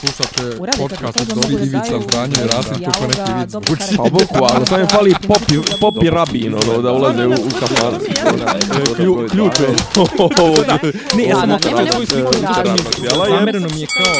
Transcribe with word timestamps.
Slušate 0.00 0.56
podcast 0.78 1.20
od 1.20 1.26
da 1.26 1.52
Ivica 1.52 1.64
i 1.64 1.68
dijaloga, 1.68 2.26
Rasim 2.52 2.84
kako 2.84 3.06
neki 3.06 3.32
vic 3.38 3.52
karakter. 3.52 3.96
Pa 3.96 4.02
bukvalno, 4.02 4.66
samo 4.66 4.80
mi 4.80 4.88
fali 4.88 5.14
popi, 5.28 5.70
popi 5.80 6.10
rabin, 6.10 6.54
ono, 6.54 6.82
da 6.82 6.92
ulaze 6.92 7.26
u, 7.26 7.30
u 7.30 7.50
kafan. 7.60 7.94
Klju, 8.96 9.28
ključ 9.30 9.60
je. 9.60 9.68
Ne, 11.16 11.24
ja 11.24 11.36
sam 11.36 11.58
svoju 11.92 12.06
sliku 12.06 12.32
radnju. 12.56 12.84
Jela 13.02 13.26
je. 13.26 13.38
Zamereno 13.38 13.68
mi 13.74 13.80
je 13.80 13.86
kao... 13.86 14.12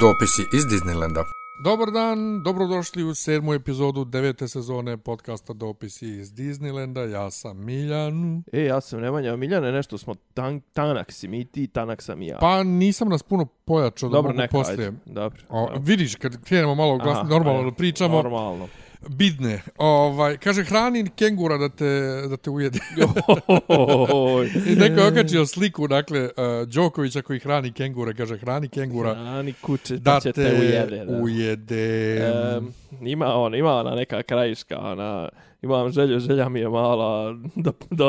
Dopisi 0.00 0.46
iz 0.52 0.66
Disneylanda. 0.66 1.37
Dobar 1.60 1.90
dan, 1.90 2.42
dobrodošli 2.42 3.02
u 3.04 3.14
sedmu 3.14 3.54
epizodu 3.54 4.04
devete 4.04 4.48
sezone 4.48 4.96
podcasta 4.96 5.52
Dopisi 5.52 6.08
iz 6.08 6.32
Disneylanda. 6.32 7.00
Ja 7.02 7.30
sam 7.30 7.64
Miljan. 7.64 8.42
E, 8.52 8.64
ja 8.64 8.80
sam 8.80 9.00
Nemanja 9.00 9.36
Miljane, 9.36 9.72
nešto 9.72 9.98
smo 9.98 10.14
tan, 10.34 10.60
tanak 10.60 11.12
si 11.12 11.28
mi 11.28 11.44
ti, 11.44 11.66
tanak 11.66 12.02
sam 12.02 12.22
i 12.22 12.26
ja. 12.26 12.38
Pa 12.40 12.62
nisam 12.62 13.08
nas 13.08 13.22
puno 13.22 13.44
pojačao 13.44 14.08
da 14.08 14.12
Dobro, 14.12 14.30
mogu 14.30 14.40
neka, 14.40 14.52
poslije. 14.52 14.86
ajde. 14.86 14.98
Dobro. 15.06 15.42
O, 15.48 15.60
dobro. 15.66 15.80
vidiš, 15.84 16.14
kad 16.14 16.44
krenemo 16.44 16.74
malo 16.74 16.98
glas, 16.98 17.18
Aha, 17.18 17.28
normalno 17.28 17.60
ajde. 17.60 17.76
pričamo, 17.76 18.16
Normalno. 18.22 18.68
Bidne. 19.08 19.62
Ovaj, 19.78 20.36
kaže, 20.36 20.64
hrani 20.64 21.10
kengura 21.16 21.58
da 21.58 21.68
te, 21.68 22.22
da 22.30 22.36
te 22.36 22.50
ujede. 22.50 22.78
I 24.70 24.74
neko 24.76 25.00
je 25.00 25.06
okačio 25.06 25.46
sliku, 25.46 25.88
dakle, 25.88 26.22
uh, 26.22 26.68
Đokovića 26.68 27.22
koji 27.22 27.38
hrani 27.38 27.72
kengura, 27.72 28.12
kaže, 28.12 28.38
hrani 28.38 28.68
kengura 28.68 29.14
Hrani 29.14 29.52
kuće, 29.52 29.96
da 29.96 30.12
da 30.12 30.20
će 30.20 30.32
te 30.32 30.56
ujede. 30.60 31.04
Da. 31.04 31.16
ujede. 31.22 32.18
Um, 32.58 32.72
ima 33.00 33.34
on, 33.34 33.54
ima 33.54 33.74
ona 33.74 33.94
neka 33.94 34.22
krajiška, 34.22 34.78
ona, 34.78 35.28
imam 35.62 35.92
želju, 35.92 36.20
želja 36.20 36.48
mi 36.48 36.60
je 36.60 36.68
mala 36.68 37.34
da, 37.54 37.72
da 37.90 38.04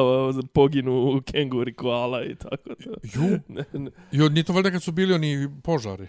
poginu 0.53 1.21
kenguri 1.31 1.73
koala 1.73 2.23
i 2.23 2.35
tako 2.35 2.75
to. 2.75 2.89
Ju, 3.03 3.39
Ne, 3.47 3.63
ne, 3.73 3.91
jo, 4.11 4.30
nije 4.30 4.44
to 4.44 4.53
valjda 4.53 4.71
kad 4.71 4.83
su 4.83 4.91
bili 4.91 5.13
oni 5.13 5.49
požari. 5.63 6.08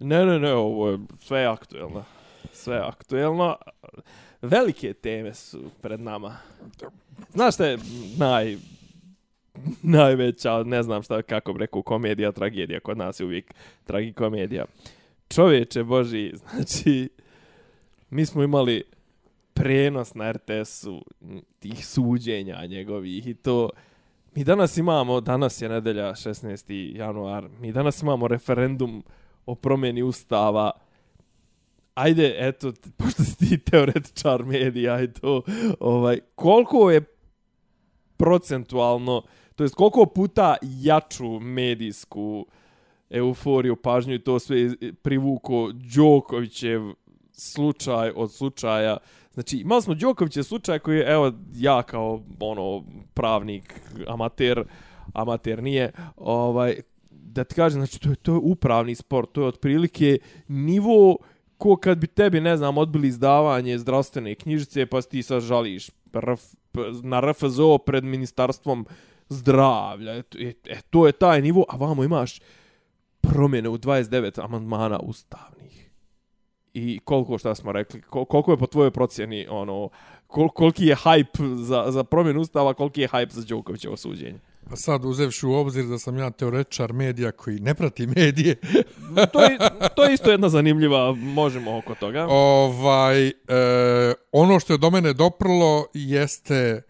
ne, 0.00 0.26
ne, 0.26 0.38
ne, 0.38 0.52
ovo 0.52 0.90
je 0.90 0.98
sve 1.20 1.44
aktuelno. 1.44 2.04
Sve 2.66 2.78
aktuelno. 2.78 3.56
Velike 4.42 4.92
teme 4.92 5.34
su 5.34 5.60
pred 5.82 6.00
nama. 6.00 6.36
Znaš 7.32 7.54
šta 7.54 7.66
je 7.66 7.78
naj, 8.18 8.56
najveća, 9.82 10.62
ne 10.62 10.82
znam 10.82 11.02
šta, 11.02 11.22
kako 11.22 11.52
bi 11.52 11.58
rekao, 11.58 11.82
komedija, 11.82 12.32
tragedija, 12.32 12.80
kod 12.80 12.98
nas 12.98 13.20
je 13.20 13.26
uvijek 13.26 13.54
tragikomedija. 13.84 14.64
Čovječe 15.28 15.82
Boži, 15.82 16.32
znači, 16.40 17.08
mi 18.10 18.26
smo 18.26 18.42
imali 18.42 18.82
prenos 19.54 20.14
na 20.14 20.32
RTS-u 20.32 21.04
tih 21.58 21.86
suđenja 21.86 22.66
njegovih 22.66 23.26
i 23.26 23.34
to 23.34 23.70
mi 24.34 24.44
danas 24.44 24.76
imamo, 24.76 25.20
danas 25.20 25.62
je 25.62 25.68
nedelja 25.68 26.10
16. 26.10 26.96
januar, 26.96 27.48
mi 27.60 27.72
danas 27.72 28.02
imamo 28.02 28.28
referendum 28.28 29.04
o 29.46 29.54
promjeni 29.54 30.02
ustava 30.02 30.85
ajde, 31.96 32.36
eto, 32.38 32.72
pošto 32.96 33.24
si 33.24 33.36
ti 33.38 33.58
teoretičar 33.58 34.44
medija 34.44 35.02
i 35.02 35.12
to, 35.12 35.42
ovaj, 35.80 36.20
koliko 36.34 36.90
je 36.90 37.00
procentualno, 38.16 39.22
to 39.54 39.64
jest 39.64 39.74
koliko 39.74 40.06
puta 40.06 40.56
jaču 40.62 41.40
medijsku 41.40 42.46
euforiju, 43.10 43.76
pažnju 43.76 44.14
i 44.14 44.24
to 44.24 44.38
sve 44.38 44.70
privuko 45.02 45.70
Đokovićev 45.96 46.80
slučaj 47.32 48.12
od 48.16 48.32
slučaja. 48.32 48.96
Znači, 49.34 49.56
imali 49.56 49.82
smo 49.82 49.94
Đokovićev 49.94 50.42
slučaj 50.42 50.78
koji 50.78 50.96
je, 50.96 51.12
evo, 51.12 51.32
ja 51.54 51.82
kao, 51.82 52.22
ono, 52.40 52.84
pravnik, 53.14 53.80
amater, 54.06 54.64
amater 55.12 55.62
nije, 55.62 55.92
ovaj, 56.16 56.80
da 57.10 57.44
ti 57.44 57.54
kažem, 57.54 57.80
znači, 57.80 58.00
to 58.00 58.10
je, 58.10 58.16
to 58.16 58.32
je 58.32 58.38
upravni 58.42 58.94
sport, 58.94 59.32
to 59.32 59.40
je 59.40 59.48
otprilike 59.48 60.18
nivo 60.48 61.16
ko 61.58 61.76
kad 61.76 61.98
bi 61.98 62.06
tebi, 62.06 62.40
ne 62.40 62.56
znam, 62.56 62.78
odbili 62.78 63.08
izdavanje 63.08 63.78
zdravstvene 63.78 64.34
knjižice, 64.34 64.86
pa 64.86 65.02
ti 65.02 65.22
sad 65.22 65.42
žališ 65.42 65.90
RF, 66.14 66.42
na 67.02 67.20
RFZO 67.20 67.78
pred 67.78 68.04
ministarstvom 68.04 68.86
zdravlja. 69.28 70.12
E, 70.12 70.22
e, 70.38 70.52
e, 70.64 70.80
to 70.90 71.06
je 71.06 71.12
taj 71.12 71.42
nivo, 71.42 71.64
a 71.68 71.76
vamo 71.76 72.04
imaš 72.04 72.40
promjene 73.20 73.68
u 73.68 73.78
29 73.78 74.44
amandmana 74.44 74.98
ustavnih. 74.98 75.90
I 76.74 77.00
koliko 77.04 77.38
šta 77.38 77.54
smo 77.54 77.72
rekli, 77.72 78.00
kol, 78.00 78.24
koliko 78.24 78.50
je 78.50 78.56
po 78.56 78.66
tvojoj 78.66 78.90
procjeni 78.90 79.46
ono, 79.50 79.88
kol, 80.26 80.48
koliki 80.48 80.86
je 80.86 80.96
hype 80.96 81.56
za, 81.56 81.84
za 81.88 82.04
promjenu 82.04 82.40
ustava, 82.40 82.74
koliki 82.74 83.00
je 83.00 83.08
hype 83.08 83.32
za 83.32 83.44
Đokovićevo 83.48 83.96
suđenje? 83.96 84.38
Pa 84.70 84.76
sad, 84.76 85.04
uzevši 85.04 85.46
u 85.46 85.52
obzir 85.52 85.84
da 85.84 85.98
sam 85.98 86.18
ja 86.18 86.30
teoretičar 86.30 86.92
medija 86.92 87.32
koji 87.32 87.60
ne 87.60 87.74
prati 87.74 88.06
medije, 88.06 88.56
To 89.32 89.42
je, 89.42 89.58
to 89.96 90.04
je 90.04 90.14
isto 90.14 90.30
jedna 90.30 90.48
zanimljiva, 90.48 91.12
možemo 91.14 91.78
oko 91.78 91.94
toga. 91.94 92.26
ovaj, 92.30 93.26
e, 93.28 93.32
ono 94.32 94.60
što 94.60 94.72
je 94.72 94.78
do 94.78 94.90
mene 94.90 95.12
doprlo 95.12 95.86
jeste 95.94 96.82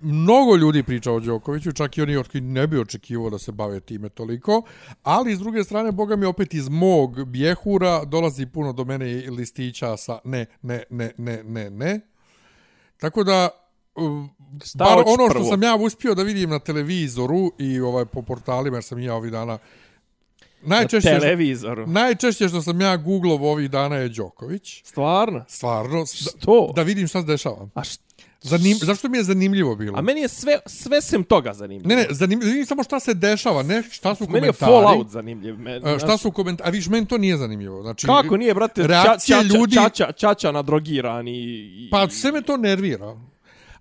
mnogo 0.00 0.56
ljudi 0.56 0.82
priča 0.82 1.12
o 1.12 1.20
Đokoviću, 1.20 1.72
čak 1.72 1.98
i 1.98 2.02
oni 2.02 2.16
od 2.16 2.28
koji 2.28 2.40
ne 2.40 2.66
bi 2.66 2.78
očekivao 2.78 3.30
da 3.30 3.38
se 3.38 3.52
bave 3.52 3.80
time 3.80 4.08
toliko, 4.08 4.62
ali 5.02 5.36
s 5.36 5.38
druge 5.38 5.64
strane, 5.64 5.92
boga 5.92 6.16
mi 6.16 6.26
opet 6.26 6.54
iz 6.54 6.68
mog 6.68 7.24
bjehura 7.24 8.04
dolazi 8.04 8.46
puno 8.46 8.72
do 8.72 8.84
mene 8.84 9.06
listića 9.30 9.96
sa 9.96 10.18
ne, 10.24 10.46
ne, 10.62 10.82
ne, 10.90 11.12
ne, 11.18 11.42
ne, 11.44 11.70
ne. 11.70 12.00
Tako 13.00 13.24
da, 13.24 13.48
Šta 14.64 14.84
bar 14.84 14.98
ono 14.98 15.14
što 15.20 15.28
prvo? 15.30 15.44
sam 15.44 15.62
ja 15.62 15.74
uspio 15.76 16.14
da 16.14 16.22
vidim 16.22 16.50
na 16.50 16.58
televizoru 16.58 17.52
i 17.58 17.80
ovaj 17.80 18.04
po 18.04 18.22
portalima, 18.22 18.76
jer 18.76 18.84
sam 18.84 18.98
ja 18.98 19.14
ovih 19.14 19.32
dana 19.32 19.58
najčešće, 20.62 21.12
Na 21.12 21.20
televizoru. 21.20 21.86
najčešće 21.86 22.48
što 22.48 22.62
sam 22.62 22.80
ja 22.80 22.96
googlov 22.96 23.44
ovih 23.44 23.70
dana 23.70 23.96
je 23.96 24.08
Đoković. 24.08 24.82
Stvarno? 24.84 25.44
Stvarno, 25.48 26.06
Što? 26.06 26.72
da 26.76 26.82
vidim 26.82 27.08
šta 27.08 27.20
se 27.20 27.26
dešava. 27.26 27.68
A, 27.74 27.84
š, 27.84 27.96
Zanim, 28.40 28.76
zašto 28.76 29.08
mi 29.08 29.18
je 29.18 29.24
zanimljivo 29.24 29.76
bilo? 29.76 29.98
a 29.98 30.02
meni 30.02 30.20
je 30.20 30.28
sve, 30.28 30.58
sve 30.66 31.02
sem 31.02 31.24
toga 31.24 31.52
zanimljivo. 31.54 31.88
Ne, 31.88 31.96
ne, 31.96 32.06
zanimljivo, 32.10 32.66
samo 32.66 32.82
šta 32.82 33.00
se 33.00 33.14
dešava, 33.14 33.62
ne 33.62 33.82
šta 33.82 34.14
su 34.14 34.24
Meni 34.24 34.36
je 34.36 34.52
komentari. 34.52 34.72
Fallout 34.72 35.08
zanimljiv. 35.08 35.58
Men, 35.58 35.86
E, 35.86 35.98
šta 35.98 36.16
su 36.16 36.30
komentari? 36.30 36.68
A 36.68 36.72
viš, 36.72 36.86
meni 36.86 37.06
to 37.06 37.18
nije 37.18 37.36
zanimljivo. 37.36 37.82
Znači, 37.82 38.06
Kako 38.06 38.36
nije, 38.36 38.54
brate, 38.54 38.86
reakcije 38.86 39.36
ča, 39.36 39.42
ča, 39.42 39.48
ljudi- 39.48 39.74
čača, 39.74 40.12
čača 40.12 40.52
nadrogiran 40.52 41.28
i... 41.28 41.32
i 41.32 41.88
Pa 41.90 42.08
sve 42.08 42.32
me 42.32 42.42
to 42.42 42.56
nervira. 42.56 43.16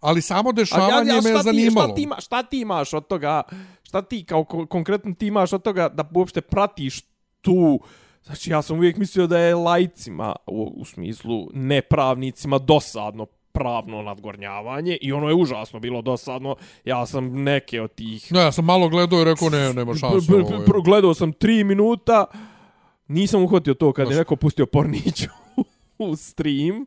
Ali 0.06 0.22
samo 0.22 0.52
dešavanje 0.52 0.90
me 1.14 1.16
je 1.20 1.22
šta 1.22 1.38
ti, 1.38 1.44
zanimalo. 1.46 1.88
šta, 1.88 1.96
ti 1.96 2.02
ima, 2.02 2.16
šta 2.20 2.44
ti 2.44 2.60
imaš 2.60 2.94
od 2.94 3.08
toga, 3.08 3.42
šta 3.84 4.02
ti 4.02 4.24
kao 4.24 4.44
ko- 4.44 4.66
konkretno 4.66 5.14
ti 5.14 5.28
imaš 5.28 5.54
od 5.54 5.62
toga 5.62 5.90
da 5.90 6.10
uopšte 6.14 6.42
pratiš 6.42 7.02
tu, 7.42 7.80
znači 8.24 8.52
ja 8.52 8.62
sam 8.62 8.78
uvijek 8.78 8.98
mislio 8.98 9.28
da 9.28 9.40
je 9.40 9.56
lajcima, 9.56 10.36
u, 10.48 10.74
u 10.76 10.86
smislu 10.86 11.50
nepravnicima, 11.54 12.58
dosadno 12.60 13.26
pravno 13.52 14.02
nadgornjavanje 14.02 14.98
i 14.98 15.12
ono 15.12 15.28
je 15.28 15.36
užasno 15.36 15.80
bilo 15.80 16.02
dosadno. 16.02 16.56
Ja 16.86 17.06
sam 17.06 17.44
neke 17.44 17.82
od 17.82 17.94
tih 17.94 18.32
No, 18.32 18.40
ja 18.40 18.52
sam 18.52 18.66
malo 18.66 18.90
gledao 18.90 19.22
i 19.22 19.26
rekao, 19.26 19.50
ne, 19.50 19.74
nema 19.74 19.96
šanse. 19.96 20.34
Je. 20.34 20.44
p- 20.66 20.72
Gledao 20.84 21.14
sam 21.14 21.34
tri 21.34 21.64
minuta, 21.64 22.26
nisam 23.08 23.44
uhvatio 23.44 23.74
to 23.74 23.94
kad 23.94 24.04
je 24.04 24.08
Znaš- 24.08 24.18
neko 24.18 24.36
pustio 24.36 24.66
Porniću 24.66 25.30
u 26.00 26.16
stream. 26.16 26.86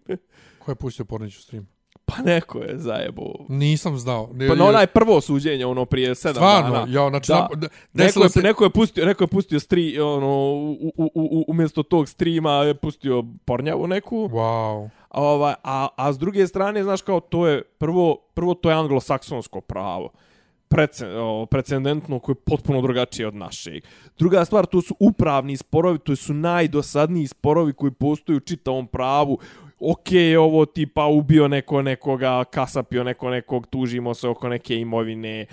Ko 0.58 0.70
je 0.70 0.74
pustio 0.74 1.04
Pornić 1.04 1.36
u 1.36 1.42
stream? 1.42 1.68
Pa 2.08 2.22
neko 2.22 2.58
je 2.58 2.78
zajebo. 2.78 3.22
Nisam 3.48 3.98
znao. 3.98 4.30
Ne, 4.32 4.48
Pa 4.48 4.54
na 4.54 4.64
onaj 4.64 4.86
prvo 4.86 5.20
suđenje, 5.20 5.66
ono 5.66 5.84
prije 5.84 6.14
sedam 6.14 6.34
Stvarno, 6.34 6.70
dana. 6.70 6.86
ja, 7.02 7.08
znači, 7.08 7.32
Da. 7.32 7.48
da. 7.56 7.68
Neko 7.92 8.22
je, 8.22 8.28
se, 8.28 8.42
neko 8.42 8.64
je 8.64 8.70
pustio, 8.70 9.06
neko 9.06 9.24
je 9.24 9.28
pustio 9.28 9.60
stri, 9.60 10.00
ono, 10.00 10.28
u, 10.28 10.72
u, 10.72 10.92
u, 10.96 11.10
u, 11.14 11.44
umjesto 11.48 11.82
tog 11.82 12.08
streama 12.08 12.52
je 12.52 12.74
pustio 12.74 13.24
pornjavu 13.44 13.86
neku. 13.86 14.16
Wow. 14.16 14.88
A, 15.08 15.22
ovaj, 15.22 15.54
a, 15.64 15.88
a 15.96 16.12
s 16.12 16.18
druge 16.18 16.46
strane, 16.46 16.82
znaš 16.82 17.02
kao, 17.02 17.20
to 17.20 17.46
je, 17.46 17.62
prvo, 17.62 18.16
prvo 18.34 18.54
to 18.54 18.70
je 18.70 18.76
anglosaksonsko 18.76 19.60
pravo. 19.60 20.10
O, 21.20 21.46
precedentno 21.46 22.18
koje 22.18 22.32
je 22.32 22.40
potpuno 22.44 22.82
drugačije 22.82 23.28
od 23.28 23.34
našeg. 23.34 23.84
Druga 24.18 24.44
stvar, 24.44 24.66
to 24.66 24.82
su 24.82 24.94
upravni 25.00 25.56
sporovi, 25.56 25.98
to 25.98 26.16
su 26.16 26.34
najdosadniji 26.34 27.26
sporovi 27.26 27.72
koji 27.72 27.90
postoju 27.92 28.36
u 28.36 28.40
čitavom 28.40 28.86
pravu. 28.86 29.38
Ok, 29.80 30.08
ovo 30.40 30.64
tipa 30.66 31.06
ubio 31.06 31.48
neko 31.48 31.82
nekoga, 31.82 32.44
kasapio 32.44 33.04
neko 33.04 33.30
nekog, 33.30 33.66
tužimo 33.66 34.14
se 34.14 34.28
oko 34.28 34.48
neke 34.48 34.76
imovine, 34.76 35.40
e, 35.40 35.46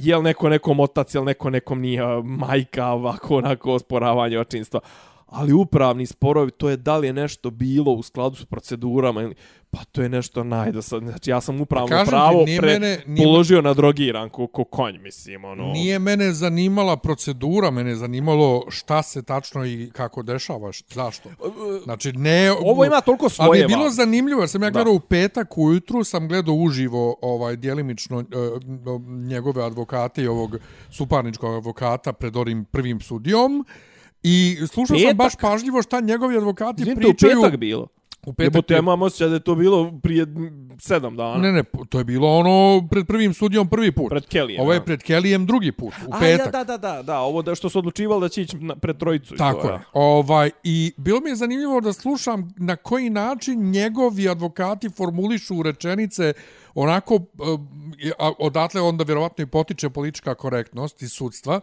jel 0.00 0.22
neko 0.22 0.48
nekom 0.48 0.80
otac, 0.80 1.14
jel 1.14 1.24
neko 1.24 1.50
nekom 1.50 1.80
nije 1.80 2.02
e, 2.02 2.22
majka, 2.24 2.86
ovako, 2.86 3.36
onako, 3.36 3.72
osporavanje 3.74 4.38
očinstva 4.38 4.80
ali 5.28 5.52
upravni 5.52 6.06
sporovi, 6.06 6.50
to 6.50 6.68
je 6.68 6.76
da 6.76 6.96
li 6.96 7.06
je 7.06 7.12
nešto 7.12 7.50
bilo 7.50 7.92
u 7.92 8.02
skladu 8.02 8.36
s 8.36 8.44
procedurama 8.44 9.22
ili 9.22 9.34
pa 9.70 9.84
to 9.84 10.02
je 10.02 10.08
nešto 10.08 10.44
najdosadno. 10.44 11.08
Znači 11.08 11.30
ja 11.30 11.40
sam 11.40 11.60
upravno 11.60 11.88
Kažem 11.88 12.04
ti, 12.04 12.10
pravo 12.10 12.44
nije 12.44 12.60
pre, 12.60 12.72
mene- 12.72 13.02
nije- 13.06 13.24
položio 13.24 13.62
na 13.62 13.74
drogiran 13.74 14.28
ko, 14.30 14.46
ko 14.46 14.64
konj, 14.64 14.98
mislim, 14.98 15.44
ono. 15.44 15.64
Nije 15.64 15.98
mene 15.98 16.32
zanimala 16.32 16.96
procedura, 16.96 17.70
mene 17.70 17.90
je 17.90 17.96
zanimalo 17.96 18.62
šta 18.68 19.02
se 19.02 19.22
tačno 19.22 19.66
i 19.66 19.90
kako 19.92 20.22
dešava, 20.22 20.68
š- 20.70 20.84
zašto. 20.88 21.28
Znači, 21.84 22.12
ne... 22.12 22.50
Ovo 22.52 22.84
ima 22.84 23.00
toliko 23.00 23.28
Ali 23.38 23.50
mi 23.50 23.56
je 23.56 23.64
svojeva. 23.64 23.68
bilo 23.68 23.90
zanimljivo, 23.90 24.40
jer 24.40 24.48
sam 24.48 24.62
ja 24.62 24.66
Da. 24.66 24.72
gledao 24.72 24.94
u 24.94 25.00
petak 25.00 25.58
ujutru, 25.58 26.04
sam 26.04 26.28
gledao 26.28 26.54
uživo 26.54 27.16
ovaj, 27.22 27.56
dijelimično 27.56 28.20
e, 28.20 28.24
njegove 29.26 29.64
advokate 29.64 30.22
i 30.22 30.28
ovog 30.28 30.56
suparničkog 30.90 31.54
advokata 31.54 32.12
pred 32.12 32.36
onim 32.36 32.64
prvim 32.64 33.00
sudijom. 33.00 33.64
I 34.28 34.66
slušao 34.66 34.86
sam 34.88 35.02
Petak? 35.02 35.16
baš 35.16 35.32
pažljivo 35.36 35.82
šta 35.82 36.00
njegovi 36.00 36.36
advokati 36.36 36.82
Izvim, 36.82 36.96
to 36.96 37.00
u 37.00 37.10
pričaju. 37.10 37.42
petak 37.42 37.56
bilo. 37.58 37.86
U 38.20 38.32
petak 38.32 38.44
Jebote, 38.46 38.74
je- 38.74 38.76
ja 38.76 38.80
imam 38.80 39.02
osjećaj 39.02 39.28
da 39.28 39.34
je 39.34 39.40
to 39.40 39.54
bilo 39.54 39.92
prije 40.02 40.26
sedam 40.80 41.16
dana. 41.16 41.36
Ne, 41.36 41.52
ne, 41.52 41.62
to 41.88 41.98
je 41.98 42.04
bilo 42.04 42.28
ono 42.30 42.54
pred 42.90 43.06
prvim 43.06 43.34
sudijom 43.34 43.68
prvi 43.68 43.92
put. 43.92 44.08
Pred 44.10 44.22
Kellyjem, 44.24 44.60
Ovo 44.60 44.72
je 44.72 44.84
pred 44.84 45.00
Kellyjem 45.00 45.46
drugi 45.46 45.72
put, 45.72 45.94
u 46.06 46.12
A, 46.12 46.18
petak. 46.18 46.46
ja, 46.46 46.52
da, 46.54 46.64
da, 46.66 46.76
da, 46.78 47.02
da, 47.02 47.18
ovo 47.20 47.42
da 47.42 47.54
što 47.54 47.68
su 47.68 47.78
odlučivali 47.78 48.20
da 48.20 48.28
će 48.28 48.42
ići 48.42 48.56
na, 48.56 48.76
pred 48.76 48.98
trojicu. 48.98 49.34
i 49.34 49.38
Tako 49.38 49.60
to, 49.60 49.68
je. 49.68 49.72
ja. 49.72 49.82
Ovaj, 49.92 50.50
I 50.64 50.92
bilo 50.96 51.20
mi 51.20 51.30
je 51.30 51.36
zanimljivo 51.36 51.80
da 51.80 51.92
slušam 51.92 52.52
na 52.58 52.76
koji 52.76 53.10
način 53.10 53.60
njegovi 53.62 54.28
advokati 54.28 54.88
formulišu 54.90 55.62
rečenice 55.62 56.32
onako, 56.74 57.14
eh, 57.14 58.10
a 58.18 58.32
odatle 58.38 58.80
onda 58.80 59.04
vjerovatno 59.04 59.42
i 59.42 59.48
potiče 59.48 59.90
politička 59.90 60.34
korektnost 60.34 61.02
iz 61.02 61.12
sudstva, 61.12 61.60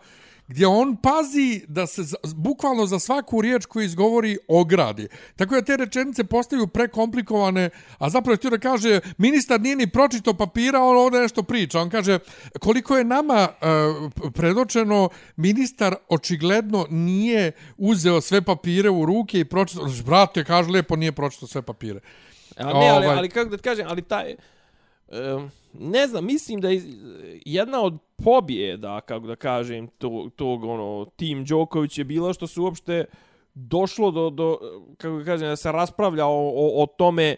gdje 0.47 0.67
on 0.67 0.95
pazi 0.95 1.61
da 1.67 1.87
se 1.87 2.03
za, 2.03 2.17
bukvalno 2.35 2.85
za 2.85 2.99
svaku 2.99 3.41
riječ 3.41 3.65
koju 3.65 3.85
izgovori 3.85 4.37
ogradi. 4.47 5.07
Tako 5.35 5.55
da 5.55 5.61
te 5.61 5.77
rečenice 5.77 6.23
postaju 6.23 6.67
prekomplikovane, 6.67 7.69
a 7.97 8.09
zapravo 8.09 8.35
htio 8.35 8.49
da 8.49 8.57
kaže 8.57 8.99
ministar 9.17 9.61
nije 9.61 9.75
ni 9.75 9.87
pročito 9.87 10.33
papira, 10.33 10.81
on 10.81 10.97
ovdje 10.97 11.21
nešto 11.21 11.43
priča. 11.43 11.81
On 11.81 11.89
kaže 11.89 12.19
koliko 12.59 12.97
je 12.97 13.03
nama 13.03 13.47
uh, 13.49 14.31
predočeno, 14.31 15.09
ministar 15.35 15.95
očigledno 16.09 16.87
nije 16.89 17.51
uzeo 17.77 18.21
sve 18.21 18.41
papire 18.41 18.89
u 18.89 19.05
ruke 19.05 19.39
i 19.39 19.45
pročito, 19.45 19.87
brate, 20.05 20.43
kaže 20.43 20.69
lepo, 20.69 20.95
nije 20.95 21.11
pročito 21.11 21.47
sve 21.47 21.61
papire. 21.61 21.99
A 22.57 22.63
ne, 22.63 22.89
ali, 22.89 23.05
Ovaj. 23.05 23.17
ali 23.17 23.29
kako 23.29 23.49
da 23.49 23.57
ti 23.57 23.63
kažem, 23.63 23.87
ali 23.89 24.01
taj... 24.01 24.35
Um, 25.07 25.51
ne 25.79 26.07
znam, 26.07 26.25
mislim 26.25 26.61
da 26.61 26.69
je 26.69 26.83
jedna 27.45 27.81
od 27.81 27.97
pobjeda, 28.23 29.01
kako 29.01 29.27
da 29.27 29.35
kažem, 29.35 29.87
tog, 29.87 30.33
tog, 30.35 30.63
ono, 30.63 31.05
Tim 31.15 31.45
Đoković 31.45 31.97
je 31.97 32.03
bila 32.03 32.33
što 32.33 32.47
se 32.47 32.61
uopšte 32.61 33.05
došlo 33.53 34.11
do, 34.11 34.29
do 34.29 34.59
kako 34.97 35.17
da 35.17 35.25
kažem, 35.25 35.47
da 35.47 35.55
se 35.55 35.71
raspravlja 35.71 36.25
o, 36.25 36.49
o, 36.49 36.83
o 36.83 36.85
tome, 36.85 37.35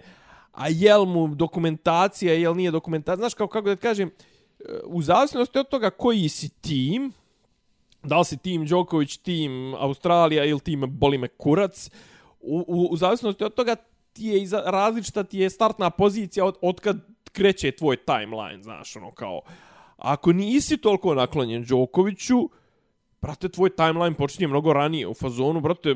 a 0.52 0.70
jel 0.70 1.06
mu 1.06 1.28
dokumentacija, 1.28 2.34
jel 2.34 2.56
nije 2.56 2.72
dokumentacija, 2.72 3.22
znaš, 3.22 3.34
kako, 3.34 3.48
kako 3.48 3.70
da 3.70 3.76
kažem, 3.76 4.10
e, 4.10 4.64
u 4.86 5.02
zavisnosti 5.02 5.60
od 5.60 5.70
toga 5.70 5.90
koji 5.90 6.30
si 6.30 6.50
tim, 6.50 7.14
da 8.04 8.20
li 8.20 8.26
si 8.26 8.38
tim 8.38 8.66
Đoković, 8.66 9.18
tim 9.18 9.76
Australija 9.76 10.46
ili 10.46 10.60
tim 10.60 10.84
boli 10.88 11.18
me 11.18 11.28
kurac, 11.28 11.90
u, 12.40 12.66
u, 12.68 12.88
u 12.92 12.98
zavisnosti 12.98 13.44
od 13.44 13.54
toga 13.54 13.76
ti 14.14 14.26
je 14.26 14.42
iza, 14.42 14.64
različita 14.66 15.24
ti 15.24 15.40
je 15.40 15.50
startna 15.50 15.90
pozicija 15.90 16.46
od, 16.46 16.56
od 16.62 16.80
kad 16.80 16.98
kreće 17.32 17.72
tvoj 17.72 17.98
timeline, 17.98 18.64
znaš, 18.64 18.96
ono 18.96 19.12
kao, 19.12 19.42
ako 19.98 20.34
nisi 20.34 20.78
toliko 20.78 21.16
naklonjen 21.16 21.64
Đokoviću, 21.64 22.50
brate, 23.22 23.50
tvoj 23.50 23.76
timeline 23.76 24.16
počinje 24.16 24.48
mnogo 24.48 24.74
ranije 24.74 25.08
u 25.08 25.14
fazonu, 25.14 25.62
brate, 25.62 25.96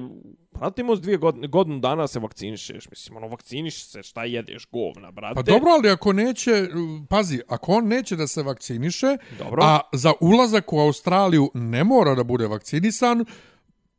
brate, 0.51 0.81
imao 0.81 0.95
s 0.95 1.01
dvije 1.01 1.17
godine, 1.17 1.47
godinu 1.47 1.79
dana 1.79 2.07
se 2.07 2.19
vakcinišeš, 2.19 2.89
mislim, 2.89 3.17
ono, 3.17 3.27
vakciniš 3.27 3.85
se, 3.85 4.03
šta 4.03 4.23
jedeš, 4.23 4.67
govna, 4.71 5.11
brate. 5.11 5.35
Pa 5.35 5.41
dobro, 5.41 5.71
ali 5.71 5.89
ako 5.89 6.13
neće, 6.13 6.67
pazi, 7.09 7.41
ako 7.47 7.71
on 7.71 7.87
neće 7.87 8.15
da 8.15 8.27
se 8.27 8.43
vakciniše, 8.43 9.17
Dobro. 9.39 9.63
a 9.63 9.79
za 9.93 10.13
ulazak 10.19 10.73
u 10.73 10.79
Australiju 10.79 11.51
ne 11.53 11.83
mora 11.83 12.15
da 12.15 12.23
bude 12.23 12.47
vakcinisan, 12.47 13.25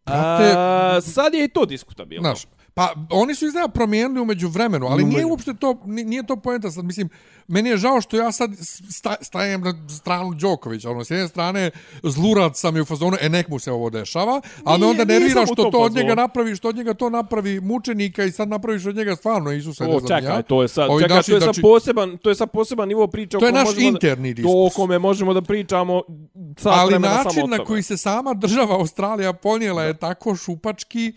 brate, 0.06 0.54
A, 0.56 1.00
sad 1.00 1.34
je 1.34 1.44
i 1.44 1.48
to 1.48 1.66
diskutabilno. 1.66 2.22
Znaš, 2.22 2.46
pa 2.74 2.94
oni 3.10 3.34
su 3.34 3.46
izgleda 3.46 3.68
promijenili 3.68 4.20
umeđu 4.20 4.48
vremenu, 4.48 4.86
ali 4.86 5.04
nije 5.04 5.26
uopšte 5.26 5.54
to, 5.54 5.82
ni- 5.84 6.04
nije 6.04 6.26
to 6.26 6.36
poenta. 6.36 6.70
Sad, 6.70 6.84
mislim, 6.84 7.08
meni 7.48 7.68
je 7.70 7.76
žao 7.76 8.00
što 8.00 8.16
ja 8.16 8.32
sad 8.32 8.50
sta, 8.90 9.16
stajem 9.20 9.60
na 9.60 9.74
stranu 9.88 10.34
Đokovića. 10.34 10.90
Ono, 10.90 11.04
s 11.04 11.10
jedne 11.10 11.28
strane, 11.28 11.70
zlurad 12.02 12.56
sam 12.56 12.76
i 12.76 12.80
u 12.80 12.84
fazonu, 12.84 13.16
e, 13.20 13.28
nek 13.28 13.48
mu 13.48 13.58
se 13.58 13.72
ovo 13.72 13.90
dešava, 13.90 14.40
ali 14.64 14.80
me 14.80 14.86
Nije- 14.86 14.90
onda 14.90 15.04
nervira 15.04 15.46
što 15.46 15.70
to 15.70 15.78
od 15.78 15.92
njega 15.94 16.14
napravi, 16.14 16.56
što 16.56 16.68
od 16.68 16.76
njega 16.76 16.94
to 16.94 17.10
napravi 17.10 17.60
mučenika 17.60 18.24
i 18.24 18.30
sad 18.32 18.48
napraviš 18.48 18.86
od 18.86 18.96
njega 18.96 19.16
stvarno 19.16 19.52
Isusa, 19.52 19.84
ne 19.86 19.96
O, 19.96 20.00
znam 20.00 20.20
čekaj, 20.20 20.36
ja. 20.36 20.42
to 20.42 20.62
je 20.62 20.68
sad, 20.68 20.90
Ovi 20.90 21.02
čekaj, 21.02 21.16
naši, 21.16 21.30
to 21.30 21.36
je 21.36 21.40
sad 21.40 21.46
znači, 21.46 21.62
poseban, 21.62 22.18
to 22.18 22.28
je 22.28 22.34
sad 22.34 22.50
poseban 22.50 22.88
nivo 22.88 23.06
priče 23.06 23.36
o 23.36 23.40
To 23.40 23.46
je 23.46 23.52
naš 23.52 23.64
možemo 23.64 23.88
interni 23.88 24.34
da, 24.34 24.34
diskurs. 24.34 24.52
To 24.52 24.66
o 24.66 24.70
kome 24.76 24.98
možemo 24.98 25.34
da 25.34 25.42
pričamo 25.42 26.02
sat 26.58 26.72
ali 26.76 26.98
način 26.98 27.50
na 27.50 27.58
koji 27.64 27.82
se 27.82 27.96
sama 27.96 28.34
država 28.34 28.74
Australija 28.74 29.32
ponijela 29.32 29.82
je 29.82 29.96
tako 29.96 30.36
šupački 30.36 31.12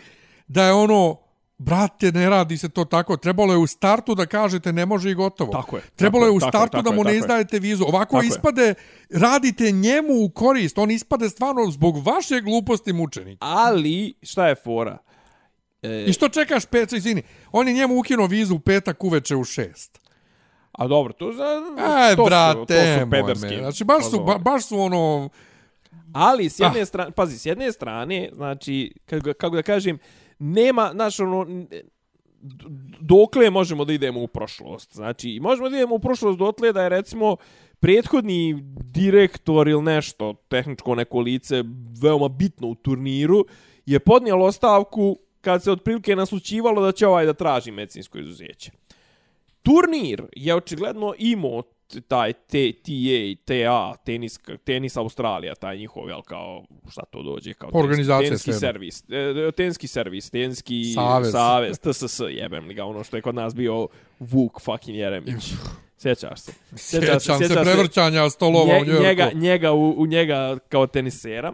da 0.48 0.64
je 0.64 0.74
ono 0.74 1.25
brate, 1.58 2.12
ne 2.12 2.30
radi 2.30 2.58
se 2.58 2.70
to 2.70 2.86
tako. 2.86 3.18
Trebalo 3.18 3.54
je 3.54 3.58
u 3.58 3.68
startu 3.68 4.16
da 4.16 4.26
kažete 4.26 4.74
ne 4.74 4.86
može 4.86 5.12
i 5.12 5.16
gotovo. 5.16 5.52
Tako 5.52 5.76
je, 5.78 5.82
Trebalo 5.96 6.26
je 6.26 6.28
je, 6.28 6.32
u 6.32 6.36
je, 6.36 6.42
startu 6.42 6.72
tako 6.72 6.82
da 6.82 6.90
je, 6.90 6.96
mu 6.96 7.00
ne 7.00 7.06
tako 7.06 7.10
je. 7.10 7.18
izdajete 7.18 7.60
vizu. 7.60 7.84
Ovako 7.84 8.12
Tako 8.12 8.24
je. 8.24 8.28
ispade, 8.28 8.74
radite 9.12 9.72
njemu 9.72 10.14
u 10.16 10.30
korist. 10.30 10.78
On 10.78 10.92
ispade 10.92 11.30
stvarno 11.30 11.72
zbog 11.72 11.98
vaše 11.98 12.42
gluposti 12.42 12.94
mučenik. 12.94 13.38
Ali, 13.42 14.14
šta 14.24 14.48
je 14.48 14.56
fora? 14.56 14.98
E, 15.82 16.04
I 16.04 16.14
što 16.14 16.30
čekaš 16.30 16.66
pet, 16.66 16.94
izvini, 16.94 17.22
on 17.52 17.68
je 17.68 17.74
njemu 17.74 18.00
ukinuo 18.00 18.28
vizu 18.28 18.56
u 18.56 18.60
petak 18.60 19.04
uveče 19.04 19.36
u 19.36 19.44
šest. 19.44 20.00
a 20.72 20.88
dobro, 20.88 21.14
to 21.14 21.34
za... 21.34 21.44
To 22.10 22.16
su- 22.16 22.26
brate, 22.26 22.58
to 22.96 23.04
su 23.04 23.10
pederski 23.12 23.48
me. 23.48 23.58
Znači, 23.60 23.84
baš 23.84 24.10
su, 24.10 24.20
ba, 24.20 24.38
baš 24.38 24.66
su 24.66 24.80
ono... 24.80 25.30
Ali, 26.14 26.50
s 26.50 26.60
jedne 26.60 26.82
Ah. 26.82 26.86
strane, 26.86 27.12
pazi, 27.12 27.40
s 27.40 27.46
jedne 27.46 27.72
strane, 27.72 28.30
znači, 28.34 28.94
kako, 29.06 29.34
kako 29.34 29.56
da 29.56 29.62
kažem, 29.62 29.98
nema, 30.40 30.90
znaš, 30.94 31.20
ono, 31.20 31.66
dokle 33.00 33.50
možemo 33.50 33.86
da 33.86 33.94
idemo 33.94 34.24
u 34.24 34.28
prošlost. 34.28 34.94
Znači, 34.94 35.40
možemo 35.42 35.70
da 35.70 35.78
idemo 35.78 35.96
u 35.96 36.00
prošlost 36.00 36.40
dotle 36.40 36.74
da 36.74 36.84
je, 36.84 36.90
recimo, 36.90 37.38
prethodni 37.80 38.58
direktor 38.84 39.68
ili 39.68 39.84
nešto, 39.84 40.34
tehničko 40.48 40.96
neko 40.96 41.20
lice, 41.20 41.64
veoma 42.02 42.28
bitno 42.28 42.68
u 42.68 42.76
turniru, 42.76 43.46
je 43.86 44.00
podnijelo 44.00 44.46
ostavku 44.46 45.18
kad 45.42 45.64
se 45.64 45.72
otprilike 45.72 46.16
naslučivalo 46.16 46.82
da 46.82 46.92
će 46.92 47.08
ovaj 47.08 47.26
da 47.26 47.34
traži 47.34 47.72
medicinsko 47.72 48.18
izuzeće. 48.18 48.72
Turnir 49.64 50.24
je 50.36 50.56
očigledno 50.56 51.14
imao 51.18 51.64
taj 52.08 52.34
T- 52.34 52.74
TA, 52.74 53.36
TA, 53.46 53.96
tenis, 53.96 54.40
tenis 54.64 54.98
Australija, 54.98 55.56
taj 55.56 55.78
njihov, 55.78 56.10
jel, 56.10 56.22
kao, 56.22 56.64
šta 56.90 57.02
to 57.04 57.24
dođe, 57.24 57.54
kao 57.54 57.70
tenis- 57.72 57.80
Organizacija 57.80 58.30
tenski 58.30 58.44
sve 58.44 58.54
jedno. 58.54 58.60
servis, 58.60 59.04
e, 59.48 59.52
tenski 59.52 59.88
servis, 59.88 60.30
tenski 60.30 60.84
Savez. 60.86 61.32
savez, 61.32 61.80
TSS, 61.80 62.20
jebem 62.30 62.68
li 62.68 62.74
ga, 62.74 62.86
ono 62.86 63.04
što 63.04 63.16
je 63.16 63.22
kod 63.22 63.36
nas 63.36 63.56
bio 63.56 63.88
Vuk 64.20 64.62
fucking 64.62 64.98
Jeremić. 64.98 65.54
Sjećaš 65.98 66.40
se? 66.40 66.52
Sjećam 66.76 67.20
se 67.40 67.54
prevrćanja 67.56 68.30
stolova 68.30 68.78
u 68.78 68.86
Njujorku. 68.86 69.04
njega, 69.04 69.30
njega 69.34 69.72
u, 69.72 69.92
u 69.92 70.06
njega 70.06 70.58
kao 70.70 70.88
tenisera. 70.88 71.54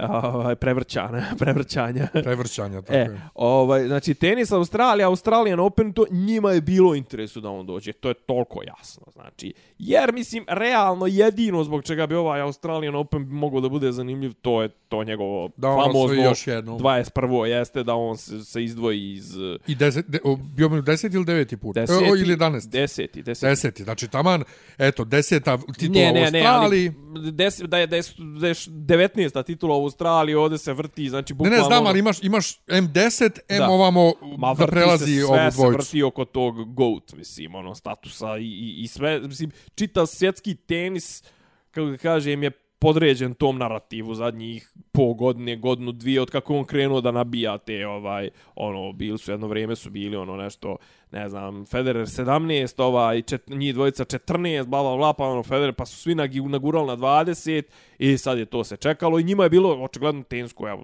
Ovaj, 0.00 0.56
prevrćana, 0.56 1.22
prevrćanja. 1.38 2.06
Prevrćanja, 2.12 2.80
tako 2.82 2.92
E, 2.92 2.98
je. 2.98 3.20
ovaj, 3.34 3.86
znači 3.86 4.14
tenis 4.14 4.52
Australija, 4.52 5.08
Australian 5.08 5.60
Open, 5.60 5.92
to 5.92 6.04
njima 6.10 6.52
je 6.52 6.60
bilo 6.60 6.94
interesu 6.94 7.40
da 7.40 7.50
on 7.50 7.66
dođe. 7.66 7.92
To 7.92 8.08
je 8.08 8.14
toliko 8.14 8.62
jasno. 8.62 9.06
Znači, 9.12 9.52
jer 9.78 10.12
mislim, 10.12 10.44
realno 10.48 11.06
jedino 11.06 11.64
zbog 11.64 11.82
čega 11.84 12.06
bi 12.06 12.14
ovaj 12.14 12.40
Australian 12.40 12.94
Open 12.94 13.22
mogao 13.22 13.60
da 13.60 13.68
bude 13.68 13.92
zanimljiv, 13.92 14.32
to 14.32 14.62
je 14.62 14.68
to 14.88 15.04
njegovo 15.04 15.50
Da 15.56 15.68
on 15.68 15.84
famozno 15.84 16.22
još 16.22 16.46
jednu. 16.46 16.78
21. 16.78 17.44
jeste 17.44 17.82
da 17.82 17.94
on 17.94 18.16
se, 18.16 18.44
se 18.44 18.64
izdvoji 18.64 19.12
iz 19.12 19.34
I 19.66 19.74
deset, 19.74 20.06
de, 20.06 20.18
o, 20.24 20.36
bio 20.36 20.68
mi 20.68 20.82
deset 20.82 21.14
ili 21.14 21.24
deveti 21.24 21.56
put? 21.56 21.74
deseti, 21.74 22.04
E, 22.04 22.10
o, 22.10 22.16
ili 22.16 22.36
11? 22.36 22.68
Deseti, 22.68 23.22
deseti. 23.22 23.46
Deseti, 23.46 23.82
znači 23.84 24.08
taman, 24.08 24.44
eto, 24.78 25.04
deseta 25.04 25.58
titula 25.78 26.00
Ne, 26.02 26.10
u 26.10 26.14
ne, 26.14 26.30
ne, 26.30 26.40
ali 26.40 26.86
Australiji. 26.88 26.92
des, 27.32 27.58
da 27.58 27.78
je, 27.78 27.86
da 27.86 27.96
je, 27.96 28.02
da 28.40 28.48
je 28.48 28.54
19. 28.54 29.44
titula 29.44 29.76
u 29.76 29.82
Australiji, 29.82 30.34
ovdje 30.34 30.58
se 30.58 30.72
vrti, 30.72 31.08
znači 31.08 31.32
Ne, 31.32 31.36
bukvalno... 31.36 31.56
ne, 31.56 31.64
znam, 31.64 31.86
ali 31.86 31.98
imaš, 31.98 32.22
imaš 32.22 32.60
M10, 32.60 33.38
M 33.48 33.58
Da. 33.58 33.68
ovamo 33.68 34.12
Ma, 34.38 34.54
da 34.54 34.66
prelazi 34.66 35.16
se, 35.16 35.24
ovu 35.24 35.34
sve 35.34 35.50
se 35.50 35.56
dvojicu. 35.56 35.78
vrti 35.78 36.02
oko 36.02 36.24
tog 36.24 36.74
GOAT, 36.74 37.12
mislim, 37.12 37.54
ono, 37.54 37.74
statusa 37.74 38.38
i, 38.38 38.44
i, 38.44 38.74
i 38.78 38.86
sve, 38.86 39.20
mislim, 39.20 39.50
čitav 39.74 40.06
svjetski 40.06 40.54
tenis, 40.56 41.22
kako 41.70 41.86
da 41.86 41.96
kažem, 41.96 42.42
je 42.42 42.50
podređen 42.78 43.34
tom 43.34 43.58
narativu 43.58 44.14
zadnjih 44.14 44.72
po 44.92 45.14
godine, 45.14 45.56
godinu, 45.56 45.92
dvije, 45.92 46.20
od 46.20 46.30
kako 46.30 46.56
on 46.56 46.64
krenuo 46.64 47.00
da 47.00 47.10
nabija 47.10 47.58
te, 47.58 47.86
ovaj, 47.86 48.30
ono, 48.54 48.92
bili 48.92 49.18
su 49.18 49.30
jedno 49.30 49.46
vrijeme 49.46 49.76
su 49.76 49.90
bili, 49.90 50.16
ono, 50.16 50.36
nešto, 50.36 50.76
ne 51.12 51.28
znam, 51.28 51.66
Federer 51.66 52.06
17, 52.06 52.82
ovaj, 52.82 53.22
čet, 53.22 53.48
njih 53.48 53.74
dvojica 53.74 54.04
14, 54.04 54.66
bla, 54.66 54.82
bla, 54.82 54.96
bla, 54.96 55.12
pa 55.12 55.24
ono, 55.24 55.42
Federer, 55.42 55.74
pa 55.74 55.86
su 55.86 55.96
svi 55.96 56.14
nagi- 56.14 56.48
nagurali 56.48 56.86
na 56.86 56.96
20 56.96 57.62
i 57.98 58.18
sad 58.18 58.38
je 58.38 58.44
to 58.44 58.64
se 58.64 58.76
čekalo 58.76 59.18
i 59.18 59.24
njima 59.24 59.42
je 59.44 59.50
bilo, 59.50 59.84
očigledno, 59.84 60.22
tenis 60.22 60.52
koja 60.52 60.76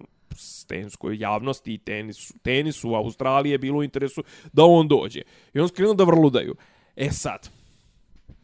tenskoj 0.68 1.16
javnosti 1.18 1.74
i 1.74 1.78
tenisu, 1.78 2.34
tenisu 2.42 2.90
u 2.90 2.94
Australiji 2.94 3.52
je 3.52 3.58
bilo 3.58 3.78
u 3.78 3.84
interesu 3.84 4.22
da 4.52 4.64
on 4.64 4.88
dođe. 4.88 5.22
I 5.54 5.60
on 5.60 5.68
skrenuo 5.68 5.94
da 5.94 6.04
vrludaju. 6.04 6.54
E 6.96 7.10
sad, 7.10 7.48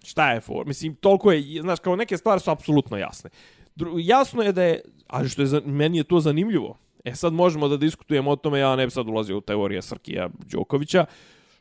šta 0.05 0.33
je 0.33 0.41
for? 0.41 0.67
Mislim, 0.67 0.95
toliko 0.95 1.33
je, 1.33 1.63
znaš, 1.63 1.81
kao 1.81 1.97
neke 1.97 2.17
stvari 2.17 2.41
su 2.41 2.51
apsolutno 2.51 2.97
jasne. 2.97 3.31
Dru, 3.75 3.99
jasno 3.99 4.43
je 4.43 4.53
da 4.53 4.63
je, 4.63 4.81
ali 5.07 5.29
što 5.29 5.43
je, 5.43 5.47
za, 5.47 5.63
meni 5.65 5.99
je 5.99 6.05
to 6.05 6.21
zanimljivo. 6.21 6.79
E 7.05 7.15
sad 7.15 7.33
možemo 7.33 7.69
da 7.69 7.77
diskutujemo 7.77 8.31
o 8.31 8.37
tome, 8.37 8.59
ja 8.59 8.77
ne 8.77 8.87
bi 8.87 8.91
sad 8.91 9.09
ulazio 9.09 9.39
u 9.39 9.41
teorije 9.41 9.83
Srkija 9.83 10.29
Đokovića, 10.53 11.05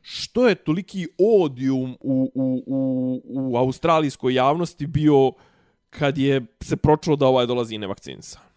što 0.02 0.48
je 0.48 0.56
toliki 0.56 1.08
odium 1.18 1.98
u, 2.02 2.32
u, 2.36 2.64
u, 2.66 3.22
u 3.26 3.58
australijskoj 3.58 4.34
javnosti 4.34 4.88
bio 4.88 5.32
kad 5.90 6.18
je 6.18 6.46
se 6.62 6.78
pročulo 6.78 7.16
da 7.16 7.28
ovaj 7.28 7.46
dolazi 7.46 7.78
nevakcinisan. 7.78 8.49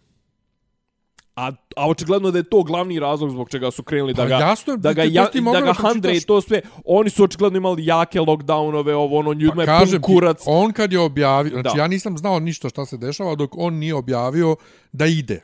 A, 1.36 1.52
a 1.76 1.88
očigledno 1.88 2.30
da 2.30 2.38
je 2.38 2.42
to 2.44 2.62
glavni 2.62 2.98
razlog 3.00 3.30
zbog 3.30 3.50
čega 3.50 3.70
su 3.70 3.82
krenuli 3.82 4.14
da 4.14 4.22
Pa 4.22 4.28
ga, 4.28 4.34
jasno 4.36 4.72
je, 4.72 4.76
da 4.76 4.92
ga, 4.92 5.02
ja, 5.02 5.28
da 5.52 5.60
ga 5.60 5.66
da 5.66 5.72
handre 5.72 6.10
i 6.10 6.14
pročitaš. 6.14 6.26
to 6.26 6.40
sve. 6.40 6.60
Oni 6.84 7.10
su 7.10 7.24
očigledno 7.24 7.56
imali 7.56 7.86
jake 7.86 8.20
lockdownove, 8.20 8.92
ovo, 8.94 9.18
ono, 9.18 9.32
ljudima 9.32 9.54
Pa 9.54 9.62
je 9.62 9.66
pun 9.68 9.78
kažem 9.78 10.00
ti, 10.00 10.04
kurac. 10.04 10.42
on 10.46 10.72
kad 10.72 10.92
je 10.92 11.00
objavio, 11.00 11.50
znači 11.52 11.76
Da. 11.76 11.82
ja 11.82 11.88
nisam 11.88 12.18
znao 12.18 12.40
ništa 12.40 12.68
šta 12.68 12.86
se 12.86 12.96
dešava 12.96 13.34
dok 13.34 13.50
on 13.56 13.74
nije 13.74 13.94
objavio 13.94 14.56
da 14.92 15.06
ide. 15.06 15.42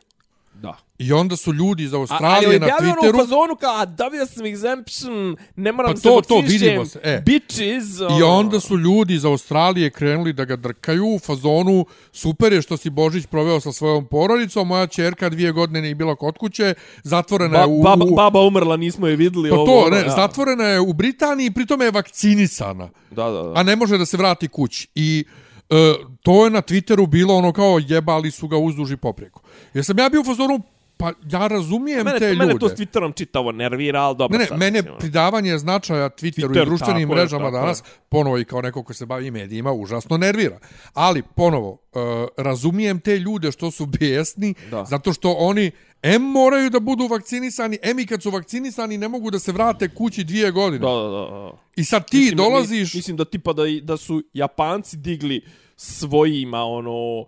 I 0.98 1.12
onda 1.12 1.36
su 1.36 1.52
ljudi 1.52 1.84
iz 1.84 1.94
A, 1.94 1.96
ali 1.96 2.02
Australije 2.02 2.52
je 2.52 2.60
na 2.60 2.66
objavio 2.66 2.90
ono 2.90 3.00
u 3.00 3.04
Twitteru 3.04 3.18
fazonu 3.20 3.56
kao, 3.60 3.76
a 3.76 3.84
dobio 3.84 4.26
sam 4.26 4.46
exemption, 4.46 5.36
ne 5.56 5.72
moram 5.72 5.92
Pa 5.92 5.96
se 5.96 6.02
to, 6.02 6.20
to, 6.28 6.40
vidimo 6.40 6.84
se, 6.84 7.00
e. 7.02 7.22
bitches. 7.26 8.00
I 8.00 8.22
ono. 8.22 8.26
onda 8.26 8.60
su 8.60 8.78
ljudi 8.78 9.14
iz 9.14 9.24
Australije 9.24 9.90
krenuli 9.90 10.32
da 10.32 10.44
ga 10.44 10.56
drkaju 10.56 11.06
u 11.06 11.18
fazonu 11.18 11.86
super 12.12 12.52
je 12.52 12.62
što 12.62 12.76
si 12.76 12.90
Božić 12.90 13.26
proveo 13.26 13.60
sa 13.60 13.72
svojom 13.72 14.06
porodicom, 14.06 14.68
moja 14.68 14.86
čerka 14.86 15.28
dvije 15.28 15.52
godine 15.52 15.82
nije 15.82 15.94
bila 15.94 16.14
kod 16.14 16.38
kuće, 16.38 16.74
zatvorena 17.02 17.58
Ba, 17.58 17.60
je 17.60 17.66
u... 17.66 17.82
baba, 17.82 18.04
baba 18.16 18.40
umrla, 18.40 18.76
nismo 18.76 19.06
je 19.06 19.16
videli. 19.16 19.50
Pa 19.50 19.56
ovo, 19.56 19.66
to, 19.66 19.78
ono, 19.78 19.96
ne, 19.96 20.02
ja. 20.02 20.14
zatvorena 20.16 20.64
je 20.64 20.80
u 20.80 20.92
Britaniji, 20.92 21.50
pritome 21.50 21.84
je 21.84 21.90
vakcinisana, 21.90 22.88
Da, 23.10 23.24
da, 23.30 23.42
da. 23.42 23.52
a 23.54 23.62
ne 23.62 23.76
može 23.76 23.98
da 23.98 24.06
se 24.06 24.16
vrati 24.16 24.48
kući. 24.48 24.88
I 24.94 25.24
e, 25.70 25.94
to 26.22 26.44
je 26.44 26.50
na 26.50 26.62
Twitteru 26.62 27.06
bilo 27.06 27.34
ono 27.34 27.52
kao 27.52 27.80
jebali 27.88 28.30
su 28.30 28.48
ga 28.48 28.56
uzduži 28.56 28.96
popreko. 28.96 29.40
Jer 29.74 29.84
sam 29.84 29.98
ja 29.98 30.08
bio 30.08 30.20
u 30.20 30.24
fazonu, 30.24 30.60
pa 30.98 31.12
ja 31.24 31.46
razumijem 31.46 32.04
mene, 32.04 32.18
te 32.18 32.24
ljude. 32.26 32.38
mene 32.38 32.58
to 32.58 32.68
s 32.68 32.72
Twitterom 32.72 33.14
čitavo 33.14 33.52
nervira, 33.52 34.00
ali 34.00 34.16
dobro 34.16 34.32
Ne, 34.32 34.38
ne, 34.38 34.46
sad, 34.46 34.58
mene 34.58 34.70
mislim, 34.72 34.90
ono. 34.90 34.98
pridavanje 34.98 35.58
značaja 35.58 36.08
Twitteru 36.08 36.48
Twitter, 36.48 36.62
i 36.62 36.66
društvenim 36.66 36.78
tako 37.02 37.12
je, 37.12 37.16
mrežama 37.16 37.44
tako 37.44 37.56
je. 37.56 37.60
danas, 37.60 37.82
ponovo 38.08 38.38
i 38.38 38.44
kao 38.44 38.60
neko 38.62 38.82
ko 38.82 38.94
se 38.94 39.06
bavi 39.06 39.30
medijima, 39.30 39.72
užasno 39.72 40.16
nervira. 40.16 40.58
Ali, 40.94 41.22
ponovo, 41.24 41.70
uh, 41.70 42.00
razumijem 42.38 43.00
te 43.00 43.18
ljude 43.18 43.52
što 43.52 43.70
su 43.70 43.86
bijesni, 43.88 44.54
Da. 44.70 44.84
zato 44.84 45.12
što 45.12 45.32
oni 45.32 45.70
M 46.02 46.22
moraju 46.22 46.70
da 46.70 46.80
budu 46.80 47.06
vakcinisani, 47.06 47.78
M 47.82 47.98
i 47.98 48.06
kad 48.06 48.22
su 48.22 48.30
vakcinisani 48.30 48.98
ne 48.98 49.08
mogu 49.08 49.30
da 49.30 49.38
se 49.38 49.52
vrate 49.52 49.88
kući 49.88 50.24
dvije 50.24 50.50
godine. 50.50 50.78
Da, 50.80 50.92
da, 50.92 51.08
da. 51.08 51.52
I 51.76 51.84
sad 51.84 52.10
ti 52.10 52.16
Mislim, 52.16 52.36
dolaziš... 52.36 52.94
mi- 52.94 52.98
Mislim 52.98 53.16
da 53.16 53.24
tipa 53.24 53.52
da, 53.52 53.62
da 53.82 53.96
su 53.96 54.22
Japanci 54.32 54.96
digli 54.96 55.40
svojima, 55.76 56.58
ono, 56.60 57.24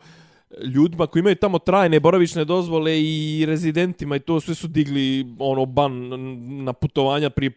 ljudima 0.65 1.07
koji 1.07 1.21
imaju 1.21 1.37
tamo 1.37 1.59
trajne 1.59 2.01
boravišne 2.01 2.45
dozvole 2.45 3.03
i 3.03 3.45
rezidentima 3.47 4.17
i 4.17 4.21
to 4.21 4.41
sve 4.41 4.55
su 4.55 4.69
digli 4.69 5.27
ono 5.39 5.67
ban 5.67 5.93
na 6.65 6.73
putovanja 6.73 7.31
prije 7.31 7.53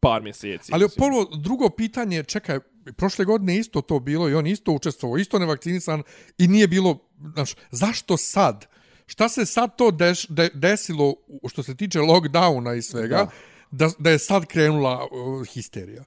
par 0.00 0.22
mjeseci. 0.22 0.72
Ali 0.74 0.88
prvo, 0.96 1.24
drugo 1.42 1.70
pitanje, 1.70 2.24
čekaj, 2.24 2.58
prošle 2.96 3.24
godine 3.24 3.56
isto 3.56 3.80
to 3.80 4.00
bilo 4.00 4.28
i 4.28 4.34
on 4.34 4.46
isto 4.46 4.72
učestvovao, 4.72 5.18
isto 5.18 5.38
nevakcinisan 5.38 6.02
i 6.38 6.48
nije 6.48 6.68
bilo, 6.68 6.98
znaš, 7.34 7.54
zašto 7.70 8.16
sad? 8.16 8.66
Šta 9.06 9.28
se 9.28 9.46
sad 9.46 9.76
to 9.76 9.90
deš, 9.90 10.26
de, 10.28 10.50
desilo 10.54 11.14
što 11.48 11.62
se 11.62 11.76
tiče 11.76 11.98
lockdowna 11.98 12.78
i 12.78 12.82
svega, 12.82 13.30
da, 13.70 13.90
da, 13.98 14.10
je 14.10 14.18
sad 14.18 14.46
krenula 14.46 15.06
uh, 15.10 15.46
histerija? 15.46 16.04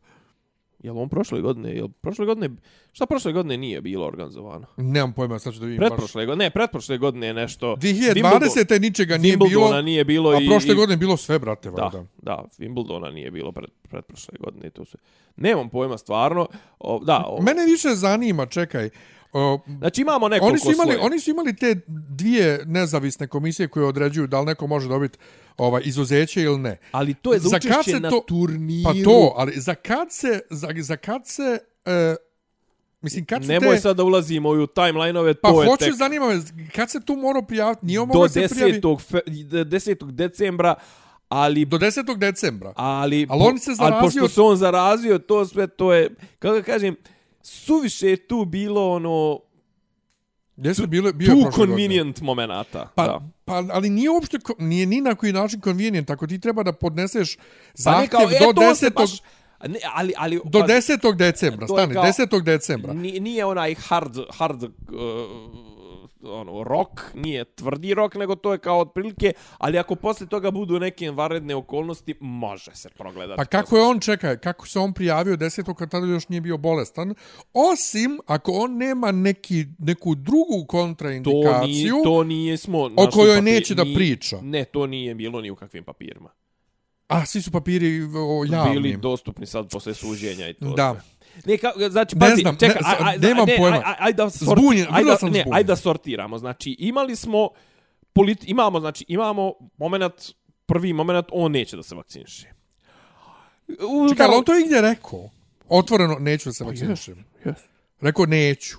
Jel 0.79 0.98
on 0.98 1.09
prošle 1.09 1.41
godine, 1.41 1.75
jel 1.75 1.88
prošle 2.01 2.25
godine, 2.25 2.50
šta 2.91 3.05
prošle 3.05 3.33
godine 3.33 3.57
nije 3.57 3.81
bilo 3.81 4.05
organizovano? 4.07 4.65
Nemam 4.77 5.13
pojma, 5.13 5.39
sad 5.39 5.53
ću 5.53 5.59
da 5.59 5.65
vidim 5.65 5.79
baš. 5.79 5.88
Pretprošle 5.89 6.25
godine, 6.25 6.45
ne, 6.45 6.50
pretprošle 6.50 6.98
godine 6.98 7.27
je 7.27 7.33
nešto... 7.33 7.75
2020. 7.75 8.79
ničega 8.81 9.17
nije 9.17 9.38
bilo, 9.39 9.81
nije 9.81 10.05
bilo 10.05 10.29
a 10.29 10.41
i... 10.41 10.48
prošle 10.48 10.71
i- 10.71 10.75
godine 10.75 10.93
je 10.93 10.98
bilo 10.98 11.17
sve, 11.17 11.39
brate, 11.39 11.71
Da, 11.71 11.81
valjda. 11.81 12.05
da, 12.17 12.45
Wimbledona 12.59 13.13
nije 13.13 13.31
bilo 13.31 13.51
pred, 13.51 13.69
pretprošle 13.89 14.33
godine 14.39 14.67
i 14.67 14.71
to 14.71 14.86
sve. 14.86 15.00
Nemam 15.36 15.69
pojma 15.69 15.98
stvarno. 15.98 16.48
O, 16.79 17.00
da, 17.00 17.24
o, 17.27 17.41
Mene 17.41 17.65
više 17.65 17.89
zanima, 17.89 18.45
čekaj, 18.45 18.89
o, 19.33 19.59
znači 19.69 20.01
imamo 20.01 20.27
nekoliko 20.27 20.50
Oni 20.50 20.59
su 20.59 20.71
imali 20.71 20.88
slojeva. 20.88 21.05
oni 21.05 21.19
su 21.19 21.29
imali 21.29 21.55
te 21.55 21.75
dvije 21.88 22.63
nezavisne 22.65 23.27
komisije 23.27 23.67
koje 23.67 23.86
određuju 23.86 24.27
da 24.27 24.39
li 24.39 24.45
neko 24.45 24.67
može 24.67 24.88
dobiti 24.89 25.17
ovaj 25.57 25.81
izuzeće 25.86 26.41
ili 26.41 26.57
ne. 26.59 26.77
Ali 26.91 27.13
to 27.13 27.33
je 27.33 27.39
za, 27.39 27.50
Za 27.50 27.57
učešće 27.57 28.00
na 28.00 28.09
to- 28.09 28.24
turniru. 28.27 28.83
Pa 28.86 29.03
to, 29.03 29.33
ali 29.36 29.53
za 29.55 29.75
kad 29.75 30.12
se 30.12 30.39
za, 30.50 30.67
za 30.75 30.98
kad 30.98 31.27
se 31.27 31.59
e, 31.86 32.15
mislim 33.01 33.25
kad 33.25 33.43
su 33.43 33.48
Nemoj 33.48 33.75
te 33.75 33.81
sad 33.81 33.98
da 33.98 34.03
ulazimo 34.03 34.50
u 34.50 34.67
timeline-ove, 34.67 35.33
pa 35.33 35.50
to 35.50 35.62
je 35.63 35.69
hoću 35.69 35.86
tek 35.86 35.93
zanima 35.93 36.27
me 36.27 36.41
kad 36.75 36.89
se 36.89 37.00
tu 37.00 37.15
mora 37.15 37.41
prijaviti, 37.41 37.86
nije 37.86 38.00
do 38.00 38.05
moglo 38.05 38.27
se 38.29 38.48
prijavi 38.50 38.71
10. 38.74 39.01
Fe, 39.01 39.19
10. 39.27 40.12
decembra, 40.12 40.75
ali 41.29 41.65
do 41.65 41.77
10. 41.77 42.17
decembra. 42.17 42.74
ali 42.75 43.27
Ali 43.29 43.41
on 43.43 43.59
se 43.59 43.71
ali 43.71 43.77
zarazio- 43.77 44.01
pošto 44.01 44.27
se 44.27 44.41
on 44.41 44.57
zarazio, 44.57 45.17
to 45.19 45.45
sve 45.45 45.67
to 45.67 45.93
je 45.93 46.09
kako 46.39 46.62
kažem 46.63 46.95
suviše 47.41 48.10
je 48.10 48.27
tu 48.27 48.46
bilo 48.46 48.91
ono 48.91 49.39
Jeste 50.58 50.88
bilo 50.88 51.13
bio 51.13 51.25
tu 51.25 51.31
prošle 51.34 51.50
godine. 51.51 51.67
convenient 51.67 52.22
momenata. 52.22 52.89
Pa, 52.96 53.03
da. 53.03 53.22
pa, 53.46 53.63
ali 53.72 53.89
nije 53.89 54.10
uopšte, 54.10 54.38
nije 54.60 54.86
ni 54.86 55.01
na 55.01 55.15
koji 55.15 55.34
način 55.34 55.62
convenient, 55.62 56.10
ako 56.10 56.27
ti 56.27 56.39
treba 56.39 56.63
da 56.63 56.74
podneseš 56.74 57.36
Pa 57.36 57.41
ne 57.41 57.46
zahtjev 57.75 58.10
kao, 58.10 58.22
e, 58.22 58.39
do 58.46 58.62
to 58.62 58.75
se 58.75 58.86
10. 58.86 58.93
baš- 58.93 59.22
ne, 59.67 59.79
ali, 59.93 60.13
ali, 60.17 60.41
do 60.46 60.60
pa- 60.60 60.67
10. 60.67 61.15
decembra, 61.15 61.67
stani, 61.67 61.93
kao- 61.93 62.03
10. 62.03 62.41
decembra. 62.41 62.93
Nije 62.93 63.46
onaj 63.46 63.75
hard, 63.75 64.17
hard 64.29 64.63
uh, 64.63 64.69
ono, 66.23 66.63
rock, 66.63 66.89
nije 67.15 67.45
tvrdi 67.45 67.93
rock, 67.93 68.15
nego 68.15 68.35
to 68.35 68.51
je 68.51 68.59
kao 68.59 68.79
otprilike, 68.79 69.33
ali 69.57 69.77
ako 69.77 69.95
posle 69.95 70.27
toga 70.27 70.51
budu 70.51 70.79
neke 70.79 71.11
vanredne 71.11 71.55
okolnosti, 71.55 72.15
može 72.19 72.71
se 72.73 72.89
progledati. 72.89 73.38
Pa 73.38 73.45
kako 73.45 73.77
je 73.77 73.83
on, 73.83 73.99
čekaj, 73.99 74.38
kako 74.38 74.67
se 74.67 74.79
on 74.79 74.93
prijavio 74.93 75.38
10. 75.38 75.73
kad 75.73 75.91
tada 75.91 76.05
još 76.05 76.29
nije 76.29 76.41
bio 76.41 76.57
bolestan, 76.57 77.13
osim 77.53 78.19
ako 78.25 78.51
on 78.51 78.77
nema 78.77 79.11
neki, 79.11 79.65
neku 79.79 80.15
drugu 80.15 80.59
to 80.61 80.67
kontraindikaciju, 80.67 81.67
nije, 81.93 82.03
to 82.03 82.23
nije 82.23 82.57
smo 82.57 82.79
o 82.88 83.07
kojoj 83.07 83.38
papir- 83.38 83.43
neće 83.43 83.75
da 83.75 83.83
nije- 83.83 83.95
priča. 83.95 84.38
Ne, 84.41 84.65
to 84.65 84.88
nije 84.88 85.15
bilo 85.15 85.41
ni 85.41 85.51
u 85.51 85.55
kakvim 85.55 85.83
papirima. 85.83 86.29
a 87.07 87.25
svi 87.25 87.41
su 87.41 87.51
papiri 87.51 88.01
o, 88.03 88.41
Bili 88.41 88.55
javnim. 88.55 89.01
dostupni 89.01 89.45
sad 89.45 89.69
posle 89.69 89.93
suđenja 89.93 90.49
i 90.49 90.53
to 90.53 90.65
Da. 90.67 90.93
sve. 90.93 91.18
Ne, 91.45 91.57
ka, 91.57 91.71
znači, 91.89 92.15
Ne 92.15 92.19
pazi, 92.21 92.41
znam, 92.41 92.57
čekaj, 92.57 92.81
ne, 92.81 92.95
aj, 93.00 93.13
aj, 93.13 93.17
nemam 93.19 93.45
ne, 93.48 93.57
pojma. 93.57 93.77
Aj, 93.77 93.83
aj, 93.86 93.95
aj 94.00 94.13
da 94.13 94.29
sorti, 94.29 94.45
Zbunjen, 94.55 94.88
aj 94.89 95.03
da, 95.03 95.17
sam 95.17 95.29
ne, 95.29 95.39
zbunjen. 95.39 95.53
aj 95.53 95.63
da 95.63 95.75
sortiramo. 95.75 96.38
Znači, 96.38 96.75
imali 96.79 97.15
smo, 97.15 97.50
polit, 98.13 98.43
imamo, 98.43 98.79
znači, 98.79 99.05
imamo 99.07 99.43
moment, 99.77 100.13
prvi 100.65 100.93
moment, 100.93 101.25
on 101.31 101.51
neće 101.51 101.75
da 101.75 101.83
se 101.83 101.95
vakciniše. 101.95 102.48
U, 103.67 104.09
Čekaj, 104.09 104.25
ali 104.25 104.36
on 104.36 104.43
to 104.43 104.53
je 104.53 104.62
igdje 104.62 104.81
rekao. 104.81 105.29
Otvoreno, 105.69 106.15
neću 106.15 106.50
da 106.50 106.53
se 106.53 106.63
Pa 106.63 106.67
vakcinišem. 106.67 107.25
jes. 107.45 107.57
Rekao, 108.01 108.25
neću. 108.25 108.77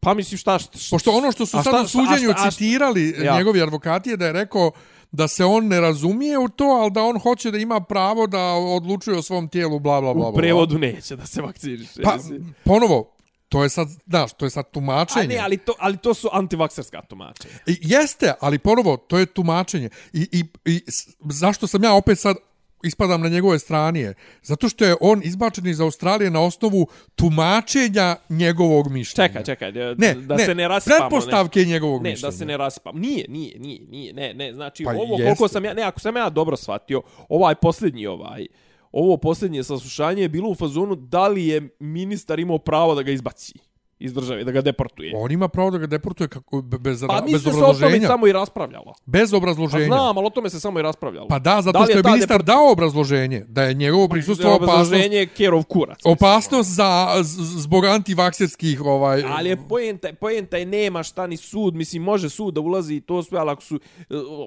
Pa 0.00 0.14
mislim, 0.14 0.38
šta, 0.38 0.58
šta, 0.58 0.78
šta 0.78 0.94
Pošto 0.94 1.10
ono 1.12 1.32
što 1.32 1.46
su 1.46 1.62
sad 1.62 1.84
u 1.84 1.88
suđenju 1.88 2.08
a 2.30 2.32
šta- 2.32 2.32
a 2.32 2.34
šta- 2.40 2.50
citirali 2.50 3.14
Ja. 3.18 3.36
njegovi 3.36 3.62
advokati 3.62 4.10
je 4.10 4.16
da 4.16 4.26
je 4.26 4.32
rekao 4.32 4.70
da 5.12 5.28
se 5.28 5.44
on 5.44 5.68
ne 5.68 5.80
razumije 5.80 6.38
u 6.38 6.48
to, 6.48 6.64
ali 6.64 6.90
da 6.90 7.02
on 7.02 7.18
hoće 7.18 7.50
da 7.50 7.58
ima 7.58 7.80
pravo 7.80 8.26
da 8.26 8.42
odlučuje 8.52 9.18
o 9.18 9.22
svom 9.22 9.48
tijelu, 9.48 9.78
bla, 9.78 10.00
bla, 10.00 10.14
bla. 10.14 10.28
u 10.28 10.34
prevodu 10.34 10.78
neće 10.78 11.16
da 11.16 11.26
se 11.26 11.42
vakciniše. 11.42 12.02
Pa, 12.02 12.18
ponovo, 12.64 13.16
to 13.48 13.62
je 13.62 13.68
sad, 13.68 13.88
znaš, 14.06 14.32
to 14.32 14.46
je 14.46 14.50
sad 14.50 14.64
A 14.66 14.70
tumačenje. 14.70 15.26
ne, 15.26 15.38
ali 15.38 15.56
to, 15.56 15.74
ali 15.78 15.96
to 15.96 16.14
su 16.14 16.28
antivakserska 16.32 17.02
tumačenja. 17.02 17.54
I, 17.66 17.78
jeste, 17.80 18.32
ali 18.40 18.58
ponovo, 18.58 18.96
to 18.96 19.18
je 19.18 19.26
tumačenje. 19.26 19.88
I, 20.12 20.28
i, 20.32 20.44
i 20.64 20.84
zašto 21.30 21.66
sam 21.66 21.84
ja 21.84 21.94
opet 21.94 22.18
sad 22.18 22.36
ispadam 22.82 23.20
na 23.20 23.28
njegove 23.28 23.58
strane 23.58 24.00
je 24.00 24.14
zato 24.42 24.68
što 24.68 24.84
je 24.84 24.94
on 25.00 25.20
izbačen 25.24 25.66
iz 25.66 25.80
Australije 25.80 26.30
na 26.30 26.40
osnovu 26.40 26.86
tumačenja 27.14 28.16
njegovog 28.28 28.90
mišljenja. 28.90 29.28
Čekaj, 29.28 29.44
čekaj, 29.44 29.72
da, 29.72 29.94
Ne, 29.94 30.14
da 30.14 30.36
ne, 30.36 30.44
se 30.44 30.54
ne 30.54 30.68
rasipamo. 30.68 30.98
pretpostavke 31.00 31.64
njegovog 31.64 32.02
ne, 32.02 32.10
mišljenja. 32.10 32.30
da 32.30 32.36
se 32.36 32.44
ne 32.46 32.56
raspam. 32.56 32.96
Nije, 33.00 33.26
nije, 33.28 33.58
nije, 33.58 33.80
nije, 33.88 34.12
ne, 34.12 34.34
ne, 34.34 34.52
znači 34.52 34.84
Pa 34.84 34.90
ovo 34.90 35.02
jeste. 35.18 35.24
koliko 35.24 35.48
sam 35.48 35.64
ja, 35.64 35.74
ne, 35.74 35.82
ako 35.82 36.00
sam 36.00 36.16
ja 36.16 36.30
dobro 36.30 36.56
shvatio, 36.56 37.02
ovaj 37.28 37.54
posljednji 37.54 38.06
ovaj, 38.06 38.46
ovo 38.92 39.16
posljednje 39.16 39.62
saslušanje 39.64 40.22
je 40.22 40.28
bilo 40.28 40.50
u 40.50 40.54
fazonu 40.54 40.94
da 40.94 41.28
li 41.28 41.46
je 41.46 41.68
ministar 41.80 42.38
imao 42.38 42.58
pravo 42.58 42.94
da 42.94 43.02
ga 43.02 43.10
izbaci. 43.10 43.52
Iz 43.98 44.12
države, 44.12 44.44
da 44.44 44.52
ga 44.52 44.60
deportuje. 44.62 45.12
On 45.16 45.30
ima 45.30 45.48
pravo 45.48 45.70
da 45.70 45.78
ga 45.78 45.86
deportuje 45.88 46.28
kako, 46.28 46.62
be- 46.62 46.78
bez, 46.80 47.00
Pa 47.02 47.14
bez 47.14 47.22
mislim 47.24 47.40
se 47.42 47.48
o 47.50 47.52
tome 47.52 47.64
obrazloženja. 47.66 48.06
samo 48.06 48.26
i 48.26 48.32
raspravljalo. 48.32 48.94
Bez 49.06 49.30
Pa 49.30 49.36
obrazloženja. 49.36 49.84
znam, 49.86 50.18
ali 50.18 50.26
o 50.26 50.30
tome 50.30 50.50
se 50.50 50.60
samo 50.60 50.78
i 50.78 50.82
raspravljalo. 50.82 51.28
Pa 51.28 51.38
da, 51.38 51.62
zato 51.62 51.78
Da 51.78 51.84
što 51.84 51.92
je 51.92 52.02
ta 52.02 52.10
ministar 52.10 52.42
dao 52.42 52.72
obrazloženje 52.72 53.44
da 53.48 53.62
je 53.62 53.74
njegovo 53.74 54.08
prisustvo 54.08 54.50
opasnost, 54.50 54.72
obrazloženje 54.72 55.26
Kerov 55.26 55.62
kurac. 55.64 55.98
opasnost 56.06 56.70
za, 56.70 57.08
zbog 57.56 57.84
antivakserskih 57.86 58.80
ovaj... 58.82 59.22
Ali 59.28 59.48
je 59.48 59.56
pojenta, 59.58 60.08
pojenta 60.12 60.56
je 60.56 60.66
nema 60.66 61.02
šta 61.02 61.26
ni 61.26 61.36
sud, 61.38 61.74
mislim 61.74 62.02
može 62.02 62.28
sud 62.30 62.54
da 62.54 62.60
ulazi 62.60 62.94
i 62.94 63.00
to 63.00 63.22
sve, 63.22 63.38
ali 63.38 63.50
ako 63.50 63.62
su, 63.62 63.80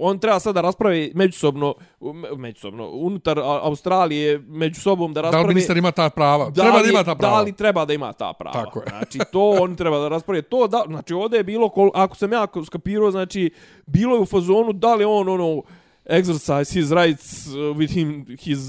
on 0.02 0.20
treba 0.20 0.40
sada 0.40 0.54
da 0.54 0.62
raspravi 0.62 1.12
međusobno, 1.16 1.74
me- 2.02 2.36
međusobno, 2.38 2.90
unutar 2.90 3.40
Australije 3.40 4.40
među 4.40 4.82
sobom 4.82 5.14
da 5.14 5.18
da 5.18 5.22
raspravi. 5.22 5.44
li 5.44 5.50
ministar 5.50 5.78
ima 5.78 5.92
ta 5.92 6.10
prava? 6.10 6.46
da 6.46 6.52
Treba 6.54 6.78
li, 6.78 6.84
da 6.84 6.90
ima 6.90 7.04
ta 7.04 7.16
prava. 7.16 7.36
Da 7.36 7.42
li 7.42 7.52
treba 7.54 7.86
da 7.86 7.94
ima 7.94 8.14
ta 8.14 8.34
prava. 8.34 8.54
Tako 8.56 8.80
je. 8.80 8.86
Znači, 8.90 9.20
to 9.32 9.39
on 9.42 9.76
treba 9.76 10.00
da 10.00 10.08
raspravi. 10.08 10.42
To 10.42 10.68
da, 10.68 10.84
znači, 10.88 11.14
ovdje 11.14 11.38
je 11.38 11.44
bilo, 11.44 11.70
kol, 11.70 11.92
ako 11.94 12.16
sam 12.16 12.32
ja 12.32 12.48
skapirao, 12.66 13.12
znači, 13.12 13.52
bilo 13.86 14.16
je 14.16 14.22
u 14.22 14.26
fazonu 14.26 14.74
da 14.74 14.96
li 14.96 15.06
on, 15.06 15.30
ono, 15.30 15.62
exercise 16.10 16.74
his 16.74 16.92
rights 16.92 17.48
with 17.48 17.90
within 17.90 18.38
his 18.40 18.60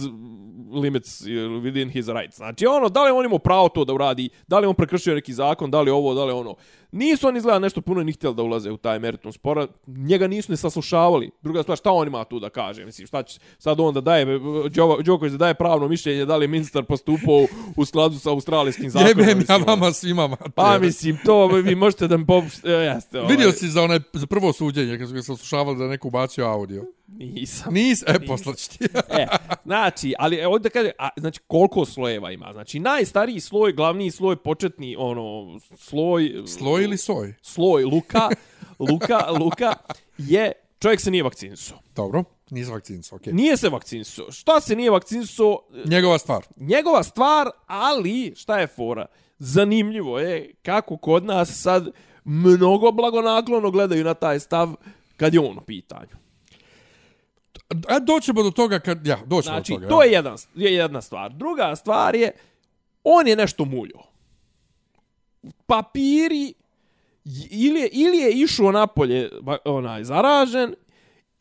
limits 0.71 1.21
uh, 1.21 1.27
within 1.62 1.91
his 1.91 2.09
rights. 2.09 2.37
Znači 2.37 2.67
ono, 2.67 2.89
da 2.89 3.05
li 3.05 3.11
on 3.11 3.25
ima 3.25 3.39
pravo 3.39 3.69
to 3.69 3.85
da 3.85 3.93
uradi, 3.93 4.29
da 4.47 4.59
li 4.59 4.67
on 4.67 4.75
prekršio 4.75 5.15
neki 5.15 5.33
zakon, 5.33 5.71
da 5.71 5.81
li 5.81 5.91
ovo, 5.91 6.15
da 6.15 6.25
li 6.25 6.33
ono. 6.33 6.55
Nisu 6.93 7.29
oni 7.29 7.39
izgleda 7.39 7.59
nešto 7.59 7.81
puno 7.81 8.03
ni 8.03 8.13
htjeli 8.13 8.35
da 8.35 8.43
ulaze 8.43 8.71
u 8.71 8.77
taj 8.77 8.99
meritum 8.99 9.33
spora. 9.33 9.67
Njega 9.87 10.27
nisu 10.27 10.53
ni 10.53 10.57
saslušavali. 10.57 11.31
Druga 11.43 11.63
stvar, 11.63 11.79
šta 11.79 11.93
on 11.93 12.09
ima 12.09 12.25
tu 12.25 12.41
da 12.41 12.51
kaže? 12.51 12.85
Mislim, 12.85 13.07
šta 13.07 13.23
će 13.23 13.41
sad 13.59 13.81
on 13.81 13.95
da 13.95 14.01
daje, 14.01 14.27
Đoković 15.05 15.33
da 15.33 15.39
daje 15.39 15.55
pravno 15.55 15.89
mišljenje 15.89 16.25
da 16.25 16.37
li 16.37 16.45
je 16.45 16.49
ministar 16.49 16.85
postupao 16.85 17.47
u 17.77 17.85
skladu 17.85 18.19
sa 18.19 18.31
australijskim 18.31 18.91
zakonom. 18.91 19.09
Jebem 19.09 19.45
ja 19.49 19.57
ono. 19.57 19.65
vama 19.65 19.93
svima. 19.93 20.27
mater. 20.27 20.51
Pa 20.51 20.79
mislim, 20.79 21.19
to 21.25 21.47
vi 21.47 21.75
možete 21.75 22.09
da 22.09 22.17
mi 22.17 22.27
popušite. 22.27 22.71
Jeste, 22.71 23.21
ovaj, 23.21 23.31
Vidio 23.31 23.53
si 23.53 23.69
za 23.69 23.83
onaj 23.83 23.99
za 24.13 24.27
prvo 24.27 24.53
suđenje 24.53 24.99
kad 24.99 25.09
su 25.09 25.15
ga 25.15 25.23
saslušavali 25.23 25.79
da 25.79 25.87
neko 25.87 26.09
ubacio 26.09 26.47
audio. 26.47 26.85
Nisam. 27.19 27.75
Nis, 27.75 28.03
e, 28.07 28.27
poslaći 28.27 28.71
ti. 28.71 28.85
e, 29.19 29.27
znači, 29.65 30.15
ali 30.19 30.37
evo 30.37 30.59
da 30.59 30.71
kaže, 30.71 30.91
a, 30.99 31.09
znači 31.17 31.41
koliko 31.47 31.85
slojeva 31.85 32.33
ima? 32.33 32.53
Znači 32.53 32.81
najstariji 32.81 33.41
sloj, 33.41 33.73
glavni 33.73 34.11
sloj, 34.11 34.37
početni 34.37 34.97
ono 34.99 35.59
sloj 35.77 36.43
Sloj 36.47 36.80
ili 36.81 36.97
soj? 36.97 37.35
sloj 37.43 37.85
Luka, 37.85 38.29
Luka, 38.79 39.31
Luka 39.41 39.75
je 40.19 40.53
čovjek 40.79 41.01
se 41.01 41.11
nije 41.11 41.23
vakcinisao. 41.23 41.79
Dobro, 41.97 42.25
nisam 42.51 42.75
vakcinca, 42.75 43.17
okej. 43.17 43.33
Nije 43.33 43.57
se 43.57 43.69
vakcinisao. 43.69 44.33
Šta 44.33 44.61
se 44.61 44.77
nije 44.77 44.91
vakcinisao? 44.91 45.59
Njegova 45.85 46.19
stvar. 46.19 46.47
Njegova 46.57 47.03
stvar, 47.03 47.51
ali 47.67 48.33
šta 48.37 48.59
je 48.59 48.67
fora? 48.67 49.07
Zanimljivo 49.39 50.19
je 50.19 50.55
kako 50.63 50.97
kod 50.97 51.25
nas 51.25 51.61
sad 51.63 51.89
mnogo 52.25 52.93
blagonaklono 52.93 53.71
gledaju 53.71 54.05
na 54.05 54.15
taj 54.15 54.41
stav 54.41 54.75
kad 55.17 55.35
je 55.35 55.41
on 55.41 55.59
u 55.59 55.61
pitanju. 55.61 56.21
A 57.89 57.99
doćemo 57.99 58.43
do 58.43 58.51
toga 58.51 58.79
kad... 58.79 59.07
Ja, 59.07 59.17
doćemo 59.27 59.55
Znači, 59.55 59.73
do 59.73 59.79
toga. 59.79 59.89
to 59.89 60.03
ja. 60.03 60.07
je 60.07 60.13
jedan, 60.13 60.37
je 60.55 60.75
jedna 60.75 61.01
stvar. 61.01 61.33
Druga 61.33 61.77
stvar 61.77 62.15
je, 62.15 62.33
on 63.05 63.29
je 63.29 63.37
nešto 63.37 63.65
muljo. 63.65 63.99
Papiri, 65.67 66.55
ili 67.51 67.81
je, 67.81 67.89
ili 67.93 68.19
je 68.19 68.33
išao 68.33 68.73
napolje 68.73 69.31
onaj 69.65 70.05
zaražen, 70.05 70.75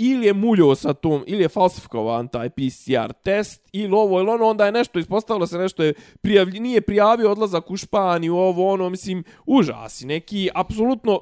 ili 0.02 0.28
je 0.28 0.34
muljo 0.34 0.76
sa 0.76 0.94
tom, 0.94 1.24
ili 1.28 1.42
je 1.42 1.50
falsifikovan 1.50 2.28
taj 2.28 2.50
PCR 2.50 3.14
test, 3.24 3.70
ili 3.72 3.94
ovo, 3.94 4.20
ili 4.20 4.30
ono, 4.30 4.46
onda 4.46 4.66
je 4.66 4.72
nešto, 4.72 5.00
ispostavilo 5.00 5.48
se 5.48 5.58
nešto 5.58 5.84
je 5.84 5.94
prijavlj, 6.22 6.60
nije 6.60 6.82
prijavio 6.82 7.32
odlazak 7.32 7.72
u 7.72 7.78
Španiju, 7.78 8.36
ovo, 8.36 8.74
ono, 8.74 8.90
mislim, 8.90 9.24
užasi 9.46 10.06
neki, 10.06 10.50
apsolutno, 10.56 11.22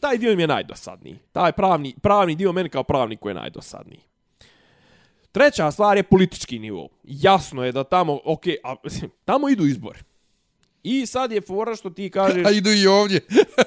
taj 0.00 0.18
dio 0.18 0.36
mi 0.36 0.42
je 0.42 0.46
najdosadniji. 0.46 1.18
Taj 1.32 1.52
pravni, 1.52 1.94
pravni 2.02 2.34
dio 2.34 2.52
meni 2.52 2.68
kao 2.68 2.82
pravniku 2.82 3.28
je 3.28 3.34
najdosadniji. 3.34 4.00
Treća 5.32 5.70
stvar 5.70 5.96
je 5.96 6.02
politički 6.02 6.58
nivo. 6.58 6.88
Jasno 7.04 7.64
je 7.64 7.72
da 7.72 7.84
tamo, 7.84 8.18
ok, 8.24 8.42
a, 8.64 8.74
mislim, 8.84 9.10
tamo 9.24 9.48
idu 9.48 9.66
izbori. 9.66 9.98
I 10.82 11.06
sad 11.06 11.32
je 11.32 11.40
fora 11.40 11.76
što 11.76 11.90
ti 11.90 12.10
kažeš... 12.10 12.46
A 12.46 12.50
idu 12.50 12.70
i 12.70 12.86
ovdje. 12.86 13.20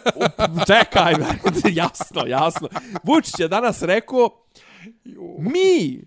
Čekaj, 0.69 1.13
jasno, 1.83 2.23
jasno. 2.27 2.69
Vučić 3.03 3.39
je 3.39 3.47
danas 3.47 3.81
rekao, 3.81 4.29
mi, 5.39 6.01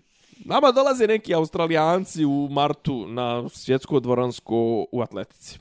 nama 0.45 0.71
dolaze 0.71 1.07
neki 1.07 1.33
australijanci 1.33 2.25
u 2.25 2.47
martu 2.51 3.07
na 3.07 3.49
svjetsko 3.49 3.99
dvoransko 3.99 4.85
u 4.91 5.01
atletici. 5.01 5.59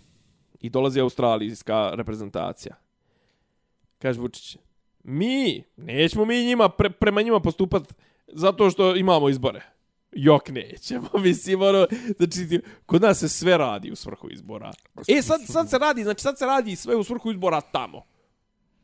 I 0.60 0.70
dolazi 0.70 1.00
australijska 1.00 1.92
reprezentacija. 1.94 2.74
Kaže 3.98 4.20
Vučić, 4.20 4.56
mi, 5.02 5.64
nećemo 5.76 6.24
mi 6.24 6.44
njima, 6.44 6.68
pre, 6.68 6.90
prema 6.90 7.22
njima 7.22 7.40
postupat 7.40 7.94
zato 8.26 8.70
što 8.70 8.96
imamo 8.96 9.28
izbore. 9.28 9.75
Jok 10.12 10.48
nećemo, 10.48 11.08
mislim, 11.25 11.62
ono, 11.62 11.86
znači, 12.16 12.60
kod 12.86 13.02
nas 13.02 13.18
se 13.18 13.28
sve 13.28 13.58
radi 13.58 13.92
u 13.92 13.96
svrhu 13.96 14.28
izbora. 14.30 14.72
E, 15.08 15.22
sad, 15.22 15.40
sad 15.46 15.70
se 15.70 15.78
radi, 15.78 16.02
znači, 16.02 16.22
sad 16.22 16.38
se 16.38 16.46
radi 16.46 16.76
sve 16.76 16.96
u 16.96 17.04
svrhu 17.04 17.30
izbora 17.30 17.60
tamo. 17.60 18.02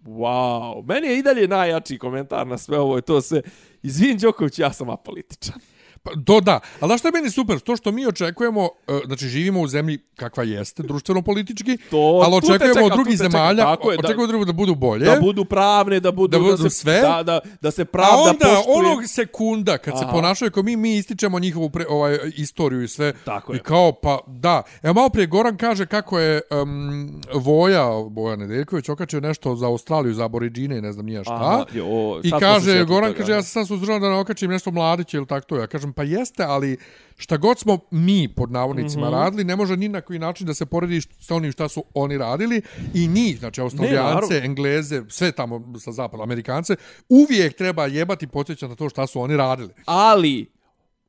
Wow, 0.05 0.85
meni 0.89 1.07
je 1.07 1.19
i 1.19 1.23
dalje 1.23 1.49
najjači 1.49 1.99
komentar 1.99 2.47
na 2.47 2.59
sve 2.59 2.79
ovo 2.79 2.99
i 2.99 3.03
to 3.03 3.21
se, 3.21 3.43
izvin 3.83 4.19
Đoković, 4.19 4.59
ja 4.59 4.73
sam 4.73 4.91
apolitičan. 4.91 5.61
Pa, 6.05 6.11
to 6.27 6.41
da. 6.41 6.61
Ali 6.81 6.89
znaš 6.89 7.01
što 7.01 7.09
je 7.09 7.13
meni 7.13 7.31
super? 7.31 7.61
To 7.61 7.77
što 7.77 7.93
mi 7.93 8.07
očekujemo, 8.07 8.69
e, 8.89 9.01
znači 9.07 9.27
živimo 9.27 9.61
u 9.61 9.67
zemlji 9.67 9.99
kakva 10.15 10.45
jeste, 10.45 10.83
društveno-politički, 10.83 11.77
To- 11.91 11.97
ali 12.25 12.37
očekujemo 12.37 12.75
čeka, 12.75 12.85
od 12.85 12.93
drugih 12.93 13.13
čeka, 13.13 13.23
zemalja, 13.25 13.65
tako 13.65 13.91
je, 13.91 13.97
da- 13.97 14.01
očekujemo 14.01 14.23
od 14.23 14.29
drugih 14.29 14.47
da 14.47 14.53
budu 14.53 14.75
bolje. 14.75 15.05
Da 15.05 15.17
budu 15.21 15.45
pravne, 15.45 16.01
da 16.01 16.13
budu, 16.13 16.29
Da 16.29 16.39
budu 16.41 16.57
se, 16.61 16.71
sve. 16.71 17.01
Da, 17.01 17.23
da, 17.23 17.41
da 17.61 17.71
se 17.71 17.83
A 17.83 17.85
pravda 17.85 18.31
onda, 18.31 18.47
poštuje. 18.47 18.77
onog 18.79 18.99
sekunda, 19.07 19.79
kad 19.79 19.95
se 19.95 20.05
Aha. 20.05 20.13
ponašaju 20.13 20.51
kao 20.51 20.63
mi, 20.63 20.77
mi 20.77 20.97
ističemo 20.97 21.39
njihovu 21.39 21.71
pre, 21.71 21.85
ovaj, 21.89 22.19
istoriju 22.27 22.83
i 22.83 22.89
sve. 22.89 23.13
Tako 23.25 23.53
I 23.53 23.57
je. 23.57 23.61
kao, 23.61 23.93
pa 23.93 24.19
da. 24.27 24.63
Evo 24.83 24.95
malo 24.95 25.09
prije 25.09 25.27
Goran 25.27 25.57
kaže 25.57 25.87
kako 25.87 26.19
je 26.19 26.41
um, 26.53 27.21
Voja, 27.35 27.87
Bojan 28.05 28.39
Nedeljković, 28.39 28.89
okačio 28.89 29.21
nešto 29.21 29.57
za 29.57 29.67
Australiju, 29.67 30.15
za 30.15 30.25
aboriđine 30.25 30.79
i 30.79 30.83
ne 30.83 30.93
znam 30.93 31.07
nije 31.07 31.25
šta. 31.25 31.35
Aha, 31.35 31.65
jo, 31.73 32.21
I 32.23 32.31
se 32.31 32.37
kaže, 32.41 32.85
Goran 32.85 33.11
toga. 33.11 33.19
kaže, 33.19 33.33
ja 33.33 33.43
sam 33.43 33.51
sad 33.53 33.69
suzdržan 33.69 34.01
da 34.01 34.09
ne 34.09 34.17
okačim 34.17 34.51
nešto 34.51 34.71
mladiće 34.71 35.17
ili 35.17 35.27
tako 35.27 35.47
to. 35.47 35.57
Ja 35.57 35.67
kažem, 35.67 35.92
pa 35.93 36.03
jeste, 36.03 36.43
ali 36.43 36.77
šta 37.17 37.37
god 37.37 37.59
smo 37.59 37.79
mi, 37.91 38.29
pod 38.29 38.53
navodnicima, 38.53 39.07
mm 39.07 39.13
-hmm. 39.13 39.23
radili, 39.23 39.45
ne 39.45 39.57
može 39.57 39.77
ni 39.77 39.89
na 39.89 40.01
koji 40.01 40.19
način 40.19 40.47
da 40.47 40.55
se 40.55 40.67
poredi 40.67 41.01
sa 41.01 41.35
onim 41.35 41.53
šta 41.53 41.69
su 41.69 41.85
oni 41.95 42.19
radili. 42.19 42.63
I 42.95 43.09
njih, 43.09 43.39
znači 43.39 43.61
Australijance. 43.61 44.41
Engleze, 44.45 45.03
sve 45.09 45.33
tamo 45.33 45.75
sa 45.79 45.93
zapada, 45.93 46.23
Amerikance, 46.23 46.77
uvijek 47.09 47.57
treba 47.57 47.87
jebati 47.87 48.25
i 48.25 48.29
podsjećati 48.29 48.71
na 48.71 48.77
to 48.77 48.89
šta 48.89 49.07
su 49.07 49.21
oni 49.21 49.37
radili. 49.37 49.71
Ali, 49.85 50.47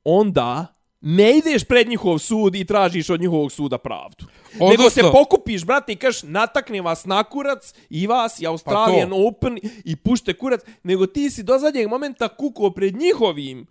onda, 0.03 0.73
ne 1.05 1.37
ideš 1.37 1.63
pred 1.63 1.87
njihov 1.87 2.19
sud 2.19 2.55
i 2.55 2.65
tražiš 2.65 3.09
od 3.09 3.21
njihovog 3.21 3.51
suda 3.51 3.77
pravdu. 3.77 4.25
Odnosno- 4.59 4.69
Nego 4.69 4.89
se 4.89 5.01
pokupiš, 5.11 5.65
brate, 5.65 5.91
i 5.91 5.95
kažeš, 5.95 6.23
natakne 6.23 6.81
vas 6.81 7.05
na 7.05 7.23
kurac, 7.23 7.73
i 7.89 8.07
vas, 8.07 8.39
i 8.39 8.47
Australian 8.47 9.09
Pa 9.09 9.15
to. 9.15 9.27
Open, 9.27 9.59
i 9.85 9.95
pušte 9.95 10.33
kurac, 10.33 10.61
nego 10.83 11.05
ti 11.05 11.29
si 11.29 11.43
do 11.43 11.57
zadnjeg 11.57 11.87
momenta 11.87 12.27
kuko 12.27 12.69
pred 12.69 12.95
njihovim 12.95 13.65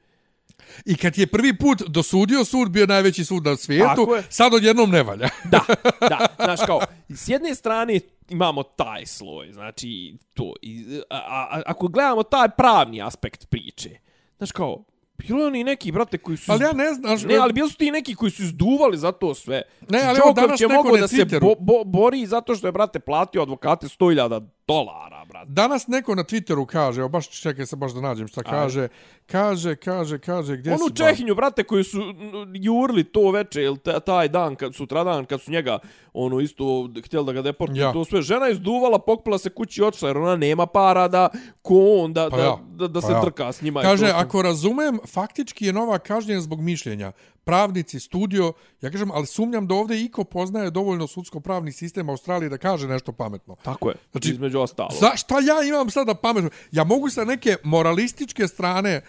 I 0.85 0.97
kad 0.97 1.19
je 1.19 1.27
prvi 1.27 1.59
put 1.59 1.83
dosudio 1.89 2.45
sud, 2.45 2.71
bio 2.71 2.87
najveći 2.87 3.25
sud 3.25 3.45
na 3.45 3.57
svijetu, 3.57 4.09
sad 4.29 4.55
odjednom 4.55 4.91
ne 4.91 5.03
valja. 5.03 5.29
Da, 5.51 5.61
da, 6.01 6.27
znaš 6.45 6.61
kao, 6.67 6.81
s 7.09 7.29
jedne 7.29 7.55
strane 7.55 8.01
imamo 8.29 8.63
taj 8.63 9.07
sloj, 9.07 9.53
znači 9.53 10.17
to, 10.35 10.55
i, 10.63 11.01
a, 11.11 11.17
a, 11.17 11.63
ako 11.67 11.89
gledamo 11.89 12.23
taj 12.23 12.49
pravni 12.49 13.03
aspekt 13.03 13.47
priče, 13.51 13.91
znaš 14.39 14.53
kao, 14.53 14.85
bilo 15.29 15.47
oni 15.47 15.65
neki, 15.65 15.93
brate, 15.93 16.19
koji 16.19 16.37
su... 16.37 16.53
Ali 16.53 16.65
ja 16.65 16.73
ne 16.73 16.95
znam, 16.95 17.19
Ne, 17.29 17.37
ali 17.37 17.53
bili 17.53 17.71
su 17.71 17.77
ti 17.77 17.91
neki 17.91 18.15
koji 18.15 18.31
su 18.31 18.43
izduvali 18.43 18.99
za 18.99 19.13
to 19.13 19.35
sve. 19.35 19.63
Ne, 19.89 20.03
ali 20.03 20.19
evo 20.19 20.33
danas 20.33 20.61
neko 20.61 20.73
mogao 20.73 20.93
na 20.93 21.01
da 21.01 21.09
se 21.09 21.25
bo, 21.41 21.55
bo, 21.59 21.85
bori 21.85 22.27
zato 22.27 22.55
što 22.55 22.69
je, 22.69 22.73
brate, 22.73 22.99
platio 22.99 23.43
advokate 23.43 23.87
100.000 23.87 24.47
dolara, 24.75 25.25
brate. 25.25 25.47
Danas 25.49 25.87
neko 25.87 26.15
na 26.15 26.25
Twitteru 26.25 26.67
kaže, 26.67 27.01
evo 27.01 27.09
baš 27.09 27.29
čekaj 27.33 27.67
se 27.67 27.77
baš 27.77 27.93
da 27.93 28.01
nađem 28.01 28.29
šta 28.29 28.43
kaže, 28.43 28.89
kaže, 29.27 29.77
kaže, 29.77 30.19
kaže, 30.19 30.57
gdje 30.57 30.71
Onu 30.71 30.79
si 30.81 30.93
ba- 30.93 30.97
Čehinju, 30.99 31.35
brate, 31.35 31.65
koji 31.65 31.85
su 31.85 31.99
jurli 32.55 33.05
to 33.05 33.31
veče, 33.31 33.63
ili 33.63 33.79
ta- 33.79 34.01
taj 34.01 34.29
dan, 34.29 34.55
kad, 34.55 34.75
sutradan, 34.75 35.25
kad 35.25 35.41
su 35.41 35.51
njega, 35.51 35.79
ono, 36.15 36.41
isto, 36.41 36.65
htjeli 36.99 37.27
da 37.27 37.33
ga 37.33 37.43
deportuju, 37.43 37.79
Ja. 37.79 37.93
to 37.93 38.05
sve, 38.05 38.23
žena 38.23 38.49
izduvala, 38.49 38.99
pokupila 38.99 39.39
se 39.39 39.51
kući 39.51 39.81
i 39.81 39.85
otišla, 39.85 40.09
jer 40.09 40.17
ona 40.19 40.37
nema 40.37 40.67
para 40.67 41.09
da, 41.09 41.29
ko 41.63 41.75
on, 41.95 42.13
da, 42.13 42.31
Pa 42.31 42.37
da, 42.37 42.43
ja, 42.43 42.57
da, 42.69 42.89
da 42.89 43.01
pa 43.01 43.07
se 43.07 43.13
ja. 43.13 43.21
trka 43.21 43.53
s 43.53 43.63
njima. 43.63 43.83
Kaže, 43.83 44.07
to 44.07 44.13
ako 44.17 44.43
razumem, 44.43 44.99
faktički 45.07 45.67
je 45.67 45.73
nova 45.73 45.99
kažnjen 45.99 46.41
zbog 46.41 46.61
mišljenja. 46.61 47.13
Pravnici, 47.45 48.01
studio, 48.01 48.53
ja 48.81 48.91
kažem, 48.91 49.11
ali 49.11 49.27
sumnjam 49.27 49.67
da 49.67 49.75
ovdje 49.75 50.05
iko 50.05 50.25
poznaje 50.25 50.71
dovoljno 50.71 51.07
sudsko-pravni 51.07 51.73
sistem 51.73 52.09
Australije 52.09 52.49
da 52.49 52.59
kaže 52.59 52.89
nešto 52.89 53.13
pametno. 53.13 53.57
Tako 53.63 53.89
je, 53.89 53.95
Znači, 54.13 54.31
između 54.31 54.61
ostalo. 54.61 54.91
Za 55.01 55.17
šta 55.17 55.35
ja 55.35 55.69
imam 55.69 55.91
sada 55.91 56.15
pametno? 56.15 56.51
Ja 56.73 56.85
mogu 56.85 57.11
sa 57.11 57.25
neke 57.25 57.57
moralističke 57.65 58.49
strane 58.49 59.03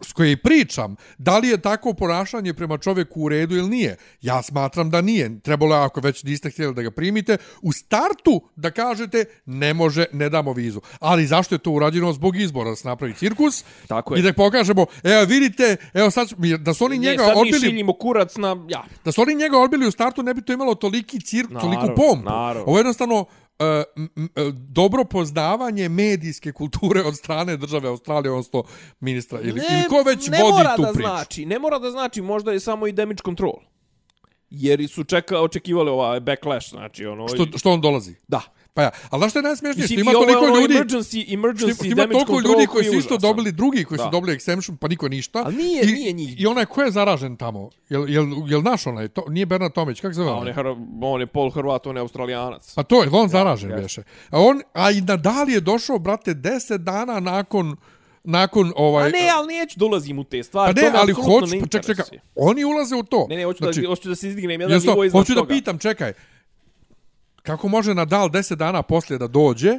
s 0.00 0.12
koje 0.12 0.36
pričam, 0.36 0.96
da 1.18 1.38
li 1.38 1.48
je 1.48 1.60
tako 1.60 1.94
ponašanje 1.94 2.54
prema 2.54 2.78
čovjeku 2.78 3.20
u 3.20 3.28
redu 3.28 3.56
ili 3.56 3.68
nije? 3.68 3.96
Ja 4.20 4.42
smatram 4.42 4.90
da 4.90 5.00
nije. 5.00 5.40
Trebalo 5.40 5.76
je, 5.76 5.82
ako 5.82 6.00
već 6.00 6.22
niste 6.24 6.50
htjeli 6.50 6.74
da 6.74 6.82
ga 6.82 6.90
primite, 6.90 7.36
u 7.62 7.72
startu 7.72 8.42
da 8.56 8.70
kažete 8.70 9.24
ne 9.46 9.74
može, 9.74 10.04
ne 10.12 10.28
damo 10.28 10.52
vizu. 10.52 10.80
Ali 11.00 11.26
zašto 11.26 11.54
je 11.54 11.58
to 11.58 11.70
urađeno 11.70 12.12
zbog 12.12 12.36
izbora 12.36 12.70
da 12.70 12.76
se 12.76 12.88
napravi 12.88 13.14
cirkus? 13.14 13.64
Tako 13.88 14.14
je. 14.14 14.20
I 14.20 14.22
da 14.22 14.50
kažemo, 14.50 14.86
evo 15.02 15.24
vidite, 15.24 15.76
evo 15.94 16.10
sad, 16.10 16.28
da 16.58 16.74
su 16.74 16.84
oni 16.84 16.98
njega 16.98 17.22
ne, 17.22 17.28
sad 17.28 17.36
odbili... 17.36 17.60
mi 17.60 17.66
šiljimo 17.68 17.92
kurac 17.92 18.36
na... 18.36 18.56
Ja. 18.68 18.84
Da 19.04 19.12
su 19.12 19.22
oni 19.22 19.34
njega 19.34 19.58
odbili 19.58 19.86
u 19.86 19.90
startu, 19.90 20.22
ne 20.22 20.34
bi 20.34 20.42
to 20.42 20.52
imalo 20.52 20.74
toliki 20.74 21.20
cirk, 21.20 21.50
Naravno, 21.50 21.74
toliku 21.74 21.96
pompu. 21.96 22.30
naravno. 22.30 22.64
Ovo 22.66 22.76
je 22.76 22.80
jednostavno 22.80 23.24
m, 23.96 24.08
m, 24.16 24.28
dobro 24.54 25.04
poznavanje 25.04 25.88
medijske 25.88 26.52
kulture 26.52 27.02
od 27.02 27.16
strane 27.16 27.56
države 27.56 27.88
Australije, 27.88 28.30
odnosno 28.32 28.62
ministra 29.00 29.40
ili, 29.40 29.50
ili 29.50 29.88
ko 29.88 30.02
već 30.02 30.28
ne 30.28 30.42
vodi 30.42 30.52
mora 30.52 30.76
tu 30.76 30.82
da 30.82 30.92
priču. 30.92 31.08
Znači, 31.08 31.46
ne 31.46 31.58
mora 31.58 31.78
da 31.78 31.90
znači, 31.90 32.22
možda 32.22 32.52
je 32.52 32.60
samo 32.60 32.86
i 32.86 32.92
damage 32.92 33.22
control. 33.24 33.54
Jer 34.50 34.88
su 34.88 35.04
čeka, 35.04 35.40
očekivali 35.40 35.90
ovaj 35.90 36.20
backlash, 36.20 36.70
znači 36.70 37.06
ono... 37.06 37.28
Što, 37.28 37.58
što 37.58 37.70
on 37.70 37.80
dolazi? 37.80 38.14
Da. 38.28 38.42
Pa 38.78 38.82
ja, 38.82 38.90
ali 39.10 39.20
znaš 39.20 39.30
što 39.32 39.38
je 39.38 39.42
najsmješnije? 39.42 39.86
Što 39.86 39.94
Mislim, 39.94 40.00
ima 40.00 40.12
i 40.12 40.14
ovo 40.14 40.24
je 40.24 40.32
toliko 40.32 40.46
ono 40.46 40.60
ljudi... 40.60 40.74
Emergency, 40.74 41.18
emergency 41.30 41.74
Što 41.74 41.84
ima 41.84 42.06
toliko 42.06 42.40
ljudi 42.40 42.66
koji 42.66 42.84
su 42.84 42.92
isto 42.94 43.16
dobili, 43.18 43.52
drugi 43.52 43.84
koji 43.84 43.98
Da. 43.98 44.04
su 44.04 44.10
dobili 44.10 44.32
exemption, 44.32 44.76
pa 44.76 44.88
niko 44.88 45.08
ništa. 45.08 45.42
Ali 45.44 45.56
nije- 45.56 45.82
I, 45.82 45.92
nije 45.92 46.12
njih. 46.12 46.40
I 46.40 46.46
onaj 46.46 46.66
ko 46.66 46.82
je 46.82 46.90
zaražen 46.90 47.36
tamo? 47.36 47.70
Jel, 47.88 48.08
jel, 48.08 48.26
jel 48.46 48.62
naš 48.62 48.86
onaj? 48.86 49.08
To, 49.08 49.24
nije 49.28 49.46
Bernard 49.46 49.72
Tomić, 49.72 50.00
kako 50.00 50.14
se 50.14 50.16
zove? 50.16 50.30
On 50.30 50.46
je, 50.46 50.54
on 51.02 51.20
je 51.20 51.26
pol 51.26 51.50
Hrvat, 51.50 51.86
on 51.86 51.96
je 51.96 52.00
Australijanac. 52.00 52.74
Pa 52.74 52.82
to 52.82 53.02
je, 53.02 53.08
on 53.12 53.28
zaražen 53.28 53.70
jeste. 53.70 53.82
beše. 53.82 54.02
A 54.30 54.40
on, 54.40 54.60
a 54.72 54.90
i 54.90 55.00
nadal 55.00 55.48
je 55.48 55.60
došao, 55.60 55.98
brate, 55.98 56.34
10 56.34 56.76
dana 56.78 57.20
nakon 57.20 57.76
nakon 58.24 58.72
ovaj 58.76 59.06
A 59.06 59.10
ne, 59.10 59.28
ali 59.36 59.54
neću 59.54 59.78
da 59.78 59.84
ulazim 59.84 60.18
u 60.18 60.24
te 60.24 60.42
stvari. 60.42 60.74
pa 60.74 60.80
ne, 60.80 60.90
ali 60.94 61.12
hoću, 61.12 61.28
pa 61.40 61.66
ček, 61.66 61.70
čekaj, 61.72 61.90
interesuje. 61.90 62.20
oni 62.34 62.64
ulaze 62.64 62.96
u 62.96 63.02
to. 63.02 63.26
Ne, 63.28 63.36
ne, 63.36 63.44
hoću, 63.44 63.58
znači, 63.58 63.80
da, 63.80 63.88
hoću 63.88 64.08
da 64.08 64.14
se 64.14 64.28
izdignem 64.28 64.60
jedan 64.60 64.80
nivo 64.80 65.04
iznad 65.04 65.20
hoću 65.20 65.34
da 65.34 65.40
toga. 65.40 65.48
pitam, 65.48 65.78
čekaj, 65.78 66.12
kako 67.48 67.68
može 67.68 67.94
Nadal 67.94 68.28
10 68.28 68.54
dana 68.54 68.82
poslije 68.82 69.18
da 69.18 69.26
dođe, 69.26 69.78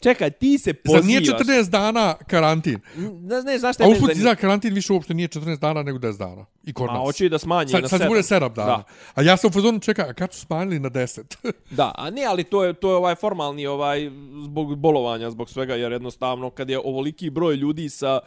Čekaj, 0.00 0.30
ti 0.30 0.58
se 0.58 0.70
Zar 0.70 0.76
pozivaš. 0.84 1.06
nije 1.06 1.20
14 1.20 1.70
dana 1.70 2.14
karantin? 2.26 2.80
Ne, 2.96 3.42
ne, 3.42 3.58
znaš 3.58 3.74
šta 3.74 3.84
A 3.84 3.86
je 3.86 3.92
usput 3.92 4.10
za 4.14 4.34
karantin 4.34 4.74
više 4.74 4.92
uopšte 4.92 5.14
nije 5.14 5.28
14 5.28 5.58
dana 5.58 5.82
nego 5.82 5.98
10 5.98 6.18
dana. 6.18 6.46
I 6.64 6.72
kod 6.72 6.90
A 6.90 6.92
nas. 6.92 7.02
hoće 7.02 7.26
i 7.26 7.28
da 7.28 7.38
smanje 7.38 7.68
Sad, 7.68 7.82
na 7.82 7.88
sad 7.88 7.98
sedam. 7.98 8.08
bude 8.08 8.22
7 8.22 8.54
dana. 8.54 8.66
Da. 8.66 8.84
A 9.14 9.22
ja 9.22 9.36
sam 9.36 9.48
u 9.48 9.52
fazonu, 9.52 9.80
čekaj, 9.80 10.10
a 10.10 10.12
kad 10.12 10.32
su 10.32 10.40
smanjili 10.40 10.78
na 10.78 10.90
10? 10.90 11.52
Da, 11.70 11.92
a 11.98 12.10
ne, 12.10 12.24
ali 12.24 12.44
to 12.44 12.64
je 12.64 12.72
to 12.72 12.90
je 12.90 12.96
ovaj 12.96 13.14
formalni 13.14 13.66
ovaj 13.66 14.10
zbog 14.44 14.76
bolovanja, 14.76 15.30
zbog 15.30 15.50
svega 15.50 15.74
jer 15.74 15.92
jednostavno 15.92 16.50
kad 16.50 16.70
je 16.70 16.78
ovoliki 16.78 17.30
broj 17.30 17.54
ljudi 17.56 17.88
sa 17.88 18.20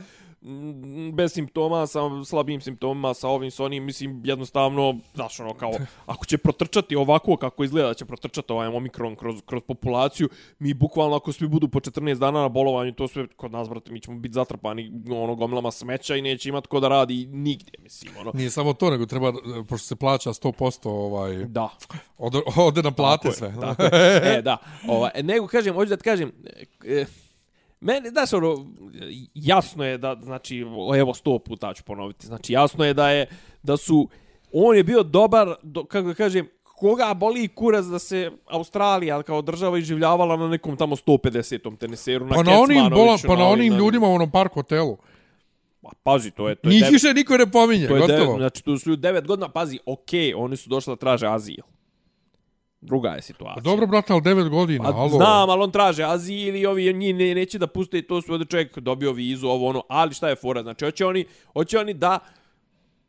bez 1.13 1.33
simptoma, 1.33 1.87
sa 1.87 1.99
slabim 2.25 2.61
simptomima, 2.61 3.13
sa 3.13 3.27
ovim, 3.27 3.51
sa 3.51 3.63
onim, 3.63 3.83
mislim, 3.83 4.21
jednostavno, 4.25 4.99
znaš, 5.15 5.39
ono, 5.39 5.53
kao, 5.53 5.71
ako 6.05 6.25
će 6.25 6.37
protrčati 6.37 6.95
ovako 6.95 7.37
kako 7.37 7.63
izgleda, 7.63 7.87
da 7.87 7.93
će 7.93 8.05
protrčati 8.05 8.53
ovaj 8.53 8.67
omikron 8.67 9.15
kroz, 9.15 9.41
kroz 9.45 9.63
populaciju, 9.67 10.29
mi 10.59 10.73
bukvalno, 10.73 11.15
ako 11.15 11.31
svi 11.31 11.47
budu 11.47 11.67
po 11.67 11.79
14 11.79 12.19
dana 12.19 12.41
na 12.41 12.49
bolovanju, 12.49 12.93
to 12.93 13.07
sve 13.07 13.27
kod 13.27 13.51
nas, 13.51 13.69
brate, 13.69 13.91
mi 13.91 13.99
ćemo 13.99 14.19
biti 14.19 14.33
zatrpani, 14.33 14.91
ono, 15.11 15.35
gomilama 15.35 15.71
smeća 15.71 16.15
i 16.15 16.21
neće 16.21 16.49
imat 16.49 16.67
ko 16.67 16.79
da 16.79 16.87
radi 16.87 17.25
nigdje, 17.25 17.73
mislim, 17.79 18.13
ono. 18.19 18.31
Nije 18.33 18.49
samo 18.49 18.73
to, 18.73 18.89
nego 18.89 19.05
treba, 19.05 19.33
pošto 19.69 19.87
se 19.87 19.95
plaća 19.95 20.29
100% 20.29 20.89
ovaj, 20.89 21.35
Da. 21.35 21.69
ode, 22.17 22.41
ode 22.55 22.81
na 22.81 22.91
plate 22.91 23.17
Tako 23.17 23.27
je, 23.27 23.33
sve. 23.33 23.53
Tako 23.61 23.83
je. 23.83 24.37
E, 24.37 24.41
da. 24.41 24.57
Ova, 24.87 25.09
nego, 25.23 25.47
kažem, 25.47 25.73
hoću 25.73 25.89
da 25.89 25.97
ti 25.97 26.03
kažem, 26.03 26.31
e, 26.85 27.05
meni, 27.79 28.09
znaš, 28.09 28.33
ono, 28.33 28.65
jasno 29.33 29.85
je 29.85 29.97
da, 29.97 30.17
znači, 30.17 30.65
evo 30.95 31.13
sto 31.13 31.39
puta 31.39 31.73
ću 31.73 31.83
ponoviti, 31.83 32.27
znači, 32.27 32.53
jasno 32.53 32.85
je 32.85 32.93
da 32.93 33.09
je, 33.09 33.27
da 33.63 33.77
su, 33.77 34.09
on 34.53 34.77
je 34.77 34.83
bio 34.83 35.03
dobar, 35.03 35.55
do, 35.63 35.83
kako 35.83 36.07
da 36.07 36.13
kažem, 36.13 36.47
koga 36.63 37.13
boli 37.13 37.47
kurac 37.47 37.85
da 37.85 37.99
se 37.99 38.31
Australija 38.47 39.23
kao 39.23 39.41
država 39.41 39.77
iživljavala 39.79 40.37
na 40.37 40.47
nekom 40.47 40.77
tamo 40.77 40.95
150. 40.95 41.77
teniseru 41.77 42.25
na 42.25 42.35
Pa 42.35 42.43
na 42.43 42.59
onim, 42.59 42.89
bola, 42.89 43.17
pa 43.27 43.35
na 43.35 43.47
onim 43.47 43.73
na- 43.73 43.79
ljudima 43.79 44.07
u 44.07 44.13
onom 44.13 44.31
park 44.31 44.53
hotelu. 44.53 44.97
Pa, 45.81 45.89
pazi, 46.03 46.31
to 46.31 46.49
je, 46.49 46.55
to 46.55 46.69
je 46.69 46.73
Njih 46.73 46.83
devet- 46.83 46.91
više 46.91 47.13
niko 47.13 47.37
ne 47.37 47.51
pominje, 47.51 47.87
To 47.87 47.95
je 47.95 48.01
gotovo. 48.01 48.19
devet, 48.19 48.37
znači, 48.37 48.63
tu 48.63 48.77
su 48.77 48.89
ljudi 48.89 49.01
devet 49.01 49.27
godina, 49.27 49.49
pazi, 49.49 49.79
okej, 49.85 50.33
oni 50.33 50.57
su 50.57 50.69
došli 50.69 50.91
da 50.91 50.95
traže 50.95 51.27
azil. 51.27 51.63
Druga 52.87 53.09
je 53.09 53.21
situacija. 53.21 53.55
Pa 53.55 53.69
dobro, 53.69 53.87
brate, 53.87 54.13
ali 54.13 54.21
9 54.21 54.49
godina, 54.49 54.89
A, 54.89 54.93
alo. 54.93 55.09
znam, 55.09 55.49
ali 55.49 55.63
on 55.63 55.71
traže 55.71 56.03
azil 56.03 56.55
i 56.55 56.65
ovi 56.65 56.93
njih 56.93 57.15
ne, 57.15 57.35
neće 57.35 57.59
da 57.59 57.67
puste 57.67 58.01
to 58.01 58.21
su 58.21 58.31
ovdje 58.31 58.45
čovjek 58.45 58.79
dobio 58.79 59.11
vizu, 59.11 59.47
ovo 59.47 59.69
ono, 59.69 59.83
ali 59.89 60.13
šta 60.13 60.29
je 60.29 60.35
fora? 60.35 60.63
Znači, 60.63 60.85
hoće 60.85 61.05
oni, 61.05 61.25
hoće 61.53 61.79
oni 61.79 61.93
da 61.93 62.19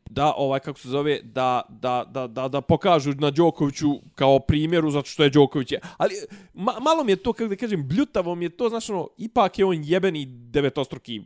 da 0.09 0.33
ovaj 0.37 0.59
kako 0.59 0.79
se 0.79 0.87
zove 0.87 1.19
da 1.23 1.61
da 1.69 2.05
da 2.07 2.27
da 2.27 2.47
da 2.47 2.61
pokažu 2.61 3.13
na 3.13 3.31
Đokoviću 3.31 3.89
kao 4.15 4.39
primjeru 4.39 4.91
zato 4.91 5.09
što 5.09 5.23
je 5.23 5.29
Đoković 5.29 5.71
je. 5.71 5.79
Ali 5.97 6.15
ma, 6.53 6.73
malo 6.81 7.03
mi 7.03 7.11
je 7.11 7.15
to 7.15 7.33
kako 7.33 7.47
da 7.47 7.55
kažem 7.55 7.87
bljutavo 7.87 8.35
mi 8.35 8.45
je 8.45 8.49
to 8.49 8.69
znači 8.69 8.91
ono 8.91 9.07
ipak 9.17 9.59
je 9.59 9.65
on 9.65 9.81
jebeni 9.83 10.25
devetostruki 10.25 11.21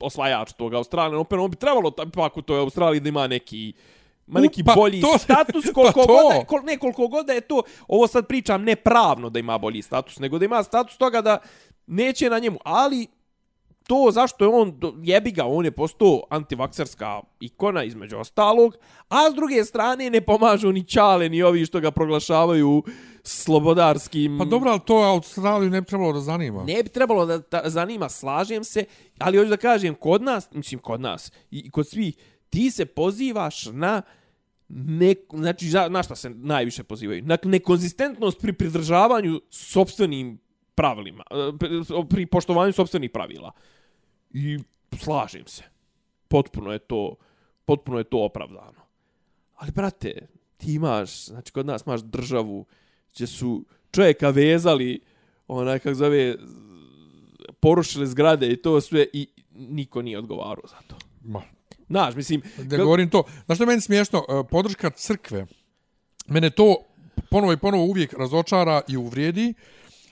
osvajač 0.00 0.52
tog 0.52 0.74
Australije, 0.74 1.18
opet 1.18 1.38
on 1.38 1.50
bi 1.50 1.56
trebalo 1.56 1.92
ipak 2.06 2.36
u 2.36 2.42
toj 2.42 2.60
Australiji 2.60 3.00
da 3.00 3.08
ima 3.08 3.26
neki 3.26 3.72
ma 4.30 4.40
neki 4.40 4.64
Pa, 4.64 4.74
bolji 4.74 5.00
to- 5.00 5.18
status 5.18 5.64
pa 5.66 5.72
koliko 5.72 6.00
to. 6.00 6.06
god 6.06 6.46
kol, 6.46 6.60
ne 6.62 6.76
koliko 6.76 7.08
god 7.08 7.26
da 7.26 7.32
je 7.32 7.40
to 7.42 7.62
ovo 7.88 8.06
sad 8.06 8.26
pričam 8.26 8.62
ne 8.62 8.76
pravno 8.76 9.30
da 9.30 9.38
ima 9.38 9.58
bolji 9.58 9.82
status 9.82 10.18
nego 10.18 10.38
da 10.38 10.44
ima 10.44 10.62
status 10.62 10.96
toga 10.96 11.20
da 11.20 11.38
neće 11.86 12.30
na 12.30 12.38
njemu 12.38 12.58
ali 12.64 13.06
to 13.82 14.08
zašto 14.10 14.44
je 14.44 14.50
on 14.50 14.72
jebi 14.98 15.30
ga 15.30 15.44
on 15.44 15.64
je 15.64 15.70
postao 15.70 16.22
antivakserska 16.30 17.20
ikona 17.40 17.84
između 17.84 18.18
ostalog 18.18 18.76
a 19.08 19.30
s 19.30 19.34
druge 19.34 19.64
strane 19.64 20.10
ne 20.10 20.20
pomažu 20.20 20.72
ni 20.72 20.84
čale 20.84 21.28
ni 21.28 21.42
ovi 21.42 21.66
što 21.66 21.80
ga 21.80 21.90
proglašavaju 21.90 22.82
slobodarskim 23.24 24.38
Pa 24.38 24.44
dobro, 24.44 24.70
ali 24.70 24.80
to 24.80 24.94
Australiju 24.94 25.70
ne 25.70 25.80
bi 25.80 25.86
trebalo 25.86 26.12
da 26.12 26.20
zanima. 26.20 26.64
ne 26.64 26.82
bi 26.82 26.88
trebalo 26.88 27.26
da, 27.26 27.38
da 27.40 27.62
zanima, 27.66 28.08
slažem 28.08 28.64
se, 28.64 28.84
ali 29.18 29.38
hoću 29.38 29.50
da 29.50 29.56
kažem, 29.56 29.94
kod 29.94 30.22
nas, 30.22 30.48
mislim 30.52 30.80
kod 30.80 31.00
nas 31.00 31.32
i 31.50 31.70
kod 31.70 31.88
svih, 31.88 32.16
ti 32.50 32.70
se 32.70 32.86
pozivaš 32.86 33.64
na 33.66 34.02
ne, 34.72 35.14
znači, 35.32 35.68
za- 35.68 35.88
na 35.88 36.02
šta 36.02 36.16
se 36.16 36.30
najviše 36.30 36.84
pozivaju? 36.84 37.22
Na 37.24 37.38
nekonzistentnost 37.44 38.40
pri 38.40 38.52
pridržavanju 38.52 39.40
sobstvenim 39.50 40.38
pravilima, 40.74 41.24
e, 41.30 41.34
pri- 41.34 42.06
pri 42.08 42.26
poštovanju 42.26 42.72
sobstvenih 42.72 43.10
pravila. 43.10 43.52
I 44.30 44.58
slažem 44.98 45.46
se. 45.46 45.62
Potpuno 46.28 46.72
je 46.72 46.78
to, 46.78 47.16
potpuno 47.64 47.98
je 47.98 48.04
to 48.04 48.18
opravdano. 48.18 48.80
Ali, 49.56 49.70
brate, 49.70 50.26
ti 50.56 50.74
imaš, 50.74 51.24
znači, 51.24 51.52
kod 51.52 51.66
nas 51.66 51.82
imaš 51.86 52.00
državu 52.00 52.66
gdje 53.14 53.26
su 53.26 53.64
čovjeka 53.92 54.30
vezali, 54.30 55.00
onaj, 55.48 55.78
kako 55.78 55.94
zove, 55.94 56.36
porušili 57.60 58.06
zgrade 58.06 58.52
i 58.52 58.56
to 58.56 58.80
sve 58.80 59.06
i 59.12 59.28
niko 59.50 60.02
nije 60.02 60.18
odgovarao 60.18 60.64
za 60.68 60.76
to. 60.86 60.96
Ma, 61.24 61.42
Znaš, 61.90 62.14
mislim, 62.14 62.42
da 62.58 62.76
govorim 62.76 63.10
to. 63.10 63.22
Znaš 63.46 63.56
što 63.56 63.62
je 63.62 63.66
meni 63.66 63.80
smiješno? 63.80 64.24
E, 64.28 64.48
Podrška 64.50 64.90
crkve. 64.90 65.46
Mene 66.26 66.50
to 66.50 66.76
ponovo 67.30 67.52
i 67.52 67.56
ponovo 67.56 67.84
uvijek 67.84 68.12
razočara 68.12 68.80
i 68.88 68.96
uvrijedi. 68.96 69.54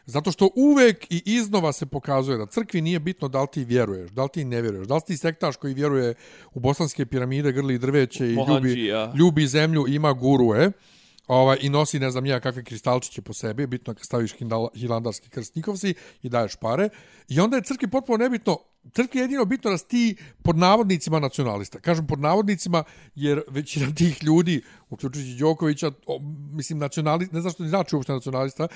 Zato 0.07 0.33
što 0.33 0.51
uvek 0.57 1.07
i 1.11 1.23
iznova 1.27 1.73
se 1.73 1.87
pokazuje 1.87 2.39
da 2.39 2.47
crkvi 2.47 2.81
nije 2.81 3.01
bitno 3.01 3.29
da 3.29 3.41
li 3.41 3.49
ti 3.53 3.65
vjeruješ, 3.65 4.11
da 4.11 4.23
li 4.23 4.29
ti 4.33 4.45
ne 4.45 4.63
vjeruješ, 4.63 4.89
da 4.89 4.95
li 4.95 5.01
ti 5.07 5.17
sektaš 5.17 5.57
koji 5.57 5.75
vjeruje 5.75 6.15
u 6.55 6.61
bosanske 6.61 7.07
piramide, 7.07 7.53
grli 7.53 7.79
drveće 7.79 8.27
i 8.27 8.35
ljubi, 8.35 8.93
ljubi 9.19 9.47
zemlju, 9.47 9.85
ima 9.89 10.13
gurue 10.13 10.73
ovaj, 11.27 11.59
i 11.61 11.69
nosi 11.69 11.99
ne 11.99 12.11
znam 12.11 12.27
ja 12.27 12.41
kakve 12.41 12.65
kristalčiće 12.65 13.23
po 13.23 13.33
sebi, 13.33 13.67
bitno 13.67 13.91
je 13.91 13.95
kad 13.95 14.05
staviš 14.05 14.35
hilandarski 14.75 15.31
krstnikov 15.31 15.77
si 15.77 15.95
i 16.23 16.29
daješ 16.29 16.57
pare. 16.57 16.89
I 17.29 17.41
onda 17.41 17.57
je 17.57 17.63
crkvi 17.63 17.91
potpuno 17.91 18.19
nebitno, 18.19 18.59
crkvi 18.93 19.21
je 19.21 19.25
jedino 19.25 19.45
bitno 19.45 19.71
da 19.71 19.79
si 19.79 19.87
ti 19.87 20.17
pod 20.43 20.57
navodnicima 20.57 21.19
nacionalista. 21.19 21.81
Kažem 21.81 22.07
pod 22.07 22.21
navodnicima 22.21 22.85
jer 23.15 23.43
većina 23.49 23.87
tih 23.99 24.25
ljudi, 24.25 24.63
uključujući 24.91 25.35
Đokovića, 25.35 25.91
o, 26.07 26.19
mislim 26.53 26.79
nacionalista, 26.79 27.37
ne 27.37 27.41
znam 27.41 27.53
što 27.53 27.63
ni 27.63 27.69
znači 27.69 27.97
uopšte 27.97 28.13
nacionalista, 28.13 28.69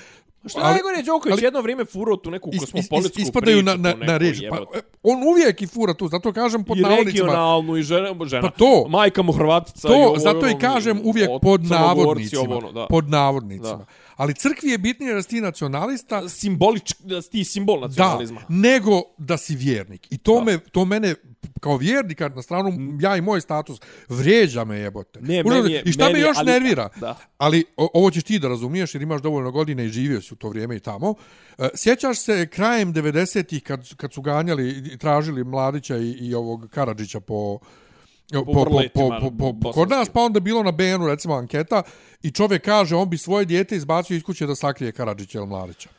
Što 0.45 0.59
ali, 0.59 0.73
najgore, 0.73 1.03
Đoković 1.03 1.33
ali- 1.33 1.43
jedno 1.43 1.61
vrijeme 1.61 1.85
furao 1.85 2.17
tu 2.17 2.31
neku 2.31 2.49
is, 2.53 2.59
kosmopolitsku 2.61 3.19
is, 3.19 3.27
ispadaju 3.27 3.57
priču. 3.57 3.77
na, 3.77 3.89
na, 3.89 4.05
na 4.05 4.17
reč. 4.17 4.37
Pa, 4.49 4.57
e, 4.57 4.81
on 5.03 5.23
uvijek 5.23 5.61
i 5.61 5.67
fura 5.67 5.93
tu, 5.93 6.07
zato 6.07 6.33
kažem 6.33 6.63
pod 6.63 6.77
I 6.77 6.81
navodnicima. 6.81 7.25
regionalnu 7.25 7.77
i 7.77 7.83
žena, 7.83 8.25
žena. 8.25 8.41
Pa 8.41 8.49
to. 8.49 8.85
Majka 8.89 9.21
mu 9.21 9.31
Hrvatica. 9.31 9.87
i 9.87 9.91
To, 9.91 9.97
ovo, 9.97 10.19
zato 10.19 10.47
i 10.47 10.57
kažem 10.57 11.01
uvijek 11.03 11.29
od- 11.29 11.41
pod 11.41 11.63
navodnicima. 11.63 12.41
ovo, 12.41 12.57
ono, 12.57 12.71
da. 12.71 12.87
Pod 12.87 13.09
navodnicima. 13.09 13.77
Da. 13.77 13.85
Ali 14.15 14.33
crkvi 14.33 14.69
je 14.69 14.77
bitnije 14.77 15.13
da 15.13 15.21
si 15.21 15.29
ti 15.29 15.41
nacionalista 15.41 16.29
Simbolič, 16.29 16.93
da 16.99 17.21
si 17.21 17.29
ti 17.29 17.43
simbol 17.43 17.79
da, 17.79 17.87
nacionalizma. 17.87 18.41
nego 18.49 18.91
da 19.17 19.37
si 19.37 19.55
vjernik. 19.55 20.07
I 20.11 20.17
to, 20.17 20.43
me, 20.43 20.59
to 20.61 20.85
mene 20.85 21.15
kao 21.59 21.77
vjernika 21.77 22.29
na 22.29 22.41
stranu, 22.41 22.69
ja 22.99 23.17
i 23.17 23.21
moj 23.21 23.41
status, 23.41 23.79
vrijeđa 24.09 24.63
me 24.63 24.77
jebote. 24.77 25.21
Ne, 25.21 25.43
Užasno- 25.43 25.49
meni 25.53 25.73
je- 25.73 25.83
I 25.83 25.91
šta 25.91 26.03
meni 26.03 26.13
me 26.13 26.19
još 26.21 26.37
ali- 26.37 26.51
nervira? 26.51 26.89
da. 26.95 27.17
Ali 27.37 27.65
o, 27.77 27.89
ovo 27.93 28.11
ćeš 28.11 28.23
ti 28.23 28.39
da 28.39 28.47
razumiješ 28.47 28.95
jer 28.95 29.01
imaš 29.01 29.21
dovoljno 29.21 29.51
godine 29.51 29.85
i 29.85 29.89
živio 29.89 30.21
si 30.21 30.33
u 30.33 30.37
to 30.37 30.49
vrijeme 30.49 30.75
i 30.75 30.79
tamo. 30.79 31.13
E, 31.57 31.69
Sjećaš 31.75 32.19
se 32.19 32.47
krajem 32.47 32.93
90-ih 32.93 33.63
kad, 33.63 33.95
kad 33.95 34.13
su 34.13 34.21
ganjali 34.21 34.69
i 34.85 34.97
tražili 34.97 35.43
Mladića 35.43 35.97
i, 35.97 36.09
i 36.11 36.33
ovog 36.35 36.67
Karadžića 36.69 37.19
po 37.19 37.59
po, 38.31 38.45
po, 38.45 38.65
po, 38.93 39.09
po, 39.21 39.31
po, 39.37 39.53
po, 39.61 39.71
kod 39.71 39.89
nas 39.89 40.09
pa 40.09 40.21
onda 40.21 40.39
bilo 40.39 40.63
na 40.63 40.71
BN-u 40.71 41.07
recimo 41.07 41.33
anketa 41.33 41.81
i 42.23 42.31
čovjek 42.31 42.65
kaže 42.65 42.95
on 42.95 43.09
bi 43.09 43.17
svoje 43.17 43.45
dijete 43.45 43.75
izbacio 43.75 44.15
iz 44.15 44.23
kuće 44.23 44.45
da 44.45 44.55
sakrije 44.55 44.91
Karadžića 44.91 45.37
ili 45.37 45.47
Mladića. 45.47 45.89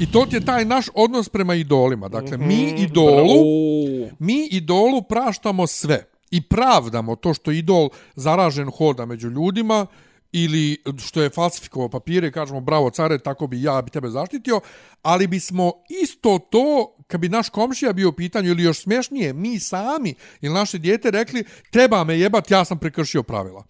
I 0.00 0.12
to 0.12 0.26
je 0.30 0.44
taj 0.44 0.64
naš 0.64 0.86
odnos 0.94 1.28
prema 1.28 1.54
idolima. 1.54 2.08
Dakle, 2.08 2.38
mi 2.38 2.74
idolu, 2.78 3.30
O, 3.30 4.08
mi 4.18 4.48
idolu 4.50 5.02
praštamo 5.02 5.66
sve 5.66 6.04
i 6.30 6.42
pravdamo 6.42 7.16
to 7.16 7.34
što 7.34 7.50
idol 7.50 7.88
zaražen 8.14 8.70
hoda 8.70 9.06
među 9.06 9.28
ljudima 9.28 9.86
ili 10.32 10.82
što 10.98 11.22
je 11.22 11.30
falsifikovao 11.30 11.88
papire 11.88 12.32
kažemo 12.32 12.60
bravo 12.60 12.90
care, 12.90 13.18
tako 13.18 13.46
bi 13.46 13.62
ja 13.62 13.82
bi 13.82 13.90
tebe 13.90 14.08
zaštitio, 14.08 14.60
ali 15.02 15.26
bismo 15.26 15.72
isto 16.02 16.38
to, 16.38 16.96
kad 17.06 17.20
bi 17.20 17.28
naš 17.28 17.48
komšija 17.48 17.92
bio 17.92 18.08
u 18.08 18.12
pitanju 18.12 18.50
ili 18.50 18.62
još 18.62 18.82
smješnije, 18.82 19.32
mi 19.32 19.60
sami 19.60 20.14
ili 20.40 20.54
naše 20.54 20.78
dijete 20.78 21.10
rekli 21.10 21.44
treba 21.70 22.04
me 22.04 22.18
jebat, 22.18 22.50
ja 22.50 22.64
sam 22.64 22.78
prekršio 22.78 23.22
pravila. 23.22 23.64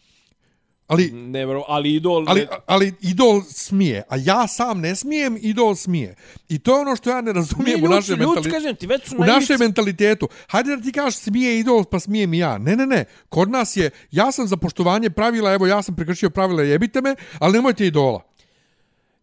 Ali, 0.87 1.11
ne, 1.13 1.47
bro, 1.47 1.65
ali 1.69 1.95
idol... 1.95 2.25
ali, 2.29 2.41
ne- 2.41 2.47
ali 2.67 2.95
idol 3.01 3.43
smije, 3.49 4.03
a 4.09 4.17
ja 4.17 4.49
sam 4.49 4.81
ne 4.81 4.97
smijem, 4.97 5.39
idol 5.41 5.75
smije. 5.75 6.15
I 6.49 6.59
to 6.59 6.75
je 6.75 6.81
ono 6.81 6.97
što 6.97 7.11
ja 7.11 7.21
ne 7.21 7.23
ne, 7.23 7.33
razumijem 7.33 7.81
u 7.81 7.83
ljudi, 7.83 7.95
našem 7.95 8.19
ljudi, 8.21 8.25
su, 8.25 8.35
mentalitetu 8.35 8.55
kažem 8.55 8.77
ti, 8.77 8.87
već 8.87 9.09
su 9.09 9.17
u 9.17 9.21
na 9.21 9.27
našem 9.27 9.57
mentalitetu. 9.61 10.29
Hajde 10.49 10.77
da 10.77 10.83
ti 10.83 10.93
kažeš 10.93 11.21
smije 11.21 11.59
idol, 11.59 11.85
pa 11.85 12.01
smijem 12.01 12.35
i 12.35 12.39
ja. 12.39 12.59
Ne, 12.59 12.77
ne, 12.77 12.87
ne. 12.87 13.05
Kod 13.29 13.51
nas 13.51 13.77
je, 13.77 13.91
ja 14.11 14.33
sam 14.33 14.47
za 14.47 14.57
poštovanje 14.57 15.11
pravila, 15.11 15.53
evo 15.53 15.67
ja 15.67 15.83
sam 15.83 15.97
prekršio 15.97 16.31
pravila, 16.31 16.63
jebite 16.63 17.01
me, 17.01 17.15
ali 17.39 17.53
nemojte 17.53 17.87
idola. 17.87 18.34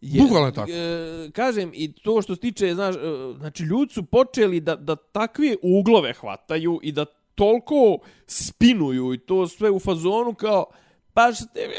Je, 0.02 0.22
Bukvalno 0.22 0.48
je 0.48 0.54
tako. 0.54 0.72
e, 0.72 1.32
kažem, 1.32 1.72
i 1.74 1.94
to 1.94 2.22
što 2.22 2.36
se 2.36 2.42
tiče, 2.42 2.74
znaš, 2.74 2.96
e, 2.96 3.00
znači, 3.38 3.64
ljudi 3.64 3.94
su 3.94 4.04
počeli 4.04 4.60
da, 4.60 4.76
da 4.76 4.96
takve 4.96 5.56
uglove 5.62 6.14
hvataju 6.14 6.80
i 6.84 6.92
da 6.92 7.06
toliko 7.36 7.98
spinuju 8.28 9.14
i 9.14 9.18
to 9.18 9.48
sve 9.48 9.72
u 9.72 9.80
fazonu 9.80 10.34
kao, 10.34 10.66
pa 11.14 11.34
što 11.34 11.46
te, 11.54 11.70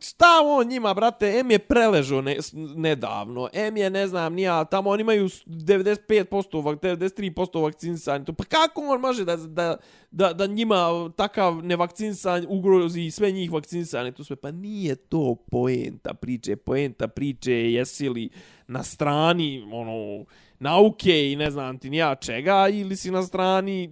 šta 0.00 0.26
on 0.44 0.68
njima, 0.68 0.94
brate, 0.94 1.38
M 1.38 1.50
je 1.50 1.58
preležao 1.58 2.20
ne, 2.20 2.36
nedavno, 2.76 3.48
M 3.52 3.76
je, 3.76 3.90
ne 3.90 4.06
znam, 4.06 4.34
nija, 4.34 4.64
tamo 4.64 4.90
oni 4.90 5.00
imaju 5.00 5.28
95%, 5.28 6.64
vak, 6.64 6.80
93% 6.80 7.62
vakcinisanja, 7.62 8.24
to, 8.24 8.32
pa 8.32 8.44
kako 8.44 8.80
on 8.80 9.00
može 9.00 9.24
da, 9.24 9.36
da, 9.36 9.76
da, 10.10 10.32
da 10.32 10.46
njima 10.46 11.10
takav 11.16 11.64
nevakcinisan 11.64 12.46
ugrozi 12.48 13.10
sve 13.10 13.30
njih 13.32 13.52
vakcinisanje, 13.52 14.12
to 14.12 14.24
sve, 14.24 14.36
pa 14.36 14.50
nije 14.50 14.94
to 14.96 15.36
poenta 15.50 16.14
priče, 16.14 16.56
poenta 16.56 17.08
priče 17.08 17.52
jesi 17.52 18.08
li 18.08 18.30
na 18.70 18.82
strani, 18.82 19.68
ono, 19.72 20.24
nauke 20.58 21.32
i 21.32 21.36
ne 21.36 21.50
znam 21.50 21.78
ti 21.78 21.90
nija 21.90 22.14
čega, 22.14 22.68
ili 22.68 22.96
si 22.96 23.10
na 23.10 23.22
strani 23.22 23.90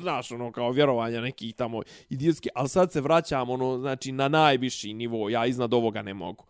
znaš, 0.00 0.32
ono, 0.32 0.52
kao 0.52 0.70
vjerovanja 0.70 1.20
nekih 1.20 1.54
tamo 1.54 1.82
idiotski, 2.08 2.48
ali 2.54 2.68
sad 2.68 2.92
se 2.92 3.00
vraćamo, 3.00 3.52
ono, 3.52 3.78
znači, 3.78 4.12
na 4.12 4.28
najviši 4.28 4.94
nivo, 4.94 5.28
ja 5.28 5.46
iznad 5.46 5.74
ovoga 5.74 6.02
ne 6.02 6.14
mogu. 6.14 6.44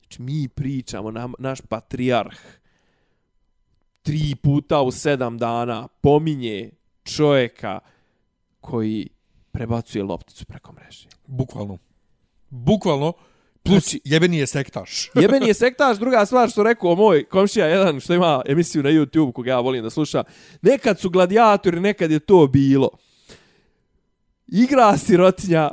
Znači, 0.00 0.22
mi 0.22 0.48
pričamo, 0.48 1.10
nam, 1.10 1.32
naš 1.38 1.60
patrijarh 1.60 2.36
tri 4.02 4.34
puta 4.42 4.82
u 4.82 4.90
sedam 4.90 5.38
dana 5.38 5.88
pominje 6.00 6.70
čovjeka 7.04 7.80
koji 8.60 9.08
prebacuje 9.50 10.04
lopticu 10.04 10.44
preko 10.46 10.72
mreže. 10.72 11.08
Bukvalno. 11.26 11.78
Bukvalno. 12.50 13.12
Plus, 13.64 13.82
Znači- 13.84 14.00
jebeni 14.04 14.38
je 14.38 14.46
sektaš. 14.46 15.10
Jebeni 15.22 15.46
je 15.46 15.54
sektaš, 15.54 15.98
druga 15.98 16.26
stvar 16.26 16.50
što 16.50 16.62
rekao 16.62 16.94
moj 16.94 17.24
komšija 17.24 17.66
jedan 17.66 18.00
što 18.00 18.14
ima 18.14 18.42
emisiju 18.46 18.82
na 18.82 18.90
YouTube 18.90 19.32
koga 19.32 19.50
ja 19.50 19.60
volim 19.60 19.82
da 19.82 19.90
sluša. 19.90 20.24
Nekad 20.62 21.00
su 21.00 21.10
gladijatori, 21.10 21.80
nekad 21.80 22.10
je 22.10 22.18
to 22.18 22.46
bilo. 22.46 22.90
Igra 24.46 24.98
sirotinja 24.98 25.70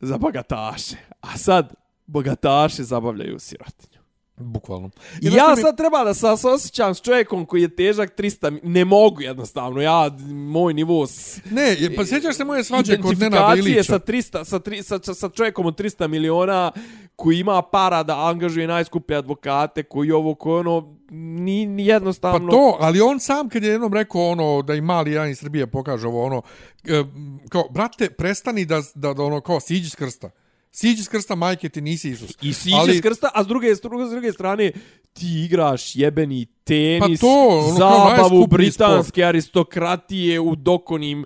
za 0.00 0.18
bogataše. 0.18 0.96
A 1.20 1.38
sad 1.38 1.74
bogataše 2.06 2.82
zabavljaju 2.82 3.38
sirotinju. 3.38 3.97
Bukvalno. 4.40 4.90
I 5.22 5.26
ja 5.26 5.54
mi- 5.56 5.62
sad 5.62 5.76
treba 5.76 6.04
da 6.04 6.14
se 6.14 6.26
osjećam 6.26 6.94
s 6.94 7.00
čovjekom 7.00 7.46
koji 7.46 7.62
je 7.62 7.68
težak 7.68 8.18
300... 8.18 8.50
mi- 8.50 8.60
Ne 8.64 8.84
mogu 8.84 9.20
jednostavno. 9.20 9.80
Ja, 9.80 10.10
moj 10.28 10.74
nivo... 10.74 11.06
S... 11.06 11.40
Ne, 11.50 11.62
je- 11.62 11.96
pa 11.96 12.04
sjećaš 12.04 12.36
se 12.36 12.44
moje 12.44 12.64
svađe 12.64 12.96
kod 12.96 13.18
Nenada 13.18 13.36
identifikacije 13.54 13.74
Ilića. 13.74 13.92
sa 13.92 13.98
300 13.98 14.44
sa, 14.44 14.58
tri, 14.58 14.82
sa, 14.82 15.14
sa, 15.14 15.28
čovjekom 15.28 15.66
od 15.66 15.80
300 15.80 16.08
miliona 16.08 16.72
koji 17.16 17.38
ima 17.38 17.62
para 17.62 18.02
da 18.02 18.26
angažuje 18.26 18.66
najskuplje 18.66 19.16
advokate, 19.16 19.82
koji 19.82 20.10
ovo, 20.10 20.34
koji 20.34 20.60
ono, 20.60 20.96
ni, 21.10 21.66
ni 21.66 21.86
Pa 21.86 21.92
jednostavno... 21.92 22.50
to, 22.50 22.76
ali 22.80 23.00
on 23.00 23.20
sam 23.20 23.48
kad 23.48 23.62
je 23.62 23.70
jednom 23.70 23.94
rekao 23.94 24.28
ono 24.28 24.62
da 24.62 24.74
i 24.74 24.80
mali 24.80 25.10
jedan 25.12 25.30
iz 25.30 25.38
Srbije 25.38 25.66
pokaže 25.66 26.06
ovo 26.06 26.24
ono 26.24 26.42
e, 26.84 27.04
kao 27.48 27.64
brate 27.70 28.10
prestani 28.10 28.64
da 28.64 28.82
da, 28.94 29.14
da 29.14 29.22
ono 29.22 29.40
kao 29.40 29.60
siđi 29.60 29.90
s 29.90 29.94
krsta. 29.94 30.30
Siđi 30.80 31.02
s 31.02 31.08
krsta 31.08 31.34
majke 31.34 31.68
ti 31.68 31.80
nisi 31.80 32.10
Isus. 32.10 32.30
I 32.42 32.52
siđe 32.52 32.76
Ali- 32.76 32.98
s 32.98 33.00
krsta, 33.00 33.30
a 33.34 33.44
s 33.44 33.46
druge, 33.46 33.74
s 33.74 33.80
druge, 33.80 34.06
s 34.06 34.10
druge 34.10 34.32
strane 34.32 34.72
ti 35.12 35.44
igraš 35.44 35.96
jebeni 35.96 36.46
tenis, 36.64 37.20
Pa 37.20 37.26
to, 37.26 37.48
ono 37.48 37.76
zabavu 37.78 38.46
britanske 38.46 39.24
aristokratije 39.24 40.40
u 40.40 40.56
dokonim 40.56 41.24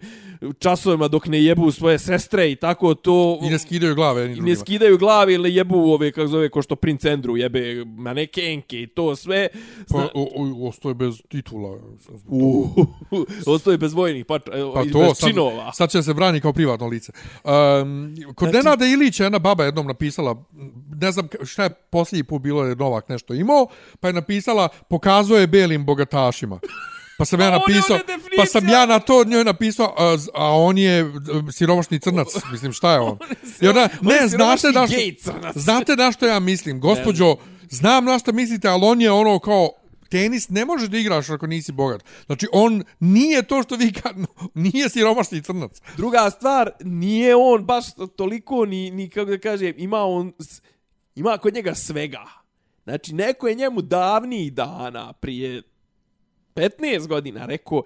časovima 0.59 1.09
dok 1.09 1.26
ne 1.26 1.44
jebu 1.44 1.70
svoje 1.70 1.98
sestre 1.98 2.50
i 2.50 2.57
tako 2.57 2.94
to... 2.94 3.38
I 3.42 3.50
ne 3.50 3.59
skidaju 3.59 3.94
glave 3.94 4.33
I 4.33 4.40
ne 4.40 4.57
skidaju 4.57 4.98
glavi 4.98 5.35
ili 5.35 5.55
jebu 5.55 5.92
ove, 5.92 6.12
kako 6.12 6.26
zove, 6.26 6.48
ko 6.48 6.62
što 6.62 6.76
princ 6.76 7.02
Andrew 7.02 7.37
jebe 7.37 7.85
manekenke 7.85 8.83
i 8.83 8.87
to 8.87 9.16
sve. 9.16 9.48
Pa, 9.52 9.98
Zna, 9.98 10.09
o, 10.14 10.28
o, 10.37 10.68
ostoje 10.68 10.94
bez 10.94 11.14
titula. 11.28 11.78
u, 12.26 12.66
ostoji 13.55 13.78
bez 13.78 13.92
vojnih 13.92 14.24
pa, 14.26 14.38
Pa 14.74 14.83
i 14.83 14.90
to, 14.92 14.98
bez 14.98 15.16
sad, 15.18 15.28
činova. 15.28 15.72
sad 15.72 15.90
će 15.90 16.02
se 16.02 16.14
brani 16.14 16.40
kao 16.40 16.52
privatno 16.52 16.87
lice. 16.87 17.12
Um, 17.44 18.14
kod 18.35 18.48
Znači- 18.50 18.64
Nenada 18.64 18.87
Ilića 18.87 19.22
jedna 19.24 19.38
baba 19.38 19.64
jednom 19.64 19.87
napisala, 19.87 20.44
ne 21.00 21.12
znam 21.12 21.28
šta 21.44 21.62
je 21.64 21.70
posljednji 21.70 22.24
put 22.24 22.42
bilo 22.42 22.64
je 22.64 22.76
Novak 22.76 23.09
nešto 23.09 23.35
imao, 23.35 23.66
pa 24.00 24.09
je 24.09 24.14
napisala 24.14 24.68
pokazuje 24.90 25.46
belim 25.46 25.87
bogatašima. 25.87 26.61
Pa 27.18 27.25
sam 27.25 27.40
ja 27.40 27.51
napisao, 27.51 27.98
pa 28.37 28.46
sam 28.46 28.68
ja 28.68 28.87
na 28.87 28.98
to 28.98 29.25
njoj 29.25 29.44
napisao, 29.44 29.94
a, 29.98 30.16
a 30.35 30.57
on 30.57 30.79
je 30.79 31.01
e, 31.01 31.05
siromašni 31.53 31.98
crnac, 31.98 32.29
mislim 32.53 32.72
šta 32.72 32.92
je 32.92 33.01
on? 33.01 33.18
I 33.61 33.68
ona, 33.68 33.88
ne, 34.01 34.29
znate 34.29 34.72
na 34.72 34.87
što, 34.87 34.96
znate 35.66 35.96
na 35.96 36.12
što 36.12 36.27
ja 36.27 36.40
mislim, 36.40 36.81
gospođo, 36.81 37.37
znam 37.70 38.05
na 38.05 38.18
što 38.18 38.33
mislite, 38.33 38.68
ali 38.68 38.81
on 38.85 39.01
je 39.01 39.11
ono 39.11 39.38
kao, 39.38 39.70
tenis 40.12 40.48
ne 40.48 40.64
može 40.64 40.88
da 40.88 40.98
igraš 40.98 41.31
ako 41.31 41.46
nisi 41.46 41.72
bogat. 41.72 42.05
Znači, 42.27 42.46
on 42.53 42.85
nije 43.01 43.42
to 43.42 43.62
što 43.62 43.77
vi 43.77 43.92
ka... 43.92 44.11
nije 44.64 44.88
siromašni 44.88 45.42
crnac. 45.42 45.81
Druga 45.96 46.31
stvar, 46.31 46.70
nije 46.85 47.37
on 47.37 47.64
baš 47.64 47.85
toliko 48.16 48.66
ni, 48.66 48.90
ni 48.90 49.09
kako 49.09 49.31
da 49.31 49.38
kažem, 49.38 49.75
ima 49.77 50.05
on, 50.05 50.33
ima 51.14 51.38
kod 51.38 51.55
njega 51.55 51.75
svega. 51.75 52.25
Znači, 52.85 53.14
neko 53.14 53.48
je 53.48 53.55
njemu 53.55 53.83
davnih 53.83 54.53
dana, 54.53 55.12
prije 55.12 55.62
15 56.54 57.06
godina, 57.06 57.46
rekao, 57.46 57.82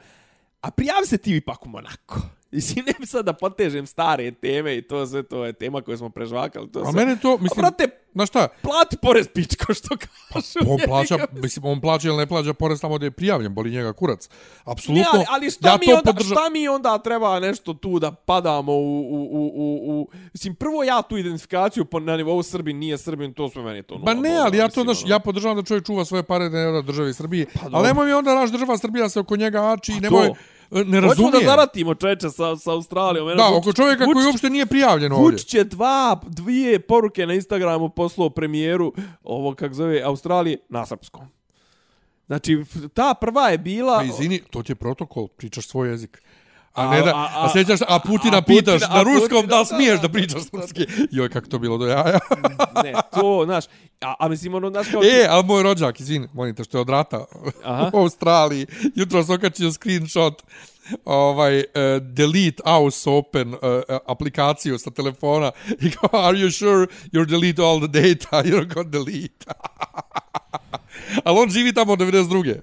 a 0.61 0.71
prijavi 0.71 1.07
se 1.07 1.19
ti 1.19 1.37
ipak 1.37 1.67
u 1.67 1.69
Monako. 1.69 2.21
Mislim, 2.51 2.85
ne 2.85 2.93
bi 3.01 3.07
sad 3.07 3.25
da 3.25 3.33
potežem 3.33 3.87
stare 3.87 4.31
teme 4.31 4.77
i 4.77 4.83
to 4.83 5.07
sve, 5.07 5.23
to 5.23 5.45
je 5.45 5.53
tema 5.53 5.81
koju 5.83 5.97
smo 5.99 6.11
prežvakali. 6.11 6.69
To 6.73 6.81
A 6.81 6.93
sve. 6.93 7.05
mene 7.05 7.21
to, 7.23 7.29
A, 7.29 7.43
mislim, 7.43 7.63
brate, 7.63 7.89
znaš 8.15 8.29
šta, 8.29 8.49
plati 8.63 8.97
porez 9.03 9.29
pičko, 9.35 9.75
što 9.75 9.89
kažu. 9.97 10.71
on 10.73 10.79
plaća, 10.89 11.19
mislim, 11.33 11.65
on 11.65 11.81
plaća 11.81 12.09
ili 12.09 12.17
ne 12.17 12.27
plaća 12.27 12.55
porez 12.55 12.81
tamo 12.81 12.97
gdje 12.97 13.07
je 13.07 13.11
prijavljen, 13.11 13.55
boli 13.55 13.71
njega 13.71 13.93
kurac. 13.93 14.29
Ne, 14.29 14.37
Apsolutno, 14.65 15.11
ali, 15.13 15.25
ali 15.29 15.51
šta, 15.51 15.69
ja 15.69 15.79
mi 15.87 15.93
onda, 15.93 16.13
podržam. 16.13 16.37
šta 16.37 16.51
mi 16.51 16.69
onda 16.69 16.99
treba 16.99 17.41
nešto 17.41 17.75
tu 17.75 17.99
da 17.99 18.13
padamo 18.13 18.73
u, 18.73 19.01
u, 19.01 19.29
u, 19.33 19.53
u, 19.55 20.01
u... 20.01 20.09
Mislim, 20.33 20.55
prvo 20.55 20.85
ja 20.85 21.03
tu 21.03 21.17
identifikaciju 21.17 21.85
po, 21.85 22.01
na 22.01 22.17
nivou 22.17 22.43
Srbin, 22.43 22.79
nije 22.79 22.99
Srbin, 22.99 23.35
to 23.35 23.49
sve 23.49 23.63
meni 23.63 23.83
to. 23.83 23.99
Ba 23.99 24.15
nula 24.15 24.23
ne, 24.23 24.31
bola, 24.35 24.45
ali 24.45 24.59
ja 24.59 24.69
to, 24.69 24.83
znaš, 24.83 25.03
ono. 25.03 25.11
ja 25.15 25.19
podržavam 25.19 25.57
da 25.57 25.63
čovjek 25.63 25.87
čuva 25.87 26.05
svoje 26.05 26.23
pare 26.23 26.49
da 26.49 26.57
ne 26.59 26.73
da 26.73 26.83
državi 26.83 27.15
Srbije. 27.15 27.47
Pa 27.55 27.61
dobro. 27.63 27.79
ali 27.79 27.87
nemoj 27.87 28.07
mi 28.07 28.13
onda 28.13 28.35
naš 28.35 28.51
država 28.51 28.79
Srbija 28.79 29.09
se 29.09 29.21
oko 29.21 29.37
njega 29.37 29.73
ači 29.73 29.93
i 29.93 29.95
Pa 29.95 30.01
nemoj, 30.01 30.29
to. 30.29 30.35
E, 30.71 30.75
ne 30.77 30.85
Hoćemo 30.85 31.01
razumijem. 31.01 31.33
da 31.35 31.39
zaratimo 31.41 31.95
čeče 31.95 32.31
sa, 32.31 32.57
sa 32.57 32.73
Australijom. 32.73 33.29
Eno, 33.29 33.37
Da, 33.37 33.57
oko 33.57 33.73
čovjeka 33.73 34.05
koji 34.05 34.15
Vučić- 34.15 34.27
uopšte 34.27 34.51
nije 34.51 34.67
prijavljen 34.67 35.13
ovdje. 35.13 35.25
Vučić 35.27 35.55
je 35.55 35.65
dva, 35.65 36.21
dvije 36.25 36.81
poruke 36.81 37.27
na 37.27 37.35
Instagramu 37.35 37.89
poslao 37.89 38.31
premijeru 38.31 38.93
ovo, 39.23 39.55
kak 39.55 39.75
zove, 39.75 40.03
Australije, 40.03 40.59
na 40.69 40.87
srpskom. 40.87 41.27
Znači, 42.27 42.65
ta 42.95 43.15
prva 43.15 43.49
je 43.49 43.59
bila... 43.59 43.97
Pa 43.97 44.05
izvini, 44.05 44.41
to 44.41 44.63
ti 44.63 44.73
je 44.73 44.77
protokol, 44.77 45.29
pričaš 45.29 45.67
svoj 45.67 45.89
jezik. 45.89 46.23
A, 46.77 46.91
ne 46.91 47.03
da, 47.03 47.11
a, 47.11 47.29
a, 47.35 47.45
a, 47.45 47.49
sjećaš, 47.53 47.81
a 47.89 47.99
Putina 47.99 48.37
a 48.39 48.43
pitaš 48.43 48.81
Putina- 48.83 48.95
na 48.95 49.01
a 49.01 49.03
ruskom 49.03 49.43
Putina- 49.43 49.47
da 49.47 49.61
li 49.61 49.67
smiješ 49.67 50.01
da 50.01 50.09
pričaš 50.09 50.43
srpski. 50.51 50.87
Joj, 51.11 51.29
kako 51.29 51.47
to 51.47 51.59
bilo 51.59 51.79
do 51.79 51.87
jaja. 51.87 52.19
ne, 52.85 52.93
to, 53.15 53.43
znaš, 53.45 53.65
a, 54.01 54.15
a 54.19 54.29
mislim, 54.29 54.55
ono, 54.55 54.71
znaš 54.71 54.87
kao... 54.89 55.03
e, 55.05 55.27
ali 55.31 55.45
moj 55.45 55.63
rođak, 55.63 56.01
izvini, 56.01 56.29
molim 56.35 56.55
te, 56.55 56.65
što 56.65 56.79
je 56.79 56.81
od 56.81 56.89
rata 56.89 57.25
Aha. 57.65 57.91
u 57.93 57.99
Australiji, 57.99 58.67
jutro 58.95 59.25
sam 59.25 59.35
okačio 59.35 59.73
screenshot 59.73 60.43
ovaj 61.05 61.59
uh, 61.59 61.65
delete 62.03 62.63
aus 62.65 63.07
open 63.07 63.55
uh, 63.55 63.59
aplikaciju 64.07 64.79
sa 64.79 64.91
telefona 64.91 65.51
i 65.81 65.91
kao 65.91 66.21
are 66.21 66.39
you 66.39 66.51
sure 66.59 66.87
you 67.13 67.25
delete 67.25 67.63
all 67.63 67.81
the 67.89 68.01
data 68.01 68.43
you're 68.43 68.75
going 68.75 68.91
delete 68.91 69.47
ali 71.25 71.39
on 71.39 71.51
živi 71.51 71.73
tamo 71.75 71.93
od 71.93 71.99
92. 71.99 72.55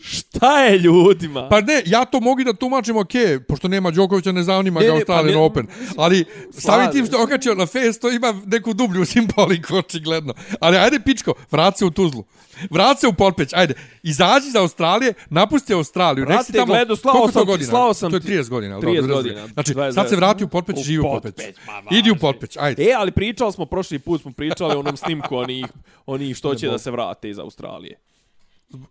Šta 0.00 0.58
je 0.60 0.78
ljudima? 0.78 1.48
Pa 1.48 1.60
ne, 1.60 1.82
ja 1.86 2.04
to 2.04 2.20
mogu 2.20 2.44
da 2.44 2.52
tumačim 2.52 2.96
ok, 2.96 3.08
pošto 3.48 3.68
nema 3.68 3.90
Đokovića, 3.90 4.32
ne 4.32 4.42
zanima 4.42 4.80
Ne, 4.80 4.86
ga 4.86 4.92
Australian 4.92 5.26
pa 5.26 5.32
ne- 5.32 5.36
Open. 5.38 5.66
Ali 5.96 6.24
samim 6.52 6.92
tim 6.92 7.06
što 7.06 7.22
okačio 7.22 7.54
na 7.54 7.66
face, 7.66 8.00
to 8.00 8.10
ima 8.10 8.40
neku 8.46 8.74
dublju 8.74 9.04
simboliku, 9.06 9.76
očigledno. 9.76 10.34
Ali 10.60 10.76
ajde, 10.76 11.00
pičko, 11.00 11.34
vrat 11.50 11.78
se 11.78 11.84
u 11.84 11.90
Tuzlu. 11.90 12.24
Vrat 12.70 13.00
se 13.00 13.06
u 13.06 13.12
Potpeć, 13.12 13.52
ajde. 13.52 13.74
Izađi 14.02 14.48
iz 14.48 14.56
Australije, 14.56 15.14
napusti 15.30 15.74
Australiju. 15.74 16.24
si 16.24 16.26
Brate, 16.26 16.52
tamo, 16.52 16.66
gledo, 16.66 16.96
slao 16.96 17.28
sam 17.28 17.58
ti- 17.58 17.64
slao 17.64 17.94
sam 17.94 18.10
To 18.10 18.16
je 18.16 18.20
ti- 18.20 18.26
30 18.28 18.48
godina. 18.48 18.74
ali 18.74 18.82
30 18.82 19.00
dobro, 19.00 19.16
godina. 19.16 19.46
Znači, 19.46 19.72
29. 19.72 19.94
sad 19.94 20.08
se 20.08 20.16
vrati 20.16 20.44
u 20.44 20.48
Potpeć 20.48 20.78
i 20.78 20.82
živi 20.82 20.98
u 20.98 21.02
Potpeć. 21.04 21.34
Idi 21.90 22.10
u. 22.10 22.16
Potpeć, 22.16 22.56
ajde. 22.56 22.82
E, 22.82 22.92
ali 22.92 23.10
pričali 23.12 23.52
smo, 23.52 23.66
prošli 23.66 23.98
put 23.98 24.22
smo 24.22 24.32
pričali 24.32 24.74
o 24.74 24.78
onom 24.78 24.96
snimku 24.96 25.36
onih, 25.36 25.66
onih 26.06 26.36
što 26.36 26.54
će 26.54 26.68
da 26.68 26.78
se 26.78 26.90
vrate 26.90 27.30
iz 27.30 27.38
Australije. 27.38 27.98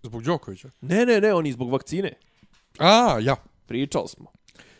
Zbog 0.04 0.24
Đokovića. 0.24 0.70
Ne, 0.82 1.06
ne, 1.06 1.22
ne, 1.22 1.34
oni 1.34 1.52
zbog 1.52 1.72
vakcine. 1.72 2.12
A, 2.80 3.18
ja. 3.22 3.36
Pričali 3.66 4.08
smo. 4.08 4.32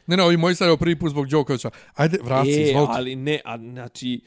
Ne, 0.08 0.18
ne, 0.18 0.24
ovi 0.24 0.38
moji 0.38 0.56
sad 0.56 0.70
je 0.70 0.78
prvi 0.78 1.00
put 1.00 1.12
zbog 1.12 1.28
Đokovića. 1.28 1.70
Ajde, 1.96 2.18
vrati 2.24 2.54
se, 2.54 2.60
E, 2.60 2.64
izvolite. 2.70 2.94
ali 2.96 3.16
ne, 3.16 3.42
a, 3.46 3.58
znači, 3.58 4.22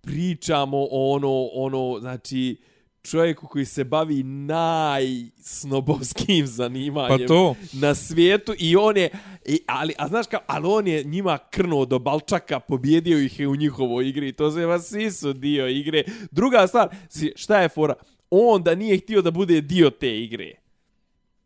pričamo 0.00 0.86
ono, 0.90 1.48
ono, 1.52 1.96
znači, 2.00 2.56
čovjeku 3.02 3.46
koji 3.46 3.64
se 3.64 3.84
bavi 3.84 4.22
najsnobovskim 4.22 6.46
zanimanjem 6.58 7.18
Pa 7.18 7.26
to. 7.26 7.54
na 7.72 7.94
svijetu 7.94 8.54
i 8.58 8.76
on 8.76 8.96
je, 8.96 9.10
i, 9.46 9.60
ali, 9.66 9.94
a 9.98 10.08
znaš 10.08 10.26
kao, 10.26 10.40
ali 10.46 10.66
on 10.68 10.86
je 10.86 11.04
njima 11.04 11.38
krnuo 11.50 11.84
do 11.84 11.98
Balčaka, 11.98 12.60
pobjedio 12.60 13.18
ih 13.18 13.40
je 13.40 13.48
u 13.48 13.56
njihovoj 13.56 14.08
igri, 14.08 14.32
to 14.32 14.50
se 14.50 14.66
vas 14.66 14.88
svi 14.88 15.10
su 15.10 15.32
dio 15.32 15.68
igre. 15.68 16.02
Druga 16.30 16.66
stvar, 16.66 16.88
šta 17.34 17.60
je 17.60 17.68
fora? 17.68 17.94
On 18.30 18.62
da 18.62 18.74
nije 18.74 18.98
htio 18.98 19.22
da 19.22 19.30
bude 19.30 19.60
dio 19.60 19.90
te 19.90 20.18
igre. 20.18 20.52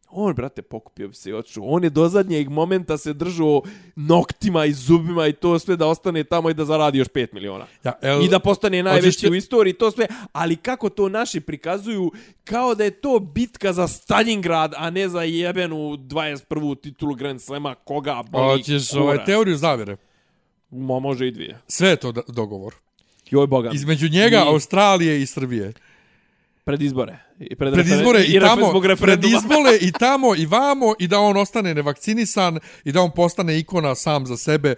On, 0.09 0.35
brate, 0.35 0.63
pokupio 0.63 1.09
bi 1.09 1.15
se 1.15 1.31
i 1.31 1.35
otišao. 1.35 1.65
On 1.65 1.85
je 1.85 1.91
do 1.91 2.09
zadnjeg 2.09 2.49
momenta 2.49 2.99
se 2.99 3.13
držao 3.13 3.63
noktima 3.97 4.65
i 4.65 4.73
zubima 4.73 5.27
i 5.27 5.33
to 5.33 5.59
sve 5.59 5.77
da 5.77 5.87
ostane 5.87 6.25
tamo 6.25 6.51
i 6.51 6.55
da 6.55 6.65
zaradi 6.65 6.99
još 6.99 7.09
5 7.09 7.27
miliona. 7.33 7.67
Ja, 7.85 7.93
el, 8.03 8.23
I 8.23 8.29
da 8.29 8.39
postane 8.39 8.83
najveći 8.83 9.21
ti- 9.21 9.31
u 9.31 9.35
istoriji, 9.35 9.75
to 9.75 9.91
sve. 9.91 10.07
Ali 10.33 10.57
kako 10.57 10.89
to 10.89 11.09
naši 11.09 11.41
prikazuju 11.41 12.13
kao 12.45 12.75
da 12.75 12.85
je 12.85 12.91
to 12.91 13.19
bitka 13.21 13.73
za 13.73 13.89
Stalingrad, 13.89 14.73
a 14.77 14.91
ne 14.91 15.09
za 15.09 15.23
jebenu 15.23 15.77
21. 15.77 16.75
titulu 16.77 17.15
Grand 17.15 17.43
Slema, 17.43 17.75
koga 17.75 18.23
boli 18.25 18.59
Hoćeš 18.59 18.93
ovaj, 18.93 19.25
teoriju 19.25 19.57
zavere. 19.57 19.97
Mo, 20.71 21.01
može 21.01 21.29
i 21.29 21.31
dvije. 21.31 21.59
Sve 21.69 21.89
je 21.89 21.97
to 21.97 22.13
dogovor. 22.13 22.75
Joj 23.31 23.47
boga. 23.47 23.71
Između 23.75 24.09
njega, 24.09 24.37
I- 24.37 24.49
Australije 24.49 25.23
i 25.23 25.27
Srbije. 25.27 25.73
Pred 26.65 26.83
izbore. 26.83 27.19
I 27.39 27.55
pred, 27.57 27.75
Pred 27.75 27.87
izbore 27.87 28.25
i, 28.25 28.39
refer- 28.39 28.41
tamo, 28.41 28.69
zbog 28.69 28.83
pred 29.01 29.25
izbore 29.25 29.79
i 29.81 29.93
tamo 30.07 30.35
i 30.37 30.47
vamo 30.47 30.95
i 30.99 31.09
da 31.09 31.19
on 31.19 31.37
ostane 31.37 31.75
nevakcinisan 31.75 32.59
i 32.85 32.93
da 32.93 33.01
on 33.01 33.11
postane 33.11 33.59
ikona 33.59 33.95
sam 33.95 34.27
za 34.27 34.37
sebe. 34.37 34.75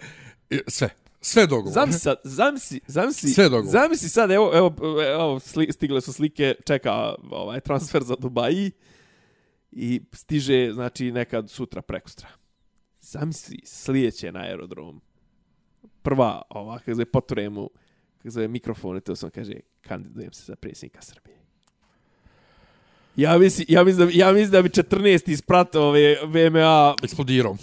I 0.49 0.59
Sve. 0.67 0.89
Sve 1.21 1.47
dogovor. 1.47 1.73
Zamisli 1.73 1.99
sad, 1.99 2.17
zamisli, 2.23 2.79
zamisli, 2.87 3.29
Sve 3.29 3.43
dogovor. 3.43 3.71
zamisli 3.71 4.09
sad, 4.09 4.31
evo, 4.31 4.51
evo, 4.53 4.75
evo 5.13 5.39
sli, 5.39 5.67
stigle 5.71 6.01
su 6.01 6.13
slike, 6.13 6.55
čeka 6.65 7.15
ovaj 7.31 7.59
transfer 7.59 8.03
za 8.03 8.15
Dubaji 8.15 8.71
i 9.71 10.01
stiže, 10.13 10.71
znači, 10.73 11.11
nekad 11.11 11.49
sutra, 11.49 11.81
prekustra. 11.81 12.27
Zamisli, 13.01 13.59
slijeće 13.65 14.31
na 14.31 14.39
aerodrom. 14.39 15.01
Prva, 16.01 16.41
ova, 16.49 16.79
kako 16.79 16.93
zove, 16.93 17.05
poture 17.05 17.49
mu, 17.49 17.69
kako 18.17 18.29
zove, 18.29 18.47
mikrofon 18.47 18.97
i 18.97 19.01
to 19.01 19.15
sam 19.15 19.29
kaže, 19.29 19.53
kandidujem 19.81 20.33
se 20.33 20.43
za 20.45 20.55
predsjednika 20.55 21.01
Srbije. 21.01 21.36
Ja 23.17 23.37
mislim, 23.37 23.65
ja 23.69 23.83
mislim, 23.83 24.07
da, 24.07 24.13
ja 24.13 24.31
mislim 24.31 24.51
da 24.51 24.61
bi 24.61 24.69
14 24.69 25.31
ispratio 25.31 25.81
ove 25.81 26.17
VMA 26.23 26.95
Eksplodirao. 27.03 27.57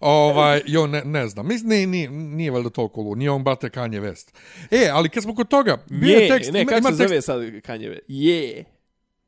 ovaj, 0.00 0.62
jo, 0.66 0.86
ne, 0.86 1.02
ne 1.04 1.28
znam. 1.28 1.48
Mislim, 1.48 1.68
ne, 1.68 1.86
nije, 1.86 2.10
nije 2.10 2.50
valjda 2.50 2.70
toliko 2.70 3.00
lud. 3.00 3.18
Nije 3.18 3.30
on 3.30 3.44
brate 3.44 3.68
Kanye 3.68 4.00
West. 4.00 4.34
E, 4.70 4.88
ali 4.92 5.08
kad 5.08 5.22
smo 5.22 5.34
kod 5.34 5.48
toga, 5.48 5.84
bio 5.90 6.16
je, 6.16 6.22
je 6.22 6.28
tekst, 6.28 6.52
ne, 6.52 6.66
kako 6.66 6.78
ima 6.78 6.92
se 6.92 6.98
tekst... 6.98 7.08
zove 7.08 7.22
sad 7.22 7.60
Kanjeve? 7.60 7.98
Je. 8.08 8.64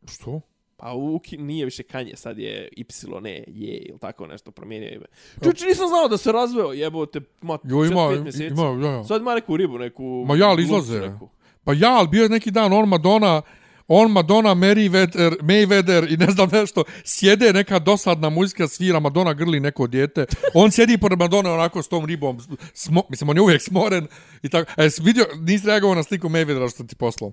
Što? 0.08 0.40
Pa 0.76 0.92
uki, 0.92 1.36
nije 1.36 1.64
više 1.64 1.82
Kanje, 1.82 2.16
sad 2.16 2.38
je 2.38 2.68
Y, 2.76 2.84
ne, 3.20 3.44
je, 3.46 3.78
ili 3.78 3.98
tako 3.98 4.26
nešto, 4.26 4.50
promijenio 4.50 4.94
ime. 4.94 5.06
Čuči, 5.44 5.66
nisam 5.66 5.88
znao 5.88 6.08
da 6.08 6.16
se 6.16 6.32
razveo, 6.32 6.72
jebote, 6.72 7.20
ma, 7.40 7.58
Jo, 7.64 7.84
ima, 7.84 8.00
4-5 8.00 8.22
mjeseci. 8.22 8.46
ima, 8.46 8.86
ja, 8.86 8.92
ja. 8.92 9.04
Sad 9.04 9.20
ima 9.20 9.34
neku 9.34 9.56
ribu, 9.56 9.78
neku... 9.78 10.24
Ma 10.28 10.36
ja, 10.36 10.48
ali 10.48 10.62
izlaze. 10.62 11.00
neku. 11.00 11.28
Pa 11.64 11.72
ja, 11.72 11.90
ali 11.96 12.08
bio 12.08 12.22
je 12.22 12.28
neki 12.28 12.50
dan 12.50 12.72
on 12.72 12.88
Madonna, 12.88 13.42
on 13.88 14.10
Madonna, 14.10 14.54
Merriweather, 14.54 15.36
Mayweather 15.40 16.12
i 16.12 16.16
ne 16.16 16.26
znam 16.30 16.48
nešto, 16.52 16.84
sjede 17.04 17.52
neka 17.52 17.78
dosadna 17.78 18.28
muzika, 18.30 18.68
svira, 18.68 19.00
Madonna 19.00 19.32
grli 19.32 19.60
neko 19.60 19.86
dijete, 19.86 20.24
on 20.54 20.70
sjedi 20.70 20.98
pored 20.98 21.18
Madonna 21.18 21.52
onako 21.54 21.82
s 21.82 21.88
tom 21.88 22.04
ribom, 22.04 22.40
smo, 22.74 23.02
mislim, 23.10 23.28
on 23.30 23.36
je 23.36 23.42
uvijek 23.42 23.62
smoren 23.62 24.06
i 24.42 24.48
tako. 24.48 24.72
E, 24.82 24.88
vidio, 25.02 25.26
nisi 25.40 25.66
reagovao 25.66 25.94
na 25.94 26.02
sliku 26.02 26.28
Mayweathera 26.28 26.74
što 26.74 26.84
ti 26.84 26.96
poslao. 26.96 27.32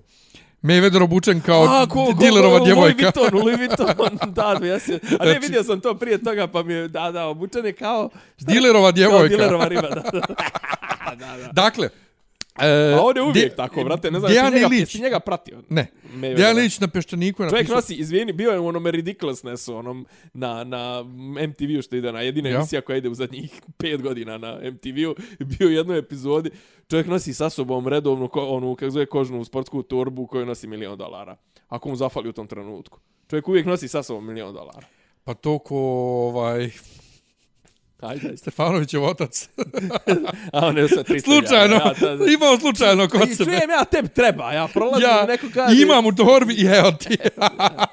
Mayweather 0.62 1.02
obučen 1.02 1.40
kao 1.40 1.62
A, 1.64 1.86
ko, 1.86 2.12
dilerova 2.20 2.58
ko, 2.58 2.64
djevojka. 2.64 3.12
Louis 3.16 3.22
Vuitton, 3.22 3.40
Louis 3.40 3.58
Vuitton, 3.58 4.18
da, 4.60 4.66
ja 4.66 4.78
se, 4.78 4.92
a 4.94 5.24
ne 5.24 5.30
Znači- 5.32 5.38
vidio 5.40 5.64
sam 5.64 5.80
to 5.80 5.94
prije 5.94 6.18
toga, 6.24 6.46
pa 6.46 6.62
mi 6.62 6.72
je, 6.74 6.88
da, 6.88 7.10
da, 7.10 7.26
obučen 7.26 7.66
je 7.66 7.72
kao... 7.72 8.10
šta? 8.36 8.52
Dilerova 8.52 8.86
Kao 8.88 8.92
djevojka. 8.92 9.28
dilerova 9.36 9.68
riba, 9.68 9.88
da, 9.88 10.00
da. 10.12 10.20
da, 11.20 11.36
da. 11.36 11.52
Dakle, 11.52 11.88
e, 12.58 12.94
A 12.94 13.02
on 13.02 13.16
je 13.16 13.22
uvijek 13.22 13.50
De- 13.50 13.56
tako, 13.56 13.84
brate, 13.84 14.10
ne 14.10 14.20
znam, 14.20 14.32
jesi 14.32 14.44
njega, 14.54 14.66
Ilić. 14.66 14.94
njega 14.94 15.20
pratio? 15.20 15.62
Ne. 15.68 15.86
Dejan 16.36 16.58
Ilić 16.58 16.80
na 16.80 16.88
Peščaniku 16.88 17.42
je 17.42 17.48
Čovjek 17.48 17.62
napisao... 17.62 17.76
nosi, 17.76 17.94
izvijeni, 17.94 18.32
bio 18.32 18.50
je 18.50 18.58
u 18.58 18.66
onome 18.66 18.90
Ridiculousnessu, 18.90 19.76
onom 19.76 20.06
na, 20.34 20.64
na 20.64 21.04
MTV-u 21.48 21.82
što 21.82 21.96
ide 21.96 22.12
na 22.12 22.20
jedina 22.20 22.48
Ja. 22.48 22.56
emisija 22.56 22.80
koja 22.80 22.96
ide 22.96 23.08
u 23.08 23.14
zadnjih 23.14 23.60
pet 23.78 24.02
godina 24.02 24.38
na 24.38 24.58
MTV-u. 24.72 25.14
Bio 25.58 25.68
u 25.68 25.72
jednoj 25.72 25.98
epizodi, 25.98 26.50
čovjek 26.90 27.06
nosi 27.06 27.34
sa 27.34 27.50
sobom 27.50 27.88
redovnu, 27.88 28.28
ko, 28.28 28.40
onu, 28.46 28.74
kako 28.76 28.90
zove, 28.90 29.06
kožnu 29.06 29.44
sportsku 29.44 29.82
torbu 29.82 30.26
koju 30.26 30.46
nosi 30.46 30.66
milion 30.66 30.98
dolara. 30.98 31.36
Ako 31.68 31.88
mu 31.88 31.96
zafali 31.96 32.28
u 32.28 32.32
tom 32.32 32.46
trenutku. 32.46 32.98
Čovjek 33.30 33.48
uvijek 33.48 33.66
nosi 33.66 33.88
sa 33.88 34.02
sobom 34.02 34.26
milion 34.26 34.54
dolara. 34.54 34.86
Pa 35.24 35.34
to 35.34 35.58
ko 35.58 35.76
ovaj, 36.28 36.70
Ajde, 38.02 38.26
ajde. 38.26 38.36
Stefanovićev 38.36 39.04
otac. 39.04 39.48
A 40.52 40.66
on 40.66 40.78
je 40.78 40.88
sve 40.88 41.04
300 41.04 41.24
slučajno, 41.24 41.74
Ja, 41.76 41.92
da, 42.00 42.16
da. 42.16 42.24
imao 42.26 42.58
slučajno 42.58 43.08
kod 43.08 43.28
I 43.28 43.34
sebe. 43.34 43.44
čujem 43.46 43.70
ja, 43.70 43.84
tebi 43.84 44.08
treba, 44.08 44.52
ja 44.52 44.68
prolazim, 44.68 45.08
Ja 45.10 45.24
neko 45.26 45.46
kaže... 45.54 45.82
imam 45.82 46.06
u 46.06 46.14
torbi 46.14 46.54
i 46.54 46.64
evo 46.64 46.92
ti. 46.92 47.16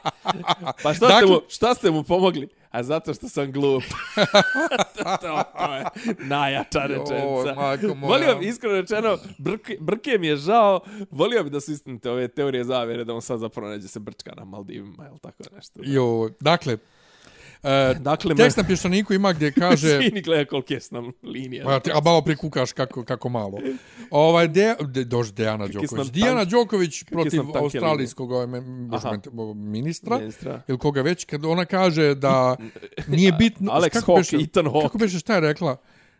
Pa 0.83 0.93
šta, 0.93 1.07
Dakle- 1.07 1.17
ste 1.17 1.25
mu, 1.27 1.41
šta 1.49 1.75
ste 1.75 1.91
mu 1.91 2.03
pomogli? 2.03 2.47
A 2.71 2.83
zato 2.83 3.13
što 3.13 3.29
sam 3.29 3.51
glup. 3.51 3.83
to, 4.95 5.03
to 5.53 5.73
je 5.73 5.85
najjača 6.19 6.79
rečenica. 6.79 7.53
moja. 7.55 7.77
Volio 8.09 8.35
bi, 8.35 8.47
iskreno 8.47 8.75
rečeno, 8.75 9.17
brke, 9.37 9.77
brke 9.79 10.17
mi 10.17 10.27
je 10.27 10.35
žao, 10.37 10.79
volio 11.11 11.43
bi 11.43 11.49
da 11.49 11.59
su 11.59 11.71
istinite 11.71 12.11
ove 12.11 12.27
teorije 12.27 12.63
zavere, 12.63 13.03
da 13.03 13.13
on 13.13 13.21
sad 13.21 13.39
zapravo 13.39 13.69
neđe 13.69 13.87
se 13.87 13.99
brčka 13.99 14.31
na 14.37 14.45
Maldivima, 14.45 15.07
ili 15.09 15.19
tako 15.19 15.43
nešto. 15.55 15.79
Jo, 15.83 16.29
dakle, 16.39 16.77
e, 17.63 17.93
Dakle, 17.93 18.35
tekst 18.35 18.57
na 18.57 18.63
pješčaniku 18.63 19.13
ima 19.13 19.33
gdje 19.33 19.51
kaže... 19.51 19.97
Svini 19.99 20.21
gleda 20.21 20.45
koliko 20.45 20.73
je 20.73 20.81
s 20.81 20.91
nam 20.91 21.11
linija. 21.23 21.63
Pa 21.65 21.91
a 21.93 22.01
malo 22.01 22.21
prikukaš 22.21 22.71
kako, 22.71 23.03
kako 23.03 23.29
malo. 23.29 23.57
Ovaj, 24.11 24.47
de, 24.47 24.75
de, 24.81 25.03
dođe 25.03 25.31
Dejana 25.31 25.67
Đoković. 25.67 25.89
sam 25.89 26.07
Dijana 26.07 26.41
tank- 26.41 26.49
Đoković 26.49 27.03
protiv 27.03 27.41
australijskog 27.55 28.31
ovaj, 28.31 28.47
ministra. 29.55 30.17
Ministra. 30.17 30.61
Ili 30.67 30.77
koga 30.77 31.01
već, 31.01 31.25
kad 31.25 31.45
ona 31.45 31.65
kaže 31.65 32.15
da 32.15 32.55
nije 33.07 33.31
bitno... 33.31 33.71
Alex 33.71 33.89
kako 33.89 34.11
Hawke, 34.11 34.19
beše- 34.19 34.43
Ethan 34.43 34.65
Hawke. 34.65 34.81
Kako 34.81 34.97
beše, 34.97 35.19
šta 35.19 35.33
je 35.35 35.39
rekla? 35.41 35.77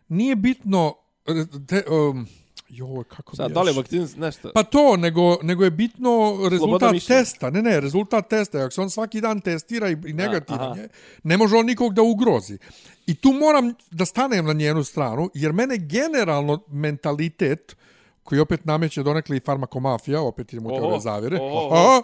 Nije 0.08 0.36
bitno... 0.36 0.94
e, 1.26 1.32
Te, 1.66 1.82
um, 1.90 2.26
joj, 2.70 3.04
kako 3.04 3.36
Sad, 3.36 3.52
da 3.52 3.62
li 3.62 3.70
je 3.70 3.76
vakcin, 3.76 4.08
nešto? 4.16 4.50
Pa 4.54 4.62
to, 4.62 4.96
nego, 4.96 5.36
nego 5.42 5.64
je 5.64 5.70
bitno 5.70 6.38
rezultat 6.50 6.94
testa. 7.06 7.50
Ne, 7.50 7.62
ne, 7.62 7.80
rezultat 7.80 8.28
testa. 8.28 8.58
Ako 8.58 8.70
se 8.70 8.80
on 8.80 8.90
svaki 8.90 9.20
dan 9.20 9.40
testira 9.40 9.88
i, 9.88 9.96
i 10.06 10.12
negativan 10.12 10.78
je, 10.78 10.88
ne 11.22 11.36
može 11.36 11.56
on 11.56 11.66
nikog 11.66 11.94
da 11.94 12.02
ugrozi. 12.02 12.58
I 13.06 13.14
tu 13.14 13.32
moram 13.32 13.74
da 13.90 14.04
stanem 14.04 14.46
na 14.46 14.52
njenu 14.52 14.84
stranu, 14.84 15.30
jer 15.34 15.52
mene 15.52 15.76
generalno 15.78 16.62
mentalitet, 16.68 17.76
koji 18.24 18.40
opet 18.40 18.64
nameće 18.64 19.02
donekle 19.02 19.36
i 19.36 19.40
farmakomafija, 19.40 20.20
opet 20.22 20.52
idemo 20.52 20.68
u 20.68 20.72
Oho, 20.72 20.80
teorije 20.80 21.00
zavire, 21.00 21.38
oho. 21.40 21.74
aha, 21.74 22.02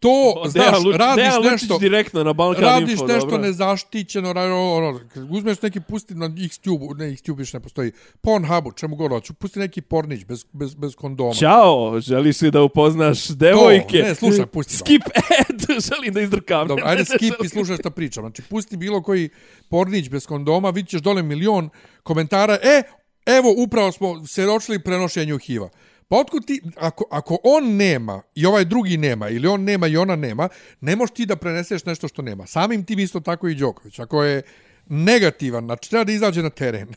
To, 0.00 0.42
znaš, 0.48 0.66
Dejan 0.66 0.82
Lučić- 0.84 0.96
radiš 0.96 1.16
Dejan 1.16 1.36
Lučić 1.36 1.52
nešto... 1.52 1.78
direktno 1.78 2.24
na 2.24 2.32
Balkan 2.32 2.64
Radiš 2.64 2.90
Info, 2.90 3.06
nešto 3.06 3.30
dobro. 3.30 3.38
nezaštićeno, 3.38 4.32
ra- 4.32 4.76
ono, 4.76 5.00
kad 5.14 5.26
uzmeš 5.30 5.62
neki 5.62 5.80
pusti 5.80 6.14
na 6.14 6.30
Xtube, 6.50 6.86
ne 7.04 7.16
Xtube 7.16 7.38
više 7.40 7.56
ne 7.56 7.60
postoji, 7.62 7.92
Pornhubu, 8.20 8.72
čemu 8.72 8.96
god 8.96 9.10
hoću, 9.10 9.34
pusti 9.34 9.58
neki 9.58 9.80
pornić 9.80 10.24
bez, 10.24 10.44
bez, 10.52 10.74
bez 10.74 10.94
kondoma. 10.94 11.34
Ćao, 11.34 12.00
želiš 12.00 12.40
li 12.40 12.50
da 12.50 12.62
upoznaš 12.62 13.28
devojke? 13.28 13.98
ne, 13.98 14.14
slušaj, 14.14 14.46
pusti. 14.46 14.76
Skip 14.80 15.02
ad, 15.48 15.60
želim 15.90 16.14
da 16.14 16.20
izdrkam. 16.20 16.68
Dobro, 16.68 16.84
ajde 16.86 17.04
skip 17.16 17.34
i 17.44 17.48
slušaj 17.48 17.76
šta 17.76 17.90
pričam. 17.90 18.22
Znači, 18.22 18.42
pusti 18.42 18.76
bilo 18.76 19.02
koji 19.02 19.28
pornić 19.68 20.08
bez 20.08 20.26
kondoma, 20.26 20.70
vidit 20.70 20.90
ćeš 20.90 21.00
dole 21.00 21.22
milion 21.22 21.70
komentara. 22.02 22.58
E, 22.62 22.82
evo, 23.26 23.54
upravo 23.56 23.92
smo 23.92 24.26
se 24.26 24.46
ročili 24.46 24.78
prenošenju 24.78 25.38
HIV-a. 25.38 25.68
Pa 26.10 26.16
otkud 26.16 26.46
ti, 26.46 26.62
ako, 26.76 27.04
ako 27.10 27.38
on 27.44 27.76
nema 27.76 28.22
i 28.34 28.46
ovaj 28.46 28.64
drugi 28.64 28.96
nema, 28.96 29.28
ili 29.28 29.48
on 29.48 29.64
nema 29.64 29.86
i 29.86 29.96
ona 29.96 30.16
nema, 30.16 30.48
ne 30.80 30.96
možeš 30.96 31.14
ti 31.14 31.26
da 31.26 31.36
preneseš 31.36 31.84
nešto 31.84 32.08
što 32.08 32.22
nema. 32.22 32.46
Samim 32.46 32.84
tim 32.84 32.98
isto 32.98 33.20
tako 33.20 33.48
i 33.48 33.54
Đoković. 33.54 33.98
Ako 33.98 34.24
je 34.24 34.42
negativan, 34.90 35.64
znači 35.64 35.90
treba 35.90 36.04
da 36.04 36.12
izađe 36.12 36.42
na 36.42 36.50
teren 36.50 36.88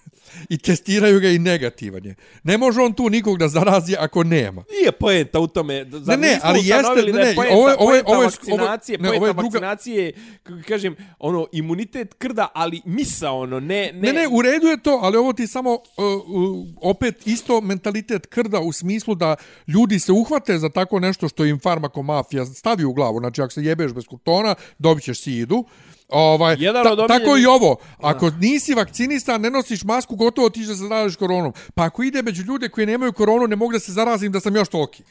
i 0.50 0.58
testiraju 0.58 1.20
ga 1.20 1.28
i 1.28 1.40
negativan 1.40 2.06
je. 2.06 2.16
Ne 2.44 2.58
može 2.58 2.82
on 2.82 2.94
tu 2.94 3.10
nikog 3.10 3.38
da 3.38 3.48
zarazi 3.48 3.96
ako 4.00 4.24
nema. 4.24 4.64
Nije 4.72 4.92
poenta 4.92 5.40
u 5.40 5.48
tome. 5.48 5.86
Zar 5.92 6.20
Ne, 6.20 6.28
ne, 6.28 6.40
ali 6.44 6.60
jeste- 6.60 6.82
da 6.96 7.12
ne, 7.14 7.20
je 7.20 7.26
ne, 7.26 7.36
poenta, 7.36 7.56
ovo 7.56 7.70
je- 7.70 7.76
ovo 7.80 7.94
je- 7.94 8.04
poenta 8.04 8.12
ovo 8.12 8.22
je- 8.22 8.26
vakcinacije, 8.28 8.98
ovo 8.98 9.06
je- 9.06 9.12
ne, 9.12 9.18
poenta 9.20 9.24
ovo 9.24 9.28
je 9.28 9.34
druga- 9.34 9.44
vakcinacije, 9.60 10.14
kako 10.44 10.60
kažem, 10.68 10.96
ono, 11.20 11.48
imunitet 11.52 12.14
krda, 12.14 12.48
ali 12.54 12.82
misa, 12.86 13.32
ono, 13.32 13.60
ne, 13.60 13.92
ne, 13.94 14.00
Ne, 14.04 14.14
ne, 14.14 14.28
u 14.28 14.42
redu 14.42 14.68
je 14.68 14.78
to, 14.78 15.00
ali 15.02 15.18
ovo 15.18 15.34
ti 15.34 15.48
samo 15.48 15.72
uh, 15.74 15.80
uh, 15.98 16.68
opet 16.82 17.28
isto 17.28 17.62
mentalitet 17.62 18.26
krda 18.26 18.60
u 18.60 18.72
smislu 18.72 19.16
da 19.16 19.36
ljudi 19.68 20.00
se 20.00 20.12
uhvate 20.12 20.58
za 20.58 20.70
tako 20.70 21.00
nešto 21.00 21.28
što 21.28 21.46
im 21.46 21.60
farmakomafija 21.60 22.46
stavi 22.46 22.84
u 22.86 22.94
glavu. 22.94 23.20
Znači, 23.20 23.42
ako 23.42 23.52
se 23.52 23.64
jebeš 23.64 23.92
bez 23.92 24.06
kurtona, 24.06 24.56
dobit 24.80 25.04
ćeš 25.04 25.22
sidu. 25.22 25.66
Ovaj, 26.10 26.56
Jedan 26.60 26.84
ta, 26.84 26.92
od 26.92 27.00
omiljenih- 27.00 27.20
tako 27.20 27.38
i 27.38 27.46
ovo. 27.46 27.76
Ako 27.98 28.30
nisi 28.32 28.74
vakcinisan, 28.74 29.42
ne 29.42 29.50
nosiš 29.50 29.84
masku, 29.84 30.16
gotovo 30.16 30.50
ti 30.50 30.60
da 30.60 30.66
se 30.66 30.74
zaraziš 30.74 31.16
koronom. 31.16 31.54
Pa 31.76 31.84
ako 31.84 32.04
ide 32.04 32.22
među 32.22 32.44
ljude 32.44 32.70
koji 32.70 32.88
nemaju 32.88 33.14
koronu, 33.14 33.48
ne 33.48 33.56
mogu 33.56 33.72
da 33.72 33.80
se 33.80 33.92
zarazim 33.92 34.32
da 34.32 34.40
sam 34.40 34.56
još 34.56 34.68
toliki. 34.68 35.04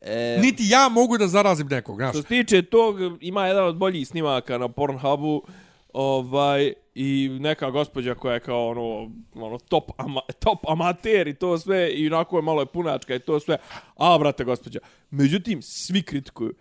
E, 0.00 0.38
Niti 0.42 0.62
ja 0.66 0.88
mogu 0.88 1.18
da 1.18 1.26
zarazim 1.26 1.66
nekog, 1.66 1.96
znaš. 1.96 2.10
Što 2.10 2.22
se 2.22 2.28
tiče 2.28 2.62
tog, 2.62 2.96
ima 3.20 3.46
jedan 3.46 3.64
od 3.64 3.76
boljih 3.76 4.08
snimaka 4.08 4.58
na 4.58 4.68
Pornhubu, 4.68 5.42
ovaj, 5.92 6.72
i 6.94 7.28
neka 7.40 7.70
gospođa 7.70 8.14
koja 8.14 8.34
je 8.34 8.40
kao 8.40 8.68
ono, 8.68 9.10
ono 9.34 9.58
top, 9.58 9.90
ama, 9.96 10.20
top 10.38 10.58
amater 10.68 11.28
i 11.28 11.34
to 11.34 11.58
sve, 11.58 11.90
i 11.90 12.06
onako 12.06 12.36
je 12.38 12.42
malo 12.42 12.62
je 12.62 12.66
punačka 12.66 13.14
i 13.14 13.18
to 13.18 13.40
sve, 13.40 13.56
a, 13.96 14.18
brate, 14.18 14.44
gospođa. 14.44 14.78
Međutim, 15.10 15.62
svi 15.62 16.02
kritikuju, 16.02 16.54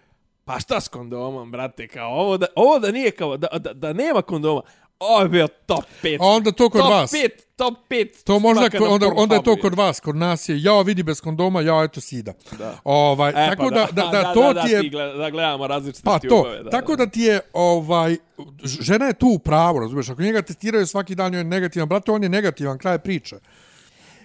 pa 0.46 0.60
šta 0.60 0.82
s 0.82 0.88
kondomom, 0.88 1.52
brate, 1.52 1.88
kao 1.88 2.10
ovo 2.10 2.38
da, 2.38 2.46
ovo 2.56 2.80
da 2.80 2.92
nije 2.92 3.12
kao, 3.12 3.38
da, 3.38 3.48
da, 3.60 3.74
da 3.74 3.94
nema 3.94 4.22
kondoma, 4.22 4.62
ovo 5.00 5.22
je 5.22 5.30
bio 5.30 5.48
top 5.48 5.86
5. 6.04 6.18
A 6.22 6.26
onda 6.26 6.52
to 6.52 6.70
kod 6.70 6.82
top 6.82 6.92
vas. 6.92 7.14
5, 7.14 7.30
top 7.56 7.74
5. 7.90 8.24
To 8.24 8.40
možda, 8.40 8.62
na 8.80 8.90
onda, 8.90 9.08
onda 9.16 9.36
je 9.36 9.44
to 9.44 9.56
kod 9.62 9.76
vas, 9.76 10.00
kod 10.00 10.16
nas 10.16 10.50
je, 10.50 10.64
ja 10.64 10.82
vidi 10.82 11.04
bez 11.04 11.22
kondoma, 11.22 11.62
ja 11.62 11.84
eto 11.84 12.02
sida. 12.02 12.34
Da. 12.58 12.78
Ovaj, 12.84 13.30
E, 13.30 13.50
tako 13.50 13.64
pa 13.64 13.70
da, 13.70 13.88
da, 13.92 14.10
da, 14.12 14.34
to 14.36 14.54
da, 14.54 14.64
ti 14.64 14.72
je... 14.72 14.82
ti 14.82 14.90
da 14.90 15.30
gledamo 15.30 15.68
različite 15.68 16.04
Pa 16.04 16.20
to, 16.20 16.28
stupove, 16.28 16.64
da, 16.64 16.70
tako 16.70 16.96
da. 16.96 17.06
da 17.06 17.12
ti 17.12 17.22
je, 17.22 17.40
ovaj, 17.54 18.18
žena 18.64 19.06
je 19.06 19.14
tu 19.14 19.28
u 19.28 19.40
pravu, 19.40 19.80
razumiješ, 19.80 20.10
ako 20.10 20.22
njega 20.22 20.42
testiraju 20.42 20.88
svaki 20.88 21.16
dan, 21.16 21.26
on 21.26 21.34
je 21.34 21.44
negativan, 21.44 21.90
brate, 21.90 22.12
on 22.12 22.24
je 22.24 22.30
negativan, 22.30 22.78
kraj 22.78 23.00
priče. 23.00 23.36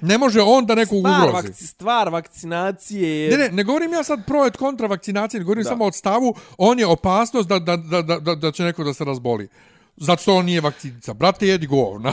Ne 0.00 0.18
može 0.18 0.40
on 0.42 0.66
da 0.66 0.74
nekog 0.74 0.98
stvar, 0.98 1.28
ugrozi. 1.28 1.46
vakci, 1.46 1.66
stvar 1.66 2.08
vakcinacije 2.08 3.20
je... 3.24 3.30
Ne, 3.30 3.44
ne, 3.44 3.50
ne 3.52 3.64
govorim 3.64 3.92
ja 3.92 4.02
sad 4.02 4.26
pro 4.26 4.46
et 4.46 4.56
kontra 4.56 4.86
vakcinacije, 4.86 5.38
ne 5.40 5.44
govorim 5.44 5.64
samo 5.64 5.84
od 5.84 5.94
stavu, 5.94 6.34
on 6.58 6.78
je 6.78 6.86
opasnost 6.86 7.48
da, 7.48 7.58
da, 7.58 7.76
da, 7.76 8.02
da, 8.02 8.18
da, 8.18 8.34
da 8.34 8.52
će 8.52 8.62
neko 8.62 8.84
da 8.84 8.94
se 8.94 9.04
razboli. 9.04 9.48
Zato 9.96 10.22
što 10.22 10.34
on 10.34 10.44
nije 10.44 10.60
vakcinica. 10.60 11.14
Brate, 11.14 11.46
jedi 11.46 11.66
govna. 11.66 12.12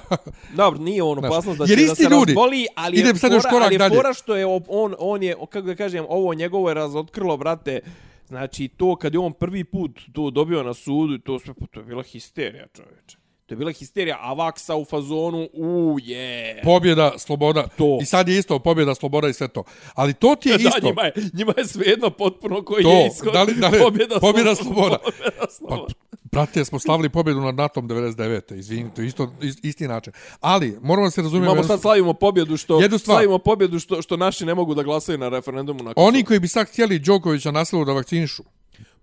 Dobro, 0.56 0.80
nije 0.80 1.04
on 1.04 1.26
opasnost 1.26 1.60
da 1.60 1.68
će 1.68 1.76
da 1.76 1.96
se 1.96 2.04
ljudi- 2.04 2.34
razboli, 2.34 2.68
ali 2.76 2.98
idem 2.98 3.16
je, 3.16 3.20
sad 3.20 3.32
još 3.32 3.44
fora, 3.44 3.52
korak 3.54 3.68
ali 3.68 3.78
dalje. 3.78 3.96
fora 3.96 4.14
što 4.14 4.36
je 4.36 4.46
on, 4.68 4.96
on 5.00 5.24
je, 5.24 5.36
kako 5.50 5.62
da 5.68 5.76
kažem, 5.76 6.06
ovo 6.10 6.34
njegovo 6.34 6.70
je 6.70 6.74
razotkrilo, 6.74 7.38
brate, 7.38 7.80
Znači, 8.28 8.68
to 8.68 8.96
kad 8.96 9.14
je 9.14 9.20
on 9.20 9.34
prvi 9.34 9.64
put 9.64 10.00
to 10.14 10.32
dobio 10.32 10.64
na 10.64 10.74
sudu, 10.74 11.18
to 11.18 11.40
sve, 11.40 11.54
to 11.72 11.80
je 11.80 11.86
bila 11.86 12.04
histerija, 12.04 12.68
čovječe. 12.74 13.18
To 13.48 13.54
je 13.54 13.58
bila 13.58 13.72
histerija, 13.72 14.18
a 14.20 14.34
vaksa 14.34 14.76
u 14.76 14.86
fazonu, 14.86 15.50
u 15.54 15.98
je. 16.02 16.62
pobjeda, 16.64 17.12
sloboda. 17.18 17.68
To. 17.68 18.00
I 18.02 18.06
sad 18.06 18.28
je 18.28 18.38
isto 18.38 18.60
pobjeda, 18.60 18.96
sloboda 18.96 19.28
i 19.28 19.34
sve 19.34 19.48
to. 19.48 19.64
Ali 19.94 20.14
to 20.14 20.36
ti 20.36 20.50
je 20.50 20.58
Da, 20.58 20.70
isto. 20.70 20.82
njima 20.84 21.02
je, 21.04 21.14
njima 21.34 21.54
je 21.58 21.66
svejedno 21.66 22.10
potpuno 22.10 22.64
koji 22.64 22.84
To, 22.84 22.90
je 22.92 23.10
ishod. 23.10 23.34
da 23.34 23.44
li- 23.44 23.54
da 23.54 23.68
li- 23.68 23.80
pobjeda, 23.80 24.20
pobjeda, 24.20 24.56
sloboda. 24.56 24.98
Pobjeda, 24.98 25.32
Pa, 25.40 25.48
sloboda. 25.50 25.94
brate, 26.24 26.66
smo 26.66 26.80
slavili 26.80 27.10
pobjedu 27.10 27.42
nad 27.42 27.56
NATO-om 27.56 27.88
99. 27.88 28.52
Izvini, 28.52 28.90
to 28.92 29.02
je 29.02 29.08
isto, 29.08 29.34
is- 29.42 29.60
isti 29.64 29.88
način. 29.88 30.14
Ali, 30.42 30.78
moramo 30.82 31.08
da 31.08 31.12
se 31.12 31.22
razumijemo... 31.22 31.52
Imamo 31.52 31.68
sad 31.68 31.82
slavimo 31.82 32.14
pobjedu 32.14 32.58
što 32.58 32.82
Jednu 32.82 32.98
stvar. 32.98 33.16
slavimo 33.16 33.38
pobjedu 33.38 33.80
što 33.80 34.02
što 34.02 34.18
naši 34.18 34.46
ne 34.46 34.56
mogu 34.56 34.76
da 34.76 34.84
glasaju 34.84 35.18
na 35.18 35.30
referendumu 35.30 35.84
na 35.84 35.94
Oni 35.96 36.24
koji 36.24 36.40
bi 36.40 36.48
sad 36.48 36.68
htjeli 36.68 37.00
Đokovića 37.00 37.52
na 37.52 37.66
silu 37.66 37.86
da 37.86 37.94
vakcinišu, 37.94 38.44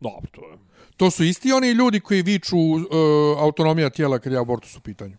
Dobro, 0.01 0.28
to 0.32 0.40
je. 0.42 0.59
To 0.97 1.11
su 1.11 1.24
isti 1.24 1.53
oni 1.53 1.70
ljudi 1.70 2.01
koji 2.01 2.22
viču 2.22 2.57
uh, 2.59 2.82
autonomija 3.38 3.90
tijela 3.90 4.18
kad 4.18 4.32
je 4.32 4.38
abortus 4.38 4.76
u 4.76 4.80
pitanju. 4.80 5.16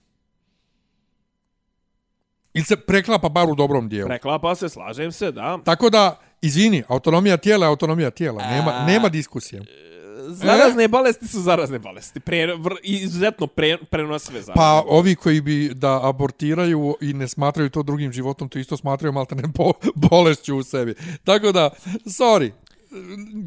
Ili 2.53 2.65
se 2.65 2.75
preklapa 2.77 3.29
bar 3.29 3.49
u 3.49 3.55
dobrom 3.55 3.89
dijelu. 3.89 4.07
Preklapa 4.07 4.55
se, 4.55 4.69
slažem 4.69 5.11
se, 5.11 5.31
da. 5.31 5.59
Tako 5.65 5.89
da, 5.89 6.19
izvini, 6.41 6.83
autonomija 6.87 7.37
tijela 7.37 7.65
je 7.65 7.69
autonomija 7.69 8.09
tijela. 8.09 8.47
Nema, 8.47 8.71
A- 8.71 8.85
nema 8.85 9.09
diskusije. 9.09 9.61
Zarazne 10.27 10.87
bolesti 10.87 11.27
su 11.27 11.41
zarazne 11.41 11.79
bolesti. 11.79 12.19
Pre, 12.19 12.55
vr, 12.55 12.73
izuzetno 12.83 13.47
pre, 13.47 13.77
prenosive 13.91 14.41
zarazne 14.41 14.53
Pa 14.55 14.69
bolesti. 14.71 14.89
ovi 14.91 15.15
koji 15.15 15.41
bi 15.41 15.71
da 15.73 16.09
abortiraju 16.09 16.95
i 17.01 17.13
ne 17.13 17.27
smatraju 17.27 17.69
to 17.69 17.83
drugim 17.83 18.11
životom, 18.11 18.49
to 18.49 18.59
isto 18.59 18.77
smatraju 18.77 19.13
malte 19.13 19.35
ne 19.35 19.47
bo, 19.47 19.71
bolešću 20.09 20.57
u 20.57 20.63
sebi. 20.63 20.95
Tako 21.23 21.51
da, 21.51 21.69
sorry, 22.05 22.51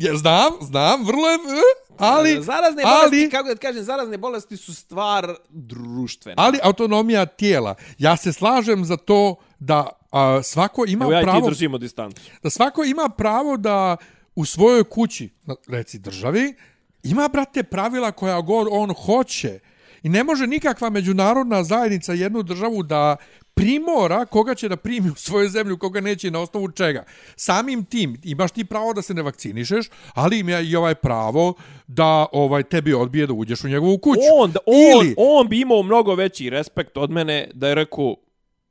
ja 0.01 0.16
znam, 0.16 0.53
znam, 0.61 1.05
vrlo 1.07 1.28
je, 1.28 1.34
eh, 1.34 1.94
ali, 1.99 2.30
Zarazne 2.42 2.82
bolesti, 2.82 3.16
ali, 3.22 3.30
kako 3.30 3.49
da 3.49 3.55
ti 3.55 3.61
kažem, 3.61 3.82
zarazne 3.82 4.18
bolesti 4.18 4.57
su 4.57 4.74
stvar 4.74 5.34
društvena. 5.49 6.42
ali 6.42 6.59
autonomija 6.62 7.26
tijela. 7.26 7.74
Ja 7.99 8.16
se 8.16 8.32
slažem 8.32 8.84
za 8.84 8.96
to 8.96 9.36
da 9.59 9.88
a, 10.12 10.42
svako 10.42 10.84
ima 10.88 11.05
Evo 11.05 11.12
ja 11.12 11.20
i 11.20 11.22
ti 11.22 11.26
pravo 11.26 11.49
držimo 11.49 11.78
distancu. 11.78 12.22
da 12.42 12.51
svako 12.51 12.84
ima 12.84 13.09
pravo 13.09 13.57
da 13.57 13.96
u 14.34 14.44
svojoj 14.44 14.84
kući, 14.84 15.30
reci 15.68 15.99
državi, 15.99 16.55
ima, 17.03 17.28
brate, 17.28 17.62
pravila 17.62 18.12
koja 18.12 18.40
god 18.40 18.68
on 18.70 18.94
hoće. 18.94 19.59
I 20.03 20.09
ne 20.09 20.24
može 20.24 20.46
nikakva 20.46 20.90
međunarodna 20.90 21.64
zajednica 21.64 22.12
jednu 22.12 22.42
državu 22.42 22.82
da 22.82 23.16
primora 23.59 24.26
koga 24.26 24.54
će 24.54 24.68
da 24.68 24.76
primi 24.76 25.11
u 25.11 25.14
svoju 25.14 25.48
zemlju, 25.48 25.78
koga 25.78 26.00
neće 26.00 26.30
na 26.30 26.40
osnovu 26.40 26.70
čega. 26.70 27.04
Samim 27.36 27.84
tim 27.84 28.20
imaš 28.24 28.50
ti 28.50 28.64
pravo 28.64 28.92
da 28.92 29.02
se 29.02 29.14
ne 29.14 29.22
vakcinišeš, 29.22 29.86
ali 30.14 30.38
ima 30.38 30.61
i 30.61 30.76
ovaj 30.76 30.94
pravo 30.94 31.54
da 31.86 32.26
ovaj 32.32 32.62
tebi 32.62 32.94
odbije 32.94 33.26
da 33.26 33.32
uđeš 33.32 33.64
u 33.64 33.68
njegovu 33.68 33.98
kuću. 33.98 34.20
On, 34.40 34.52
on, 34.66 35.06
Ili- 35.06 35.14
on 35.16 35.48
bi 35.48 35.61
imao 35.61 35.82
mnogo 35.82 36.14
veći 36.14 36.50
respekt 36.50 36.96
od 36.96 37.11
mene 37.11 37.50
da 37.54 37.68
je 37.68 37.74
rekao 37.74 38.16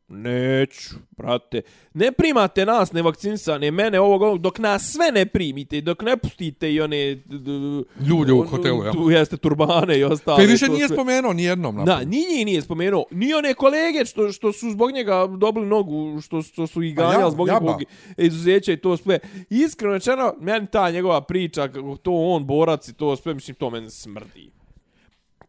Neću, 0.10 0.96
brate. 1.18 1.62
Ne 1.94 2.12
primate 2.12 2.66
nas 2.66 2.92
nevakcinisane, 2.92 3.72
mene 3.72 4.00
ovog, 4.00 4.22
ovog, 4.22 4.42
dok 4.42 4.60
nas 4.60 4.92
sve 4.92 5.12
ne 5.12 5.26
primite, 5.26 5.82
dok 5.82 6.02
ne 6.02 6.18
pustite 6.18 6.74
i 6.74 6.82
one... 6.82 7.18
Ljude 8.08 8.34
u 8.34 8.40
on- 8.40 8.48
hotelu, 8.48 8.84
ja. 8.84 8.92
Tu 8.92 9.12
jeste 9.12 9.38
turbane 9.38 10.00
i 10.00 10.04
ostale. 10.04 10.36
Koji 10.36 10.48
više 10.48 10.68
nije 10.68 10.88
sve. 10.88 10.96
spomenuo 10.96 11.34
ni 11.34 11.44
jednom. 11.44 11.86
Da, 11.86 12.00
ni 12.00 12.06
njih 12.28 12.46
nije 12.46 12.62
spomenuo. 12.62 13.06
Ni 13.12 13.34
one 13.34 13.54
kolege 13.54 14.06
što, 14.06 14.32
što 14.32 14.54
su 14.54 14.72
zbog 14.72 14.92
njega 14.92 15.28
dobili 15.38 15.66
nogu, 15.66 16.22
što, 16.22 16.42
što 16.42 16.68
su 16.68 16.82
ih 16.84 16.94
Pa 16.96 17.02
ja- 17.04 17.12
ganjali 17.12 17.32
zbog 17.32 17.48
njegovog 17.48 17.82
izuzeća 18.18 18.72
i 18.72 18.78
to 18.78 18.98
sve. 18.98 19.20
Iskreno 19.50 19.94
rečeno, 19.94 20.34
meni 20.40 20.68
ta 20.68 20.90
njegova 20.92 21.22
priča, 21.22 21.68
kako 21.68 21.98
to 21.98 22.12
on 22.14 22.46
borac 22.46 22.88
i 22.88 22.94
to 22.94 23.16
sve, 23.16 23.34
mislim, 23.34 23.56
to 23.56 23.70
meni 23.70 23.90
smrdi. 23.90 24.57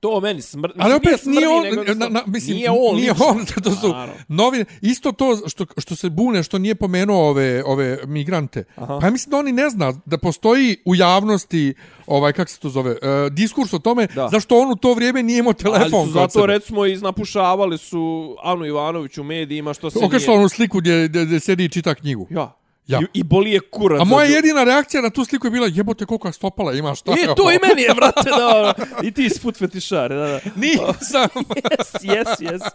To 0.00 0.20
meni 0.20 0.42
smrdi. 0.42 0.74
Ali 0.78 0.94
opet 0.94 1.24
nije 1.24 1.48
on, 1.48 1.62
nego 1.64 1.94
na, 1.94 2.08
na, 2.08 2.22
mislim, 2.26 2.56
nije 2.56 2.70
on, 2.70 2.96
nije 2.96 3.10
lično. 3.12 3.26
on, 3.26 3.46
to 3.64 3.70
su 3.70 3.88
Naravno. 3.88 4.14
novine. 4.28 4.64
Isto 4.80 5.12
to 5.12 5.36
što, 5.48 5.66
što 5.78 5.96
se 5.96 6.10
bune, 6.10 6.42
što 6.42 6.58
nije 6.58 6.74
pomenuo 6.74 7.28
ove, 7.28 7.62
ove 7.66 7.98
migrante. 8.06 8.64
Aha. 8.76 8.98
Pa 9.00 9.06
ja 9.06 9.10
mislim 9.10 9.30
da 9.30 9.36
oni 9.36 9.52
ne 9.52 9.70
zna 9.70 9.92
da 10.06 10.18
postoji 10.18 10.76
u 10.84 10.94
javnosti, 10.94 11.74
ovaj, 12.06 12.32
kako 12.32 12.50
se 12.50 12.58
to 12.58 12.68
zove, 12.68 12.90
uh, 12.90 12.98
diskurs 13.32 13.72
o 13.72 13.78
tome, 13.78 14.06
Da. 14.14 14.28
zašto 14.28 14.58
on 14.60 14.70
u 14.72 14.76
to 14.76 14.94
vrijeme 14.94 15.22
nije 15.22 15.38
imao 15.38 15.52
telefon. 15.52 15.94
Ali 16.00 16.06
su 16.06 16.12
zato, 16.12 16.30
sebe. 16.40 16.46
recimo, 16.46 16.86
iznapušavali 16.86 17.78
su 17.78 18.36
Anu 18.42 18.66
Ivanović 18.66 19.18
u 19.18 19.24
medijima, 19.24 19.74
što 19.74 19.90
se 19.90 19.98
Okašla 19.98 20.28
nije... 20.28 20.38
onu 20.38 20.48
sliku 20.48 20.78
gdje, 20.78 21.08
gdje, 21.08 21.24
gdje 21.24 21.40
sedi 21.40 21.64
i 21.64 21.68
čita 21.68 21.94
knjigu. 21.94 22.26
Ja. 22.30 22.54
Ja. 22.88 23.00
I, 23.00 23.20
I 23.20 23.22
boli 23.22 23.50
je 23.50 23.60
kurac. 23.60 24.00
A 24.00 24.04
moja 24.04 24.26
za- 24.26 24.34
jedina 24.34 24.64
reakcija 24.64 25.02
na 25.02 25.10
tu 25.10 25.24
sliku 25.24 25.46
je 25.46 25.50
bila 25.50 25.68
jebote 25.68 26.06
koliko 26.06 26.32
stopala 26.32 26.72
ima 26.72 26.94
šta. 26.94 27.12
E, 27.12 27.34
to 27.36 27.52
i 27.52 27.58
meni 27.62 27.82
je, 27.82 27.94
brate, 27.94 28.30
da, 28.30 28.74
I 29.06 29.12
ti 29.12 29.30
sput 29.30 29.56
fetišar, 29.56 30.08
da, 30.10 30.16
da. 30.16 30.40
Nisam. 30.56 31.28
yes, 31.74 32.02
yes, 32.02 32.40
yes. 32.40 32.70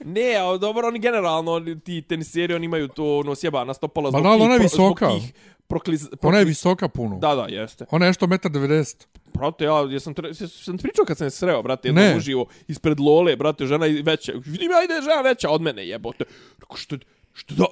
Ne, 0.00 0.34
a 0.34 0.56
dobro, 0.56 0.88
oni 0.88 0.98
generalno, 0.98 1.52
oni, 1.52 1.80
ti 1.80 2.02
teniseri, 2.02 2.54
oni 2.54 2.64
imaju 2.64 2.88
to, 2.88 3.18
ono, 3.18 3.34
sjebana 3.34 3.74
stopala 3.74 4.04
Ma 4.04 4.10
zbog, 4.10 4.22
da, 4.22 4.28
ali 4.28 4.38
tih 4.38 4.44
ona 4.44 4.54
je 4.54 4.60
visoka. 4.60 5.06
zbog 5.06 5.20
tih 5.20 5.32
prokliz... 5.66 6.08
Ona 6.22 6.38
je 6.38 6.44
visoka 6.44 6.88
puno. 6.88 7.18
Da, 7.18 7.34
da, 7.34 7.42
jeste. 7.44 7.86
Ona 7.90 8.04
je 8.04 8.10
nešto 8.10 8.26
1,90 8.26 8.94
m. 8.94 9.08
Brate, 9.34 9.64
ja 9.64 9.80
jesam, 9.80 10.14
tre... 10.14 10.28
jesam 10.28 10.48
sam 10.48 10.78
pričao 10.78 11.04
kad 11.04 11.18
sam 11.18 11.26
je 11.26 11.30
sreo, 11.30 11.62
brate, 11.62 11.88
jedno 11.88 12.00
Ne. 12.00 12.16
uživo 12.16 12.46
ispred 12.68 13.00
Lole, 13.00 13.36
brate, 13.36 13.66
žena 13.66 13.86
je 13.86 14.02
veća. 14.02 14.32
Vidim 14.36 14.70
ja 14.70 14.84
ide 14.84 15.00
žena 15.02 15.20
veća 15.20 15.50
od 15.50 15.60
mene, 15.60 15.86
jebote. 15.86 16.24
Rekao, 16.60 16.76
što, 16.76 16.96
što 17.38 17.54
da, 17.54 17.64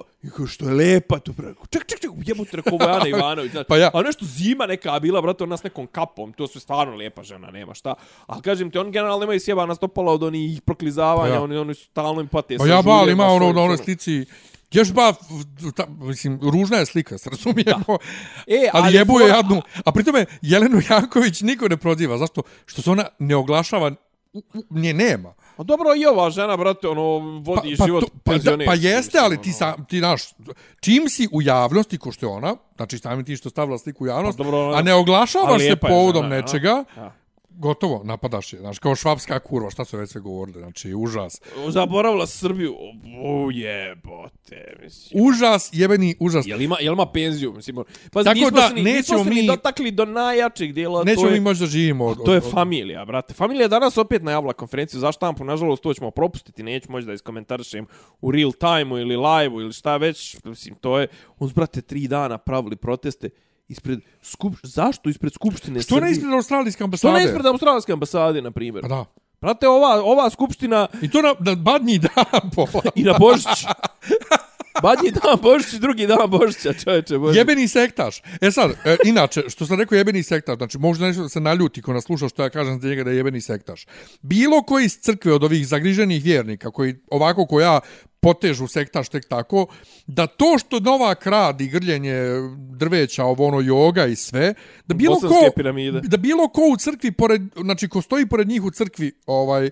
što 0.47 0.65
je 0.65 0.73
lepa 0.73 1.19
tu, 1.19 1.33
brate. 1.33 1.59
Ček, 1.69 1.85
ček, 1.85 1.99
ček, 1.99 2.11
jebote, 2.25 2.57
rekao 2.57 2.77
Bojana 2.77 3.07
Ivanović. 3.07 3.51
Znači, 3.51 3.67
Pa 3.67 3.77
ja. 3.77 3.91
A 3.93 4.01
nešto 4.01 4.25
zima 4.25 4.65
neka 4.65 4.99
bila, 4.99 5.21
brate, 5.21 5.43
ona 5.43 5.57
s 5.57 5.63
nekom 5.63 5.87
kapom, 5.87 6.33
to 6.33 6.47
su 6.47 6.59
stvarno 6.59 6.95
lepa 6.95 7.23
žena, 7.23 7.51
nema 7.51 7.73
šta. 7.73 7.93
Ali 8.25 8.41
kažem 8.41 8.71
ti, 8.71 8.77
on 8.77 8.91
generalno 8.91 9.23
imaju 9.23 9.39
sjebana 9.39 9.75
stopala 9.75 10.13
od 10.13 10.23
onih 10.23 10.61
proklizavanja, 10.61 11.29
Pa 11.29 11.35
ja. 11.35 11.41
oni, 11.41 11.57
oni 11.57 11.73
su 11.73 11.85
stalno 11.85 12.21
im 12.21 12.27
pate 12.27 12.57
Pa 12.57 12.67
ja 12.67 12.81
bal 12.81 12.99
žuljevima, 12.99 13.23
ima 13.23 13.33
ono 13.33 13.45
na 13.45 13.51
onoj 13.51 13.65
ono. 13.65 13.77
slici. 13.77 14.25
Još 14.71 14.93
ba, 14.93 15.13
ta, 15.75 15.85
mislim, 15.89 16.39
ružna 16.43 16.77
je 16.77 16.85
slika, 16.85 17.17
se 17.17 17.29
razumijemo. 17.29 17.97
E, 18.47 18.69
ali, 18.73 18.83
ali 18.85 18.95
jebu 18.95 19.19
je 19.19 19.25
fora- 19.25 19.35
jadnu. 19.35 19.61
A 19.85 19.91
pritome, 19.91 20.25
Jelenu 20.41 20.81
Janković 20.89 21.41
niko 21.41 21.67
ne 21.67 21.77
proziva. 21.77 22.17
Zašto? 22.17 22.41
Što 22.65 22.81
se 22.81 22.91
ona 22.91 23.05
ne 23.19 23.35
oglašava, 23.35 23.91
nje 24.69 24.93
nema. 24.93 25.33
A 25.57 25.63
dobro, 25.63 25.95
i 25.95 26.05
ova 26.05 26.29
žena, 26.29 26.57
brate, 26.57 26.87
ono, 26.87 27.01
vodi 27.39 27.75
pa, 27.75 27.85
život 27.85 28.01
to- 28.01 28.07
pa, 28.13 28.31
da, 28.31 28.33
penzionerski, 28.33 28.67
pa 28.67 28.87
jeste, 28.87 29.17
ali 29.19 29.37
ti, 29.37 29.49
ono. 29.49 29.55
sam, 29.55 29.85
ti 29.85 30.01
naš, 30.01 30.21
čim 30.79 31.09
si 31.09 31.27
u 31.31 31.41
javnosti, 31.41 31.97
ko 31.97 32.11
što 32.11 32.25
je 32.25 32.31
ona, 32.31 32.55
znači 32.75 32.97
sami 32.97 33.23
ti 33.23 33.35
što 33.35 33.49
stavila 33.49 33.77
sliku 33.77 34.03
u 34.03 34.07
javnost, 34.07 34.37
Pa 34.37 34.43
dobro, 34.43 34.59
ona- 34.59 34.77
a 34.77 34.81
ne 34.81 34.93
oglašavaš 34.93 35.61
se 35.61 35.75
povodom 35.77 36.23
žena, 36.23 36.35
nečega, 36.35 36.83
Ja. 36.97 37.11
Gotovo, 37.57 38.01
napadaš 38.03 38.53
je. 38.53 38.59
Znaš, 38.59 38.79
kao 38.79 38.95
švapska 38.95 39.39
kurva, 39.39 39.69
šta 39.69 39.85
su 39.85 39.97
već 39.97 40.09
sve 40.09 40.21
govorili, 40.21 40.59
znači, 40.59 40.93
užas. 40.93 41.41
Zaboravila 41.69 42.27
Srbiju. 42.27 42.75
O, 43.23 43.49
jebote, 43.51 44.77
mislim. 44.83 45.23
Užas, 45.25 45.69
jebeni 45.73 46.15
užas. 46.19 46.47
Jel 46.47 46.61
ima, 46.61 46.77
jel 46.79 46.93
ima 46.93 47.05
penziju? 47.05 47.53
Mislim, 47.53 47.75
pa 48.11 48.23
Tako 48.23 48.33
nismo 48.35 48.51
da, 48.51 48.67
se 48.67 48.73
ni, 48.73 48.81
nećemo 48.83 48.97
nismo 49.17 49.23
se 49.23 49.29
ni 49.29 49.41
mi- 49.41 49.47
dotakli 49.47 49.91
do 49.91 50.05
najjačeg 50.05 50.73
dijela. 50.73 51.03
Nećemo 51.03 51.21
to 51.21 51.27
je, 51.27 51.33
mi 51.33 51.39
moći 51.39 51.59
da 51.59 51.65
živimo 51.65 52.05
od... 52.05 52.25
To 52.25 52.31
je 52.31 52.37
od- 52.37 52.43
od- 52.45 52.51
familija, 52.51 53.05
brate. 53.05 53.33
Familija 53.33 53.63
je 53.63 53.69
danas 53.69 53.97
opet 53.97 54.23
najavila 54.23 54.53
konferenciju 54.53 54.99
za 54.99 55.11
štampu. 55.11 55.43
Nažalost, 55.43 55.83
to 55.83 55.93
ćemo 55.93 56.11
propustiti. 56.11 56.63
Neću 56.63 56.91
moći 56.91 57.07
da 57.07 57.13
iskomentarišem 57.13 57.85
u 58.21 58.31
real 58.31 58.51
time 58.51 59.01
ili 59.01 59.15
live 59.17 59.55
ili 59.55 59.73
šta 59.73 59.97
već. 59.97 60.37
Mislim, 60.43 60.75
to 60.75 60.99
je... 60.99 61.07
Uz, 61.39 61.53
brate, 61.53 61.81
tri 61.81 62.07
dana 62.07 62.37
pravili 62.37 62.75
proteste 62.75 63.29
ispred 63.69 63.99
skup... 64.21 64.53
Zašto 64.63 65.09
ispred 65.09 65.33
Skupštine 65.33 65.81
Što 65.81 65.95
ne 65.95 65.99
Srbije? 65.99 66.11
ispred 66.11 66.33
australijske 66.33 66.77
Što 66.77 66.83
ambasade? 66.83 67.13
ne 67.13 67.25
ispred 67.25 67.45
australijske 67.45 67.91
ambasade, 67.91 68.41
na 68.41 68.51
primjer? 68.51 68.81
Pa 68.81 68.87
da. 68.87 69.05
Brate, 69.41 69.67
ova, 69.67 70.01
ova 70.03 70.29
skupština 70.29 70.87
I 71.01 71.09
to 71.11 71.21
na, 71.21 71.33
na 71.39 71.55
badnji 71.55 71.99
dan 71.99 72.49
pola. 72.55 72.83
i 72.95 73.03
na 73.03 73.13
Božić. 73.19 73.65
Badnji 74.81 75.11
dan 75.11 75.37
Božić 75.41 75.73
i 75.73 75.79
drugi 75.79 76.07
dan 76.07 76.29
Božića, 76.29 76.73
čoveče. 76.73 77.17
Božić. 77.17 77.37
Jebeni 77.37 77.67
sektaš. 77.67 78.21
E 78.41 78.51
sad, 78.51 78.71
e, 78.85 78.97
inače, 79.05 79.43
što 79.47 79.65
sam 79.65 79.79
rekao 79.79 79.95
jebeni 79.95 80.23
sektaš, 80.23 80.57
znači 80.57 80.77
možda 80.77 81.05
nešto 81.07 81.21
da 81.21 81.29
se 81.29 81.39
naljuti 81.39 81.81
ko 81.81 81.93
nas 81.93 82.03
sluša 82.03 82.29
što 82.29 82.43
ja 82.43 82.49
kažem 82.49 82.81
za 82.81 82.87
njega 82.87 83.03
da 83.03 83.09
je 83.11 83.17
jebeni 83.17 83.41
sektaš. 83.41 83.85
Bilo 84.21 84.61
koji 84.63 84.85
iz 84.85 84.97
crkve 84.97 85.33
od 85.33 85.43
ovih 85.43 85.67
zagriženih 85.67 86.23
vjernika, 86.23 86.71
koji 86.71 86.95
ovako 87.11 87.45
ko 87.45 87.59
ja 87.59 87.79
potežu 88.27 88.67
sektaš 88.67 89.09
tek 89.09 89.27
tako, 89.29 89.67
da 90.07 90.27
to 90.27 90.57
što 90.59 90.79
Novak 90.79 91.27
radi, 91.27 91.67
grljenje 91.67 92.15
drveća, 92.75 93.23
ovo 93.23 93.47
ono 93.47 93.61
joga 93.61 94.05
i 94.05 94.15
sve, 94.15 94.53
da 94.87 94.93
bilo 94.93 95.15
Bosanske 95.15 95.47
ko, 95.47 95.53
piramide. 95.55 96.01
da 96.03 96.17
bilo 96.17 96.47
ko 96.47 96.61
u 96.73 96.77
crkvi, 96.77 97.11
pored, 97.11 97.41
znači 97.55 97.87
ko 97.87 98.01
stoji 98.01 98.25
pored 98.25 98.47
njih 98.47 98.63
u 98.63 98.71
crkvi, 98.71 99.11
ovaj, 99.25 99.65
e, 99.67 99.71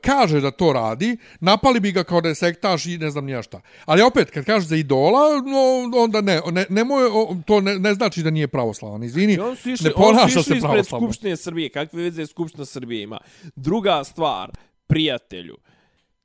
kaže 0.00 0.40
da 0.40 0.50
to 0.50 0.72
radi, 0.72 1.16
napali 1.40 1.80
bi 1.80 1.92
ga 1.92 2.04
kao 2.04 2.20
da 2.20 2.28
je 2.28 2.34
sektaš 2.34 2.86
i 2.86 2.98
ne 2.98 3.10
znam 3.10 3.24
nija 3.24 3.42
šta. 3.42 3.60
Ali 3.84 4.02
opet, 4.02 4.30
kad 4.30 4.44
kaže 4.44 4.66
za 4.66 4.76
idola, 4.76 5.42
no, 5.44 5.98
onda 6.00 6.20
ne, 6.20 6.40
ne, 6.50 6.64
nemoj, 6.68 7.04
o, 7.12 7.36
to 7.46 7.60
ne, 7.60 7.78
ne 7.78 7.94
znači 7.94 8.22
da 8.22 8.30
nije 8.30 8.48
pravoslavan. 8.48 9.04
Izvini, 9.04 9.34
I 9.34 9.40
on 9.40 9.56
su 9.56 9.70
išli, 9.70 9.84
ne 9.84 9.92
on 9.96 10.02
su 10.02 10.08
ponaša 10.08 10.40
išli 10.40 10.60
se. 10.60 10.88
Skupštine 10.88 11.36
Srbije. 11.36 11.68
Kakve 11.68 12.02
veze 12.02 12.26
Skupština 12.26 12.64
Srbije 12.64 13.02
ima? 13.02 13.20
Druga 13.56 14.04
stvar, 14.04 14.50
prijatelju. 14.86 15.56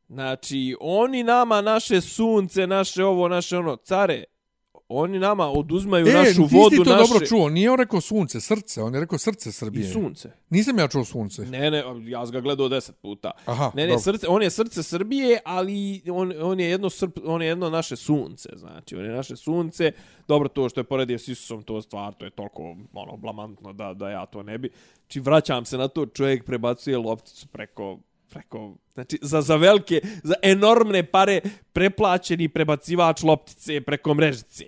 Znači, 0.10 0.76
oni 0.80 1.24
nama 1.24 1.62
naše 1.62 2.02
sunce, 2.02 2.68
naše 2.68 3.04
ovo, 3.04 3.28
naše 3.28 3.58
ono, 3.58 3.76
care, 3.76 4.24
oni 4.90 5.20
nama 5.20 5.48
oduzmaju 5.48 6.08
E, 6.08 6.14
našu 6.14 6.48
ti 6.48 6.56
vodu, 6.56 6.76
si 6.76 6.84
to 6.84 6.90
naše... 6.90 7.14
dobro 7.14 7.28
čuo. 7.28 7.50
Nije 7.50 7.72
on 7.72 7.78
rekao 7.78 8.02
sunce, 8.02 8.42
srce. 8.42 8.84
On 8.84 8.94
je 8.94 9.00
rekao 9.00 9.18
srce 9.18 9.50
I 9.50 9.52
Srbije. 9.52 9.88
sunce. 9.88 10.32
Nisam 10.50 10.80
ja 10.80 10.88
čuo 10.88 11.04
sunce. 11.04 11.42
Ne, 11.42 11.72
ne, 11.72 11.84
ja 12.06 12.26
sam 12.26 12.34
ga 12.34 12.42
gledao 12.42 12.70
deset 12.70 13.02
puta. 13.02 13.32
Aha, 13.46 13.72
ne, 13.76 13.82
ne, 13.84 13.88
dobro. 13.88 14.02
srce, 14.02 14.28
on 14.28 14.44
je 14.44 14.50
srce 14.50 14.84
Srbije, 14.84 15.40
ali 15.46 16.02
on, 16.12 16.34
on, 16.42 16.60
je 16.60 16.70
jedno 16.70 16.90
srp, 16.90 17.18
on 17.26 17.42
je 17.42 17.48
jedno 17.48 17.70
naše 17.70 17.96
sunce, 17.96 18.50
znači, 18.56 18.96
on 18.96 19.06
je 19.06 19.12
naše 19.12 19.36
sunce. 19.36 19.92
Dobro, 20.28 20.48
to 20.50 20.70
što 20.70 20.80
je 20.80 20.84
poredio 20.84 21.20
s 21.20 21.28
Isusom, 21.28 21.64
to 21.64 21.82
stvar, 21.82 22.14
to 22.14 22.26
je 22.26 22.32
toliko 22.32 22.76
ono, 22.94 23.18
blamantno 23.18 23.74
da, 23.74 23.94
da 23.94 24.10
ja 24.10 24.26
to 24.26 24.44
ne 24.44 24.58
bi. 24.58 24.70
Či 25.08 25.20
vraćam 25.20 25.66
se 25.66 25.78
na 25.78 25.88
to, 25.88 26.06
čovjek 26.06 26.46
prebacuje 26.46 26.98
lopticu 26.98 27.48
preko 27.48 28.00
rekao, 28.38 28.76
znači, 28.94 29.20
za, 29.22 29.42
za 29.42 29.56
velike, 29.56 30.02
za 30.24 30.36
enormne 30.42 31.04
pare 31.04 31.42
preplaćeni 31.74 32.50
prebacivač 32.50 33.24
loptice 33.24 33.82
preko 33.82 34.14
mrežice. 34.14 34.66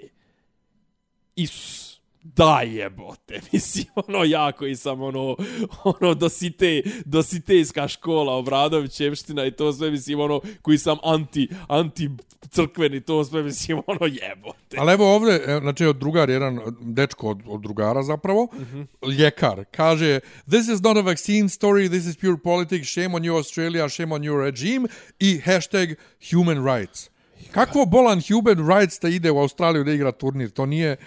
Isus 1.36 1.89
da 2.24 2.62
jebote, 2.62 3.42
mislim, 3.52 3.86
ono, 3.96 4.24
ja 4.24 4.52
koji 4.52 4.76
sam, 4.76 5.02
ono, 5.02 5.36
ono, 5.84 6.14
dosite, 6.14 6.82
dositejska 7.06 7.88
škola, 7.88 8.34
Obradovićevština 8.34 9.46
i 9.46 9.52
to 9.52 9.74
sve, 9.74 9.92
mislim, 9.92 10.20
ono, 10.20 10.42
koji 10.62 10.78
sam 10.78 10.98
anti, 11.04 11.50
anti 11.68 12.10
crkveni, 12.50 13.02
to 13.02 13.24
sve, 13.24 13.44
mislim, 13.44 13.78
ono, 13.88 14.06
jebote. 14.06 14.78
Ali 14.78 14.94
evo 14.94 15.16
ovdje, 15.16 15.36
e, 15.36 15.60
znači 15.62 15.86
od 15.86 15.98
drugar, 15.98 16.30
jedan 16.30 16.60
dečko 16.82 17.30
od, 17.30 17.40
od 17.48 17.62
drugara 17.62 18.04
zapravo, 18.04 18.48
mm. 18.54 18.58
-hmm. 18.58 19.18
ljekar, 19.18 19.66
kaže 19.72 20.20
This 20.46 20.68
is 20.68 20.82
not 20.82 20.98
a 20.98 21.02
vaccine 21.02 21.50
story, 21.50 21.90
this 21.90 22.06
is 22.06 22.18
pure 22.18 22.38
politics, 22.44 22.90
shame 22.90 23.16
on 23.16 23.24
you 23.24 23.36
Australia, 23.36 23.90
shame 23.90 24.16
on 24.16 24.22
your 24.22 24.44
regime 24.44 24.88
i 25.20 25.40
hashtag 25.40 25.90
human 26.32 26.66
rights. 26.66 27.10
Kakvo 27.52 27.86
bolan 27.86 28.22
human 28.22 28.68
rights 28.68 29.00
da 29.00 29.10
ide 29.10 29.32
u 29.32 29.40
Australiju 29.40 29.84
da 29.84 29.92
igra 29.92 30.12
turnir? 30.12 30.50
To 30.50 30.66
nije, 30.66 30.98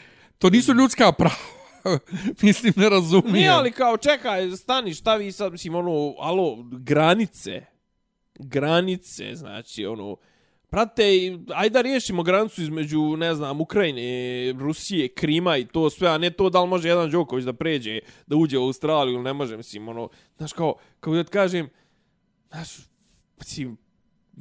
to 0.43 0.51
nisu 0.51 0.75
ljudska 0.75 1.13
prava. 1.13 1.35
Mislim, 2.43 2.73
ne 2.77 2.89
razumijem. 2.89 3.33
Nije, 3.33 3.49
ali 3.49 3.73
kao, 3.73 3.97
čekaj, 3.97 4.51
stani, 4.51 4.95
šta 4.95 5.17
vi 5.17 5.33
sad, 5.33 5.53
mislim, 5.53 5.75
ono, 5.75 6.15
alo, 6.19 6.59
granice, 6.71 7.63
granice, 8.39 9.35
znači, 9.35 9.87
ono, 9.87 10.17
prate, 10.71 11.03
ajde 11.55 11.73
da 11.73 11.81
riješimo 11.81 12.23
granicu 12.23 12.63
između, 12.63 13.17
ne 13.17 13.35
znam, 13.35 13.61
Ukrajine, 13.61 14.53
Rusije, 14.53 15.09
Krima 15.09 15.57
i 15.57 15.65
to 15.65 15.91
sve, 15.91 16.09
a 16.09 16.19
ne 16.19 16.31
to 16.31 16.51
da 16.51 16.63
li 16.63 16.69
može 16.69 16.89
jedan 16.89 17.11
Đoković 17.11 17.45
da 17.45 17.53
pređe, 17.53 18.01
da 18.27 18.37
uđe 18.37 18.59
u 18.59 18.65
Australiju 18.65 19.15
ili 19.15 19.23
ne 19.23 19.33
može, 19.33 19.57
mislim, 19.57 19.89
ono, 19.89 20.09
znaš, 20.37 20.53
kao, 20.53 20.75
kao 21.01 21.15
da 21.15 21.25
ti 21.25 21.31
kažem, 21.31 21.69
znaš, 22.51 22.77
mislim, 23.39 23.77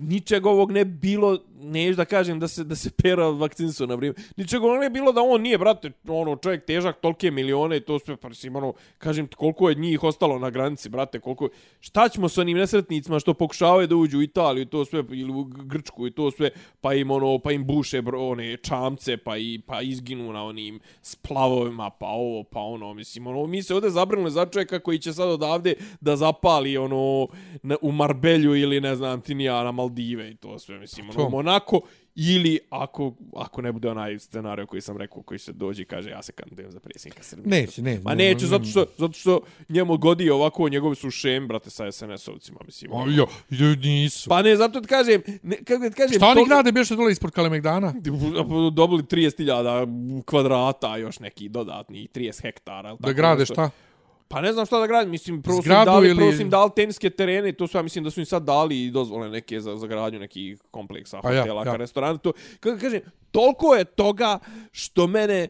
ničeg 0.02 0.46
ovog 0.46 0.72
ne 0.72 0.86
bilo, 0.86 1.38
neću 1.62 1.96
da 1.96 2.06
kažem 2.06 2.40
da 2.40 2.48
se 2.48 2.64
da 2.64 2.76
se 2.76 2.90
pera 2.92 3.28
vakcinsu 3.30 3.88
na 3.88 3.96
vrijeme. 3.96 4.16
Ničeg 4.38 4.64
ovog 4.64 4.80
ne 4.80 4.90
bilo 4.90 5.12
da 5.12 5.22
on 5.22 5.42
nije, 5.42 5.58
brate, 5.58 5.92
ono, 6.08 6.36
čovjek 6.36 6.66
težak 6.66 7.02
tolke 7.02 7.32
milione 7.32 7.78
i 7.78 7.82
to 7.82 8.00
sve, 8.00 8.18
pa 8.18 8.34
si 8.34 8.50
ono, 8.50 8.74
kažem 8.98 9.28
ti 9.28 9.36
koliko 9.36 9.70
je 9.70 9.76
njih 9.76 10.04
ostalo 10.04 10.40
na 10.40 10.50
granici, 10.50 10.90
brate, 10.90 11.20
koliko, 11.20 11.50
šta 11.80 12.10
ćemo 12.10 12.30
sa 12.30 12.42
onim 12.42 12.58
nesretnicima 12.58 13.20
što 13.20 13.34
pokušavaju 13.34 13.88
da 13.88 13.96
uđu 13.96 14.18
u 14.18 14.22
Italiju 14.22 14.62
i 14.62 14.70
to 14.70 14.86
sve, 14.86 15.04
ili 15.10 15.32
u 15.32 15.44
Grčku 15.44 16.08
i 16.08 16.12
to 16.12 16.32
sve, 16.32 16.50
pa 16.82 16.94
im, 16.94 17.12
ono, 17.12 17.40
pa 17.40 17.52
im 17.52 17.66
buše 17.66 18.02
bro, 18.02 18.28
one 18.28 18.58
čamce, 18.58 19.18
pa 19.18 19.38
i 19.38 19.62
pa 19.66 19.82
izginu 19.82 20.34
na 20.34 20.44
onim 20.44 20.80
splavovima, 21.02 21.90
pa 21.90 22.08
ovo, 22.08 22.44
pa 22.44 22.60
ono, 22.60 22.94
mislim, 22.94 23.28
ono, 23.28 23.48
mi 23.48 23.64
se 23.64 23.76
ovde 23.76 23.90
zabrinuli 23.90 24.32
za 24.32 24.46
čovjeka 24.46 24.80
koji 24.80 25.00
će 25.00 25.14
sad 25.14 25.30
odavde 25.30 25.74
da 26.02 26.16
zapali, 26.16 26.78
ono, 26.78 27.28
na, 27.64 27.76
u 27.82 27.92
Marbelju 27.92 28.56
ili, 28.56 28.82
ne 28.82 28.96
znam, 28.96 29.22
ti 29.22 29.36
nija 29.36 29.64
na 29.64 29.72
Maldive 29.92 30.32
i 30.32 30.36
to 30.36 30.60
sve, 30.60 30.80
mislim, 30.80 31.10
ono. 31.10 31.30
Monako, 31.30 31.82
ili 32.16 32.60
ako, 32.70 33.14
ako 33.36 33.62
ne 33.62 33.72
bude 33.72 33.90
onaj 33.90 34.20
scenarij 34.20 34.66
koji 34.66 34.82
sam 34.82 34.98
rekao, 34.98 35.22
koji 35.22 35.40
se 35.40 35.52
dođe 35.54 35.82
i 35.82 35.86
kaže 35.86 36.10
ja 36.10 36.22
se 36.22 36.32
kandidujem 36.32 36.72
za 36.72 36.80
predsjednika 36.80 37.24
Srbije. 37.24 37.62
Neće, 37.62 37.82
ne. 37.82 38.00
Ma 38.04 38.16
ne, 38.16 38.26
neće, 38.26 38.42
ne, 38.46 38.48
zato 38.50 38.64
što, 38.66 38.86
zato 38.98 39.14
što 39.14 39.40
njemu 39.70 39.98
godi 39.98 40.30
ovako, 40.30 40.70
njegovi 40.70 40.96
su 40.96 41.12
šem, 41.12 41.48
brate, 41.48 41.70
sa 41.70 41.86
SNS-ovcima, 41.86 42.60
mislim. 42.66 42.92
O, 42.92 42.96
ono. 42.96 43.12
jo, 43.12 43.28
jo, 43.50 43.76
nisu. 43.76 44.30
Pa 44.30 44.42
ne, 44.42 44.56
zato 44.56 44.82
ti 44.82 44.88
kažem, 44.88 45.22
ne, 45.44 45.56
kako 45.64 45.90
ti 45.90 45.96
kažem... 45.96 46.16
Šta 46.16 46.28
oni 46.28 46.42
to- 46.42 46.46
grade 46.46 46.72
bješe 46.72 46.96
dole 46.96 47.12
ispod 47.12 47.32
Kalemegdana? 47.32 47.94
Dobili 48.74 49.04
30.000 49.04 50.24
kvadrata, 50.26 50.98
još 50.98 51.20
neki 51.20 51.50
dodatni 51.50 52.08
30 52.14 52.42
hektara. 52.42 52.90
jel 52.90 52.98
Da 52.98 53.08
tako 53.08 53.16
grade 53.16 53.40
nešto? 53.40 53.54
šta? 53.54 53.70
Pa 54.32 54.42
ne 54.42 54.54
znam 54.54 54.66
šta 54.66 54.80
da 54.80 54.88
gradim, 54.88 55.12
mislim, 55.12 55.42
prvo 55.42 55.62
su 55.62 55.70
im 55.70 55.86
dali, 55.86 56.08
ili- 56.08 56.18
prvo 56.18 56.32
su 56.32 56.42
im 56.42 56.50
dali 56.50 56.72
teniske 56.76 57.10
terene, 57.10 57.50
i 57.50 57.54
to 57.54 57.68
su, 57.68 57.78
ja 57.78 57.82
mislim 57.82 58.04
da 58.04 58.10
su 58.10 58.20
im 58.20 58.26
sad 58.26 58.44
dali 58.44 58.84
i 58.84 58.92
dozvole 58.92 59.30
neke 59.30 59.62
za, 59.62 59.78
za 59.78 59.88
gradnju 59.88 60.20
nekih 60.20 60.60
kompleksa, 60.72 61.20
Pa 61.22 61.32
ja, 61.32 61.42
hotela, 61.42 61.66
ja. 61.66 61.76
restorana, 61.76 62.18
to, 62.18 62.32
kako 62.60 62.78
kažem, 62.80 63.02
toliko 63.32 63.76
je 63.76 63.86
toga 63.86 64.40
što 64.72 65.08
mene, 65.08 65.48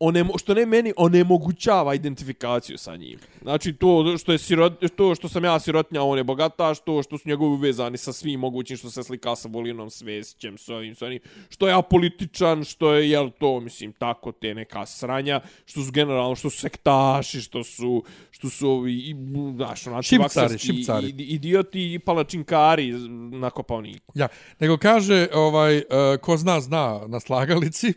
onemo, 0.00 0.38
što 0.38 0.54
ne 0.54 0.66
meni 0.66 0.92
onemogućava 0.96 1.94
identifikaciju 1.94 2.78
sa 2.78 2.96
njim. 2.96 3.18
Znači 3.42 3.72
to 3.72 4.18
što 4.18 4.32
je 4.32 4.38
sirot, 4.38 4.72
to 4.96 5.14
što 5.14 5.28
sam 5.28 5.44
ja 5.44 5.60
sirotnja, 5.60 6.02
on 6.02 6.18
je 6.18 6.24
bogataš, 6.24 6.80
to 6.80 7.02
što 7.02 7.18
su 7.18 7.28
njegovi 7.28 7.54
uvezani 7.54 7.98
sa 7.98 8.12
svim 8.12 8.40
mogućim 8.40 8.76
što 8.76 8.90
se 8.90 9.02
slika 9.02 9.36
sa 9.36 9.48
Volinom 9.48 9.90
Svesićem, 9.90 10.58
sa 10.58 10.74
ovim, 10.74 10.94
sa 10.94 11.06
onim, 11.06 11.20
što 11.48 11.68
je 11.68 11.74
apolitičan, 11.74 12.64
što 12.64 12.94
je 12.94 13.10
jel 13.10 13.30
to 13.38 13.60
mislim 13.60 13.92
tako 13.92 14.32
te 14.32 14.54
neka 14.54 14.86
sranja, 14.86 15.40
što 15.66 15.84
su 15.84 15.92
generalno 15.92 16.36
što 16.36 16.50
su 16.50 16.58
sektaši, 16.58 17.40
što 17.40 17.64
su 17.64 18.04
što 18.30 18.50
su 18.50 18.70
ovi 18.70 18.94
i 18.94 19.14
znaš, 19.54 19.82
znači 19.82 20.08
Šipcari, 20.08 20.58
šipcari. 20.58 21.08
idioti 21.08 21.94
i 21.94 21.98
palačinkari 21.98 22.92
nakopani. 23.32 23.98
Ja, 24.14 24.28
nego 24.58 24.76
kaže, 24.76 25.28
ovaj, 25.34 25.76
uh, 25.76 25.82
ko 26.20 26.36
zna, 26.36 26.60
zna 26.60 27.00
na 27.06 27.20
slagalici, 27.20 27.92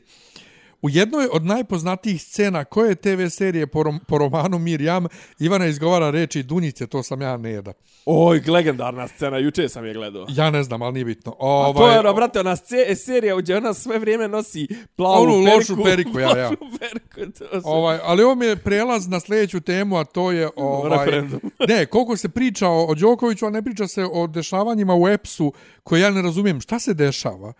U 0.83 0.89
jednoj 0.89 1.27
od 1.31 1.45
najpoznatijih 1.45 2.21
scena 2.21 2.65
koje 2.65 2.95
TV 2.95 3.25
serije 3.29 3.67
po, 3.67 3.83
rom, 3.83 3.99
po 4.07 4.17
romanu 4.17 4.59
Mirjam, 4.59 5.05
Ivana 5.39 5.65
izgovara 5.65 6.09
reči 6.09 6.43
Dunjice, 6.43 6.87
to 6.87 7.03
sam 7.03 7.21
ja 7.21 7.37
Neda. 7.37 7.73
Oj, 8.05 8.41
legendarna 8.47 9.07
scena, 9.07 9.37
juče 9.37 9.69
sam 9.69 9.85
je 9.85 9.93
gledao. 9.93 10.25
Ja 10.29 10.51
ne 10.51 10.63
znam, 10.63 10.81
ali 10.81 10.93
nije 10.93 11.05
bitno. 11.05 11.35
Ovaj, 11.39 11.71
A 11.71 11.73
to 11.73 11.91
je, 11.91 11.99
ono, 11.99 12.13
brate, 12.13 12.39
ona 12.39 12.55
serija 12.95 13.35
gdje 13.37 13.57
ona 13.57 13.73
sve 13.73 13.99
vrijeme 13.99 14.27
nosi 14.27 14.67
plavu 14.95 15.23
onu 15.23 15.45
periku. 15.45 15.57
lošu 15.57 15.83
periku, 15.83 16.19
ja, 16.19 16.37
ja. 16.37 16.51
periku, 16.79 17.31
to 17.39 17.61
se... 17.61 17.67
Ovaj, 17.67 17.99
ali 18.03 18.23
ovo 18.23 18.35
mi 18.35 18.45
je 18.45 18.55
prelaz 18.55 19.07
na 19.07 19.19
sljedeću 19.19 19.61
temu, 19.61 19.97
a 19.97 20.03
to 20.03 20.31
je... 20.31 20.49
Ovaj, 20.55 20.89
Referendum. 20.89 21.39
ne, 21.69 21.85
koliko 21.85 22.17
se 22.17 22.29
priča 22.29 22.67
o, 22.67 22.85
o 22.85 22.95
Đokoviću, 22.95 23.45
a 23.45 23.49
ne 23.49 23.61
priča 23.61 23.87
se 23.87 24.05
o 24.13 24.27
dešavanjima 24.27 24.95
u 24.95 25.07
EPS-u, 25.07 25.53
koje 25.83 26.01
ja 26.01 26.11
ne 26.11 26.21
razumijem. 26.21 26.61
Šta 26.61 26.79
se 26.79 26.93
dešava? 26.93 27.53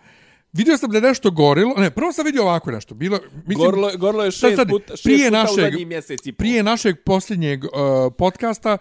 Vidio 0.54 0.76
sam 0.76 0.90
da 0.90 0.98
je 0.98 1.02
nešto 1.02 1.30
gorilo. 1.30 1.74
Ne, 1.76 1.90
prvo 1.90 2.12
sam 2.12 2.24
vidio 2.24 2.42
ovako 2.42 2.70
nešto. 2.70 2.94
Bilo, 2.94 3.18
mislim, 3.46 3.56
Gorlo, 3.56 3.90
gorlo 3.98 4.24
je 4.24 4.30
šest 4.30 4.56
sad, 4.56 4.68
puta, 4.68 4.96
šest 4.96 5.04
prije 5.04 5.28
puta 5.28 5.42
našeg, 5.42 5.58
u 5.58 5.60
zadnji 5.60 5.84
mjesec 5.84 6.26
i 6.26 6.32
pol. 6.32 6.36
Prije 6.36 6.62
našeg 6.62 6.96
posljednjeg 7.04 7.64
uh, 7.64 7.70
podcasta 8.18 8.78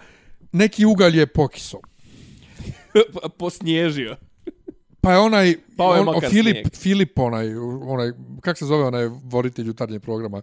neki 0.51 0.85
ugalj 0.85 1.19
je 1.19 1.27
pokiso. 1.27 1.77
Posnježio. 3.37 4.15
Pa 5.01 5.11
je 5.11 5.17
onaj, 5.19 5.55
Pao 5.77 5.93
je 5.93 5.99
on, 5.99 6.05
mokar 6.05 6.29
Filip, 6.29 6.55
snijeg. 6.55 6.75
Filip 6.75 7.19
onaj, 7.19 7.55
onaj, 7.81 8.11
kak 8.41 8.57
se 8.57 8.65
zove 8.65 8.83
onaj 8.83 9.09
voditelj 9.23 9.67
jutarnjeg 9.67 10.01
programa? 10.01 10.41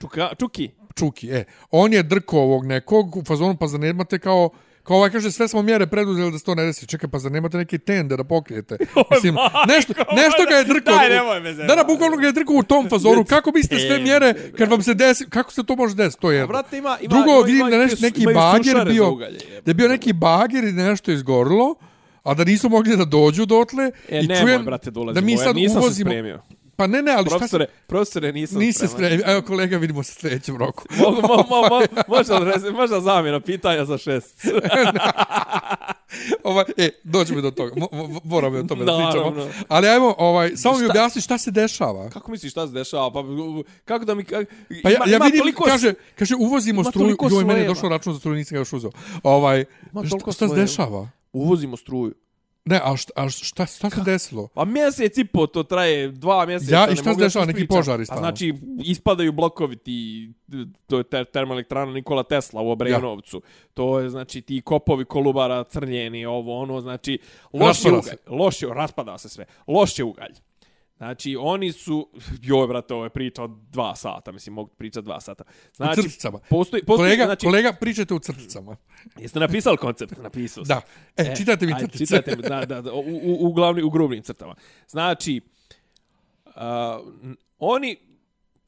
Čuka, 0.00 0.30
čuki. 0.38 0.70
Čuki, 0.94 1.30
e. 1.30 1.44
On 1.70 1.92
je 1.92 2.02
drko 2.02 2.38
ovog 2.38 2.66
nekog 2.66 3.16
u 3.16 3.24
fazonu, 3.24 3.56
pa 3.56 3.66
zar 3.66 3.80
nemate 3.80 4.18
kao, 4.18 4.50
kao 4.82 4.96
ovaj 4.96 5.10
kaže, 5.10 5.32
sve 5.32 5.48
smo 5.48 5.62
mjere 5.62 5.86
preduzeli 5.86 6.32
da 6.32 6.38
se 6.38 6.44
to 6.44 6.54
ne 6.54 6.64
desi. 6.64 6.86
Čekaj, 6.86 7.10
pa 7.10 7.18
zar 7.18 7.32
nemate 7.32 7.56
neki 7.56 7.78
tende 7.78 8.16
da 8.16 8.24
pokrijete? 8.24 8.76
Mislim, 9.14 9.36
nešto, 9.68 9.92
nešto 10.16 10.42
ga 10.48 10.56
je 10.56 10.64
drko. 10.64 10.90
Daj, 10.90 11.08
nemoj 11.08 11.40
me 11.40 11.52
Da, 11.52 11.74
da, 11.74 11.84
bukvalno 11.84 12.16
ga 12.16 12.26
je 12.26 12.32
drko 12.32 12.54
u 12.54 12.62
tom 12.62 12.88
fazonu. 12.88 13.24
Kako 13.34 13.50
biste 13.50 13.78
sve 13.78 13.98
mjere, 13.98 14.34
kad 14.58 14.70
vam 14.70 14.82
se 14.82 14.94
desi, 14.94 15.26
kako 15.30 15.52
se 15.52 15.64
to 15.64 15.76
može 15.76 15.94
desiti? 15.94 16.20
To 16.20 16.30
je 16.30 16.36
jedno. 16.36 16.48
Brate, 16.48 16.78
ima, 16.78 16.98
ima, 17.00 17.14
Drugo, 17.14 17.30
ima, 17.30 17.46
vidim 17.46 17.70
da 17.70 17.78
neš, 17.78 18.00
neki 18.00 18.26
bager 18.34 18.84
bio, 18.88 19.10
ugalje, 19.10 19.38
da 19.64 19.70
je 19.70 19.74
bio 19.74 19.88
neki 19.88 20.12
bager 20.12 20.64
i 20.64 20.72
nešto 20.72 21.12
izgorilo, 21.12 21.74
a 22.22 22.34
da 22.34 22.44
nisu 22.44 22.68
mogli 22.68 22.96
da 22.96 23.04
dođu 23.04 23.46
dotle. 23.46 23.90
E, 24.08 24.20
i 24.20 24.26
nemoj, 24.26 24.42
čujem 24.42 24.64
brate, 24.64 24.90
da 24.90 25.20
mi 25.20 25.32
Ja 25.32 25.38
sad 25.38 25.56
nisam 25.56 25.78
uvozimo... 25.78 26.10
se 26.10 26.14
spremio. 26.14 26.42
Pa 26.76 26.86
ne, 26.86 27.02
ne, 27.02 27.12
ali 27.12 27.26
šta 27.26 27.38
Profesore, 27.38 27.64
se... 27.64 27.70
profesore, 27.86 28.32
nisam 28.32 28.58
Nisi 28.58 28.88
spreman. 28.88 28.96
spremio. 28.96 29.32
Evo 29.32 29.42
kolega, 29.42 29.76
vidimo 29.76 30.02
se 30.02 30.14
sljedećem 30.14 30.56
roku. 30.56 30.84
Mogu, 30.90 31.22
mo, 31.22 31.36
mo, 31.36 31.68
mo, 31.68 31.80
možda, 32.08 32.40
možda 32.72 33.00
zamjena 33.00 33.40
pitanja 33.40 33.84
za 33.84 33.98
šest. 33.98 34.44
ovaj, 36.44 36.64
e, 36.76 36.90
dođemo 37.04 37.40
do 37.40 37.50
toga. 37.50 37.72
Mo, 37.76 37.88
mo, 37.92 38.20
moramo 38.24 38.58
o 38.58 38.62
tome 38.62 38.84
da 38.84 38.92
pričamo. 38.92 39.30
Naravno. 39.30 39.48
Ali 39.68 39.88
ajmo, 39.88 40.14
ovaj, 40.18 40.56
samo 40.56 40.78
mi 40.78 40.84
Šta? 40.84 40.92
objasni 40.92 41.22
šta 41.22 41.38
se 41.38 41.50
dešava. 41.50 42.10
Kako 42.10 42.30
misliš 42.30 42.52
šta 42.52 42.66
se 42.66 42.72
dešava? 42.72 43.12
Pa, 43.12 43.24
kako 43.84 44.04
da 44.04 44.14
mi... 44.14 44.24
Kako, 44.24 44.50
Pa 44.82 44.90
ja, 44.90 44.96
ima, 44.96 45.04
ja 45.06 45.18
vidim, 45.18 45.40
toliko, 45.40 45.64
kaže, 45.64 45.94
kaže, 46.18 46.34
uvozimo 46.38 46.84
struju. 46.84 47.16
Joj, 47.30 47.44
meni 47.44 47.60
je 47.60 47.66
došao 47.66 47.88
račun 47.88 48.12
za 48.12 48.18
struju, 48.18 48.36
nisam 48.36 48.54
ga 48.54 48.60
još 48.60 48.72
uzeo. 48.72 48.90
Ovaj, 49.22 49.64
šta, 50.06 50.32
šta 50.32 50.48
se 50.48 50.54
dešava? 50.54 51.08
Uvozimo 51.32 51.76
struju. 51.76 52.14
Ne, 52.64 52.80
a 52.84 52.96
šta, 52.96 53.12
a 53.16 53.28
šta, 53.28 53.66
šta 53.66 53.90
se 53.90 54.00
desilo? 54.04 54.48
Pa 54.54 54.64
mjesec 54.64 55.18
i 55.18 55.24
po 55.24 55.46
to 55.46 55.62
traje, 55.62 56.08
dva 56.08 56.46
mjeseca. 56.46 56.74
Ja, 56.74 56.88
i 56.92 56.96
šta 56.96 57.14
se 57.14 57.20
dešava? 57.20 57.44
Neki 57.44 57.66
požari 57.66 58.02
A 58.02 58.04
stalno? 58.04 58.20
znači, 58.20 58.54
ispadaju 58.84 59.32
blokovi 59.32 59.76
ti, 59.76 60.30
to 60.86 60.98
je 60.98 61.04
ter, 61.04 61.24
termoelektrana 61.24 61.92
Nikola 61.92 62.22
Tesla 62.22 62.60
u 62.62 62.70
Obrenovcu. 62.70 63.42
To 63.74 64.00
je, 64.00 64.10
znači, 64.10 64.40
ti 64.40 64.60
kopovi 64.60 65.04
kolubara 65.04 65.64
crnjeni, 65.64 66.26
ovo, 66.26 66.58
ono, 66.58 66.80
znači, 66.80 67.18
loš 67.52 67.84
je 67.84 67.92
ugalj. 67.92 68.16
Loš 68.26 68.62
je, 68.62 68.74
raspada 68.74 69.18
se 69.18 69.28
sve. 69.28 69.44
Loš 69.66 69.98
je 69.98 70.04
ugalj. 70.04 70.32
Znači, 71.02 71.36
oni 71.40 71.72
su, 71.72 72.08
joj, 72.48 72.66
brate, 72.66 72.94
ovo 72.94 73.04
je 73.04 73.10
priča 73.10 73.42
od 73.42 73.50
dva 73.70 73.96
sata, 73.96 74.32
mislim, 74.32 74.54
mogu 74.54 74.70
pričati 74.70 75.04
dva 75.04 75.20
sata. 75.20 75.44
Znači, 75.76 76.00
u 76.00 76.02
crticama. 76.02 76.38
Postoji, 76.50 76.84
postoji, 76.84 77.08
kolega, 77.08 77.24
znači, 77.24 77.46
kolega, 77.46 77.72
pričajte 77.72 78.14
u 78.14 78.18
crticama. 78.18 78.76
jeste 79.20 79.40
napisali 79.40 79.76
koncept? 79.76 80.18
Napisao 80.22 80.64
sam. 80.64 80.80
Da. 81.16 81.22
E, 81.22 81.36
čitajte 81.36 81.66
mi 81.66 81.74
crtice. 81.80 82.06
Čitajte 82.06 82.36
mi, 82.36 82.42
da, 82.42 82.64
da, 82.64 82.80
da, 82.80 82.92
u, 82.92 83.00
u, 83.00 83.46
u, 83.46 83.52
glavni, 83.52 83.82
u 83.82 83.90
grubnim 83.90 84.22
crtama. 84.22 84.54
Znači, 84.88 85.40
uh, 86.46 86.52
oni, 87.58 87.96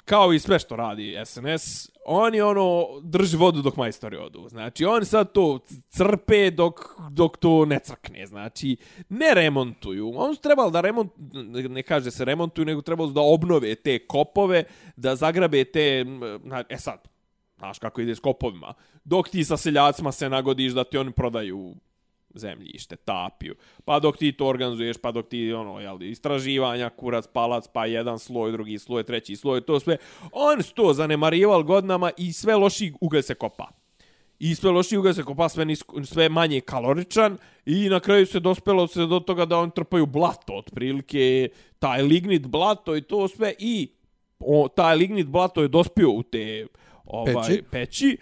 kao 0.05 0.33
i 0.33 0.39
sve 0.39 0.59
što 0.59 0.77
radi 0.77 1.17
SNS, 1.25 1.91
oni 2.07 2.41
ono 2.41 2.87
drži 3.03 3.37
vodu 3.37 3.63
dok 3.63 3.77
majstori 3.77 4.17
odu. 4.17 4.49
Znači, 4.49 4.85
oni 4.85 5.05
sad 5.05 5.33
to 5.33 5.59
crpe 5.89 6.51
dok, 6.51 6.81
dok 7.11 7.37
to 7.37 7.65
ne 7.65 7.79
crkne. 7.79 8.27
Znači, 8.27 8.77
ne 9.09 9.35
remontuju. 9.35 10.13
On 10.17 10.35
su 10.35 10.41
trebali 10.43 10.73
da 10.73 10.81
remont, 10.81 11.13
ne 11.69 11.83
kaže 11.83 12.11
se 12.11 12.25
remontuju, 12.25 12.65
nego 12.65 12.81
trebali 12.83 13.13
da 13.13 13.21
obnove 13.21 13.75
te 13.75 14.07
kopove, 14.07 14.65
da 14.97 15.17
zagrabe 15.17 15.65
te, 15.65 16.05
na- 16.43 16.65
e 16.69 16.77
sad, 16.79 17.09
znaš 17.59 17.79
kako 17.79 18.01
ide 18.01 18.15
s 18.15 18.21
kopovima, 18.21 18.75
dok 19.05 19.29
ti 19.29 19.45
sa 19.45 19.57
seljacima 19.57 20.13
se 20.13 20.29
nagodiš 20.29 20.73
da 20.73 20.85
ti 20.85 20.99
oni 20.99 21.13
prodaju 21.13 21.75
zemljište, 22.35 22.97
tapiju. 22.97 23.55
Pa 23.85 24.01
dok 24.01 24.17
ti 24.17 24.33
to 24.33 24.47
organizuješ, 24.47 24.97
pa 24.97 25.13
dok 25.13 25.29
ti 25.29 25.53
ono, 25.53 25.81
jel, 25.81 26.03
istraživanja, 26.03 26.91
kurac, 26.91 27.27
palac, 27.27 27.69
pa 27.73 27.87
jedan 27.87 28.19
sloj, 28.19 28.53
drugi 28.53 28.79
sloj, 28.79 29.03
treći 29.03 29.37
sloj, 29.37 29.61
to 29.61 29.81
sve. 29.81 29.97
Oni 30.33 30.63
su 30.63 30.75
to 30.75 30.93
zanemarivali 30.93 31.65
godinama 31.65 32.11
i 32.17 32.33
sve 32.33 32.57
loši 32.57 32.93
ugalj 33.01 33.23
se 33.23 33.35
kopa. 33.35 33.69
I 34.39 34.55
sve 34.55 34.71
loši 34.71 34.97
ugalj 34.97 35.15
se 35.15 35.23
kopa, 35.23 35.49
sve, 35.49 35.65
nisko, 35.65 36.05
sve 36.05 36.29
manje 36.29 36.61
kaloričan 36.61 37.39
i 37.67 37.89
na 37.89 38.01
kraju 38.01 38.27
se 38.27 38.41
dospelo 38.41 38.87
se 38.87 39.07
do 39.07 39.21
toga 39.21 39.45
da 39.45 39.59
oni 39.59 39.71
trpaju 39.75 40.07
blato, 40.07 40.55
otprilike 40.57 41.49
taj 41.79 42.03
lignit 42.03 42.47
blato 42.47 42.97
i 42.97 43.03
to 43.03 43.29
sve 43.29 43.55
i 43.59 43.89
o, 44.39 44.69
taj 44.69 44.97
lignit 44.97 45.27
blato 45.27 45.63
je 45.63 45.69
dospio 45.69 46.11
u 46.11 46.23
te 46.23 46.67
ovaj, 47.05 47.35
peći, 47.35 47.63
peći 47.71 48.19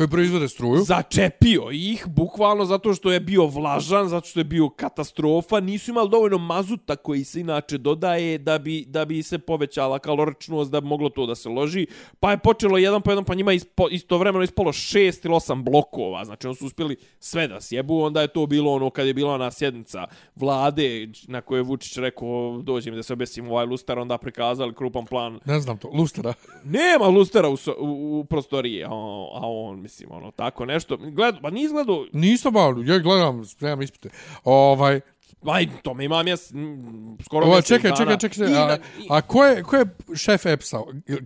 Koji 0.00 0.08
proizvode 0.08 0.48
struju. 0.48 0.82
začepio 0.82 1.70
ih, 1.72 2.04
bukvalno 2.08 2.64
zato 2.64 2.94
što 2.94 3.12
je 3.12 3.20
bio 3.20 3.46
vlažan, 3.46 4.08
zato 4.08 4.26
što 4.26 4.40
je 4.40 4.44
bio 4.44 4.68
katastrofa, 4.68 5.60
nisu 5.60 5.90
imali 5.90 6.10
dovoljno 6.10 6.38
mazuta 6.38 6.96
koji 6.96 7.24
se 7.24 7.40
inače 7.40 7.78
dodaje 7.78 8.38
da 8.38 8.58
bi, 8.58 8.84
da 8.88 9.04
bi 9.04 9.22
se 9.22 9.38
povećala 9.38 9.98
kaloričnost, 9.98 10.70
da 10.70 10.80
bi 10.80 10.86
moglo 10.86 11.08
to 11.08 11.26
da 11.26 11.34
se 11.34 11.48
loži, 11.48 11.86
pa 12.20 12.30
je 12.30 12.38
počelo 12.38 12.78
jedan 12.78 13.02
po 13.02 13.10
jedan, 13.10 13.24
pa 13.24 13.34
njima 13.34 13.52
ispo, 13.52 13.88
istovremeno 13.90 14.44
ispalo 14.44 14.72
šest 14.72 15.24
ili 15.24 15.34
osam 15.34 15.64
blokova, 15.64 16.24
znači 16.24 16.46
oni 16.46 16.56
su 16.56 16.66
uspjeli 16.66 16.96
sve 17.18 17.48
da 17.48 17.60
sjebu, 17.60 18.00
onda 18.02 18.20
je 18.20 18.28
to 18.28 18.46
bilo 18.46 18.72
ono 18.72 18.90
kad 18.90 19.06
je 19.06 19.14
bila 19.14 19.34
ona 19.34 19.50
sjednica 19.50 20.06
vlade 20.36 21.08
na 21.28 21.40
kojoj 21.40 21.62
Vučić 21.62 21.96
rekao 21.96 22.60
dođem 22.62 22.94
da 22.94 23.02
se 23.02 23.12
obesim 23.12 23.50
ovaj 23.50 23.66
luster, 23.66 23.98
onda 23.98 24.18
prikazali 24.18 24.74
krupan 24.74 25.06
plan. 25.06 25.40
Ne 25.44 25.60
znam 25.60 25.78
to, 25.78 25.90
lustera. 25.92 26.34
nema 26.64 27.06
lustera 27.06 27.48
u, 27.48 27.56
u, 27.80 28.20
u 28.20 28.24
prostoriji, 28.24 28.84
a 28.84 28.88
a 29.34 29.48
on, 29.48 29.88
mislim, 29.90 30.12
ono, 30.12 30.30
tako 30.30 30.64
nešto. 30.66 30.96
Gled, 30.96 31.34
pa 31.42 31.50
nisi 31.50 31.72
gledao, 31.74 32.06
Nisam 32.12 32.52
malo, 32.52 32.82
ja 32.82 32.98
gledam, 32.98 33.44
spremam 33.44 33.82
ispite. 33.82 34.08
Ovaj, 34.44 35.00
aj, 35.46 35.66
to 35.82 35.94
me 35.94 36.04
ima 36.04 36.22
mjes, 36.22 36.50
m, 36.52 37.16
skoro 37.24 37.46
ovaj 37.46 37.56
mjesec 37.56 37.68
čekaj, 37.68 37.90
dana. 37.90 38.16
čekaj, 38.16 38.30
čekaj, 38.30 38.52
I 38.52 38.56
a, 38.56 38.78
a 39.10 39.20
ko 39.20 39.44
je, 39.44 39.62
ko 39.62 39.76
je 39.76 39.84
šef 40.16 40.46
EPS-a? 40.46 40.78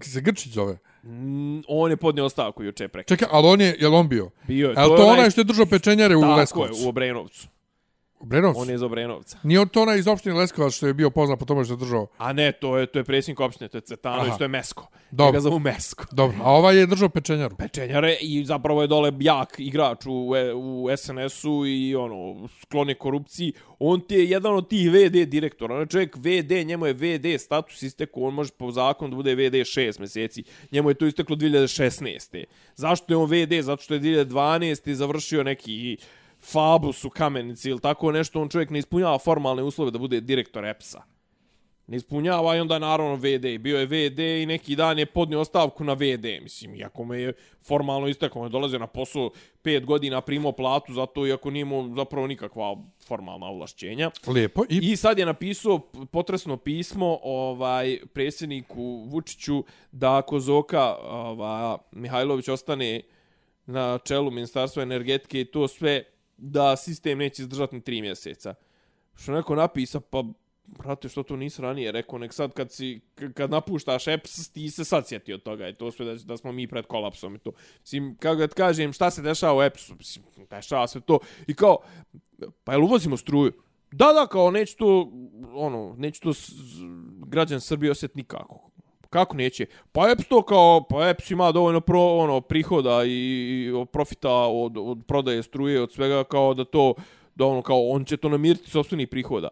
Se 0.02 0.20
Grčić 0.20 0.52
zove? 0.52 0.78
Mm, 1.02 1.60
on 1.68 1.90
je 1.90 1.96
podnio 1.96 2.24
ostavku 2.24 2.62
juče 2.62 2.88
preko. 2.88 3.08
Čekaj, 3.08 3.28
ali 3.30 3.46
on 3.46 3.60
je, 3.60 3.76
jel 3.80 3.94
on 3.94 4.08
bio? 4.08 4.30
Bio 4.46 4.68
je, 4.68 4.74
Jel 4.76 4.96
to 4.96 5.06
onaj 5.06 5.30
što 5.30 5.40
je 5.40 5.44
držao 5.44 5.66
pečenjare 5.66 6.16
u 6.16 6.20
Tako 6.20 6.32
je, 6.32 6.38
Leskovcu? 6.38 6.86
u 6.86 6.88
Obrenovcu. 6.88 7.48
U 8.24 8.26
Brenovcu? 8.26 8.60
On 8.60 8.68
je 8.68 8.74
iz 8.74 8.82
Obrenovca. 8.82 9.38
Nije 9.42 9.60
on 9.60 9.68
to 9.68 9.82
onaj 9.82 9.98
iz 9.98 10.08
opštine 10.08 10.34
Leskovac 10.34 10.72
što 10.72 10.86
je 10.86 10.94
bio 10.94 11.10
poznat 11.10 11.38
po 11.38 11.44
tome 11.44 11.64
što 11.64 11.74
je 11.74 11.76
držao? 11.76 12.06
A 12.18 12.32
ne, 12.32 12.52
to 12.52 12.78
je, 12.78 12.86
to 12.86 12.98
je 12.98 13.04
predsjednik 13.04 13.40
opštine, 13.40 13.68
to 13.68 13.76
je 13.76 13.80
Cetanović, 13.80 14.28
Aha. 14.28 14.38
to 14.38 14.44
je 14.44 14.48
Mesko. 14.48 14.88
Dobro. 15.10 15.32
Njega 15.32 15.40
zovu 15.40 15.58
Mesko. 15.58 16.04
Dobro, 16.12 16.36
a 16.42 16.50
ovaj 16.50 16.76
je 16.76 16.86
držao 16.86 17.08
pečenjaru. 17.08 17.56
pečenjare 17.56 18.16
i 18.20 18.44
zapravo 18.44 18.82
je 18.82 18.88
dole 18.88 19.12
jak 19.20 19.54
igrač 19.58 20.06
u, 20.06 20.32
u 20.54 20.88
SNS-u 20.96 21.66
i 21.66 21.94
ono, 21.96 22.48
sklon 22.60 22.88
je 22.88 22.94
korupciji. 22.94 23.52
On 23.78 24.00
ti 24.00 24.14
je 24.14 24.30
jedan 24.30 24.54
od 24.54 24.68
tih 24.68 24.90
VD 24.90 25.28
direktora. 25.28 25.74
On 25.74 25.80
je 25.80 25.86
čovjek 25.86 26.16
VD, 26.16 26.66
njemu 26.66 26.86
je 26.86 26.92
VD 26.92 27.40
status 27.40 27.82
istekao, 27.82 28.22
on 28.22 28.34
može 28.34 28.50
po 28.58 28.70
zakonu 28.70 29.10
da 29.10 29.16
bude 29.16 29.34
VD 29.34 29.54
6 29.54 29.98
mjeseci. 29.98 30.44
Njemu 30.72 30.90
je 30.90 30.94
to 30.94 31.06
isteklo 31.06 31.36
2016. 31.36 32.44
Zašto 32.76 33.12
je 33.12 33.16
on 33.16 33.30
VD? 33.30 33.62
Zato 33.62 33.82
što 33.82 33.94
je 33.94 34.00
2012. 34.00 34.92
završio 34.92 35.42
neki 35.42 35.96
Fabus 36.52 37.04
u 37.04 37.10
Kamenici 37.10 37.70
ili 37.70 37.80
tako 37.80 38.12
nešto. 38.12 38.42
On 38.42 38.48
čovjek 38.48 38.70
ne 38.70 38.78
ispunjava 38.78 39.18
formalne 39.18 39.62
uslove 39.62 39.90
da 39.90 39.98
bude 39.98 40.20
direktor 40.20 40.64
EPS-a. 40.64 41.02
ne 41.86 41.96
ispunjava 41.96 42.56
i 42.56 42.60
onda 42.60 42.78
naravno 42.78 43.14
VD. 43.14 43.60
Bio 43.60 43.78
je 43.78 43.86
VD 43.86 44.18
i 44.18 44.46
neki 44.46 44.76
dan 44.76 44.98
je 44.98 45.06
podnio 45.06 45.40
ostavku 45.40 45.84
na 45.84 45.92
VD. 45.92 46.24
Mislim, 46.42 46.74
iako 46.74 47.04
me 47.04 47.20
je 47.20 47.32
formalno 47.66 48.08
istekao, 48.08 48.42
me 48.42 48.46
je 48.48 48.50
dolazio 48.50 48.78
na 48.78 48.86
posao 48.86 49.30
pet 49.62 49.84
godina, 49.84 50.20
primao 50.20 50.52
platu, 50.52 50.92
zato 50.92 51.26
iako 51.26 51.50
nije 51.50 51.62
imao 51.62 51.90
zapravo 51.96 52.26
nikakva 52.26 52.76
formalna 53.06 53.46
ovlašćenja. 53.46 54.10
Lijepo. 54.26 54.64
I, 54.68 54.92
I 54.92 54.96
sad 54.96 55.18
je 55.18 55.26
napisao 55.26 55.78
potresno 56.12 56.56
pismo 56.56 57.18
ovaj 57.22 57.98
predsjedniku 58.14 59.06
Vučiću 59.08 59.64
da 59.92 60.16
ako 60.16 60.40
Zoka 60.40 60.94
ova, 60.96 61.78
Mihajlović 61.92 62.48
ostane 62.48 63.02
na 63.66 63.98
čelu 63.98 64.30
Ministarstva 64.30 64.82
energetike 64.82 65.40
i 65.40 65.44
to 65.44 65.68
sve 65.68 66.04
da 66.36 66.76
sistem 66.76 67.18
neće 67.18 67.42
izdržati 67.42 67.74
ni 67.74 67.80
tri 67.80 68.02
mjeseca. 68.02 68.54
Što 69.14 69.32
neko 69.32 69.54
napisa, 69.54 70.00
pa 70.00 70.24
brate, 70.66 71.08
što 71.08 71.22
to 71.22 71.36
nisi 71.36 71.62
ranije 71.62 71.92
rekao, 71.92 72.18
nek 72.18 72.32
sad 72.32 72.52
kad, 72.52 72.72
si, 72.72 73.00
kad 73.34 73.50
napuštaš 73.50 74.08
EPS, 74.08 74.48
ti 74.48 74.70
se 74.70 74.84
sad 74.84 75.08
sjeti 75.08 75.32
od 75.32 75.42
toga, 75.42 75.68
i 75.68 75.74
to 75.74 75.90
sve 75.90 76.06
da, 76.06 76.14
da 76.14 76.36
smo 76.36 76.52
mi 76.52 76.68
pred 76.68 76.86
kolapsom 76.86 77.34
i 77.34 77.38
to. 77.38 77.52
Mislim, 77.80 78.16
kako 78.16 78.36
da 78.36 78.48
kažem, 78.48 78.92
šta 78.92 79.10
se 79.10 79.22
dešava 79.22 79.58
u 79.58 79.62
EPS-u, 79.62 79.94
mislim, 79.94 80.24
dešava 80.50 80.86
se 80.88 81.00
to, 81.00 81.18
i 81.46 81.54
kao, 81.54 81.78
pa 82.64 82.72
jel 82.72 82.84
uvozimo 82.84 83.16
struju? 83.16 83.52
Da, 83.92 84.12
da, 84.12 84.26
kao, 84.26 84.50
neće 84.50 84.76
to, 84.76 85.12
ono, 85.52 85.94
neće 85.98 86.20
to 86.20 86.32
građan 87.26 87.60
Srbije 87.60 87.90
osjeti 87.90 88.18
nikako. 88.18 88.70
Kako 89.14 89.36
neće? 89.36 89.66
Pa 89.92 90.10
EPS 90.10 90.26
to 90.28 90.42
kao, 90.42 90.86
pa 90.90 91.08
EPS 91.08 91.30
ima 91.30 91.52
dovoljno 91.52 91.80
pro, 91.80 92.00
ono, 92.00 92.40
prihoda 92.40 93.04
i, 93.06 93.70
profita 93.92 94.30
od, 94.32 94.78
od 94.78 95.04
prodaje 95.06 95.42
struje, 95.42 95.82
od 95.82 95.92
svega, 95.92 96.24
kao 96.24 96.54
da 96.54 96.64
to, 96.64 96.94
da 97.34 97.46
ono, 97.46 97.62
kao, 97.62 97.88
on 97.88 98.04
će 98.04 98.16
to 98.16 98.28
namiriti 98.28 98.70
sobstvenih 98.70 99.08
prihoda. 99.08 99.48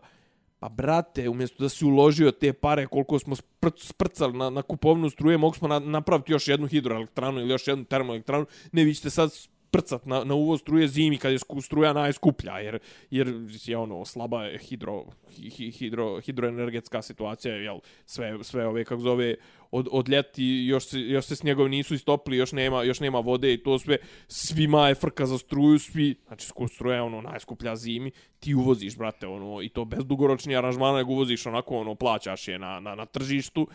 Pa 0.58 0.68
brate, 0.68 1.28
umjesto 1.28 1.62
da 1.62 1.68
si 1.68 1.84
uložio 1.84 2.30
te 2.30 2.52
pare 2.52 2.86
koliko 2.86 3.18
smo 3.18 3.36
sprcali 3.78 4.38
na, 4.38 4.50
na 4.50 4.62
kupovnu 4.62 5.10
struje, 5.10 5.38
mogu 5.38 5.54
smo 5.54 5.68
na, 5.68 5.78
napraviti 5.78 6.32
još 6.32 6.48
jednu 6.48 6.66
hidroelektranu 6.66 7.40
ili 7.40 7.50
još 7.50 7.68
jednu 7.68 7.84
termoelektranu. 7.84 8.46
Ne, 8.72 8.84
vi 8.84 8.94
ćete 8.94 9.10
sad 9.10 9.30
prcat 9.72 10.06
na, 10.06 10.24
na 10.24 10.34
uvoz 10.34 10.60
struje 10.60 10.88
zimi 10.88 11.18
kad 11.18 11.32
je 11.32 11.38
struja 11.62 11.92
najskuplja, 11.92 12.58
jer, 12.58 12.78
jer 13.10 13.34
je 13.64 13.76
ono 13.76 14.04
slaba 14.04 14.44
je 14.44 14.58
hidro, 14.58 15.04
hi, 15.30 15.70
hidro, 15.70 16.20
hidroenergetska 16.20 17.02
situacija, 17.02 17.54
jel, 17.54 17.78
sve, 18.06 18.44
sve 18.44 18.66
ove, 18.66 18.84
kako 18.84 19.00
zove, 19.00 19.34
od, 19.70 19.88
od 19.92 20.08
ljeti 20.08 20.44
još 20.44 20.86
se, 20.86 21.00
još 21.00 21.24
se 21.24 21.36
snjegovi 21.36 21.70
nisu 21.70 21.94
istopili, 21.94 22.36
još 22.36 22.52
nema, 22.52 22.82
još 22.82 23.00
nema 23.00 23.18
vode 23.20 23.52
i 23.52 23.62
to 23.62 23.78
sve, 23.78 23.96
svima 24.28 24.88
je 24.88 24.94
frka 24.94 25.26
za 25.26 25.38
struju, 25.38 25.78
svi, 25.78 26.14
znači 26.26 26.46
sku- 26.46 26.68
struja 26.68 26.96
je 26.96 27.02
ono 27.02 27.20
najskuplja 27.20 27.76
zimi, 27.76 28.10
ti 28.40 28.54
uvoziš, 28.54 28.96
brate, 28.96 29.26
ono, 29.26 29.62
i 29.62 29.68
to 29.68 29.84
bez 29.84 30.04
dugoročnih 30.04 30.58
aranžmana, 30.58 30.98
nego 30.98 31.12
uvoziš 31.12 31.46
onako, 31.46 31.76
ono, 31.76 31.94
plaćaš 31.94 32.48
je 32.48 32.58
na, 32.58 32.80
na, 32.80 32.94
na 32.94 33.06
tržištu, 33.06 33.68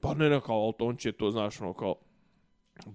pa 0.00 0.14
ne, 0.14 0.30
ne, 0.30 0.40
kao, 0.40 0.72
on 0.78 0.96
će 0.96 1.12
to, 1.12 1.30
znaš, 1.30 1.60
ono, 1.60 1.72
kao, 1.72 1.94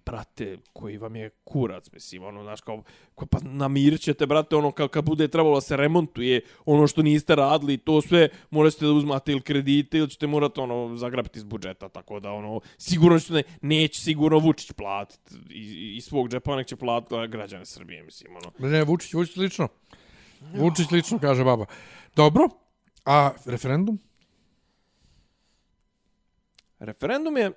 brate, 0.05 0.57
koji 0.73 0.97
vam 0.97 1.15
je 1.15 1.29
kurac, 1.43 1.91
mislim, 1.93 2.23
ono, 2.23 2.43
znaš, 2.43 2.61
kao, 2.61 2.84
kao 3.15 3.27
pa 3.27 3.38
namirit 3.41 4.01
ćete, 4.01 4.25
brate, 4.25 4.55
ono, 4.55 4.71
kao, 4.71 4.88
kad 4.88 5.05
bude 5.05 5.27
trebalo 5.27 5.55
da 5.55 5.61
se 5.61 5.77
remontuje 5.77 6.41
ono 6.65 6.88
što 6.88 7.01
niste 7.01 7.36
radili, 7.36 7.77
to 7.77 8.01
sve 8.01 8.29
morate 8.51 8.86
da 8.86 8.91
uzmate 8.91 9.31
ili 9.31 9.41
kredite 9.41 9.97
ili 9.97 10.09
ćete 10.09 10.27
morati, 10.27 10.59
ono, 10.59 10.95
zagrabiti 10.95 11.39
iz 11.39 11.43
budžeta, 11.43 11.89
tako 11.89 12.19
da, 12.19 12.31
ono, 12.31 12.59
sigurno 12.77 13.19
ćete, 13.19 13.43
neće 13.61 14.01
sigurno 14.01 14.38
Vučić 14.38 14.71
platiti 14.71 15.36
iz, 15.49 15.97
iz 15.97 16.05
svog 16.05 16.29
džepa, 16.29 16.55
nek 16.55 16.67
će 16.67 16.75
platiti 16.75 17.15
građane 17.27 17.65
Srbije, 17.65 18.03
mislim, 18.03 18.36
ono. 18.36 18.51
ne, 18.59 18.69
ne, 18.69 18.84
Vučić, 18.84 19.13
Vučić 19.13 19.36
lično. 19.36 19.67
Vučić 20.55 20.91
lično, 20.91 21.19
kaže 21.19 21.43
baba. 21.43 21.65
Dobro, 22.15 22.49
a 23.05 23.31
referendum? 23.45 23.99
Referendum 26.79 27.38
je 27.38 27.51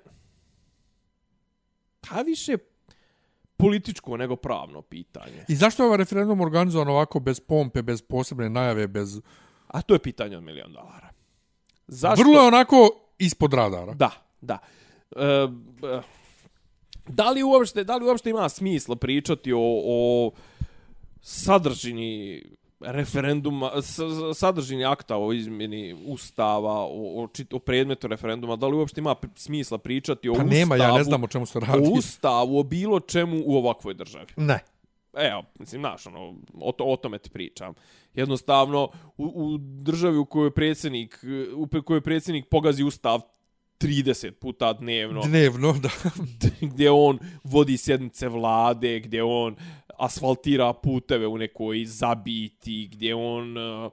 pa 2.01 2.21
više 2.21 2.57
političko 3.57 4.17
nego 4.17 4.35
pravno 4.35 4.81
pitanje. 4.81 5.45
I 5.47 5.55
zašto 5.55 5.83
je 5.83 5.87
ovaj 5.87 5.97
referendum 5.97 6.41
organizovan 6.41 6.87
ovako 6.87 7.19
bez 7.19 7.39
pompe, 7.39 7.81
bez 7.81 8.01
posebne 8.01 8.49
najave, 8.49 8.87
bez... 8.87 9.21
A 9.67 9.81
to 9.81 9.93
je 9.95 9.99
pitanje 9.99 10.37
od 10.37 10.43
milion 10.43 10.73
dolara. 10.73 11.09
Zašto? 11.87 12.23
Vrlo 12.23 12.41
je 12.41 12.47
onako 12.47 12.89
ispod 13.19 13.53
radara. 13.53 13.93
Da, 13.93 14.11
da. 14.41 14.59
E, 15.15 15.47
b- 15.81 16.01
da 17.07 17.31
li 17.31 17.43
uopšte, 17.43 17.83
da 17.83 17.95
li 17.95 18.05
uopšte 18.05 18.29
ima 18.29 18.49
smisla 18.49 18.95
pričati 18.95 19.53
o, 19.53 19.59
o 19.85 20.31
sadržini 21.21 22.43
referenduma, 22.79 23.71
sadržini 24.33 24.85
akta 24.85 25.17
o 25.17 25.33
izmjeni 25.33 25.95
ustava, 26.05 26.73
o, 26.85 27.23
o, 27.23 27.27
čit, 27.27 27.53
o 27.53 27.59
predmetu 27.59 28.07
referenduma, 28.07 28.55
da 28.55 28.67
li 28.67 28.75
uopšte 28.75 29.01
ima 29.01 29.15
smisla 29.35 29.77
pričati 29.77 30.29
o 30.29 30.33
Pa 30.33 30.37
ustavu, 30.37 30.49
nema, 30.49 30.75
ja 30.75 30.93
ne 30.97 31.03
znam 31.03 31.23
o 31.23 31.27
čemu 31.27 31.45
se 31.45 31.59
radi. 31.59 31.87
o 31.87 31.91
ustavu, 31.91 32.59
o 32.59 32.63
bilo 32.63 32.99
čemu 32.99 33.41
u 33.45 33.57
ovakvoj 33.57 33.93
državi. 33.93 34.25
Ne. 34.35 34.59
Evo, 35.13 35.43
mislim, 35.59 35.81
znaš, 35.81 36.07
ono, 36.07 36.35
o, 36.59 36.71
to, 36.71 36.83
o 36.83 36.95
tome 36.95 37.17
ti 37.17 37.29
pričam. 37.29 37.73
Jednostavno, 38.13 38.89
u, 39.17 39.25
u 39.25 39.57
državi 39.57 40.17
u 40.17 40.25
kojoj 40.25 40.51
predsjednik, 40.51 41.19
u 41.55 41.81
kojoj 41.83 42.01
predsjednik 42.01 42.45
pogazi 42.49 42.83
ustav 42.83 43.21
30 43.79 44.31
puta 44.31 44.73
dnevno, 44.73 45.21
Dnevno, 45.21 45.73
da. 45.73 45.89
gdje 46.71 46.91
on 46.91 47.19
vodi 47.43 47.77
sjednice 47.77 48.27
vlade, 48.27 48.99
gdje 48.99 49.23
on 49.23 49.55
asfaltira 49.97 50.73
puteve 50.73 51.27
u 51.27 51.37
nekoj 51.37 51.85
zabiti, 51.85 52.89
gdje 52.91 53.15
on 53.15 53.57
uh, 53.57 53.91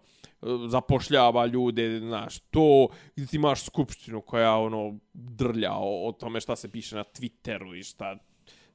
zapošljava 0.70 1.46
ljude, 1.46 1.98
znaš, 1.98 2.38
to, 2.38 2.88
gdje 3.16 3.26
ti 3.26 3.36
imaš 3.36 3.64
skupštinu 3.64 4.20
koja, 4.20 4.56
ono, 4.56 4.98
drlja 5.12 5.72
o, 5.72 6.08
o 6.08 6.12
tome 6.12 6.40
šta 6.40 6.56
se 6.56 6.70
piše 6.70 6.96
na 6.96 7.04
Twitteru 7.04 7.78
i 7.78 7.82
šta, 7.82 8.16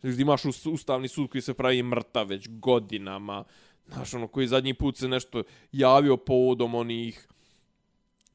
gdje 0.02 0.22
imaš 0.22 0.46
ustavni 0.66 1.08
sud 1.08 1.30
koji 1.30 1.42
se 1.42 1.54
pravi 1.54 1.84
mrtav 1.84 2.28
već 2.28 2.50
godinama, 2.50 3.44
znaš, 3.88 4.14
ono, 4.14 4.28
koji 4.28 4.48
zadnji 4.48 4.74
put 4.74 4.98
se 4.98 5.08
nešto 5.08 5.44
javio 5.72 6.18
povodom 6.18 6.76
onih 6.76 7.28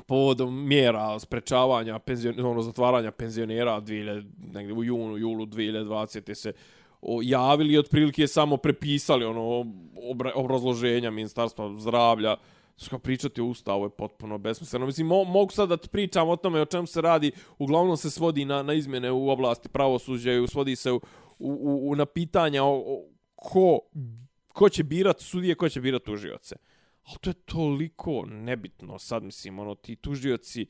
povodom 0.07 0.67
mjera 0.69 1.19
sprečavanja 1.19 1.99
penzion, 1.99 2.47
ono 2.47 2.63
zatvaranja 2.63 3.11
penzionera 3.11 3.81
2000 3.81 4.25
negdje 4.55 4.75
u 4.75 4.85
junu 4.85 5.17
julu 5.17 5.47
2020 5.47 6.35
se 6.35 6.53
javili 7.23 7.75
i 7.75 7.79
otprilike 7.79 8.27
samo 8.27 8.57
prepisali 8.57 9.25
ono 9.25 9.65
obra, 10.11 10.33
obrazloženja 10.35 11.11
ministarstva 11.11 11.75
zdravlja 11.79 12.37
Ska 12.77 12.99
pričati 12.99 13.41
o 13.41 13.47
ustavu 13.47 13.85
je 13.85 13.91
potpuno 13.91 14.39
besmisleno. 14.39 14.87
Mislim, 14.87 15.07
mo, 15.07 15.25
mogu 15.25 15.53
sad 15.53 15.69
da 15.69 15.77
ti 15.77 15.89
pričam 15.89 16.29
o 16.29 16.37
tome 16.37 16.61
o 16.61 16.65
čemu 16.65 16.87
se 16.87 17.01
radi. 17.01 17.33
Uglavnom 17.59 17.97
se 17.97 18.11
svodi 18.11 18.45
na, 18.45 18.63
na 18.63 18.75
izmjene 18.75 19.11
u 19.11 19.29
oblasti 19.29 19.69
pravosuđa 19.69 20.33
i 20.33 20.49
svodi 20.49 20.77
se 20.77 20.93
u, 20.93 21.01
u, 21.39 21.91
u, 21.91 21.97
na 21.97 22.07
pitanja 22.07 22.65
o, 22.65 22.83
o 22.87 23.05
ko, 23.35 23.81
ko 24.49 24.69
će 24.69 24.83
birat 24.83 25.21
sudije, 25.21 25.55
ko 25.55 25.69
će 25.69 25.81
birat 25.81 26.03
tužioce. 26.03 26.57
Ali 27.03 27.19
to 27.21 27.31
je 27.31 27.35
toliko 27.35 28.25
nebitno 28.27 28.99
sad, 28.99 29.23
mislim, 29.23 29.59
ono, 29.59 29.75
ti 29.75 29.97
tužioci, 29.97 30.67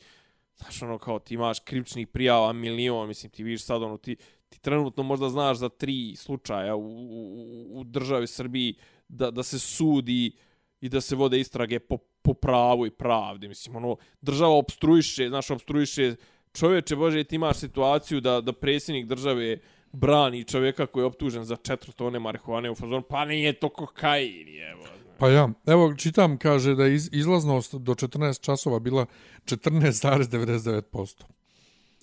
znaš, 0.56 0.82
ono, 0.82 0.98
kao 0.98 1.18
ti 1.18 1.34
imaš 1.34 1.60
krivičnih 1.60 2.08
prijava 2.08 2.52
milion, 2.52 3.08
mislim, 3.08 3.30
ti 3.30 3.42
vidiš 3.42 3.64
sad, 3.64 3.82
ono, 3.82 3.96
ti, 3.96 4.16
ti 4.54 4.60
trenutno 4.60 5.02
možda 5.02 5.28
znaš 5.28 5.56
za 5.56 5.68
tri 5.68 6.16
slučaja 6.16 6.76
u, 6.76 6.80
u, 6.80 7.80
u 7.80 7.84
državi 7.84 8.26
Srbiji 8.26 8.74
da, 9.08 9.30
da 9.30 9.42
se 9.42 9.58
sudi 9.58 10.32
i 10.80 10.88
da 10.88 11.00
se 11.00 11.16
vode 11.16 11.40
istrage 11.40 11.78
po, 11.78 11.98
po 12.22 12.34
pravu 12.34 12.86
i 12.86 12.90
pravdi. 12.90 13.48
Mislim, 13.48 13.76
ono, 13.76 13.96
država 14.20 14.54
obstruiše, 14.54 15.28
znaš, 15.28 15.50
obstruiše 15.50 16.14
čovječe, 16.52 16.96
Bože, 16.96 17.24
ti 17.24 17.36
imaš 17.36 17.56
situaciju 17.56 18.20
da, 18.20 18.40
da 18.40 18.52
predsjednik 18.52 19.06
države 19.06 19.58
brani 19.92 20.44
čovjeka 20.44 20.86
koji 20.86 21.02
je 21.02 21.06
optužen 21.06 21.44
za 21.44 21.56
četiri 21.56 21.92
tone 21.92 22.18
marihuane 22.18 22.70
u 22.70 22.74
fazonu, 22.74 23.02
pa 23.02 23.24
nije 23.24 23.52
to 23.52 23.68
kokain, 23.68 24.48
evo. 24.72 24.84
Pa 25.18 25.28
ja, 25.28 25.48
evo 25.66 25.94
čitam, 25.94 26.38
kaže 26.38 26.74
da 26.74 26.84
je 26.84 26.94
iz, 26.94 27.08
izlaznost 27.12 27.74
do 27.74 27.94
14 27.94 28.40
časova 28.40 28.78
bila 28.78 29.06
14,99%. 29.44 31.24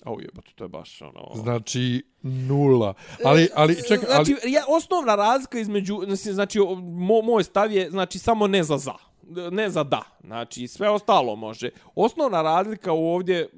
Au 0.04 0.20
jebote, 0.20 0.52
to 0.54 0.64
je 0.64 0.68
baš 0.68 1.02
ono... 1.02 1.30
Znači, 1.34 2.02
nula. 2.22 2.94
Ali, 3.24 3.48
ali, 3.54 3.76
čekaj, 3.88 4.08
ali... 4.10 4.24
Znači, 4.24 4.52
ja, 4.52 4.64
osnovna 4.68 5.14
razlika 5.14 5.58
između, 5.58 6.00
znači, 6.04 6.32
znači 6.32 6.58
mo, 6.82 7.22
moj 7.22 7.44
stav 7.44 7.72
je, 7.72 7.90
znači, 7.90 8.18
samo 8.18 8.46
ne 8.46 8.62
za 8.62 8.78
za. 8.78 8.94
Ne 9.50 9.70
za 9.70 9.84
da. 9.84 10.02
Znači, 10.24 10.68
sve 10.68 10.90
ostalo 10.90 11.36
može. 11.36 11.70
Osnovna 11.94 12.42
razlika 12.42 12.92
ovdje, 12.92 13.48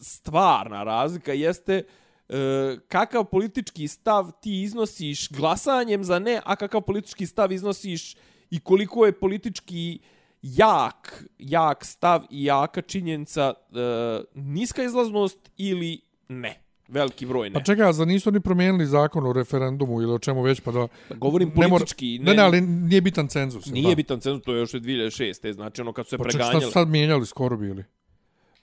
stvarna 0.00 0.84
razlika, 0.84 1.32
jeste 1.32 1.82
e, 2.28 2.76
kakav 2.88 3.24
politički 3.24 3.88
stav 3.88 4.30
ti 4.40 4.62
iznosiš 4.62 5.28
glasanjem 5.30 6.04
za 6.04 6.18
ne, 6.18 6.40
a 6.44 6.56
kakav 6.56 6.80
politički 6.80 7.26
stav 7.26 7.52
iznosiš 7.52 8.16
i 8.50 8.60
koliko 8.60 9.06
je 9.06 9.20
politički 9.20 9.98
jak, 10.42 11.24
jak 11.38 11.84
stav 11.84 12.22
i 12.30 12.44
jaka 12.44 12.82
činjenica 12.82 13.54
e, 13.72 13.74
niska 14.34 14.82
izlaznost 14.82 15.38
ili 15.56 16.00
ne. 16.28 16.62
Veliki 16.88 17.26
broj 17.26 17.50
ne. 17.50 17.54
Pa 17.54 17.60
čekaj, 17.60 17.88
a 17.88 17.92
zar 17.92 18.06
nisu 18.06 18.28
oni 18.28 18.40
promijenili 18.40 18.86
zakon 18.86 19.26
o 19.26 19.32
referendumu 19.32 20.02
ili 20.02 20.12
o 20.12 20.18
čemu 20.18 20.42
već, 20.42 20.60
pa 20.60 20.72
da... 20.72 20.88
Govorim 21.10 21.48
ne 21.48 21.54
mora- 21.56 21.68
politički, 21.70 22.18
Ne, 22.18 22.34
ne, 22.34 22.42
ali 22.42 22.60
nije 22.60 23.00
bitan 23.00 23.28
cenzus. 23.28 23.66
Nije 23.66 23.88
da? 23.88 23.94
bitan 23.94 24.20
cenzus, 24.20 24.44
to 24.44 24.54
je 24.54 24.58
još 24.58 24.74
od 24.74 24.82
2006. 24.82 25.52
Znači 25.52 25.80
ono 25.80 25.92
kad 25.92 26.06
su 26.06 26.10
se 26.10 26.18
Pa 26.18 26.24
čekaj, 26.24 26.30
šta 26.30 26.38
preganjali. 26.38 26.64
su 26.64 26.72
sad 26.72 26.88
mijenjali 26.88 27.26
skoro 27.26 27.56
bili? 27.56 27.84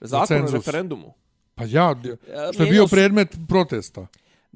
Zakon 0.00 0.36
o 0.38 0.50
referendumu. 0.50 1.14
Pa 1.54 1.64
ja, 1.64 1.94
E, 2.04 2.16
što 2.52 2.62
je 2.62 2.70
bio 2.70 2.86
predmet 2.86 3.36
protesta. 3.48 4.06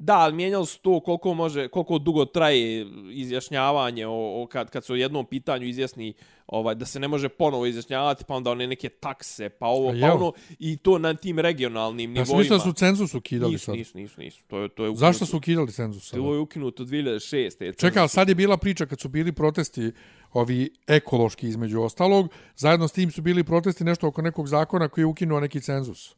Da, 0.03 0.17
ali 0.17 0.33
mijenjalo 0.33 0.65
se 0.65 0.79
to 0.79 0.99
koliko 0.99 1.33
može, 1.33 1.67
koliko 1.67 1.97
dugo 1.99 2.25
traje 2.25 2.85
izjašnjavanje 3.11 4.07
o, 4.07 4.43
o 4.43 4.47
kad, 4.47 4.69
kad 4.69 4.85
se 4.85 4.93
o 4.93 4.95
jednom 4.95 5.25
pitanju 5.25 5.67
izjasni 5.67 6.13
ovaj, 6.47 6.75
da 6.75 6.85
se 6.85 6.99
ne 6.99 7.07
može 7.07 7.29
ponovo 7.29 7.65
izjašnjavati, 7.65 8.23
pa 8.27 8.35
onda 8.35 8.51
one 8.51 8.67
neke 8.67 8.89
takse, 8.89 9.49
pa 9.49 9.67
ovo, 9.67 9.93
pa 10.01 10.13
ono, 10.13 10.33
i 10.59 10.77
to 10.77 10.97
na 10.97 11.13
tim 11.13 11.39
regionalnim 11.39 12.15
Ja 12.15 12.25
sam 12.25 12.31
nivoima. 12.31 12.39
mislio 12.39 12.57
da 12.57 12.63
su 12.63 12.73
cenzus 12.73 13.13
ukidali 13.13 13.51
nisu, 13.51 13.65
sad. 13.65 13.75
nisu, 13.75 13.97
nisu, 13.97 14.21
nisu. 14.21 14.43
To 14.47 14.59
je, 14.59 14.69
to 14.69 14.83
je 14.83 14.89
ukinuto. 14.89 14.99
Zašto 14.99 15.25
su 15.25 15.37
ukidali 15.37 15.71
cenzus 15.71 16.09
sada? 16.09 16.23
To 16.23 16.33
je 16.33 16.39
ukinuto 16.39 16.83
2006. 16.83 17.79
Čekaj, 17.79 18.07
sad 18.07 18.29
je 18.29 18.35
bila 18.35 18.57
priča 18.57 18.85
kad 18.85 18.99
su 18.99 19.09
bili 19.09 19.31
protesti 19.31 19.91
ovi 20.33 20.69
ekološki 20.87 21.47
između 21.47 21.81
ostalog, 21.81 22.29
zajedno 22.55 22.87
s 22.87 22.91
tim 22.91 23.11
su 23.11 23.21
bili 23.21 23.43
protesti 23.43 23.83
nešto 23.83 24.07
oko 24.07 24.21
nekog 24.21 24.47
zakona 24.47 24.87
koji 24.87 25.01
je 25.01 25.07
ukinuo 25.07 25.39
neki 25.39 25.61
cenzus. 25.61 26.15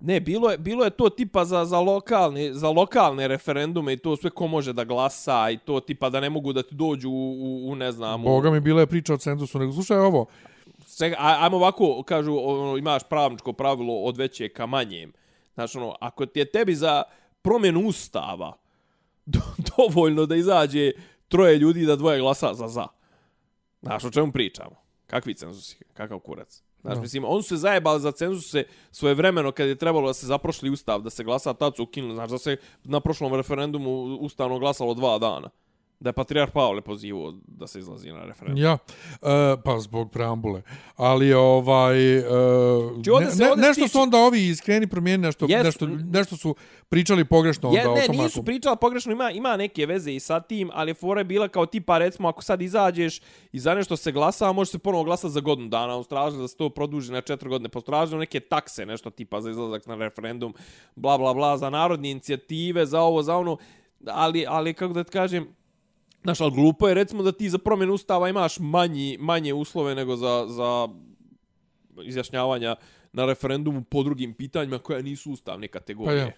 Ne, 0.00 0.20
bilo 0.20 0.50
je, 0.50 0.58
bilo 0.58 0.84
je 0.84 0.90
to 0.90 1.08
tipa 1.08 1.44
za, 1.44 1.64
za, 1.64 1.80
lokalne, 1.80 2.52
za 2.54 2.70
lokalne 2.70 3.28
referendume 3.28 3.92
i 3.92 3.96
to 3.96 4.16
sve 4.16 4.30
ko 4.30 4.46
može 4.46 4.72
da 4.72 4.84
glasa 4.84 5.50
i 5.50 5.58
to 5.58 5.80
tipa 5.80 6.10
da 6.10 6.20
ne 6.20 6.30
mogu 6.30 6.52
da 6.52 6.62
ti 6.62 6.74
dođu 6.74 7.10
u, 7.10 7.32
u, 7.32 7.70
u 7.70 7.74
ne 7.74 7.92
znam, 7.92 8.20
u, 8.20 8.24
Boga 8.24 8.50
mi 8.50 8.60
bila 8.60 8.80
je 8.80 8.86
priča 8.86 9.14
o 9.14 9.18
cenzusu, 9.18 9.58
nego 9.58 9.72
slušaj 9.72 9.98
ovo, 9.98 10.26
Čekaj, 10.98 11.18
aj- 11.20 11.44
ajmo 11.44 11.56
ovako, 11.56 12.02
kažu, 12.02 12.36
ono, 12.36 12.76
imaš 12.76 13.02
pravničko 13.08 13.52
pravilo 13.52 13.94
od 13.94 14.16
veće 14.16 14.48
ka 14.48 14.66
manjem. 14.66 15.12
Znači, 15.54 15.78
ono, 15.78 15.94
ako 16.00 16.26
ti 16.26 16.38
je 16.38 16.50
tebi 16.50 16.74
za 16.74 17.02
promjenu 17.42 17.80
ustava 17.80 18.56
do, 19.26 19.40
dovoljno 19.76 20.26
da 20.26 20.36
izađe 20.36 20.92
troje 21.28 21.58
ljudi 21.58 21.86
da 21.86 21.96
dvoje 21.96 22.20
glasa 22.20 22.54
za 22.54 22.68
za. 22.68 22.86
Znaš, 23.82 24.04
o 24.04 24.10
čemu 24.10 24.32
pričamo? 24.32 24.76
Kakvi 25.06 25.34
cenzusi? 25.34 25.78
Kakav 25.94 26.18
kurac? 26.18 26.62
Znaš, 26.82 26.94
Da. 26.94 27.00
mislim, 27.00 27.24
on 27.24 27.42
su 27.42 27.48
se 27.48 27.56
zajebali 27.56 28.00
za 28.00 28.12
cenzuse 28.12 28.64
svoje 28.90 29.14
vremeno 29.14 29.52
kad 29.52 29.68
je 29.68 29.76
trebalo 29.76 30.06
da 30.06 30.14
se 30.14 30.26
zaprošli 30.26 30.70
ustav, 30.70 31.02
da 31.02 31.10
se 31.10 31.24
glasa, 31.24 31.54
tad 31.54 31.76
su 31.76 31.82
ukinuli. 31.82 32.14
Znaš, 32.14 32.30
da 32.30 32.38
se 32.38 32.56
na 32.84 33.00
prošlom 33.00 33.34
referendumu 33.34 34.04
ustavno 34.20 34.58
glasalo 34.58 34.94
dva 34.94 35.18
dana. 35.18 35.50
Da 36.00 36.08
je 36.08 36.14
Patriarh 36.14 36.52
Pavle 36.52 36.80
pozivao 36.80 37.34
da 37.46 37.66
se 37.66 37.78
izlazi 37.78 38.10
na 38.10 38.24
referendum. 38.24 38.62
Ja, 38.62 38.78
e, 39.12 39.16
pa 39.64 39.78
zbog 39.78 40.10
preambule. 40.10 40.62
Ali 40.96 41.32
ovaj 41.32 42.16
e, 42.16 42.22
Či 43.04 43.10
ovdje 43.10 43.26
ne, 43.26 43.32
se- 43.32 43.44
ne, 43.46 43.56
nešto 43.58 43.88
su 43.88 44.00
onda 44.00 44.18
ovi 44.18 44.42
iskreni 44.42 44.86
promijenili 44.86 45.26
nešto, 45.26 45.46
Jes. 45.48 45.64
nešto, 45.64 45.86
nešto 46.04 46.36
su 46.36 46.54
pričali 46.88 47.24
pogrešno 47.24 47.68
onda 47.68 47.80
Je, 47.80 47.84
ne, 47.84 47.90
automatom. 47.92 48.16
nisu 48.16 48.44
pričali 48.44 48.76
pogrešno, 48.76 49.12
ima, 49.12 49.30
ima 49.30 49.56
neke 49.56 49.86
veze 49.86 50.12
i 50.12 50.20
sa 50.20 50.40
tim, 50.40 50.70
ali 50.74 50.94
fora 50.94 51.20
je 51.20 51.24
bila 51.24 51.48
kao 51.48 51.66
tipa, 51.66 51.98
recimo, 51.98 52.28
ako 52.28 52.42
sad 52.42 52.62
izađeš 52.62 53.20
i 53.52 53.58
za 53.58 53.74
nešto 53.74 53.96
se 53.96 54.12
glasa, 54.12 54.52
može 54.52 54.70
se 54.70 54.78
ponovo 54.78 55.04
glasati 55.04 55.32
za 55.32 55.40
godinu 55.40 55.68
dana, 55.68 55.96
on 55.96 56.04
stražili 56.04 56.42
da 56.42 56.48
se 56.48 56.56
to 56.56 56.70
produži 56.70 57.12
na 57.12 57.20
četiri 57.20 57.48
godine, 57.48 57.68
postražili 57.68 58.18
neke 58.18 58.40
takse, 58.40 58.86
nešto 58.86 59.10
tipa 59.10 59.40
za 59.40 59.50
izlazak 59.50 59.86
na 59.86 59.94
referendum, 59.96 60.54
bla, 60.96 61.18
bla, 61.18 61.34
bla, 61.34 61.58
za 61.58 61.70
narodne 61.70 62.10
inicijative, 62.10 62.86
za 62.86 63.00
ovo, 63.00 63.22
za 63.22 63.36
ono, 63.36 63.56
ali, 64.06 64.44
ali 64.48 64.74
kako 64.74 64.92
da 64.92 65.04
ti 65.04 65.10
kažem, 65.10 65.57
Znaš, 66.28 66.40
ali 66.40 66.50
glupo 66.50 66.88
je 66.88 66.94
recimo 66.94 67.22
da 67.22 67.32
ti 67.32 67.50
za 67.50 67.58
promjenu 67.58 67.94
ustava 67.94 68.28
imaš 68.28 68.58
manji, 68.58 69.16
manje 69.20 69.54
uslove 69.54 69.94
nego 69.94 70.16
za, 70.16 70.46
za 70.48 70.88
izjašnjavanja 72.04 72.76
na 73.12 73.26
referendumu 73.26 73.82
po 73.84 74.02
drugim 74.02 74.34
pitanjima 74.34 74.78
koja 74.78 75.02
nisu 75.02 75.32
ustavne 75.32 75.68
kategorije. 75.68 76.22
Pa 76.22 76.28
ja. 76.28 76.32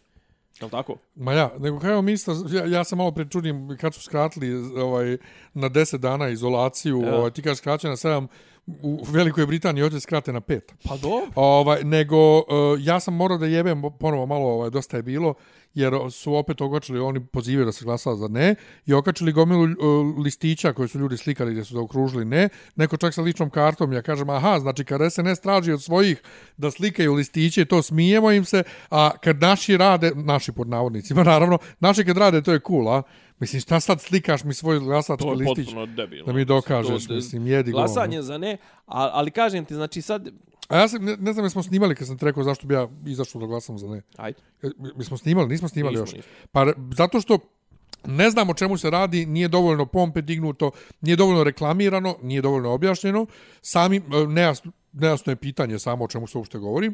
Je 0.61 0.65
li 0.65 0.71
tako? 0.71 0.97
Ma 1.15 1.33
ja, 1.33 1.51
nego 1.59 1.79
kao 1.79 2.03
ministar, 2.03 2.35
ja, 2.51 2.67
ja 2.67 2.85
sam 2.85 2.99
malo 2.99 3.11
prečudim 3.11 3.77
kad 3.81 3.95
su 3.95 4.03
skratili 4.03 4.55
ovaj, 4.81 5.17
na 5.55 5.71
10 5.71 5.97
dana 5.97 6.29
izolaciju, 6.29 7.03
Ja. 7.03 7.15
ovaj, 7.15 7.31
ti 7.31 7.43
kažeš 7.43 7.59
skraćena 7.59 7.91
na 7.91 7.97
7, 7.97 8.27
u 8.67 9.05
Velikoj 9.09 9.47
Britaniji 9.47 9.83
hoće 9.83 10.01
skrate 10.01 10.33
na 10.33 10.41
5. 10.41 10.61
Pa 10.85 10.97
dobro. 10.97 11.27
Ovaj, 11.35 11.85
nego, 11.85 12.39
uh, 12.39 12.45
ja 12.79 13.01
sam 13.01 13.15
morao 13.15 13.39
da 13.39 13.47
jebem 13.47 13.83
ponovo 14.01 14.27
malo, 14.27 14.49
ovaj, 14.49 14.71
dosta 14.71 14.97
je 14.97 15.03
bilo, 15.03 15.35
jer 15.75 15.95
su 16.11 16.35
opet 16.35 16.61
okačili, 16.61 17.01
oni 17.01 17.27
pozivaju 17.27 17.67
da 17.67 17.73
se 17.73 17.85
glasa 17.85 18.15
za 18.15 18.29
ne, 18.29 18.55
i 18.87 18.93
okačili 18.93 19.33
gomilu 19.33 19.63
uh, 19.63 20.19
listića 20.19 20.73
koje 20.73 20.89
su 20.89 20.99
ljudi 20.99 21.17
slikali 21.17 21.51
gdje 21.51 21.65
su 21.65 21.75
da 21.75 21.81
okružili 21.81 22.25
ne, 22.25 22.49
neko 22.77 22.97
čak 22.97 23.15
sa 23.15 23.23
ličnom 23.23 23.51
kartom, 23.51 23.93
ja 23.93 24.03
kažem, 24.03 24.31
aha, 24.31 24.59
znači 24.61 24.85
kad 24.85 25.13
SNS 25.13 25.41
traži 25.41 25.73
od 25.73 25.83
svojih 25.83 26.23
da 26.57 26.71
slikaju 26.71 27.15
listiće, 27.15 27.65
to 27.65 27.83
smijemo 27.83 28.33
im 28.33 28.45
se, 28.45 28.63
a 28.91 29.11
kad 29.25 29.41
naši 29.41 29.77
rade, 29.77 30.13
naši 30.15 30.53
pod 30.53 30.69
navodnicima, 30.69 31.25
naravno, 31.33 31.59
naši 31.81 32.05
kad 32.05 32.17
rade, 32.17 32.43
to 32.43 32.53
je 32.53 32.61
cool, 32.67 32.89
a? 32.89 33.03
Mislim, 33.41 33.61
šta 33.61 33.81
sad 33.81 34.01
slikaš 34.01 34.45
mi 34.45 34.55
svoj 34.55 34.79
glasački 34.79 35.25
To 35.25 35.31
je 35.31 35.37
listić? 35.37 35.67
potpuno 35.67 35.87
debilno. 35.87 36.25
da 36.25 36.33
mi 36.33 36.45
dokažeš, 36.45 37.07
To- 37.07 37.15
mislim, 37.15 37.47
jedi 37.47 37.73
govno. 37.73 37.87
Glasanje 37.87 38.23
za 38.23 38.39
ne, 38.39 38.57
a, 38.87 39.11
ali 39.13 39.31
kažem 39.31 39.65
ti, 39.65 39.75
znači 39.75 40.03
sad... 40.03 40.29
A 40.69 40.77
ja 40.77 40.89
sam, 40.89 41.05
ne, 41.05 41.17
ne 41.17 41.33
znam, 41.33 41.45
jesmo 41.45 41.63
snimali 41.63 41.95
kad 41.95 42.07
sam 42.07 42.19
ti 42.19 42.25
rekao 42.25 42.43
zašto 42.43 42.67
bi 42.67 42.75
ja 42.75 42.89
izašao 43.07 43.41
da 43.41 43.47
glasam 43.47 43.79
za 43.79 43.89
ne. 43.89 44.03
Ajde. 44.17 44.39
Mi, 44.97 45.05
smo 45.05 45.17
snimali, 45.17 45.49
nismo 45.49 45.69
snimali 45.69 45.93
Nismo, 45.93 46.03
još. 46.03 46.13
nismo. 46.13 46.31
Pa 46.53 46.67
zato 46.93 47.21
što 47.21 47.39
ne 48.05 48.31
znam 48.31 48.51
o 48.51 48.55
čemu 48.55 48.77
se 48.77 48.91
radi, 48.91 49.27
nije 49.27 49.49
dovoljno 49.49 49.87
pompe 49.87 50.23
dignuto, 50.23 50.71
nije 51.01 51.17
dovoljno 51.17 51.45
reklamirano, 51.45 52.17
nije 52.23 52.43
dovoljno 52.43 52.71
objašnjeno. 52.71 53.27
Samim, 53.63 54.03
e, 54.15 54.27
nejasno, 54.27 54.73
nejasno 54.93 55.33
je 55.33 55.37
pitanje 55.37 55.79
samo 55.79 56.05
o 56.05 56.09
čemu 56.09 56.27
se 56.27 56.39
uopšte 56.39 56.59
govori. 56.59 56.91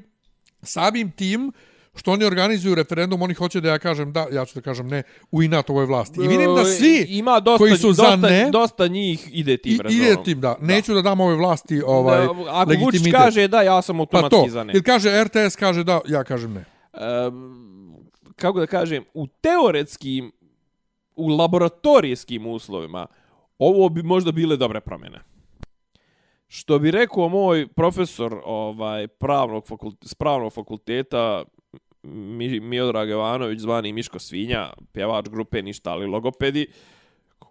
Samim 0.62 1.10
tim 1.10 1.52
što 1.96 2.12
oni 2.12 2.24
organizuju 2.24 2.74
referendum, 2.74 3.22
oni 3.22 3.34
hoće 3.34 3.60
da 3.60 3.68
ja 3.68 3.78
kažem 3.78 4.12
da, 4.12 4.26
ja 4.32 4.44
ću 4.44 4.54
da 4.54 4.60
kažem 4.60 4.88
ne 4.88 5.02
u 5.30 5.42
inat 5.42 5.70
ovoj 5.70 5.86
vlasti. 5.86 6.20
I 6.24 6.28
vidim 6.28 6.54
da 6.54 6.64
svi 6.64 7.06
Ima 7.08 7.40
dosta, 7.40 7.58
koji 7.58 7.76
su 7.76 7.88
dosta, 7.88 8.10
za 8.10 8.16
ne, 8.16 8.48
dosta 8.52 8.88
njih 8.88 9.28
ide 9.32 9.56
tim 9.56 9.72
i, 9.74 9.78
rezonom. 9.82 10.06
ide 10.06 10.16
tim 10.24 10.40
da, 10.40 10.56
neću 10.60 10.94
da 10.94 11.02
dam 11.02 11.20
ovoj 11.20 11.34
vlasti 11.34 11.82
ovaj, 11.86 12.26
Da, 12.26 12.32
Ako 12.48 12.70
Vučić 12.70 12.82
legitimitet. 12.82 13.20
kaže 13.20 13.48
da, 13.48 13.62
ja 13.62 13.82
sam 13.82 13.96
pa 13.96 14.00
automatski 14.00 14.36
to, 14.36 14.48
za 14.48 14.64
ne. 14.64 14.72
ili 14.72 14.82
kaže 14.82 15.24
RTS, 15.24 15.56
kaže 15.56 15.84
da, 15.84 16.00
ja 16.08 16.24
kažem 16.24 16.52
ne. 16.52 16.64
Ehm, 16.94 17.66
kako 18.36 18.60
da 18.60 18.66
kažem, 18.66 19.04
u 19.14 19.26
teoretskim, 19.26 20.32
u 21.16 21.28
laboratorijskim 21.28 22.46
uslovima, 22.46 23.06
ovo 23.58 23.88
bi 23.88 24.02
možda 24.02 24.32
bile 24.32 24.56
dobre 24.56 24.80
promjene. 24.80 25.20
Što 26.48 26.78
bi 26.78 26.90
rekao 26.90 27.28
moj 27.28 27.66
profesor 27.68 28.40
ovaj 28.44 29.08
pravnog 29.08 29.66
fakulteta, 29.66 30.14
pravnog 30.18 30.52
fakulteta 30.52 31.44
Miodrag 32.60 33.08
Jovanović, 33.08 33.60
zvani 33.60 33.92
Miško 33.92 34.18
Svinja, 34.18 34.70
pjevač 34.92 35.28
grupe 35.28 35.62
Ništa, 35.62 35.90
ali 35.90 36.06
logopedi, 36.06 36.66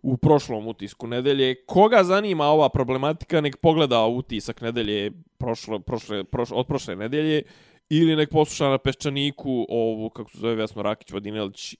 u 0.01 0.17
prošlom 0.17 0.67
utisku 0.67 1.07
nedelje. 1.07 1.55
Koga 1.65 2.03
zanima 2.03 2.45
ova 2.45 2.69
problematika, 2.69 3.41
nek 3.41 3.57
pogleda 3.57 4.05
utisak 4.05 4.61
nedelje 4.61 5.11
prošlo, 5.37 5.79
prošle, 5.79 6.23
prošle, 6.23 6.57
od 6.57 6.67
prošle 6.67 6.95
nedelje 6.95 7.41
ili 7.89 8.15
nek 8.15 8.29
posluša 8.29 8.69
na 8.69 8.77
Peščaniku 8.77 9.65
ovu, 9.69 10.09
kako 10.09 10.29
se 10.31 10.37
zove 10.37 10.55
Vesno 10.55 10.81
Rakić, 10.81 11.11
Vodinelić 11.11 11.73
i, 11.73 11.77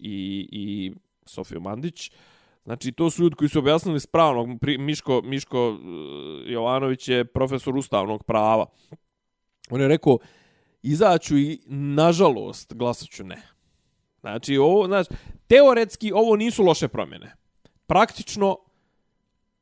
i 0.51 0.91
Sofiju 1.25 1.61
Mandić. 1.61 2.11
Znači, 2.65 2.91
to 2.91 3.09
su 3.09 3.23
ljudi 3.23 3.35
koji 3.35 3.49
su 3.49 3.59
objasnili 3.59 3.99
s 3.99 4.07
pravnog, 4.07 4.49
Miško, 4.79 5.21
Miško 5.21 5.77
eh, 5.77 6.51
Jovanović 6.51 7.07
je 7.07 7.25
profesor 7.25 7.77
ustavnog 7.77 8.23
prava. 8.23 8.65
On 9.69 9.81
je 9.81 9.87
rekao, 9.87 10.17
izaću 10.85 11.37
i, 11.37 11.59
nažalost, 11.67 12.73
glasat 12.73 13.09
ću 13.09 13.23
ne. 13.23 13.41
Znači, 14.19 14.57
ovo, 14.57 14.87
znači, 14.87 15.09
teoretski 15.47 16.11
ovo 16.11 16.35
nisu 16.35 16.63
loše 16.63 16.87
promjene. 16.87 17.35
Praktično, 17.87 18.57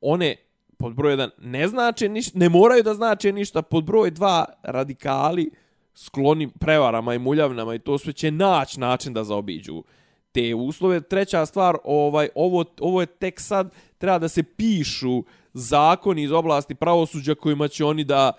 one 0.02 0.36
pod 0.78 0.96
broj 0.96 1.18
1 1.18 1.30
ne 1.38 1.68
znače 1.68 2.10
ništa, 2.10 2.40
ne 2.40 2.50
moraju 2.50 2.84
da 2.84 2.94
znače 2.94 3.32
ništa, 3.32 3.62
pod 3.62 3.84
broj 3.84 4.12
2 4.12 4.46
radikali 4.64 5.52
skloni 5.94 6.50
prevarama 6.60 7.14
i 7.14 7.20
muljavnama 7.20 7.76
i 7.76 7.80
to 7.80 7.98
sve 7.98 8.14
će 8.14 8.32
naći 8.32 8.80
način 8.80 9.14
da 9.14 9.24
zaobiđu 9.24 9.84
te 10.32 10.56
uslove. 10.56 11.02
Treća 11.02 11.46
stvar, 11.46 11.78
ovaj 11.84 12.30
ovo 12.36 12.66
ovo 12.80 13.02
je 13.02 13.06
tek 13.06 13.40
sad 13.40 13.74
treba 13.98 14.20
da 14.20 14.28
se 14.28 14.44
pišu 14.44 15.24
zakoni 15.54 16.24
iz 16.24 16.32
oblasti 16.32 16.76
pravosuđa 16.76 17.36
kojima 17.36 17.68
će 17.68 17.86
oni 17.86 18.04
da 18.04 18.32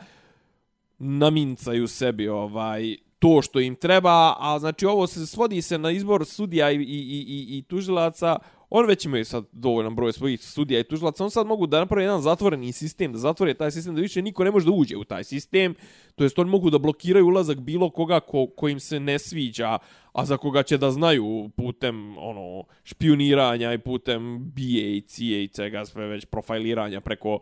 namincaju 0.99 1.89
sebi 1.89 2.29
ovaj 2.29 2.97
to 3.25 3.43
što 3.43 3.61
im 3.61 3.75
treba, 3.75 4.37
a 4.39 4.59
znači 4.59 4.87
ovo 4.87 5.07
se 5.07 5.27
svodi 5.27 5.63
se 5.63 5.79
na 5.79 5.91
izbor 5.91 6.25
sudija 6.27 6.71
i, 6.71 6.77
i, 6.77 6.79
i, 6.79 7.25
i, 7.29 7.59
i 7.59 7.63
tužilaca, 7.63 8.37
on 8.71 8.87
već 8.87 9.05
imaju 9.05 9.25
sad 9.25 9.45
dovoljan 9.53 9.95
broj 9.95 10.13
svojih 10.13 10.45
sudija 10.45 10.81
i 10.81 10.85
tužilaca, 10.85 11.25
on 11.25 11.31
sad 11.31 11.47
mogu 11.47 11.67
da 11.67 11.79
naprave 11.79 12.05
jedan 12.05 12.23
zatvoreni 12.23 12.73
sistem, 12.73 13.13
da 13.13 13.19
zatvore 13.19 13.55
taj 13.55 13.71
sistem, 13.71 13.95
da 13.95 14.01
više 14.01 14.23
niko 14.23 14.45
ne 14.45 14.51
može 14.51 14.67
da 14.67 14.73
uđe 14.73 14.97
u 14.97 15.05
taj 15.05 15.25
sistem, 15.25 15.75
to 16.15 16.25
jest 16.25 16.39
oni 16.39 16.51
mogu 16.51 16.71
da 16.71 16.79
blokiraju 16.79 17.27
ulazak 17.27 17.61
bilo 17.61 17.91
koga 17.91 18.21
ko, 18.21 18.47
ko 18.57 18.69
im 18.69 18.81
se 18.81 19.01
ne 19.01 19.19
sviđa, 19.19 19.79
a 20.13 20.25
za 20.25 20.37
koga 20.37 20.63
će 20.63 20.79
da 20.79 20.91
znaju 20.91 21.51
putem 21.57 22.19
ono 22.19 22.65
špioniranja 22.85 23.73
i 23.73 23.79
putem 23.79 24.51
BA 24.51 24.87
i 24.97 25.03
CIA 25.07 25.41
i 25.41 25.49
svega 25.53 25.85
sve 25.85 26.07
već 26.07 26.25
profiliranja 26.25 27.01
preko 27.01 27.39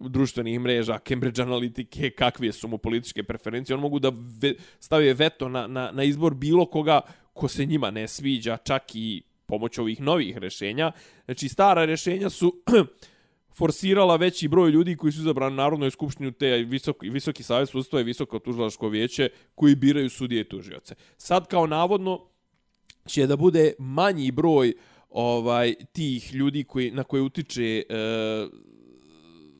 društvenih 0.00 0.60
mreža, 0.60 0.98
Cambridge 0.98 1.42
analitike, 1.42 2.10
kakve 2.10 2.52
su 2.52 2.68
mu 2.68 2.78
političke 2.78 3.22
preferencije, 3.22 3.76
on 3.76 3.80
mogu 3.80 3.98
da 3.98 4.12
ve, 4.40 4.54
stavije 4.80 5.14
veto 5.14 5.48
na, 5.48 5.66
na, 5.66 5.90
na 5.92 6.04
izbor 6.04 6.34
bilo 6.34 6.66
koga 6.66 7.00
ko 7.32 7.48
se 7.48 7.66
njima 7.66 7.90
ne 7.90 8.08
sviđa, 8.08 8.56
čak 8.56 8.82
i 8.94 9.22
pomoć 9.46 9.78
ovih 9.78 10.00
novih 10.00 10.36
rešenja. 10.36 10.92
Znači, 11.24 11.48
stara 11.48 11.84
rešenja 11.84 12.30
su 12.30 12.62
forsirala 13.58 14.16
veći 14.16 14.48
broj 14.48 14.70
ljudi 14.70 14.96
koji 14.96 15.12
su 15.12 15.20
izabrani 15.20 15.56
na 15.56 15.62
Narodnoj 15.62 15.90
skupštini 15.90 16.32
te 16.32 16.56
visoki, 16.56 17.10
visoki 17.10 17.42
savjet 17.42 17.68
sudstva 17.68 18.00
i 18.00 18.04
visoko 18.04 18.38
tužilačko 18.38 18.88
vijeće 18.88 19.28
koji 19.54 19.74
biraju 19.74 20.10
sudije 20.10 20.40
i 20.40 20.48
tužioce. 20.48 20.94
Sad 21.16 21.46
kao 21.46 21.66
navodno 21.66 22.20
će 23.06 23.26
da 23.26 23.36
bude 23.36 23.72
manji 23.78 24.30
broj 24.30 24.74
ovaj 25.10 25.74
tih 25.92 26.34
ljudi 26.34 26.64
koji 26.64 26.90
na 26.90 27.04
koje 27.04 27.22
utiče 27.22 27.82
e, 27.88 27.94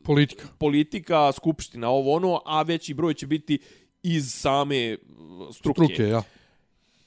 Politika. 0.08 0.48
politika, 0.58 1.32
skupština, 1.32 1.88
ovo 1.88 2.16
ono, 2.16 2.40
a 2.44 2.62
veći 2.62 2.94
broj 2.94 3.14
će 3.14 3.26
biti 3.26 3.58
iz 4.02 4.32
same 4.32 4.96
struke. 5.52 5.84
Struke, 5.84 6.02
ja. 6.02 6.22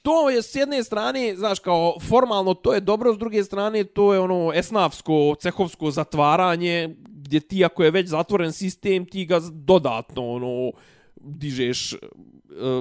To 0.02 0.30
je 0.30 0.42
s 0.42 0.54
jedne 0.54 0.84
strane, 0.84 1.34
znaš, 1.36 1.58
kao 1.58 1.98
formalno 2.00 2.54
to 2.54 2.74
je 2.74 2.80
dobro, 2.80 3.14
s 3.14 3.18
druge 3.18 3.44
strane 3.44 3.84
to 3.84 4.14
je 4.14 4.20
ono 4.20 4.52
esnafsko, 4.54 5.34
cehovsko 5.40 5.90
zatvaranje, 5.90 6.96
gdje 6.98 7.40
ti 7.40 7.64
ako 7.64 7.84
je 7.84 7.90
već 7.90 8.08
zatvoren 8.08 8.52
sistem, 8.52 9.06
ti 9.06 9.24
ga 9.24 9.40
dodatno 9.52 10.28
ono 10.28 10.72
dižeš, 11.16 11.92
uh, 11.92 11.98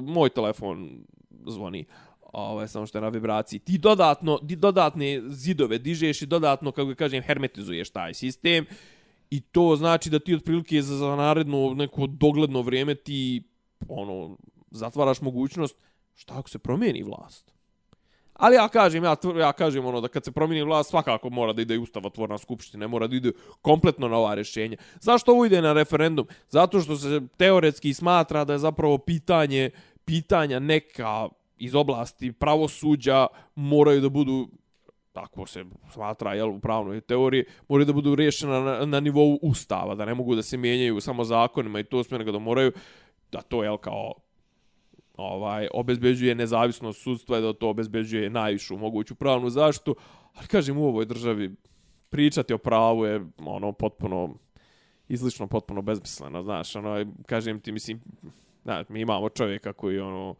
moj 0.03 0.29
telefon 0.29 1.05
zvoni, 1.47 1.85
ovaj, 2.33 2.67
samo 2.67 2.85
što 2.85 2.97
je 2.97 3.01
na 3.01 3.09
vibraciji, 3.09 3.59
ti 3.59 3.77
dodatno, 3.77 4.37
ti 4.47 4.55
dodatne 4.55 5.21
zidove 5.29 5.77
dižeš 5.77 6.21
i 6.21 6.25
dodatno, 6.25 6.71
kako 6.71 6.87
ga 6.87 6.95
kažem, 6.95 7.23
hermetizuješ 7.23 7.89
taj 7.89 8.13
sistem 8.13 8.65
i 9.31 9.41
to 9.41 9.75
znači 9.75 10.09
da 10.09 10.19
ti 10.19 10.35
otprilike 10.35 10.81
za, 10.81 10.95
za 10.95 11.15
naredno 11.15 11.73
neko 11.73 12.07
dogledno 12.07 12.61
vrijeme 12.61 12.95
ti 12.95 13.43
ono 13.87 14.37
zatvaraš 14.71 15.21
mogućnost 15.21 15.75
šta 16.15 16.33
ako 16.37 16.49
se 16.49 16.59
promijeni 16.59 17.03
vlast. 17.03 17.51
Ali 18.33 18.55
ja 18.55 18.67
kažem, 18.67 19.03
ja, 19.03 19.15
ja 19.39 19.53
kažem 19.53 19.85
ono 19.85 20.01
da 20.01 20.07
kad 20.07 20.23
se 20.25 20.31
promijeni 20.31 20.65
vlast 20.65 20.89
svakako 20.89 21.29
mora 21.29 21.53
da 21.53 21.61
ide 21.61 21.75
i 21.75 21.77
ustavotvorna 21.77 22.37
skupština, 22.37 22.87
mora 22.87 23.07
da 23.07 23.15
ide 23.15 23.31
kompletno 23.61 24.07
na 24.07 24.17
ova 24.17 24.33
rješenja. 24.33 24.77
Zašto 24.99 25.31
ovo 25.31 25.45
ide 25.45 25.61
na 25.61 25.73
referendum? 25.73 26.27
Zato 26.49 26.79
što 26.79 26.95
se 26.95 27.21
teoretski 27.37 27.93
smatra 27.93 28.45
da 28.45 28.53
je 28.53 28.59
zapravo 28.59 28.97
pitanje 28.97 29.69
pitanja 30.05 30.59
neka 30.59 31.29
iz 31.57 31.75
oblasti 31.75 32.31
pravosuđa 32.31 33.27
moraju 33.55 34.01
da 34.01 34.09
budu 34.09 34.47
tako 35.13 35.45
se 35.45 35.65
smatra 35.93 36.33
jel, 36.33 36.49
u 36.49 36.59
pravnoj 36.59 37.01
teoriji, 37.01 37.45
moraju 37.69 37.85
da 37.85 37.93
budu 37.93 38.15
riješena 38.15 38.59
na, 38.59 38.85
na 38.85 38.99
nivou 38.99 39.39
ustava, 39.41 39.95
da 39.95 40.05
ne 40.05 40.13
mogu 40.13 40.35
da 40.35 40.41
se 40.41 40.57
mijenjaju 40.57 41.01
samo 41.01 41.23
zakonima 41.23 41.79
i 41.79 41.83
to 41.83 42.03
sve 42.03 42.17
nego 42.17 42.31
da 42.31 42.39
moraju 42.39 42.71
da 43.31 43.41
to 43.41 43.63
jel 43.63 43.77
kao 43.77 44.13
ovaj 45.17 45.67
obezbeđuje 45.73 46.35
nezavisnost 46.35 47.01
sudstva 47.01 47.37
i 47.37 47.41
da 47.41 47.53
to 47.53 47.69
obezbeđuje 47.69 48.29
najvišu 48.29 48.77
moguću 48.77 49.15
pravnu 49.15 49.49
zaštitu. 49.49 49.95
Ali 50.33 50.47
kažem 50.47 50.77
u 50.77 50.87
ovoj 50.87 51.05
državi 51.05 51.55
pričati 52.09 52.53
o 52.53 52.57
pravu 52.57 53.05
je 53.05 53.25
ono 53.37 53.71
potpuno 53.71 54.35
izlično 55.07 55.47
potpuno 55.47 55.81
besmisleno, 55.81 56.43
znaš, 56.43 56.75
ono 56.75 57.05
kažem 57.25 57.59
ti 57.59 57.71
mislim, 57.71 58.01
znaš, 58.63 58.89
mi 58.89 59.01
imamo 59.01 59.29
čovjeka 59.29 59.73
koji 59.73 59.99
ono 59.99 60.35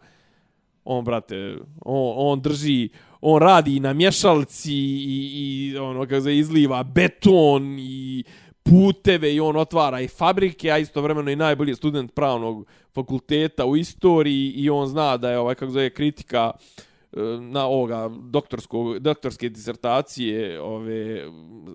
on 0.83 1.03
brate, 1.05 1.57
on, 1.81 2.13
on 2.15 2.41
drži, 2.41 2.89
on 3.21 3.41
radi 3.41 3.79
na 3.79 3.93
mješalci 3.93 4.73
i, 4.73 5.31
i 5.33 5.77
ono 5.77 6.05
kako 6.05 6.21
se 6.21 6.37
izliva 6.37 6.83
beton 6.83 7.79
i 7.79 8.23
puteve 8.63 9.33
i 9.33 9.39
on 9.39 9.57
otvara 9.57 10.01
i 10.01 10.07
fabrike, 10.07 10.71
a 10.71 10.77
istovremeno 10.77 11.31
i 11.31 11.35
najbolji 11.35 11.75
student 11.75 12.13
pravnog 12.13 12.65
fakulteta 12.93 13.65
u 13.65 13.77
istoriji 13.77 14.51
i 14.51 14.69
on 14.69 14.87
zna 14.87 15.17
da 15.17 15.31
je 15.31 15.39
ovaj 15.39 15.55
kako 15.55 15.71
zove 15.71 15.89
kritika 15.89 16.51
e, 16.51 17.19
na 17.39 17.65
ovoga 17.65 18.09
doktorskog 18.21 18.99
doktorske 18.99 19.49
disertacije 19.49 20.61
ove 20.61 21.27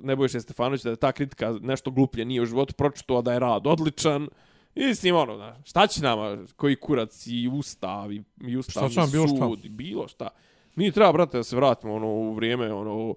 Nebojše 0.03 0.41
Stefanovića 0.41 0.85
da 0.85 0.91
je 0.91 0.97
ta 0.97 1.13
kritika 1.13 1.55
nešto 1.61 1.91
gluplje 1.91 2.25
nije 2.25 2.43
u 2.43 2.47
životu 2.47 2.75
pročitao 2.75 3.23
da 3.23 3.33
je 3.33 3.39
rad 3.39 3.67
odličan 3.67 4.29
i 4.77 4.87
mislim 4.87 5.17
ono 5.17 5.37
da, 5.37 5.61
šta 5.65 5.87
će 5.87 6.03
nama 6.03 6.39
koji 6.57 6.77
kurac 6.77 7.27
i 7.27 7.49
ustav 7.53 8.13
i, 8.13 8.23
i 8.47 8.57
ustav 8.57 8.89
Šta 8.89 9.01
nam 9.01 9.11
bilo 9.11 9.29
šta? 9.29 9.37
sud 9.37 9.65
i 9.65 9.69
bilo 9.69 10.09
šta 10.09 10.29
mi 10.77 10.93
treba 10.93 11.13
brate 11.13 11.37
da 11.37 11.45
se 11.45 11.57
vratimo 11.57 11.95
ono 11.95 12.07
u 12.07 12.35
vrijeme 12.35 12.73
ono 12.73 13.15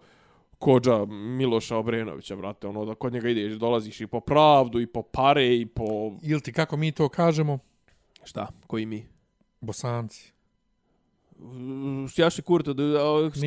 kođa 0.59 1.05
Miloša 1.05 1.77
Obrenovića, 1.77 2.35
brate, 2.35 2.67
ono 2.67 2.85
da 2.85 2.95
kod 2.95 3.13
njega 3.13 3.29
ideš, 3.29 3.53
dolaziš 3.53 4.01
i 4.01 4.07
po 4.07 4.19
pravdu, 4.19 4.79
i 4.79 4.87
po 4.87 5.01
pare, 5.01 5.55
i 5.55 5.65
po... 5.65 6.11
Ili 6.21 6.41
ti 6.41 6.53
kako 6.53 6.77
mi 6.77 6.91
to 6.91 7.09
kažemo? 7.09 7.59
Šta? 8.23 8.47
Koji 8.67 8.85
mi? 8.85 9.07
Bosanci. 9.61 10.31
Sjaši 12.09 12.41
kurto, 12.41 12.73
da, 12.73 12.85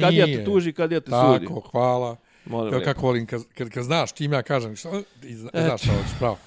kad 0.00 0.14
ja 0.14 0.26
te 0.26 0.44
tuži, 0.44 0.72
kad 0.72 0.92
ja 0.92 1.00
te 1.00 1.10
sudi. 1.10 1.46
Tako, 1.46 1.60
hvala. 1.60 2.16
Molim 2.44 2.74
lijepo. 2.74 2.84
kako 2.84 3.06
volim, 3.06 3.26
kad, 3.26 3.44
kad, 3.54 3.70
kad 3.70 3.84
znaš 3.84 4.12
čim 4.12 4.32
ja 4.32 4.42
kažem, 4.42 4.76
šta, 4.76 5.02
i 5.22 5.34
zna, 5.34 5.50
znaš 5.52 5.82
šta 5.82 5.92
hoćeš, 5.92 6.18
pravo. 6.18 6.38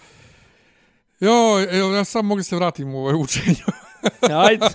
Jo, 1.20 1.66
evo, 1.72 1.93
ja 1.93 2.03
sam 2.03 2.26
mogu 2.26 2.43
se 2.43 2.55
vratim 2.55 2.95
u 2.95 3.07
ovo 3.07 3.20
učenje. 3.20 3.55
Ajde. 4.47 4.66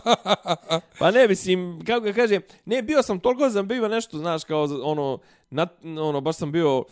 Pa 0.98 1.10
ne, 1.10 1.28
mislim, 1.28 1.84
kako 1.86 2.00
ga 2.00 2.12
kažem, 2.12 2.42
ne, 2.64 2.82
bio 2.82 3.02
sam 3.02 3.20
toliko 3.20 3.50
sam 3.50 3.68
bio 3.68 3.88
nešto, 3.88 4.18
znaš, 4.18 4.44
kao 4.44 4.68
ono, 4.82 5.18
na, 5.50 5.66
ono, 5.82 6.20
baš 6.20 6.36
sam 6.36 6.52
bio 6.52 6.84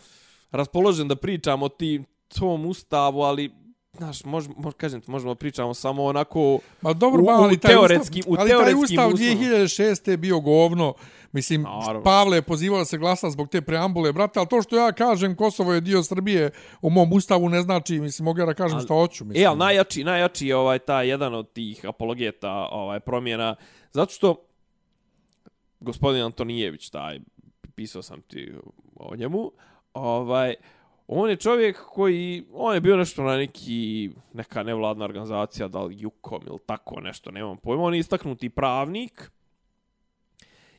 raspoložen 0.51 1.07
da 1.07 1.15
pričam 1.15 1.63
o 1.63 1.69
tim, 1.69 2.05
tom 2.39 2.65
ustavu, 2.65 3.21
ali, 3.21 3.51
znaš, 3.93 4.23
mož, 4.23 4.47
mož, 4.57 4.73
kažem 4.73 5.01
ti, 5.01 5.11
možemo 5.11 5.35
pričamo 5.35 5.73
samo 5.73 6.03
onako, 6.03 6.59
Ma 6.81 6.93
dobro, 6.93 7.21
U- 7.21 7.25
u 7.25 7.29
ali 7.29 7.57
taj 7.57 7.71
teoretskim- 7.71 8.19
ustav, 8.19 8.31
u 8.31 8.35
ali 8.35 8.49
taj 8.49 8.57
teoretskim 8.57 8.83
ustav 8.83 9.07
uslovima. 9.07 9.41
2006. 9.41 10.07
je 10.07 10.17
bio 10.17 10.39
govno. 10.39 10.93
Mislim, 11.31 11.61
Naravno. 11.61 12.03
Pavle 12.03 12.37
je 12.37 12.41
pozivao 12.41 12.79
da 12.79 12.85
se 12.85 12.97
glasa 12.97 13.29
zbog 13.29 13.49
te 13.49 13.61
preambule, 13.61 14.13
brate, 14.13 14.39
ali 14.39 14.47
to 14.47 14.61
što 14.61 14.77
ja 14.77 14.91
kažem 14.91 15.35
Kosovo 15.35 15.73
je 15.73 15.81
dio 15.81 16.03
Srbije 16.03 16.49
u 16.81 16.89
mom 16.89 17.13
ustavu 17.13 17.49
ne 17.49 17.61
znači, 17.61 17.93
mislim, 17.95 18.23
mogu 18.23 18.39
ja 18.39 18.45
da 18.45 18.53
kažem 18.53 18.77
Ali- 18.77 18.85
šta 18.85 18.93
hoću. 18.93 19.25
Mislim. 19.25 19.43
E, 19.43 19.47
ali 19.47 19.57
najjači, 19.57 20.03
najjači 20.03 20.47
je 20.47 20.55
ovaj 20.55 20.79
taj 20.79 21.07
jedan 21.07 21.33
od 21.33 21.53
tih 21.53 21.85
apologeta 21.85 22.51
ovaj 22.71 22.99
promjena, 22.99 23.55
zato 23.91 24.13
što 24.13 24.35
gospodin 25.79 26.23
Antonijević, 26.23 26.89
taj, 26.89 27.19
pisao 27.75 28.01
sam 28.01 28.21
ti 28.21 28.51
o 28.95 29.15
njemu, 29.15 29.51
ovaj, 29.93 30.53
on 31.11 31.29
je 31.29 31.35
čovjek 31.35 31.77
koji, 31.85 32.45
on 32.53 32.73
je 32.73 32.81
bio 32.81 32.97
nešto 32.97 33.23
na 33.23 33.37
neki, 33.37 34.09
neka 34.33 34.63
nevladna 34.63 35.05
organizacija, 35.05 35.67
da 35.67 35.81
li 35.81 35.99
Jukom 35.99 36.41
ili 36.47 36.59
tako 36.65 36.99
nešto, 36.99 37.31
nemam 37.31 37.57
pojma, 37.57 37.83
on 37.83 37.93
je 37.93 37.99
istaknuti 37.99 38.49
pravnik, 38.49 39.31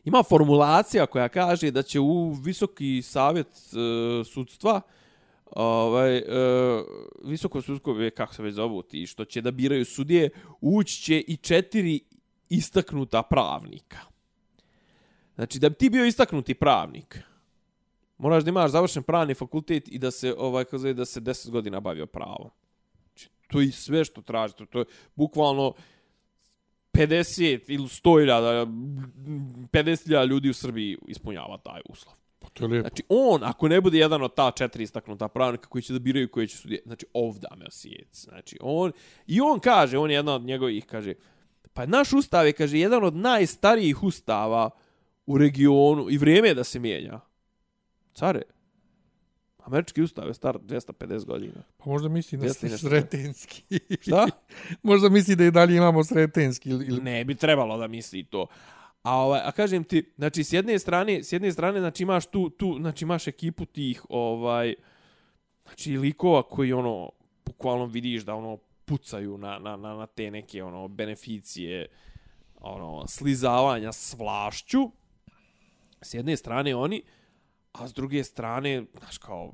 ima 0.05 0.23
formulacija 0.23 1.07
koja 1.07 1.29
kaže 1.29 1.71
da 1.71 1.83
će 1.83 2.01
u 2.01 2.33
visoki 2.33 3.03
savjet 3.03 3.47
e, 3.47 4.25
sudstva 4.25 4.81
ovaj 5.57 6.17
e, 6.17 6.23
visoko 7.25 7.63
sudsko 7.63 7.97
e, 8.01 8.11
kako 8.11 8.35
se 8.35 8.43
već 8.43 8.55
zovu 8.55 8.83
ti 8.83 9.07
što 9.07 9.25
će 9.25 9.41
da 9.41 9.51
biraju 9.51 9.85
sudije 9.85 10.31
ući 10.61 11.03
će 11.03 11.21
i 11.21 11.37
četiri 11.37 12.01
istaknuta 12.49 13.23
pravnika. 13.23 13.99
Znači 15.35 15.59
da 15.59 15.69
bi 15.69 15.75
ti 15.75 15.91
bio 15.91 16.05
istaknuti 16.05 16.55
pravnik 16.55 17.30
moraš 18.21 18.45
da 18.45 18.51
imaš 18.51 18.71
završen 18.71 19.03
pravni 19.03 19.35
fakultet 19.35 19.89
i 19.89 19.99
da 19.99 20.11
se 20.11 20.35
ovaj 20.39 20.65
kako 20.65 20.79
zove, 20.79 20.95
da 20.95 21.05
se 21.05 21.21
10 21.21 21.51
godina 21.51 21.81
bavio 21.81 22.07
pravom. 22.07 22.51
Znači 23.05 23.29
to 23.49 23.61
je 23.61 23.73
sve 23.73 24.05
što 24.05 24.23
traži, 24.23 24.55
to, 24.55 24.67
to 24.67 24.79
je 24.79 24.85
bukvalno 25.15 25.73
50 26.93 27.61
ili 27.69 27.85
100 27.85 28.23
iljada, 28.23 28.67
50 28.67 30.09
iljada 30.09 30.25
ljudi 30.25 30.51
u 30.51 30.55
Srbiji 30.55 30.99
ispunjava 31.07 31.59
taj 31.59 31.81
uslov. 31.89 32.15
Pa 32.39 32.49
to 32.49 32.65
je 32.65 32.69
lijepo. 32.69 32.89
Znači, 32.89 33.03
on, 33.09 33.45
ako 33.45 33.69
ne 33.69 33.81
bude 33.81 33.99
jedan 33.99 34.23
od 34.23 34.35
ta 34.35 34.51
četiri 34.51 34.83
istaknuta 34.83 35.29
pravnika 35.29 35.69
koji 35.69 35.83
će 35.83 35.93
da 35.93 35.99
biraju 35.99 36.31
koji 36.31 36.49
će 36.49 36.57
sudije, 36.57 36.83
znači, 36.87 37.07
ovda 37.13 37.49
me 37.57 37.67
osjec. 37.67 38.25
Znači, 38.25 38.59
on, 38.61 38.93
i 39.27 39.41
on 39.41 39.61
kaže, 39.61 39.99
on 39.99 40.11
je 40.11 40.15
jedan 40.15 40.35
od 40.35 40.43
njegovih, 40.43 40.87
kaže, 40.87 41.15
pa 41.73 41.87
naš 41.87 42.13
ustav 42.13 42.47
je, 42.47 42.53
kaže, 42.53 42.79
jedan 42.79 43.05
od 43.05 43.17
najstarijih 43.17 44.03
ustava 44.03 44.71
u 45.27 45.39
regionu 45.39 46.11
i 46.11 46.19
vrijeme 46.19 46.49
je 46.49 46.55
da 46.55 46.65
se 46.65 46.79
mijenja. 46.79 47.21
Care, 48.15 48.43
američki 49.59 50.03
ustav 50.03 50.29
je 50.29 50.35
star 50.35 50.59
250 50.59 51.25
godina. 51.25 51.63
Pa 51.77 51.91
možda 51.91 52.09
misli 52.09 52.39
na 52.39 52.45
Jeste 52.45 52.69
nešto. 52.69 52.89
sretenski. 52.89 53.63
Šta? 54.01 54.27
možda 54.83 55.09
misli 55.09 55.37
da 55.37 55.45
i 55.45 55.51
dalje 55.51 55.77
imamo 55.77 56.05
sretenski. 56.05 56.71
Ili, 56.71 56.87
ili... 56.87 57.01
Ne 57.01 57.25
bi 57.25 57.35
trebalo 57.35 57.79
da 57.79 57.87
misli 57.87 58.25
to. 58.25 58.47
A, 59.03 59.17
ovaj, 59.17 59.41
a 59.45 59.53
kažem 59.53 59.85
ti, 59.85 60.13
znači, 60.17 60.45
s 60.45 60.53
jedne 60.53 60.79
strane, 60.79 61.23
s 61.23 61.33
jedne 61.33 61.53
strane, 61.53 61.81
znači, 61.81 62.03
imaš 62.03 62.27
tu, 62.27 62.51
tu, 62.51 62.77
znači, 62.81 63.05
imaš 63.05 63.27
ekipu 63.27 63.65
tih, 63.67 64.03
ovaj, 64.09 64.75
znači, 65.65 65.97
likova 65.97 66.43
koji, 66.43 66.73
ono, 66.73 67.11
bukvalno 67.47 67.87
vidiš 67.87 68.23
da, 68.23 68.35
ono, 68.35 68.59
pucaju 68.85 69.39
na, 69.39 69.59
na, 69.59 69.77
na, 69.77 69.95
na 69.95 70.07
te 70.07 70.31
neke, 70.31 70.63
ono, 70.63 70.89
beneficije, 70.89 71.87
ono, 72.61 73.07
slizavanja 73.07 73.93
s 73.93 74.15
vlašću. 74.19 74.91
S 76.03 76.15
jedne 76.15 76.37
strane 76.37 76.75
oni, 76.75 77.03
a 77.73 77.89
s 77.89 77.95
druge 77.95 78.25
strane, 78.25 78.85
znaš, 78.99 79.19
kao, 79.19 79.53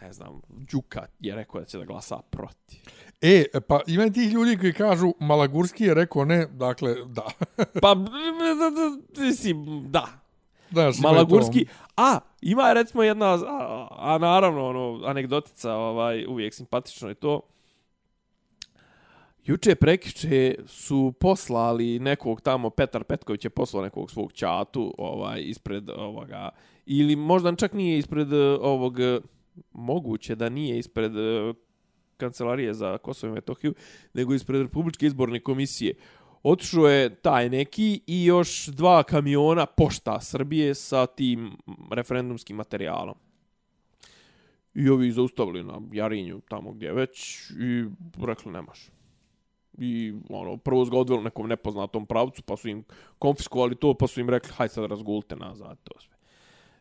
ne 0.00 0.12
znam, 0.12 0.40
Đuka 0.48 1.06
je 1.20 1.34
rekao 1.34 1.60
da 1.60 1.66
će 1.66 1.78
da 1.78 1.84
glasa 1.84 2.18
protiv. 2.30 2.80
E, 3.20 3.44
pa 3.68 3.80
ima 3.86 4.10
tih 4.10 4.32
ljudi 4.32 4.56
koji 4.56 4.72
kažu 4.72 5.12
Malagurski 5.20 5.84
je 5.84 5.94
rekao 5.94 6.24
ne, 6.24 6.46
dakle, 6.46 6.94
da. 7.06 7.26
Pa, 7.82 7.96
mislim, 9.16 9.86
da. 9.90 10.06
Znaš, 10.70 10.98
i 10.98 11.02
Malagurski. 11.02 11.64
to. 11.64 11.72
A, 11.96 12.18
ima 12.40 12.72
recimo 12.72 13.02
jedna, 13.02 13.26
a, 13.26 13.88
a 13.90 14.18
naravno, 14.18 14.68
ono, 14.68 15.06
anegdotica, 15.06 15.72
ovaj, 15.72 16.26
uvijek 16.26 16.54
simpatično 16.54 17.08
je 17.08 17.14
to. 17.14 17.40
Juče 19.46 19.74
prekiče 19.74 20.54
su 20.66 21.12
poslali 21.20 21.98
nekog 21.98 22.40
tamo, 22.40 22.70
Petar 22.70 23.04
Petković 23.04 23.44
je 23.44 23.50
poslao 23.50 23.82
nekog 23.82 24.10
svog 24.10 24.32
čatu 24.32 24.94
ovaj, 24.98 25.42
ispred 25.42 25.90
ovoga, 25.90 26.48
ili 26.86 27.16
možda 27.16 27.56
čak 27.56 27.72
nije 27.72 27.98
ispred 27.98 28.32
eh, 28.32 28.58
ovog, 28.60 29.00
eh, 29.00 29.20
moguće 29.72 30.34
da 30.34 30.48
nije 30.48 30.78
ispred 30.78 31.16
eh, 31.16 31.54
kancelarije 32.16 32.74
za 32.74 32.98
Kosovo 32.98 33.30
i 33.30 33.34
Metohiju, 33.34 33.74
nego 34.14 34.34
ispred 34.34 34.62
Republičke 34.62 35.06
izborne 35.06 35.40
komisije. 35.40 35.94
Otišao 36.42 36.88
je 36.88 37.14
taj 37.14 37.48
neki 37.48 38.00
i 38.06 38.24
još 38.24 38.66
dva 38.66 39.02
kamiona 39.02 39.66
pošta 39.66 40.20
Srbije 40.20 40.74
sa 40.74 41.06
tim 41.06 41.56
referendumskim 41.90 42.56
materijalom. 42.56 43.14
I 44.74 44.88
ovi 44.88 45.12
zaustavili 45.12 45.64
na 45.64 45.80
Jarinju, 45.92 46.40
tamo 46.48 46.72
gdje 46.72 46.92
već, 46.92 47.50
i 47.50 47.84
rekli 48.26 48.52
nemaš. 48.52 48.95
I 49.78 50.14
ono, 50.30 50.56
prvo 50.56 50.84
su 50.84 50.90
ga 50.90 50.98
odveli 50.98 51.22
nekom 51.22 51.48
nepoznatom 51.48 52.06
pravcu, 52.06 52.42
pa 52.42 52.56
su 52.56 52.68
im 52.68 52.84
konfiskovali 53.18 53.76
to, 53.76 53.94
pa 53.94 54.06
su 54.06 54.20
im 54.20 54.30
rekli, 54.30 54.52
haj 54.56 54.68
sad 54.68 54.90
razgulite 54.90 55.36
nazad, 55.36 55.78
to 55.84 56.00
sve. 56.00 56.16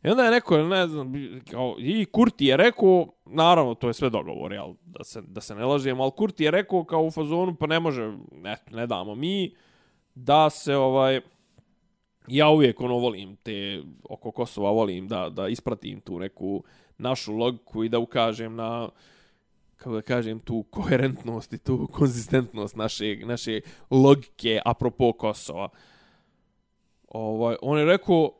I 0.03 0.09
onda 0.09 0.23
je 0.23 0.31
neko, 0.31 0.57
ne 0.57 0.87
znam, 0.87 1.13
kao, 1.51 1.75
i 1.79 2.05
Kurti 2.05 2.45
je 2.45 2.57
rekao, 2.57 3.07
naravno, 3.25 3.73
to 3.73 3.87
je 3.87 3.93
sve 3.93 4.09
dogovor, 4.09 4.53
jel, 4.53 4.73
da 4.85 5.03
se, 5.03 5.21
da 5.21 5.41
se 5.41 5.55
ne 5.55 5.65
lažemo, 5.65 6.03
ali 6.03 6.11
Kurti 6.11 6.43
je 6.43 6.51
rekao 6.51 6.83
kao 6.83 7.01
u 7.01 7.11
fazonu, 7.11 7.55
pa 7.55 7.67
ne 7.67 7.79
može, 7.79 8.17
ne, 8.31 8.57
ne 8.71 8.87
damo 8.87 9.15
mi, 9.15 9.55
da 10.15 10.49
se, 10.49 10.75
ovaj, 10.75 11.21
ja 12.27 12.49
uvijek 12.49 12.81
ono 12.81 12.97
volim 12.97 13.35
te 13.35 13.83
oko 14.09 14.31
Kosova 14.31 14.71
volim 14.71 15.07
da 15.07 15.29
da 15.29 15.47
ispratim 15.47 16.01
tu 16.01 16.19
neku 16.19 16.63
našu 16.97 17.33
logiku 17.33 17.83
i 17.83 17.89
da 17.89 17.99
ukažem 17.99 18.55
na 18.55 18.89
kako 19.75 19.95
da 19.95 20.01
kažem 20.01 20.39
tu 20.39 20.63
koherentnost 20.63 21.53
i 21.53 21.57
tu 21.57 21.87
konzistentnost 21.87 22.75
naše 22.75 23.15
naše 23.15 23.61
logike 23.91 24.61
apropo 24.65 25.13
Kosova. 25.13 25.69
Ovaj 27.07 27.55
on 27.61 27.79
je 27.79 27.85
rekao 27.85 28.31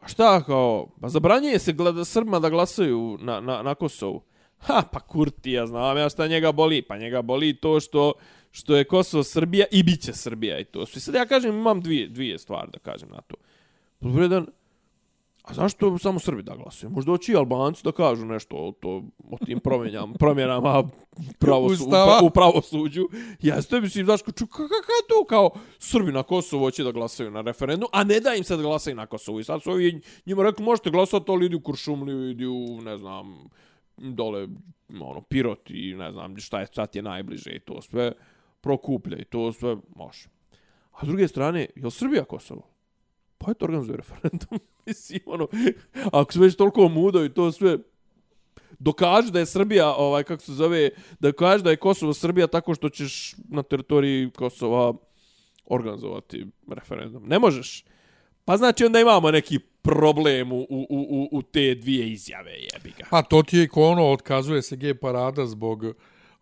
a 0.00 0.08
šta 0.08 0.44
kao 0.44 0.88
pa 1.00 1.08
zabranjuje 1.08 1.58
se 1.58 1.72
gleda 1.72 2.04
Srbima 2.04 2.38
da 2.38 2.50
glasaju 2.50 3.18
na 3.20 3.40
na 3.40 3.62
na 3.62 3.74
Kosovu. 3.74 4.22
Ha, 4.58 4.82
pa 4.92 5.00
Kurti, 5.00 5.52
ja 5.52 5.66
znam 5.66 5.98
ja 5.98 6.08
šta 6.08 6.26
njega 6.26 6.52
boli. 6.52 6.82
Pa 6.82 6.96
njega 6.96 7.22
boli 7.22 7.54
to 7.54 7.80
što 7.80 8.12
što 8.50 8.76
je 8.76 8.84
Kosovo 8.84 9.22
Srbija 9.22 9.66
i 9.70 9.82
bit 9.82 10.02
će 10.02 10.12
Srbija 10.12 10.58
i 10.58 10.64
to. 10.64 10.82
I 10.82 11.00
sad 11.00 11.14
ja 11.14 11.26
kažem, 11.26 11.54
imam 11.54 11.80
dvije, 11.80 12.08
dvije 12.08 12.38
stvari 12.38 12.68
da 12.72 12.78
kažem 12.78 13.08
na 13.08 13.20
to. 13.20 13.36
Podvredan, 13.98 14.46
a 15.50 15.54
zašto 15.54 15.98
samo 15.98 16.18
Srbi 16.18 16.42
da 16.42 16.56
glasuju? 16.56 16.90
Možda 16.90 17.12
oći 17.12 17.32
i 17.32 17.36
Albanci 17.36 17.84
da 17.84 17.92
kažu 17.92 18.26
nešto 18.26 18.56
o, 18.56 18.72
to, 18.72 19.02
o 19.30 19.38
tim 19.46 19.60
promjenjama, 19.60 20.14
promjenama 20.14 20.82
pravosu, 21.38 21.84
u, 21.84 22.26
u 22.26 22.30
pravosuđu. 22.30 23.08
Ja 23.42 23.62
ste 23.62 23.80
mislim, 23.80 24.04
znaš, 24.04 24.20
ču, 24.20 24.46
kako 24.46 24.68
ka, 24.68 24.98
to 25.08 25.24
kao 25.28 25.50
Srbi 25.78 26.12
na 26.12 26.22
Kosovo 26.22 26.66
hoće 26.66 26.84
da 26.84 26.92
glasaju 26.92 27.30
na 27.30 27.40
referendum, 27.40 27.88
a 27.92 28.04
ne 28.04 28.20
da 28.20 28.34
im 28.34 28.44
sad 28.44 28.60
glasaju 28.60 28.96
na 28.96 29.06
Kosovo. 29.06 29.40
I 29.40 29.44
sad 29.44 29.62
su 29.62 29.70
ovi 29.70 30.00
njima 30.26 30.42
rekli, 30.42 30.64
možete 30.64 30.90
glasati, 30.90 31.24
ali 31.28 31.46
idi 31.46 31.56
u 31.56 31.60
Kuršumliju, 31.60 32.30
idi 32.30 32.46
u, 32.46 32.80
ne 32.82 32.98
znam, 32.98 33.48
dole, 33.96 34.48
ono, 35.00 35.20
Pirot 35.20 35.70
i 35.70 35.94
ne 35.94 36.12
znam 36.12 36.36
šta 36.36 36.60
je, 36.60 36.66
ti 36.66 36.98
je 36.98 37.02
najbliže 37.02 37.50
i 37.50 37.60
to 37.60 37.82
sve 37.82 38.12
prokuplja 38.60 39.18
i 39.18 39.24
to 39.24 39.52
sve 39.52 39.76
može. 39.96 40.28
A 40.92 41.04
s 41.04 41.08
druge 41.08 41.28
strane, 41.28 41.60
je 41.76 41.84
li 41.84 41.90
Srbija 41.90 42.24
Kosovo? 42.24 42.62
Pa 43.40 43.50
eto 43.50 43.64
organizuje 43.64 43.96
referendum. 43.96 44.58
Mislim, 44.86 45.20
ono, 45.26 45.48
ako 46.12 46.32
su 46.32 46.40
već 46.40 46.56
toliko 46.56 46.88
mudo 46.88 47.24
i 47.24 47.34
to 47.34 47.52
sve, 47.52 47.78
dokaži 48.78 49.32
da 49.32 49.38
je 49.38 49.46
Srbija, 49.46 49.94
ovaj, 49.94 50.24
kako 50.24 50.42
se 50.42 50.52
zove, 50.52 50.90
da 51.20 51.32
kaže 51.32 51.64
da 51.64 51.70
je 51.70 51.76
Kosovo 51.76 52.14
Srbija 52.14 52.46
tako 52.46 52.74
što 52.74 52.88
ćeš 52.88 53.34
na 53.48 53.62
teritoriji 53.62 54.30
Kosova 54.30 54.94
organizovati 55.66 56.46
referendum. 56.68 57.22
Ne 57.26 57.38
možeš. 57.38 57.84
Pa 58.44 58.56
znači 58.56 58.84
onda 58.84 59.00
imamo 59.00 59.30
neki 59.30 59.58
problem 59.82 60.52
u, 60.52 60.60
u, 60.60 60.86
u, 60.90 61.28
u 61.32 61.42
te 61.42 61.74
dvije 61.74 62.12
izjave, 62.12 62.52
jebiga. 62.52 63.04
Pa 63.10 63.22
to 63.22 63.42
ti 63.42 63.58
je 63.58 63.68
ko 63.68 63.82
ono, 63.82 64.10
otkazuje 64.10 64.62
se 64.62 64.76
G 64.76 64.94
parada 64.94 65.46
zbog 65.46 65.84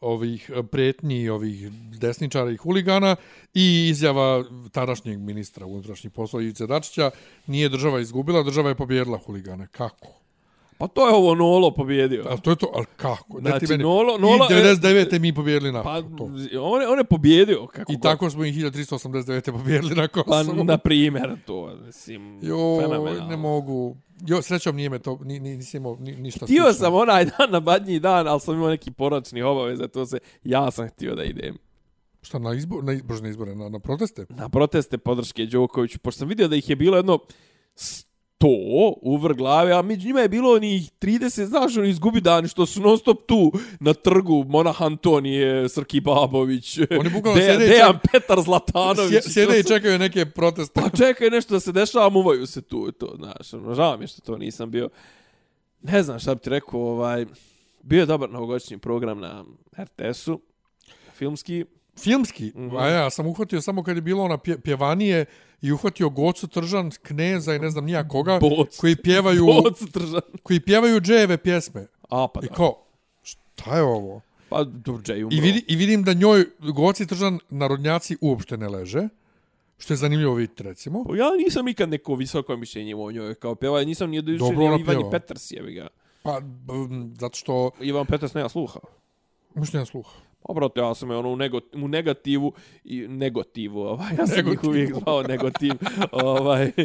ovih 0.00 0.50
eh, 0.54 0.62
pretnji, 0.62 1.28
ovih 1.28 1.70
desničara 1.98 2.50
i 2.50 2.56
huligana 2.56 3.16
i 3.54 3.88
izjava 3.90 4.44
tadašnjeg 4.72 5.18
ministra 5.18 5.66
unutrašnjih 5.66 6.12
poslova 6.12 6.42
Ivice 6.42 6.66
Dačića, 6.66 7.10
nije 7.46 7.68
država 7.68 8.00
izgubila, 8.00 8.42
država 8.42 8.68
je 8.68 8.74
pobjedila 8.74 9.18
huligane. 9.18 9.66
Kako? 9.66 10.27
Pa 10.78 10.88
to 10.88 11.08
je 11.08 11.14
ovo 11.14 11.34
Nolo 11.34 11.70
pobjedio. 11.70 12.24
Ali 12.28 12.40
to 12.40 12.50
je 12.50 12.56
to, 12.56 12.72
ali 12.74 12.86
kako? 12.96 13.40
Znači, 13.40 13.66
meni- 13.66 13.82
Nolo- 13.82 14.18
Nolo- 14.18 14.46
I 14.46 14.54
99. 14.54 15.18
mi 15.18 15.34
pobjedili 15.34 15.72
na 15.72 15.82
Pa, 15.82 16.02
to. 16.02 16.24
on, 16.60 16.82
je- 16.82 16.88
on 16.88 16.98
je 16.98 17.04
pobjedio. 17.04 17.66
Kako 17.66 17.92
I 17.92 17.96
god. 17.96 18.02
tako 18.02 18.30
smo 18.30 18.44
i 18.44 18.52
1389. 18.52 19.52
pobjedili 19.52 19.94
na 19.94 20.08
Pa, 20.08 20.22
Kosovu. 20.22 20.64
na 20.64 20.78
primjer, 20.78 21.36
to, 21.46 21.76
mislim, 21.76 22.38
Jo, 22.42 22.78
fenomenalno. 22.80 23.26
ne 23.26 23.36
mogu. 23.36 23.96
Jo, 24.20 24.42
srećom 24.42 24.76
nije 24.76 24.90
me 24.90 24.98
to, 24.98 25.18
ni, 25.22 25.40
ni, 25.40 25.56
nisam 25.56 25.78
imao 25.78 25.96
ni, 25.96 26.12
ništa 26.12 26.46
Htio 26.46 26.62
slično. 26.62 26.72
sam 26.76 26.94
onaj 26.94 27.24
dan 27.26 27.50
na 27.50 27.60
badnji 27.60 27.98
dan, 28.00 28.28
ali 28.28 28.40
sam 28.40 28.54
imao 28.54 28.68
neki 28.68 28.90
poračni 28.90 29.42
obavez, 29.42 29.78
to 29.88 30.06
se, 30.06 30.18
ja 30.44 30.70
sam 30.70 30.88
htio 30.88 31.14
da 31.14 31.24
idem 31.24 31.58
Šta, 32.22 32.38
na 32.38 32.54
izbor, 32.54 32.84
na, 32.84 32.92
na 33.20 33.28
izbore, 33.28 33.54
na, 33.54 33.68
na 33.68 33.78
proteste? 33.78 34.26
na 34.28 34.48
proteste 34.48 34.98
podrške 34.98 35.46
Đokoviću, 35.46 35.98
pošto 35.98 36.18
sam 36.18 36.28
vidio 36.28 36.48
da 36.48 36.56
ih 36.56 36.70
je 36.70 36.76
bilo 36.76 36.96
jedno 36.96 37.18
sto 38.38 38.48
u 39.02 39.18
glave, 39.18 39.72
a 39.72 39.82
među 39.82 40.06
njima 40.06 40.20
je 40.20 40.28
bilo 40.28 40.52
onih 40.52 40.90
30, 40.92 41.44
znaš, 41.44 41.76
oni 41.76 41.88
izgubi 41.88 42.20
dani 42.20 42.48
što 42.48 42.66
su 42.66 42.80
non 42.80 42.98
stop 42.98 43.26
tu 43.26 43.52
na 43.80 43.94
trgu, 43.94 44.44
Monah 44.44 44.82
Antonije, 44.82 45.68
Srki 45.68 46.00
Babović, 46.00 46.78
Oni 46.90 47.10
bukvalno 47.10 47.40
De, 47.40 47.56
Dejan 47.58 47.92
ček- 47.94 48.12
Petar 48.12 48.40
Zlatanović. 48.40 49.10
Sje- 49.12 49.22
to 49.22 49.30
Sjede 49.30 49.60
i 49.60 49.64
čekaju 49.64 49.98
neke 49.98 50.26
proteste. 50.26 50.80
Pa 50.80 50.96
čekaj 50.96 51.30
nešto 51.30 51.54
da 51.54 51.60
se 51.60 51.72
dešava, 51.72 52.08
muvaju 52.08 52.46
se 52.46 52.62
tu 52.62 52.92
to, 52.92 53.14
znaš, 53.16 53.54
ono, 53.54 53.74
žao 53.74 53.96
mi 53.96 54.04
je 54.04 54.08
što 54.08 54.20
to 54.20 54.38
nisam 54.38 54.70
bio. 54.70 54.88
Ne 55.82 56.02
znam 56.02 56.18
šta 56.18 56.34
bi 56.34 56.40
ti 56.40 56.50
rekao, 56.50 56.80
ovaj, 56.80 57.26
bio 57.82 58.00
je 58.00 58.06
dobar 58.06 58.30
novogodišnji 58.30 58.78
program 58.78 59.20
na 59.20 59.44
RTS-u, 59.78 60.40
filmski, 61.12 61.64
Filmski, 61.98 62.52
mm 62.54 62.60
Mhm. 62.60 62.70
-hmm. 62.70 62.80
a 62.80 62.88
ja 62.88 63.10
sam 63.10 63.26
uhvatio 63.26 63.60
samo 63.60 63.82
kad 63.82 63.96
je 63.96 64.02
bilo 64.02 64.24
ona 64.24 64.38
pje, 64.38 64.60
pjevanije 64.60 65.24
i 65.62 65.72
uhvatio 65.72 66.10
Gocu 66.10 66.46
Tržan, 66.48 66.90
Kneza 66.92 67.54
i 67.54 67.58
ne 67.58 67.70
znam 67.70 67.84
nija 67.84 68.08
koga, 68.08 68.38
Boc. 68.40 68.76
koji 68.76 68.96
pjevaju, 68.96 69.46
Boc 69.54 69.80
držan. 69.82 70.20
koji 70.42 70.60
pjevaju 70.60 71.00
džejeve 71.00 71.36
pjesme. 71.38 71.86
A, 72.02 72.28
pa 72.28 72.40
I 72.42 72.46
da. 72.48 72.54
kao, 72.54 72.82
šta 73.22 73.76
je 73.76 73.82
ovo? 73.82 74.20
Pa, 74.48 74.64
dobro, 74.64 75.02
Jay 75.04 75.24
umro. 75.24 75.36
I, 75.36 75.40
vidi, 75.40 75.64
I 75.68 75.76
vidim 75.76 76.02
da 76.02 76.12
njoj 76.12 76.44
Goci 76.60 77.06
Tržan 77.06 77.38
narodnjaci 77.50 78.16
uopšte 78.20 78.56
ne 78.56 78.68
leže, 78.68 79.08
što 79.78 79.92
je 79.92 79.98
zanimljivo 79.98 80.34
vidjeti, 80.34 80.62
recimo. 80.62 81.04
Pa 81.04 81.16
Ja 81.16 81.30
nisam 81.38 81.64
nikad 81.64 81.88
neko 81.88 82.14
visoko 82.14 82.56
mišljenje 82.56 82.94
o 82.96 83.12
njoj 83.12 83.34
kao 83.34 83.54
pjeva, 83.54 83.84
nisam 83.84 84.10
ni 84.10 84.22
dojuče 84.22 84.38
Dobro 84.40 84.58
ni 84.58 84.66
Ivani 84.66 84.84
pjeva. 84.84 85.10
Peters, 85.10 85.50
jebi 85.50 85.72
ga. 85.72 85.86
Pa, 86.22 86.40
b, 86.40 86.72
zato 87.14 87.36
što, 87.36 87.70
Ivan 87.80 88.06
Peters 88.06 88.34
nema 88.34 88.48
sluha. 88.48 88.80
možda 89.54 89.78
nema 89.78 89.86
sluha. 89.86 90.10
Pa, 90.40 90.52
brate, 90.52 90.80
ja 90.80 90.94
sam 90.94 91.10
je 91.10 91.16
ono 91.16 91.28
u, 91.28 91.36
nego, 91.36 91.60
u 91.74 91.88
negativu, 91.88 92.52
i 92.84 92.98
negativu, 93.00 93.80
ovaj, 93.80 94.08
ja 94.10 94.26
sam 94.26 94.38
ih 94.38 94.44
Negativu. 94.44 94.70
uvijek 94.70 94.94
zvao 94.94 95.22
negativ, 95.22 95.72
ovaj, 96.12 96.72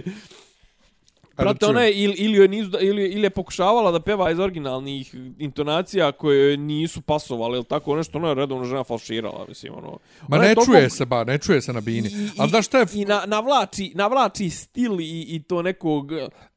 Brate, 1.37 1.65
ona 1.65 1.81
je, 1.81 1.93
ili, 1.93 2.13
ili, 2.15 2.47
nisu, 2.47 2.69
da- 2.69 2.79
ili, 2.79 3.03
ili 3.03 3.23
je 3.23 3.29
pokušavala 3.29 3.91
da 3.91 3.99
peva 3.99 4.31
iz 4.31 4.39
originalnih 4.39 5.15
intonacija 5.39 6.11
koje 6.11 6.57
nisu 6.57 7.01
pasovale, 7.01 7.57
ili 7.57 7.65
tako 7.65 7.95
nešto, 7.95 8.17
ona 8.17 8.27
je 8.27 8.35
redovno 8.35 8.65
žena 8.65 8.83
falširala, 8.83 9.45
mislim, 9.47 9.73
ono. 9.75 9.97
Ma 10.27 10.37
je 10.37 10.41
ne 10.41 10.55
toliko- 10.55 10.65
čuje 10.67 10.89
se, 10.89 11.05
ba, 11.05 11.23
ne 11.23 11.37
čuje 11.37 11.61
se 11.61 11.73
na 11.73 11.81
bini. 11.81 12.07
I, 12.09 12.29
Ali 12.37 12.51
da 12.51 12.61
šta 12.61 12.79
je... 12.79 12.85
I 12.93 13.05
na, 13.05 13.23
navlači, 13.27 13.91
navlači 13.95 14.49
stil 14.49 15.01
i, 15.01 15.25
i 15.25 15.41
to 15.41 15.61
nekog, 15.61 16.11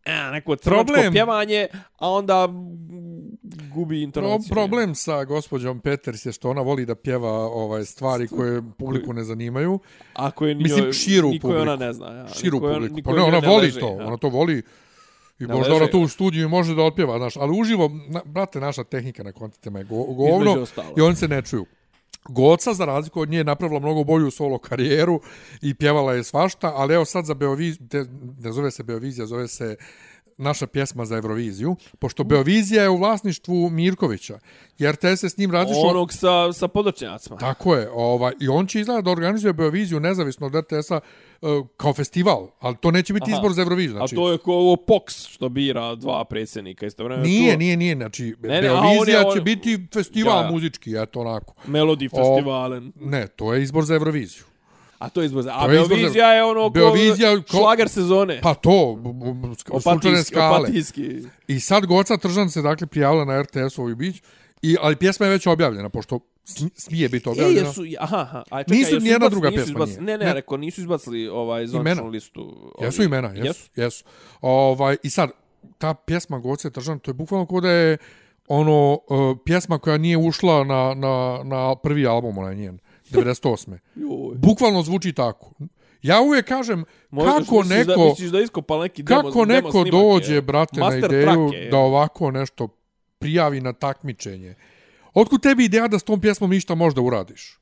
eh, 0.07 0.31
neko 0.33 0.53
Problem- 0.55 0.87
crnočko 0.87 1.13
pjevanje, 1.13 1.67
a 1.97 2.11
onda 2.11 2.49
gubi 3.67 3.95
Pro, 3.95 4.03
intonaciju. 4.23 4.51
problem 4.51 4.95
sa 4.95 5.25
gospođom 5.25 5.81
Peters 5.81 6.27
je 6.27 6.33
što 6.33 6.51
ona 6.51 6.61
voli 6.61 6.87
da 6.87 6.95
pjeva 6.95 7.31
ovaj 7.33 7.85
stvari 7.85 8.29
koje 8.29 8.63
publiku 8.79 9.13
ne 9.13 9.25
zanimaju. 9.25 9.79
Ako 10.15 10.47
je 10.47 10.55
Mislim, 10.55 10.85
njoj, 10.85 10.93
širu 10.93 11.29
niko 11.29 11.49
je 11.49 11.55
ona 11.55 11.65
publiku. 11.67 11.85
ne 11.85 11.93
zna. 11.93 12.07
Ja. 12.09 12.29
Širu 12.31 12.57
Niko 12.57 12.69
publiku. 12.69 12.95
niko 12.97 13.11
Pa 13.11 13.17
ne, 13.17 13.23
ona 13.23 13.39
voli 13.41 13.63
leži, 13.63 13.81
to. 13.81 13.89
ja. 13.91 14.07
Ona 14.07 14.17
to 14.17 14.29
voli. 14.29 14.63
I 15.39 15.43
Ne 15.43 15.55
možda 15.55 15.63
leže. 15.65 15.83
ona 15.83 15.91
tu 15.91 16.01
u 16.01 16.09
studiju 16.09 16.49
može 16.49 16.75
da 16.75 16.83
otpjeva, 16.83 17.19
znaš, 17.19 17.37
ali 17.37 17.61
uživo, 17.61 17.91
na, 18.09 18.23
brate, 18.25 18.61
naša 18.61 18.85
tehnika 18.85 19.23
na 19.23 19.33
koncertima 19.33 19.79
je 19.79 19.85
go, 19.85 20.05
govno 20.05 20.67
i 20.97 21.01
oni 21.01 21.17
se 21.17 21.29
ne 21.29 21.43
čuju. 21.43 21.67
Goca, 22.29 22.75
za 22.75 22.85
razliku 22.85 23.21
od 23.21 23.29
nje, 23.29 23.39
je 23.39 23.45
napravila 23.45 23.81
mnogo 23.81 24.05
bolju 24.05 24.31
solo 24.31 24.59
karijeru 24.59 25.21
i 25.63 25.75
pjevala 25.75 26.15
je 26.15 26.25
svašta, 26.25 26.73
ali 26.77 26.95
evo 26.95 27.05
sad 27.05 27.25
za 27.25 27.35
Beoviziju, 27.35 27.87
ne 28.39 28.53
zove 28.53 28.71
se 28.71 28.83
Beovizija, 28.83 29.27
zove 29.27 29.49
se 29.49 29.77
naša 30.39 30.67
pjesma 30.67 31.05
za 31.05 31.17
Euroviziju, 31.17 31.77
pošto 31.99 32.25
Beovizija 32.25 32.83
je 32.83 32.89
u 32.89 32.97
vlasništvu 32.97 33.71
Mirkovića, 33.71 34.39
jer 34.79 34.95
RTS 34.95 35.17
se 35.17 35.29
s 35.29 35.37
njim 35.37 35.51
različno... 35.51 35.83
Onog 35.83 36.13
sa, 36.13 36.53
sa 36.53 36.69
podočnjacima. 36.69 37.37
Tako 37.37 37.75
je, 37.75 37.89
ovaj, 37.91 38.33
i 38.41 38.49
on 38.49 38.67
će 38.67 38.81
izgleda 38.81 39.01
da 39.03 39.11
organizuje 39.11 39.53
Beoviziju 39.53 40.01
nezavisno 40.01 40.47
od 40.47 40.55
RTS-a 40.55 41.01
uh, 41.43 41.49
kao 41.77 41.93
festival, 41.95 42.49
ali 42.61 42.77
to 42.77 42.91
neće 42.91 43.13
biti 43.13 43.25
Aha. 43.25 43.37
izbor 43.37 43.53
za 43.53 43.63
Euroviziju. 43.63 43.93
Znači, 43.93 44.15
A 44.15 44.17
to 44.17 44.33
je 44.33 44.39
ko 44.39 44.53
ovo 44.53 44.77
POX 44.77 45.29
što 45.29 45.49
bira 45.49 45.95
dva 45.95 46.25
predsjednika 46.25 46.87
isto 46.87 47.05
vremena. 47.05 47.27
Nije, 47.27 47.57
nije, 47.57 47.77
nije, 47.77 47.95
znači, 47.95 48.35
Ne, 48.41 48.49
ne, 48.49 48.61
Beovizija 48.63 48.99
on 49.21 49.27
je- 49.27 49.33
će 49.33 49.39
on- 49.39 49.45
biti 49.45 49.87
festival 49.93 50.37
Ja, 50.37 50.45
ja. 50.45 50.51
muzički, 50.51 50.95
eto 50.97 51.21
onako. 51.21 51.55
Melodi 51.67 52.09
O, 52.13 52.17
festivalen. 52.17 52.93
Ne, 52.97 53.27
to 53.27 53.55
je 53.55 53.63
izbor 53.63 53.85
za 53.85 53.95
Euroviziju. 53.95 54.43
A 54.99 55.09
to 55.09 55.21
je 55.21 55.27
izbor 55.27 55.43
za... 55.43 55.53
A 55.53 55.65
To 55.65 55.73
je 55.73 55.75
izbor 55.75 55.89
za- 55.89 55.95
Beovizija 55.97 56.27
je 56.29 56.45
ono. 56.45 56.71
Beovizija 56.71 57.37
ko- 57.39 57.43
Šlager 57.51 57.89
sezone. 57.89 58.41
Pa 58.41 58.55
to, 58.55 58.99
slučajne 59.63 59.79
Opatijski, 59.93 60.25
skale. 60.27 60.59
opatijski. 60.59 61.23
I 61.49 61.61
sad 61.61 61.87
Goca 61.87 62.17
Tržan 62.17 62.51
se 62.51 62.63
dakle 62.63 62.87
prijavila 62.87 63.25
na 63.25 63.33
RTS-ovi 63.35 63.95
bić, 63.95 64.23
i, 64.63 64.77
ali 64.81 64.97
pjesma 64.97 65.27
je 65.27 65.33
već 65.33 65.47
objavljena, 65.47 65.89
pošto 65.89 66.19
sm- 66.47 66.69
smije 66.77 67.09
biti 67.09 67.29
E, 67.29 67.33
objavljena. 67.33 67.69
jesu, 67.69 67.83
aha, 68.01 68.17
aha. 68.19 68.43
A, 68.51 68.63
čekaj, 68.63 68.77
Nisu 68.77 68.91
jesu 68.91 69.01
nijedna 69.01 69.17
izbacili- 69.19 69.31
druga 69.31 69.51
nisu 69.51 69.57
pjesma 69.59 69.73
izbacili- 69.75 69.87
nije. 69.97 70.07
Ne, 70.09 70.19
ne, 70.19 70.25
Ne. 70.25 70.35
rekao, 70.35 70.57
nisu 70.57 70.81
izbacili 70.81 71.29
ovaj 71.29 71.67
zvančnu 71.67 72.07
listu. 72.07 72.73
Jesu 72.81 72.99
ovi- 72.99 73.07
imena, 73.07 73.29
jesu, 73.31 73.71
jesu. 73.77 74.05
Ovaj, 74.41 74.97
I 75.03 75.11
sad, 75.11 75.31
ta 75.79 75.95
pjesma 75.97 76.39
Goce 76.39 76.71
Tržan, 76.71 76.99
to 76.99 77.11
je 77.11 77.15
bukvalno 77.15 77.47
kod 77.47 77.63
da 77.63 77.71
je 77.71 77.99
ono, 78.49 78.93
uh, 79.09 79.37
pjesma 79.45 79.79
koja 79.79 79.99
nije 79.99 80.17
ušla 80.19 80.65
na, 80.65 80.95
na, 80.95 81.15
na 81.45 81.75
prvi 81.75 82.07
album, 82.07 82.39
onaj 82.39 82.55
njen, 82.55 82.79
98. 83.11 83.79
Joj. 83.95 84.35
bukvalno 84.37 84.83
zvuči 84.83 85.13
tako. 85.13 85.51
Ja 86.03 86.21
uvijek 86.21 86.47
kažem, 86.47 86.85
Možda 87.11 87.33
kako 87.33 87.57
misliš 87.57 87.69
Da, 87.79 87.85
neko... 87.87 88.05
misliš 88.05 88.31
da 88.31 88.41
iskopal 88.41 88.81
neki 88.81 89.03
demo, 89.03 89.23
Kako 89.23 89.45
demo 89.45 89.55
neko 89.55 89.71
snimak 89.73 89.91
dođe, 89.93 90.35
je. 90.35 90.43
brate, 90.43 90.81
na 90.81 90.87
Master 90.87 91.05
ideju 91.05 91.23
track 91.23 91.39
je. 91.55 91.69
da 91.71 91.79
ovako 91.79 92.31
nešto 92.31 92.69
prijavi 93.19 93.61
na 93.61 93.73
takmičenje? 93.73 94.55
Otkud 95.15 95.43
tebi 95.43 95.65
ideja 95.65 95.89
da 95.89 95.99
s 95.99 96.03
tom 96.03 96.21
pjesmom 96.21 96.51
ništa 96.51 96.75
možda 96.75 97.01
uradiš? 97.01 97.59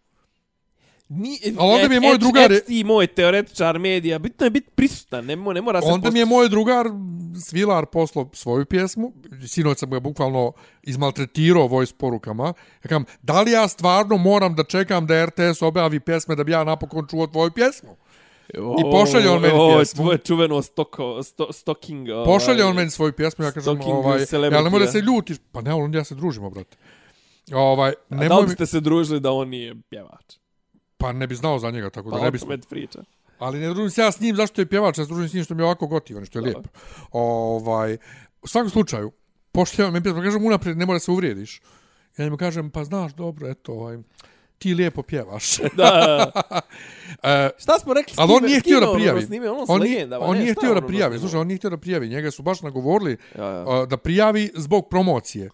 Ni, 1.09 1.39
Ali 1.59 1.73
onda 1.73 1.89
mi 1.89 1.95
je 1.95 2.01
moj 2.01 2.15
et- 2.15 2.21
drugar- 2.21 2.53
et 2.53 2.67
ti 2.67 2.85
moj 2.85 3.07
teoretičar 3.07 3.79
medija, 3.79 4.19
bitno 4.19 4.47
je 4.47 4.51
biti 4.51 4.71
prisutan, 4.71 5.25
ne, 5.25 5.37
mo- 5.37 5.53
ne 5.53 5.61
mora 5.61 5.81
se... 5.83 5.87
Onda 5.87 6.11
mi 6.11 6.19
je 6.19 6.25
moj 6.27 6.49
drugar 6.49 6.87
Svilar 7.41 7.87
poslao 7.87 8.31
svoju 8.33 8.65
pjesmu, 8.65 9.13
sinoć 9.47 9.79
sam 9.79 9.91
ga 9.91 10.01
bukvalno 10.01 10.53
izmaltretirao 10.83 11.67
voice 11.67 11.95
porukama. 11.99 12.45
Ja 12.85 12.89
kažem, 12.89 13.05
da 13.23 13.41
li 13.43 13.51
ja 13.51 13.69
stvarno 13.69 14.17
moram 14.17 14.55
da 14.55 14.65
čekam 14.65 15.07
da 15.07 15.27
RTS 15.27 15.63
objavi 15.63 16.01
pjesme 16.01 16.35
da 16.37 16.45
bi 16.45 16.53
ja 16.53 16.65
napokon 16.65 17.07
čuo 17.07 17.27
tvoju 17.27 17.51
pjesmu? 17.51 17.97
O, 18.59 18.77
I 18.81 18.91
pošalje 18.93 19.31
on 19.31 19.41
meni 19.43 19.55
o, 19.57 19.77
pjesmu. 19.77 20.03
Tvoje 20.03 20.19
čuveno 20.19 20.63
stoko, 20.63 21.23
sto, 21.23 21.53
stalking. 21.53 22.09
ovaj, 22.09 22.25
Pošalje 22.25 22.65
on 22.65 22.77
meni 22.77 22.91
svoju 22.91 23.13
pjesmu, 23.13 23.45
ja 23.45 23.53
kažem, 23.53 23.81
ovaj, 23.83 24.21
ja 24.45 24.63
nemoj 24.63 24.81
da 24.81 24.87
se 24.87 24.99
ljutiš. 24.99 25.37
Pa 25.53 25.61
ne, 25.61 25.75
onda 25.75 25.99
ja 25.99 26.05
se 26.05 26.15
družimo, 26.15 26.51
brate. 26.51 26.77
Ovaj, 27.53 27.93
A 28.11 28.17
da 28.19 28.37
li 28.37 28.43
mi, 28.43 28.49
biste 28.49 28.67
se 28.67 28.81
družili 28.81 29.21
da 29.21 29.33
on 29.33 29.49
nije 29.49 29.75
pjevač? 29.91 30.35
Pa 30.99 31.13
ne 31.13 31.27
bi 31.27 31.35
znao 31.35 31.59
za 31.59 31.71
njega, 31.71 31.91
tako 31.91 32.11
Pa 32.11 32.19
da 32.19 32.25
ne 32.25 32.31
bi... 32.31 32.39
opet 32.43 32.69
priča. 32.69 33.03
Ali 33.39 33.59
ne 33.59 33.69
družim 33.69 33.91
se 33.91 34.01
ja 34.01 34.13
s 34.13 34.21
njim, 34.21 34.37
zašto 34.37 34.61
je 34.61 34.67
pjevač, 34.67 34.99
ja 34.99 35.05
se 35.05 35.09
družim 35.13 35.29
s 35.29 35.35
njim 35.35 35.45
što 35.45 35.55
mi 35.55 35.63
je 35.63 35.65
ovako 35.65 35.87
gotivan, 35.87 36.25
što 36.25 36.39
je 36.39 36.43
lijepo. 36.43 36.69
Ovaj, 37.13 37.97
u 38.43 38.49
svakom 38.49 38.71
slučaju, 38.71 39.13
pošljava 39.53 39.91
me 39.91 40.03
pjesma, 40.03 40.23
kažem 40.23 40.47
unaprijed, 40.47 40.79
ne 40.79 40.87
mora 40.87 40.99
se 40.99 41.11
uvrijediš. 41.11 41.61
Ja 42.19 42.25
njemu 42.25 42.37
kažem, 42.37 42.71
pa 42.71 42.85
znaš, 42.85 43.13
dobro, 43.15 43.49
eto, 43.49 43.73
ovaj, 43.73 43.99
ti 44.59 44.75
lijepo 44.75 45.03
pjevaš. 45.03 45.59
Da. 45.77 46.31
e, 47.23 47.51
Šta 47.59 47.79
smo 47.79 47.95
rekli? 47.95 48.15
ali 48.19 48.33
on 48.33 48.43
nije 48.45 48.61
htio 48.61 48.81
da 48.81 48.87
ono 48.91 48.95
prijavi. 48.99 49.23
snime? 49.23 49.51
Ono 49.51 49.65
On 49.69 49.81
nije, 49.81 49.95
legendama, 49.95 50.25
on 50.25 50.37
ne, 50.37 50.43
nije 50.43 50.55
htio 50.55 50.69
on 50.69 50.75
da 50.75 50.79
ono 50.79 50.87
prijavi. 50.87 51.19
Slušaj, 51.19 51.41
on 51.41 51.47
nije 51.47 51.59
htio 51.59 51.71
da 51.71 51.77
prijavi. 51.77 52.09
Njega 52.09 52.31
su 52.31 52.43
baš 52.43 52.63
nagovorili 52.63 53.17
Ja, 53.39 53.45
ja. 53.45 53.65
a, 53.83 53.87
da 53.87 53.97
prijavi 53.97 54.51
zbog 54.55 54.89
promocije. 54.89 55.51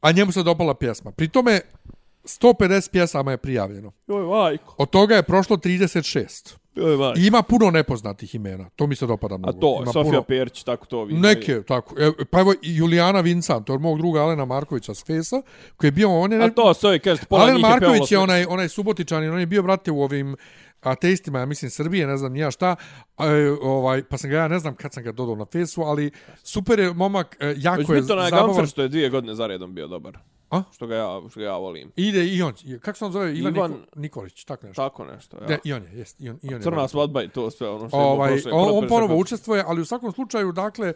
A 0.00 0.12
njemu 0.12 0.32
se 0.32 0.42
dopala 0.42 0.74
pjesma. 0.74 1.10
Pri 1.10 1.28
tome, 1.28 1.60
150 2.24 2.90
pjesama 2.90 3.30
je 3.30 3.36
prijavljeno. 3.36 3.92
Joj, 4.06 4.26
majko. 4.26 4.74
Od 4.78 4.90
toga 4.90 5.16
je 5.16 5.22
prošlo 5.22 5.56
36. 5.56 6.56
Joj, 6.74 6.96
majko. 6.96 7.20
I 7.20 7.26
ima 7.26 7.42
puno 7.42 7.70
nepoznatih 7.70 8.34
imena. 8.34 8.70
To 8.76 8.86
mi 8.86 8.96
se 8.96 9.06
dopada 9.06 9.34
A 9.34 9.38
mnogo. 9.38 9.60
to, 9.60 9.78
ima 9.82 9.92
Sofija 9.92 10.10
puno... 10.10 10.22
Perić, 10.22 10.62
tako 10.62 10.86
to 10.86 11.04
vi. 11.04 11.14
Neke, 11.14 11.62
tako. 11.62 11.94
E, 11.98 12.10
pa 12.30 12.40
evo, 12.40 12.54
Julijana 12.62 13.20
Vincent, 13.20 13.66
to 13.66 13.72
je 13.72 13.74
od 13.74 13.82
mog 13.82 13.98
druga 13.98 14.20
Alena 14.20 14.44
Markovića 14.44 14.94
s 14.94 15.04
Fesa, 15.04 15.42
koji 15.76 15.88
je 15.88 15.92
bio, 15.92 16.20
on 16.20 16.32
je... 16.32 16.44
A 16.44 16.50
to, 16.50 16.74
sve, 16.74 16.98
kažete, 16.98 17.26
pola 17.26 17.42
Alen 17.42 17.56
je 17.56 17.62
Marković 17.62 18.02
je 18.02 18.08
pevalo 18.08 18.24
onaj, 18.24 18.44
onaj 18.48 18.68
subotičan, 18.68 19.30
on 19.30 19.40
je 19.40 19.46
bio, 19.46 19.62
brate, 19.62 19.90
u 19.90 20.02
ovim 20.02 20.36
ateistima, 20.80 21.38
ja 21.38 21.46
mislim, 21.46 21.70
Srbije, 21.70 22.06
ne 22.06 22.16
znam 22.16 22.32
nija 22.32 22.50
šta, 22.50 22.76
a, 23.16 23.26
e, 23.26 23.50
ovaj, 23.62 24.02
pa 24.02 24.18
sam 24.18 24.30
ga 24.30 24.36
ja, 24.36 24.48
ne 24.48 24.58
znam 24.58 24.74
kad 24.74 24.92
sam 24.92 25.02
ga 25.02 25.12
dodao 25.12 25.36
na 25.36 25.46
fesu, 25.52 25.82
ali 25.82 26.10
super 26.42 26.78
je 26.78 26.92
momak, 26.92 27.36
e, 27.40 27.54
jako 27.56 27.78
Već 27.78 27.88
je 27.88 28.00
biti 28.00 28.12
onaj 28.12 28.30
zabavan. 28.30 28.48
Gamfer 28.48 28.68
što 28.68 28.82
je 28.82 28.88
dvije 28.88 29.10
godine 29.10 29.34
za 29.34 29.46
redom 29.46 29.74
bio 29.74 29.88
dobar. 29.88 30.18
A? 30.52 30.62
Što 30.72 30.86
ga 30.86 30.96
ja, 30.96 31.20
što 31.30 31.40
ga 31.40 31.46
ja 31.46 31.56
volim. 31.56 31.92
Ide 31.96 32.26
i 32.26 32.42
on, 32.42 32.52
kako 32.80 32.98
se 32.98 33.04
on 33.04 33.12
zove? 33.12 33.38
Ivan, 33.38 33.54
Ivan- 33.54 33.70
Niko, 33.70 33.86
Nikolić, 33.96 34.44
tako 34.44 34.66
nešto. 34.66 34.82
Tako 34.82 35.04
nešto, 35.04 35.36
ja. 35.36 35.46
Ne, 35.48 35.58
I 35.64 35.72
on 35.72 35.82
je, 35.82 35.98
jest, 35.98 36.20
i 36.20 36.30
on, 36.30 36.38
i 36.42 36.48
on 36.48 36.54
je. 36.54 36.62
Crna 36.62 36.88
svadba 36.88 37.22
i 37.22 37.28
to 37.28 37.50
sve 37.50 37.68
ono 37.68 37.88
što 37.88 37.98
je 38.00 38.04
ovaj, 38.04 38.30
prošle. 38.30 38.52
on, 38.52 38.88
ponovo 38.88 39.16
učestvuje, 39.16 39.64
ali 39.66 39.80
u 39.80 39.84
svakom 39.84 40.12
slučaju, 40.12 40.52
dakle, 40.52 40.88
e, 40.88 40.94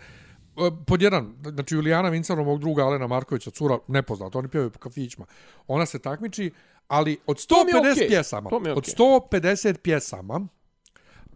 pod 0.87 1.03
jedan, 1.03 1.35
znači 1.43 1.75
Julijana 1.75 2.09
Vincarov, 2.09 2.45
mog 2.45 2.61
druga 2.61 2.85
Alena 2.85 3.07
Markovića, 3.07 3.51
cura, 3.51 3.79
nepoznata, 3.89 4.39
oni 4.39 4.49
pjevaju 4.49 4.71
po 4.71 4.79
kafićima. 4.79 5.27
Ona 5.67 5.87
se 5.87 5.99
takmiči, 5.99 6.51
ali 6.89 7.19
od 7.27 7.37
150 7.37 7.47
To 7.49 7.65
mi 7.65 7.89
je 7.89 7.93
okej. 7.93 8.09
pjesama, 8.09 8.51
je 8.65 8.73
od 8.73 8.79
okej. 8.79 8.95
150 8.95 9.77
pjesama, 9.79 10.47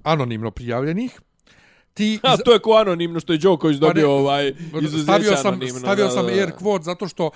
anonimno 0.02 0.50
prijavljenih, 0.50 1.20
ti 1.94 2.18
A, 2.22 2.36
to 2.36 2.52
je 2.52 2.58
ko 2.58 2.72
anonimno 2.72 3.20
što 3.20 3.32
je 3.32 3.38
Đoković 3.38 3.80
Pa 3.80 3.86
ne, 3.86 3.88
dobio 3.88 4.12
ovaj 4.12 4.54
izuzeće 4.82 5.02
stavio 5.02 5.36
sam, 5.36 5.46
anonimno. 5.54 5.78
stavio 5.78 6.04
da, 6.04 6.10
sam 6.10 6.26
da, 6.26 6.32
da. 6.32 6.38
air 6.38 6.52
quote 6.60 6.82
zato 6.82 7.08
što 7.08 7.30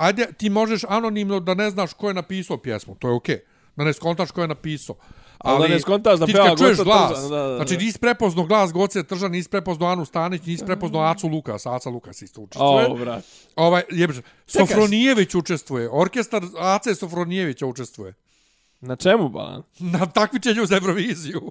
ajde 0.00 0.26
ti 0.36 0.50
možeš 0.50 0.84
anonimno 0.88 1.40
da 1.40 1.54
ne 1.54 1.70
znaš 1.70 1.92
ko 1.92 2.08
je 2.08 2.14
napisao 2.14 2.58
pjesmu, 2.58 2.94
to 2.94 3.08
je 3.08 3.14
okej. 3.14 3.40
Da 3.76 3.84
ne 3.84 3.92
skontaš 3.92 4.30
ko 4.30 4.40
je 4.42 4.48
napisao. 4.48 4.96
Ali 5.38 5.68
da 5.68 5.74
ne 5.74 5.80
skontaš 5.80 6.18
da 6.18 6.26
peva 6.26 6.48
Goca 6.48 6.84
glas, 6.84 7.10
Tržan, 7.10 7.30
da, 7.30 7.36
da, 7.36 7.48
da. 7.48 7.56
znači 7.56 7.76
nisi 7.76 7.98
prepoznao 7.98 8.46
glas 8.46 8.72
Goce 8.72 9.02
Tržan, 9.02 9.30
nisi 9.30 9.48
prepoznao 9.48 9.88
Anu 9.88 10.04
Stanić, 10.04 10.46
nisi 10.46 10.66
prepoznao 10.66 11.02
Acu 11.02 11.28
Lukas, 11.28 11.66
Aca 11.66 11.90
Lukas 11.90 12.22
isto 12.22 12.40
učestvuje. 12.40 12.86
O, 12.86 12.94
brat. 12.94 13.24
Ovaj, 13.56 13.82
jebeš, 13.90 14.16
Sofronijević 14.46 15.34
učestvuje, 15.34 15.88
orkestar 15.92 16.42
Ace 16.58 16.94
Sofronijevića 16.94 17.66
učestvuje. 17.66 18.14
Na 18.80 18.96
čemu, 18.96 19.28
Balan? 19.28 19.62
Na 19.78 20.06
takmičenju 20.06 20.66
za 20.66 20.76
Euroviziju. 20.76 21.50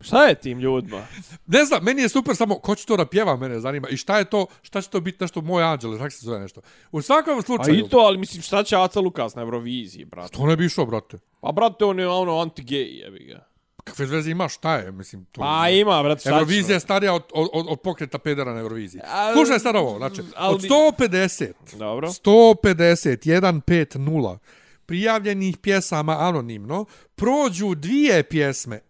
Šta 0.00 0.24
je 0.24 0.34
tim 0.34 0.58
ljudima? 0.58 1.06
Ne 1.46 1.64
znam, 1.64 1.84
meni 1.84 2.02
je 2.02 2.08
super 2.08 2.36
samo 2.36 2.54
ko 2.54 2.74
će 2.74 2.86
to 2.86 2.96
da 2.96 3.06
pjeva, 3.06 3.36
mene 3.36 3.60
zanima. 3.60 3.88
I 3.88 3.96
šta 3.96 4.18
je 4.18 4.24
to, 4.24 4.46
šta 4.62 4.82
će 4.82 4.88
to 4.88 5.00
biti 5.00 5.18
nešto 5.20 5.40
moj 5.40 5.62
anđele, 5.62 5.98
tako 5.98 6.10
se 6.10 6.26
zove 6.26 6.40
nešto. 6.40 6.60
U 6.92 7.02
svakom 7.02 7.38
A 7.38 7.42
slučaju, 7.42 7.78
i 7.78 7.88
to, 7.88 7.98
ali 7.98 8.18
mislim, 8.18 8.42
šta 8.42 8.62
će 8.62 8.76
Aca 8.76 9.00
Lukas 9.00 9.34
na 9.34 9.42
Euroviziji, 9.42 10.04
brat? 10.04 10.30
to 10.30 10.46
ne 10.46 10.56
bi 10.56 10.66
išao, 10.66 10.86
brate. 10.86 11.18
Pa, 11.40 11.52
brate, 11.52 11.84
on 11.84 11.98
je 11.98 12.08
ono 12.08 12.32
anti-gay, 12.32 13.02
jebi 13.04 13.24
ga. 13.24 13.46
Kakve 13.84 14.06
veze 14.06 14.30
ima, 14.30 14.48
šta 14.48 14.76
je, 14.76 14.92
mislim, 14.92 15.24
to... 15.24 15.40
Pa 15.40 15.68
ima, 15.68 16.02
brate, 16.02 16.20
šta 16.20 16.30
Eurovizija 16.30 16.74
je 16.74 16.80
starija 16.80 17.14
od, 17.14 17.22
od, 17.34 17.48
od, 17.52 17.80
pokreta 17.80 18.18
pedera 18.18 18.54
na 18.54 18.60
Euroviziji. 18.60 19.00
A- 19.04 19.32
Slušaj 19.32 19.58
sad 19.58 19.76
ovo, 19.76 19.98
znači, 19.98 20.22
ali 20.36 20.54
od 20.54 20.60
bi- 20.62 20.68
150, 20.68 21.52
Dobro. 21.78 22.08
150, 22.08 23.16
150, 23.26 24.38
prijavljenih 24.86 25.58
pjesama 25.58 26.16
anonimno, 26.18 26.84
prođu 27.14 27.74
dvije 27.74 28.22
pjesme 28.22 28.80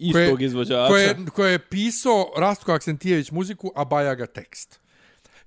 Istog 0.00 0.42
izvođača. 0.42 0.88
koje, 0.88 1.16
koje 1.26 1.52
je 1.52 1.58
pisao 1.60 2.32
Rastko 2.36 2.72
Aksentijević 2.72 3.30
muziku, 3.30 3.72
a 3.76 3.84
Bajaga 3.84 4.26
tekst. 4.26 4.80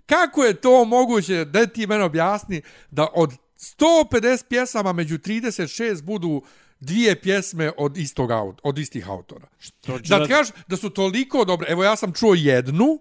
Kako 0.06 0.44
je 0.44 0.54
to 0.54 0.86
moguće, 0.86 1.46
da 1.46 1.66
ti 1.66 1.88
mene 1.88 2.04
objasni, 2.04 2.62
da 2.92 3.08
od 3.14 3.32
150 3.80 4.46
pjesama 4.50 4.94
među 4.94 5.18
36 5.18 6.04
budu 6.04 6.42
dvije 6.80 7.22
pjesme 7.22 7.72
od 7.78 7.98
istog 7.98 8.32
aut, 8.32 8.60
od 8.64 8.78
istih 8.78 9.10
autora. 9.10 9.48
Da 10.08 10.24
ti 10.24 10.30
kažeš 10.30 10.54
da 10.68 10.78
su 10.78 10.90
toliko 10.90 11.46
dobre. 11.46 11.68
Evo 11.70 11.84
ja 11.84 11.96
sam 11.96 12.14
čuo 12.14 12.34
jednu, 12.34 13.00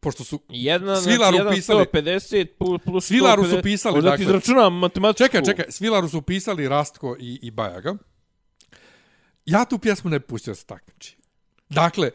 pošto 0.00 0.24
su 0.24 0.40
Jedna, 0.48 0.96
Svilaru 0.96 1.36
znači, 1.36 1.36
jedan 1.36 1.54
pisali- 1.54 1.84
150 1.84 2.46
plus, 2.84 3.06
Svilaru 3.06 3.44
su 3.44 3.50
150. 3.50 3.62
pisali, 3.62 3.94
ti 3.94 4.04
dakle- 4.04 4.24
izračunam 4.24 4.74
matematičku. 4.74 5.24
Čekaj, 5.24 5.44
čekaj, 5.44 5.64
Svilaru 5.68 6.08
su 6.08 6.22
pisali 6.22 6.68
Rastko 6.68 7.16
i, 7.20 7.38
i 7.42 7.50
Bajaga. 7.50 7.94
Ja 9.48 9.64
tu 9.64 9.78
pjesmu 9.78 10.10
ne 10.10 10.20
pustio 10.20 10.54
se 10.54 10.66
takmiči. 10.66 11.16
Dakle, 11.68 12.10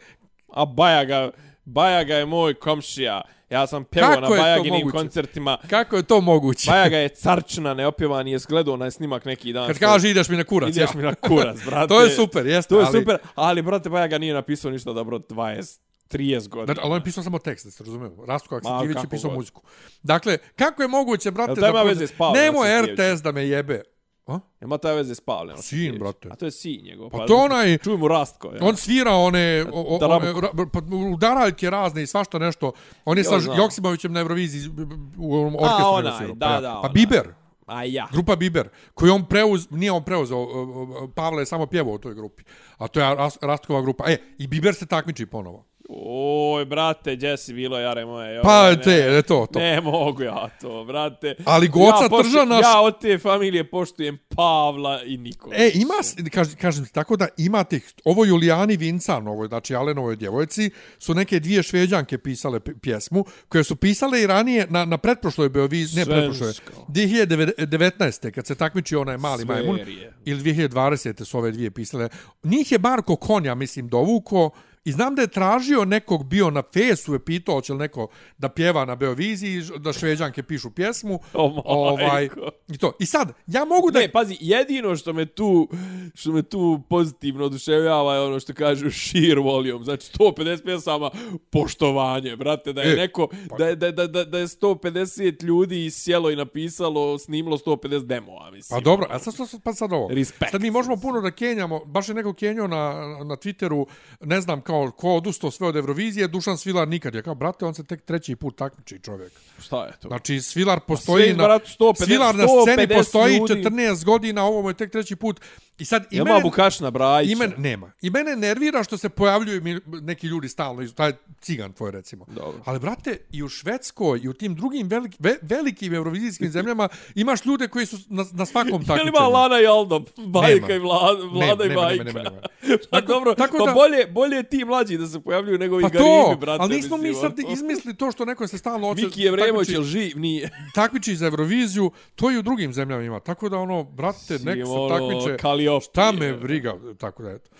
A 0.54 0.64
Bajaga, 0.64 1.30
Bajaga 1.64 2.14
je 2.14 2.26
moj 2.26 2.54
komšija. 2.54 3.22
Ja 3.50 3.66
sam 3.66 3.84
pevao 3.84 4.20
na 4.20 4.28
Bajaginim 4.28 4.90
koncertima. 4.90 5.58
kako 5.70 5.96
je 5.96 6.02
to 6.02 6.20
moguće? 6.20 6.70
Bajaga 6.70 6.96
je 6.96 7.08
carčina, 7.08 7.74
neopjevan, 7.74 8.28
je 8.28 8.38
gledao 8.48 8.74
onaj 8.74 8.90
snimak 8.90 9.24
neki 9.24 9.52
dan. 9.52 9.66
Kad 9.66 9.78
kaže 9.78 10.10
ideš 10.10 10.28
mi 10.28 10.36
na 10.36 10.44
kurac. 10.44 10.68
ideš 10.68 10.90
ja. 10.90 10.96
mi 10.96 11.02
na 11.02 11.14
kurac, 11.14 11.56
brate. 11.66 11.88
to 11.88 12.00
je 12.00 12.10
super, 12.10 12.46
jeste. 12.46 12.68
To 12.68 12.80
je 12.80 12.86
ali, 12.86 13.00
super, 13.00 13.18
ali 13.34 13.62
brate 13.62 13.88
Bajaga 13.88 14.18
nije 14.18 14.34
napisao 14.34 14.70
ništa 14.70 14.92
dobro 14.92 15.18
20, 15.18 15.78
30 16.10 16.48
godina. 16.48 16.64
Znači, 16.64 16.80
ali 16.82 16.92
on 16.92 16.98
je 16.98 17.04
pisao 17.04 17.24
samo 17.24 17.38
tekst, 17.38 17.64
da 17.64 17.70
se 17.70 17.84
razumemo. 17.84 18.26
Rastko 18.26 18.54
Ma, 18.54 18.58
Aksentijević 18.58 19.04
je 19.04 19.10
pisao 19.10 19.30
god. 19.30 19.38
muziku. 19.38 19.62
Dakle, 20.02 20.38
kako 20.56 20.82
je 20.82 20.88
moguće, 20.88 21.30
brate, 21.30 21.50
Jel 21.50 21.56
to 21.56 21.68
ima 21.68 21.78
da... 21.78 21.88
veze 21.88 22.06
s 22.06 22.12
Pavlom 22.12 22.36
Nemo? 22.36 22.60
RTS 22.82 23.22
da 23.22 23.32
me 23.32 23.48
jebe. 23.48 23.82
A? 24.26 24.38
Ima 24.60 24.78
taj 24.78 24.94
veze 24.94 25.14
s 25.14 25.20
Pavlem? 25.20 25.56
Sin, 25.58 25.98
brate. 25.98 26.28
A 26.28 26.36
to 26.36 26.44
je 26.44 26.50
sin 26.50 26.84
njegov. 26.84 27.10
Pa 27.10 27.26
to 27.26 27.36
onaj... 27.36 27.78
Čujemo 27.78 28.08
Rastko, 28.08 28.48
ja. 28.48 28.58
On 28.62 28.76
svira 28.76 29.12
one, 29.12 29.64
o, 29.72 29.80
o, 29.80 29.98
one 30.06 30.32
ra- 30.32 30.68
pa, 30.72 30.80
udaraljke 31.08 31.70
razne 31.70 32.02
i 32.02 32.06
svašta 32.06 32.38
nešto. 32.38 32.72
On 33.04 33.18
je 33.18 33.22
Jo, 33.22 33.30
sa 33.30 33.40
znam. 33.40 33.56
Joksimovićem 33.58 34.12
na 34.12 34.20
Euroviziji 34.20 34.70
u 35.18 35.34
onom 35.34 35.54
orkestru. 35.54 35.84
onaj, 35.86 36.02
nego 36.04 36.16
svirao. 36.16 36.34
da, 36.34 36.46
Pa 36.46 36.52
ja. 36.52 36.60
da, 36.62 36.72
Pa 36.72 36.78
onaj. 36.78 36.92
Biber, 36.92 37.34
A 37.66 37.84
ja. 37.84 38.08
grupa 38.12 38.36
Biber, 38.36 38.68
koju 38.94 39.14
on 39.14 39.24
preuz, 39.24 39.66
nije 39.70 39.92
on 39.92 40.04
preuzeo, 40.04 40.38
o, 40.38 40.62
o, 40.94 41.08
Pavle 41.08 41.42
je 41.42 41.46
samo 41.46 41.66
pjevao 41.66 41.94
u 41.94 41.98
toj 41.98 42.14
grupi. 42.14 42.42
A 42.78 42.88
to 42.88 43.00
je 43.00 43.06
Ras- 43.08 43.38
Rastkova 43.42 43.82
grupa. 43.82 44.04
E, 44.06 44.16
i 44.38 44.46
Biber 44.46 44.74
se 44.74 44.86
takmiči 44.86 45.26
ponovo. 45.26 45.64
Oj, 45.88 46.64
brate, 46.64 47.16
gdje 47.16 47.36
si 47.36 47.52
bilo, 47.54 47.78
jare 47.78 48.04
moje? 48.06 48.42
Pa, 48.42 48.66
Joj, 48.66 48.80
te, 48.80 49.10
ne. 49.10 49.22
to, 49.22 49.46
to. 49.46 49.58
Ne 49.58 49.80
mogu 49.82 50.22
ja 50.22 50.48
to, 50.60 50.84
brate. 50.84 51.34
Ali 51.44 51.68
Goca 51.68 52.02
ja 52.02 52.08
poštu- 52.08 52.22
Trža 52.24 52.44
naš- 52.44 52.62
Ja 52.64 52.80
od 52.80 53.00
te 53.00 53.18
familije 53.18 53.64
poštujem 53.64 54.18
Pavla 54.28 55.02
i 55.02 55.16
Nikola. 55.16 55.54
E, 55.56 55.70
ima, 55.74 55.94
s- 56.02 56.14
kaž, 56.30 56.48
kažem 56.54 56.84
ti 56.84 56.92
tako 56.92 57.16
da 57.16 57.28
ima 57.38 57.64
tih, 57.64 57.92
ovo 58.04 58.24
Julijani 58.24 58.76
Vincan, 58.76 59.28
ovo, 59.28 59.46
znači 59.46 59.74
Alenovoj 59.74 60.16
djevojci, 60.16 60.70
su 60.98 61.14
neke 61.14 61.40
dvije 61.40 61.62
šveđanke 61.62 62.18
pisale 62.18 62.60
pjesmu, 62.60 63.24
koje 63.48 63.64
su 63.64 63.76
pisale 63.76 64.22
i 64.22 64.26
ranije 64.26 64.66
na, 64.70 64.84
na 64.84 64.98
pretprošloj 64.98 65.48
Beoviz, 65.48 65.96
ne 65.96 66.04
pretprošloj, 66.06 66.52
Svensko. 66.52 66.86
2019. 66.88 68.30
kad 68.30 68.46
se 68.46 68.54
takmiči 68.54 68.96
onaj 68.96 69.16
mali 69.18 69.44
majmun, 69.44 69.76
Sverije. 69.76 70.12
ili 70.24 70.42
2020. 70.42 71.24
su 71.24 71.38
ove 71.38 71.50
dvije 71.50 71.70
pisale. 71.70 72.08
Njih 72.42 72.72
je 72.72 72.78
Marko 72.78 73.16
Konja, 73.16 73.54
mislim, 73.54 73.88
dovuko, 73.88 74.50
I 74.84 74.92
znam 74.92 75.14
da 75.14 75.22
je 75.22 75.28
tražio 75.28 75.84
nekog 75.84 76.24
bio 76.24 76.50
na 76.50 76.62
fesu, 76.72 77.12
je 77.12 77.24
pitao 77.24 77.60
će 77.60 77.72
li 77.72 77.78
neko 77.78 78.08
da 78.38 78.48
pjeva 78.48 78.84
na 78.84 78.94
Beoviziji, 78.94 79.62
da 79.78 79.92
šveđanke 79.92 80.42
pišu 80.42 80.70
pjesmu. 80.70 81.20
O, 81.32 81.62
ovaj. 81.64 82.28
I 82.68 82.78
to. 82.78 82.92
I 83.00 83.06
sad, 83.06 83.32
ja 83.46 83.64
mogu 83.64 83.90
da... 83.90 83.98
Ne, 83.98 84.12
pazi, 84.12 84.36
jedino 84.40 84.96
što 84.96 85.12
me 85.12 85.26
tu 85.26 85.68
što 86.14 86.32
me 86.32 86.42
tu 86.42 86.80
pozitivno 86.88 87.44
oduševljava 87.44 88.14
je 88.14 88.20
ono 88.20 88.40
što 88.40 88.54
kažu 88.54 88.90
sheer 88.90 89.38
volume, 89.38 89.84
znači 89.84 90.12
150 90.18 90.64
pjesama 90.64 91.10
poštovanje, 91.50 92.36
brate, 92.36 92.72
da 92.72 92.82
je 92.82 92.92
E, 92.92 92.96
neko 92.96 93.28
da 93.58 93.68
je, 93.68 93.76
da, 93.76 93.90
da, 93.90 94.06
da, 94.06 94.24
da 94.24 94.38
je 94.38 94.46
150 94.46 95.44
ljudi 95.44 95.90
sjelo 95.90 96.30
i 96.30 96.36
napisalo, 96.36 97.18
snimilo 97.18 97.58
150 97.58 98.06
demova, 98.06 98.50
mislim. 98.50 98.78
Pa 98.78 98.84
dobro, 98.84 99.06
a 99.10 99.18
sad, 99.18 99.34
sad, 99.34 99.62
pa 99.62 99.72
sad 99.72 99.92
ovo. 99.92 100.08
Respekt. 100.08 100.50
Sad 100.50 100.62
mi 100.62 100.70
možemo 100.70 100.96
puno 100.96 101.20
da 101.20 101.30
kenjamo, 101.30 101.84
baš 101.84 102.08
je 102.08 102.14
neko 102.14 102.32
kenjao 102.32 102.66
na, 102.66 102.92
na 103.24 103.36
Twitteru, 103.36 103.86
ne 104.20 104.40
znam, 104.40 104.60
kao 104.60 104.73
ko 104.96 105.14
odustao 105.14 105.50
sve 105.50 105.68
od 105.68 105.76
Eurovizije, 105.76 106.28
Dušan 106.28 106.58
Svilar 106.58 106.88
nikad. 106.88 107.14
Ja 107.14 107.22
kao, 107.22 107.34
brate, 107.34 107.64
on 107.64 107.74
se 107.74 107.84
tek 107.84 108.04
treći 108.04 108.36
put 108.36 108.56
takmiči 108.56 108.98
čovjek. 109.02 109.32
Šta 109.58 109.84
je 109.84 109.92
to? 110.00 110.08
Znači, 110.08 110.40
Svilar 110.40 110.78
sve 110.78 110.86
postoji 110.86 111.34
na... 111.34 111.44
bratu 111.44 111.70
150 111.78 112.04
Svilar 112.04 112.34
na 112.34 112.44
sceni 112.48 112.86
150 112.86 112.96
postoji 112.96 113.36
ljudi. 113.36 113.54
14 113.54 114.04
godina, 114.04 114.44
ovo 114.44 114.62
mu 114.62 114.70
je 114.70 114.74
tek 114.74 114.92
treći 114.92 115.16
put. 115.16 115.40
I 115.78 115.84
sad, 115.84 116.04
i 116.04 116.16
Ima 116.16 116.24
mene, 116.24 116.40
Bukašna 116.40 116.90
Brajića. 116.90 117.32
i 117.32 117.36
mene, 117.36 117.54
nema. 117.58 117.92
I 118.02 118.10
mene 118.10 118.36
nervira 118.36 118.84
što 118.84 118.96
se 118.96 119.08
pojavljuju 119.08 119.62
mi, 119.62 119.80
neki 119.86 120.26
ljudi 120.26 120.48
stalno, 120.48 120.82
iz- 120.82 120.94
taj 120.94 121.12
cigan 121.40 121.72
tvoj 121.72 121.90
recimo. 121.90 122.24
Dobro. 122.26 122.60
Ali, 122.64 122.78
brate, 122.78 123.16
i 123.30 123.42
u 123.42 123.48
Švedskoj 123.48 124.20
i 124.22 124.28
u 124.28 124.32
tim 124.32 124.54
drugim 124.54 124.88
veliki, 124.88 125.16
ve, 125.20 125.36
velikim 125.42 125.94
eurovizijskim 125.94 126.48
zemljama 126.48 126.88
imaš 127.14 127.44
ljude 127.44 127.68
koji 127.68 127.86
su 127.86 127.96
na, 128.08 128.24
na 128.32 128.46
svakom 128.46 128.72
Je 128.72 128.86
takmičenju. 128.86 129.08
ima 129.10 129.28
Lana 129.28 129.60
i 129.60 129.66
Aldo, 129.66 130.00
bajka 130.18 130.48
Nema. 130.58 130.74
i 130.74 130.78
Vlada, 130.78 131.22
Vlada 131.24 131.64
i 131.64 131.68
nema, 131.68 131.80
bajka? 131.80 132.04
nema, 132.04 132.18
nema, 132.20 132.30
nema. 132.30 132.42
Pa 132.90 133.00
Tako- 133.00 133.06
dobro, 133.08 133.34
tako 133.34 133.58
pa 133.58 133.64
da- 133.64 133.72
bolje, 133.72 134.06
bolje 134.06 134.42
ti 134.42 134.64
mlađi 134.64 134.98
da 134.98 135.06
se 135.06 135.20
pojavljuju 135.20 135.58
nego 135.58 135.74
Pa 135.74 135.80
i 135.80 135.90
garibi, 135.90 135.98
to, 136.00 136.36
brate. 136.36 136.62
ali 136.62 136.76
nismo 136.76 136.96
mi 136.98 137.14
sad 137.14 137.34
ono. 137.38 137.52
izmislili 137.52 137.96
to 137.96 138.12
što 138.12 138.24
neko 138.24 138.46
se 138.46 138.58
stalno 138.58 138.88
oče... 138.88 139.02
Miki 139.02 139.22
Jevremović, 139.22 139.68
takmiči- 139.68 139.72
jel 139.72 139.82
živ? 139.82 140.12
Nije. 140.16 140.50
takmiči 140.74 141.16
za 141.16 141.26
Euroviziju, 141.26 141.90
to 142.14 142.30
i 142.30 142.38
u 142.38 142.42
drugim 142.42 142.72
zemljama 142.72 143.02
ima. 143.02 143.20
Tako 143.20 143.48
da 143.48 143.58
ono, 143.58 143.84
brate, 143.84 144.38
nek 144.38 144.56
se 144.56 144.62
ono, 144.64 144.88
takmiče. 144.90 145.36
Kaliopije. 145.64 145.90
Šta 145.90 146.12
me 146.12 146.32
briga, 146.32 146.74
tako 146.98 147.22
da 147.22 147.30
eto. 147.30 147.50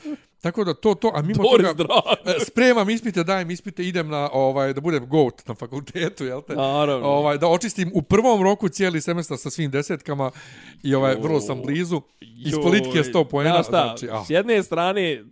Tako 0.41 0.65
da 0.65 0.75
to, 0.75 0.95
to, 0.95 1.13
a 1.15 1.23
mimo 1.23 1.43
Boris 1.43 1.67
toga, 1.67 1.85
Dragović. 1.85 2.43
e, 2.43 2.45
spremam 2.45 2.91
ispite, 2.91 3.25
dajem 3.25 3.51
ispite, 3.51 3.85
idem 3.85 4.09
na, 4.09 4.31
ovaj, 4.33 4.73
da 4.73 4.81
budem 4.81 5.09
goat 5.09 5.47
na 5.47 5.55
fakultetu, 5.55 6.25
jel 6.25 6.43
te? 6.43 6.55
Naravno. 6.55 7.07
Ovaj, 7.07 7.39
da 7.39 7.49
očistim 7.49 7.91
u 7.95 8.03
prvom 8.03 8.43
roku 8.43 8.69
cijeli 8.69 9.01
semestar 9.01 9.39
sa 9.39 9.51
svim 9.51 9.71
desetkama 9.71 10.31
i 10.83 10.95
ovaj, 10.95 11.15
vrlo 11.15 11.41
sam 11.41 11.63
blizu. 11.63 12.03
Iz 12.47 12.55
politike 12.63 12.99
100 12.99 13.29
poena. 13.31 13.63
Šta, 13.63 13.71
Znači, 13.71 14.09
ah. 14.13 14.25
s 14.27 14.31
jedne 14.31 14.63
strane 14.63 15.25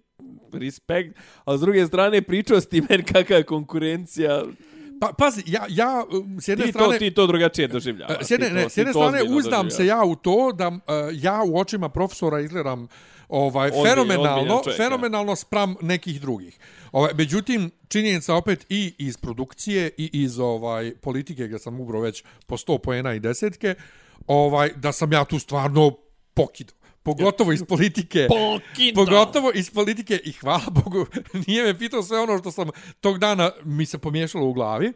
respekt, 0.53 1.19
a 1.45 1.57
s 1.57 1.61
druge 1.61 1.87
strane 1.87 2.23
pričao 2.23 2.61
s 2.61 2.67
ti 2.67 2.83
kakva 3.13 3.37
je 3.37 3.43
konkurencija. 3.43 4.43
Pa, 5.03 5.13
pazi, 5.13 5.43
ja, 5.47 5.67
ja 5.69 6.05
um, 6.13 6.41
s 6.41 6.49
jedne 6.49 6.65
Ti 6.65 6.73
strane... 6.73 6.93
to, 6.93 6.99
ti 6.99 7.11
to 7.11 7.27
drugačije 7.27 7.69
doživljavaš. 7.69 8.17
E, 8.21 8.25
S 8.25 8.31
jedne, 8.31 8.47
Ti 8.47 8.53
to- 8.53 8.57
ne, 8.57 8.71
s 8.71 8.77
jedne 8.77 8.93
strane 8.93 9.23
uzdam 9.25 9.71
se 9.71 9.87
ja 9.87 10.05
u 10.05 10.17
to 10.17 10.53
da 10.53 10.69
uh, 10.69 10.77
ja 11.13 11.43
u 11.47 11.59
očima 11.59 11.89
profesora 11.89 12.41
izgledam 12.41 12.89
ovaj 13.29 13.71
Ozbilj- 13.71 13.89
fenomenalno, 13.89 14.31
ozbiljan 14.31 14.63
čovjek, 14.65 14.77
fenomenalno 14.77 15.37
spram 15.37 15.75
nekih 15.81 16.21
drugih. 16.21 16.59
Ovaj 16.93 17.15
međutim 17.15 17.71
činjenica 17.89 18.35
opet 18.35 18.67
i 18.69 18.95
iz 18.99 19.17
produkcije 19.17 19.91
i 19.97 20.11
iz 20.13 20.39
ovaj 20.39 20.93
politike 20.95 21.47
gdje 21.47 21.59
sam 21.59 21.81
ubrao 21.81 22.01
već 22.01 22.25
po 22.47 22.57
100 22.57 22.79
poena 22.79 23.15
i 23.15 23.21
desetke, 23.21 23.75
ovaj 24.27 24.71
da 24.77 24.93
sam 24.93 25.13
ja 25.13 25.25
tu 25.25 25.39
stvarno 25.39 25.97
pokido. 26.35 26.73
Pogotovo 27.03 27.53
iz 27.53 27.65
politike. 27.69 28.29
Pokido. 28.29 29.05
Pogotovo 29.05 29.51
iz 29.55 29.71
politike 29.71 30.21
i 30.25 30.33
hvala 30.33 30.71
Bogu, 30.71 31.07
nije 31.47 31.65
me 31.65 31.79
pitao 31.79 32.03
sve 32.03 32.21
ono 32.21 32.39
što 32.39 32.51
sam 32.53 32.69
tog 33.01 33.19
dana 33.19 33.51
mi 33.65 33.87
se 33.87 33.99
pomiješalo 33.99 34.47
u 34.47 34.53
glavi 34.53 34.93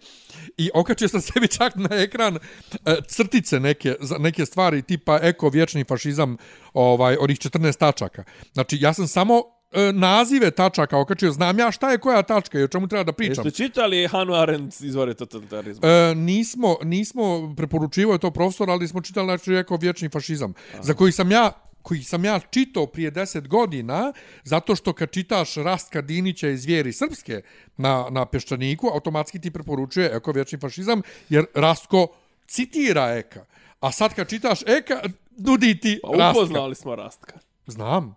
i 0.56 0.70
okačio 0.74 1.08
sam 1.08 1.20
sebi 1.32 1.48
čak 1.48 1.72
na 1.76 1.88
ekran 1.90 2.36
e, 2.36 2.96
crtice 3.08 3.60
neke, 3.60 3.94
neke 4.18 4.46
stvari 4.46 4.82
tipa 4.82 5.18
eko 5.22 5.48
vječni 5.48 5.84
fašizam 5.84 6.36
ovaj, 6.74 7.16
onih 7.20 7.38
14 7.38 7.78
tačaka. 7.78 8.24
Znači 8.52 8.78
ja 8.80 8.92
sam 8.92 9.08
samo 9.08 9.42
e, 9.72 9.92
nazive 9.92 10.50
tačaka 10.50 10.98
okačio, 10.98 11.32
znam 11.32 11.58
ja 11.58 11.70
šta 11.70 11.90
je 11.90 11.98
koja 11.98 12.22
tačka 12.22 12.58
i 12.58 12.62
o 12.62 12.68
čemu 12.68 12.88
treba 12.88 13.04
da 13.04 13.12
pričam. 13.12 13.46
Jeste 13.46 13.64
čitali 13.64 14.08
Hanu 14.08 14.34
Arendt 14.34 14.80
izvore 14.80 15.14
totalitarizma? 15.14 15.88
E, 15.88 16.14
nismo, 16.14 16.76
nismo 16.82 17.54
preporučivao 17.56 18.18
to 18.18 18.30
profesor, 18.30 18.70
ali 18.70 18.88
smo 18.88 19.00
čitali 19.00 19.26
znači 19.26 19.52
rekao 19.52 19.76
vječni 19.76 20.08
fašizam, 20.08 20.54
za 20.82 20.94
koji 20.94 21.12
sam 21.12 21.30
ja 21.30 21.65
koji 21.86 22.02
sam 22.02 22.24
ja 22.24 22.40
čitao 22.40 22.86
prije 22.86 23.12
10 23.12 23.48
godina, 23.48 24.12
zato 24.44 24.76
što 24.76 24.92
kad 24.92 25.10
čitaš 25.10 25.54
Rastka 25.56 26.00
Dinića 26.00 26.48
iz 26.48 26.64
Vjeri 26.64 26.92
Srpske 26.92 27.42
na, 27.76 28.06
na 28.10 28.26
Peščaniku, 28.26 28.86
automatski 28.88 29.40
ti 29.40 29.50
preporučuje 29.50 30.10
Eko 30.12 30.32
vječni 30.32 30.58
fašizam, 30.58 31.02
jer 31.28 31.44
Rastko 31.54 32.06
citira 32.46 33.14
Eka. 33.14 33.44
A 33.80 33.92
sad 33.92 34.14
kad 34.14 34.28
čitaš 34.28 34.62
Eka, 34.62 35.00
nudi 35.38 35.80
ti 35.80 36.00
Pa 36.02 36.08
Rastka. 36.10 36.30
upoznali 36.32 36.74
smo 36.74 36.94
Rastka. 36.96 37.38
Znam. 37.66 38.14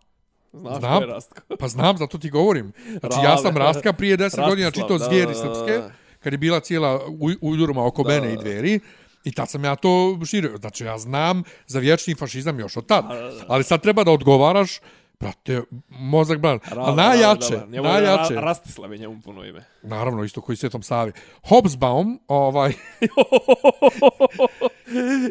Znaš 0.54 0.78
Znam. 0.78 1.02
je 1.02 1.08
Rastka? 1.08 1.42
Pa 1.60 1.68
znam, 1.68 1.98
zato 1.98 2.18
ti 2.18 2.30
govorim. 2.30 2.72
Znači, 3.00 3.16
ja 3.24 3.38
sam 3.38 3.52
Ra- 3.52 3.60
Rastka 3.60 3.94
prije 3.94 4.18
10 4.18 4.22
Rastislav, 4.22 4.50
godina 4.50 4.72
čitao 4.72 4.98
Zvijeri 5.00 5.28
da, 5.28 5.34
Srpske, 5.36 5.82
kad 6.20 6.34
je 6.34 6.38
bila 6.38 6.60
cijela 6.60 7.00
u- 7.08 7.38
ujdurma 7.42 7.86
oko 7.86 8.04
Da, 8.04 8.10
mene 8.10 8.34
i 8.34 8.38
dveri. 8.38 8.80
I 9.24 9.32
tad 9.32 9.50
sam 9.50 9.64
ja 9.64 9.76
to 9.76 10.20
širio. 10.26 10.58
Znači, 10.58 10.84
ja 10.84 10.98
znam 10.98 11.44
za 11.68 11.80
vječni 11.80 12.16
fašizam 12.16 12.60
još 12.60 12.78
od 12.78 12.86
tad. 12.86 13.06
Ali 13.48 13.64
sad 13.64 13.82
treba 13.82 14.04
da 14.04 14.12
odgovaraš, 14.12 14.80
brate, 15.20 15.62
mozak 15.90 16.40
bran. 16.40 16.60
Ra- 16.60 16.74
Ali 16.78 16.96
najjače. 16.96 17.60
Njemu 17.68 17.88
je 17.88 17.94
najjače, 17.94 18.34
Ra- 18.34 18.42
Rastislav 18.42 18.94
je 18.94 19.00
njemu 19.00 19.22
puno 19.22 19.46
ime. 19.46 19.66
naravno, 19.84 20.24
isto 20.24 20.42
koji 20.42 20.56
Svetom 20.56 20.84
Savi. 20.84 21.12
Hobsbaum, 21.44 22.20
ovaj, 22.28 22.74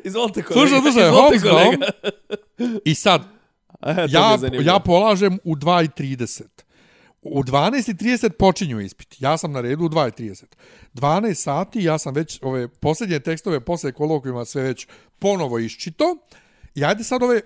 Izvolite 0.05 0.43
kolega. 0.43 0.61
slušaj, 0.61 0.81
slušaj, 0.83 1.03
izvolite, 1.03 1.39
Hobsbaum, 1.39 1.65
kolega. 1.65 1.87
i 2.85 2.95
sad, 2.95 3.23
E, 3.83 4.07
ja, 4.09 4.37
ja 4.63 4.79
polažem 4.79 5.39
u 5.45 5.55
2.30. 5.55 6.43
U 7.23 7.43
12.30 7.43 8.31
počinju 8.31 8.81
ispit. 8.81 9.17
Ja 9.19 9.39
sam 9.39 9.53
na 9.53 9.61
redu 9.61 9.85
u 9.85 9.89
2.30. 9.89 10.45
12 10.95 11.35
sati, 11.35 11.83
ja 11.83 11.99
sam 11.99 12.15
već 12.15 12.39
ove 12.43 12.69
posljednje 12.69 13.21
tekstove 13.21 13.61
posle 13.61 13.93
kolokvima 13.93 14.45
sve 14.45 14.63
već 14.63 14.87
ponovo 15.19 15.59
iščito. 15.59 16.17
I 16.75 16.85
ajde 16.85 17.05
sad 17.05 17.23
ove 17.23 17.41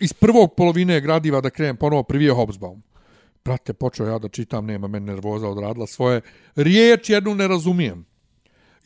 iz 0.00 0.12
prvog 0.12 0.54
polovine 0.56 1.00
gradiva 1.00 1.40
da 1.40 1.50
krenem 1.50 1.76
ponovo. 1.76 2.02
Prvi 2.02 2.24
je 2.24 2.32
Hobsbaum. 2.32 2.82
Brate, 3.44 3.72
počeo 3.72 4.06
ja 4.06 4.18
da 4.18 4.28
čitam, 4.28 4.66
nema 4.66 4.88
meni 4.88 5.06
nervoza 5.06 5.48
odradila 5.48 5.86
svoje. 5.86 6.20
Riječ 6.56 7.10
jednu 7.10 7.34
ne 7.34 7.48
razumijem. 7.48 8.04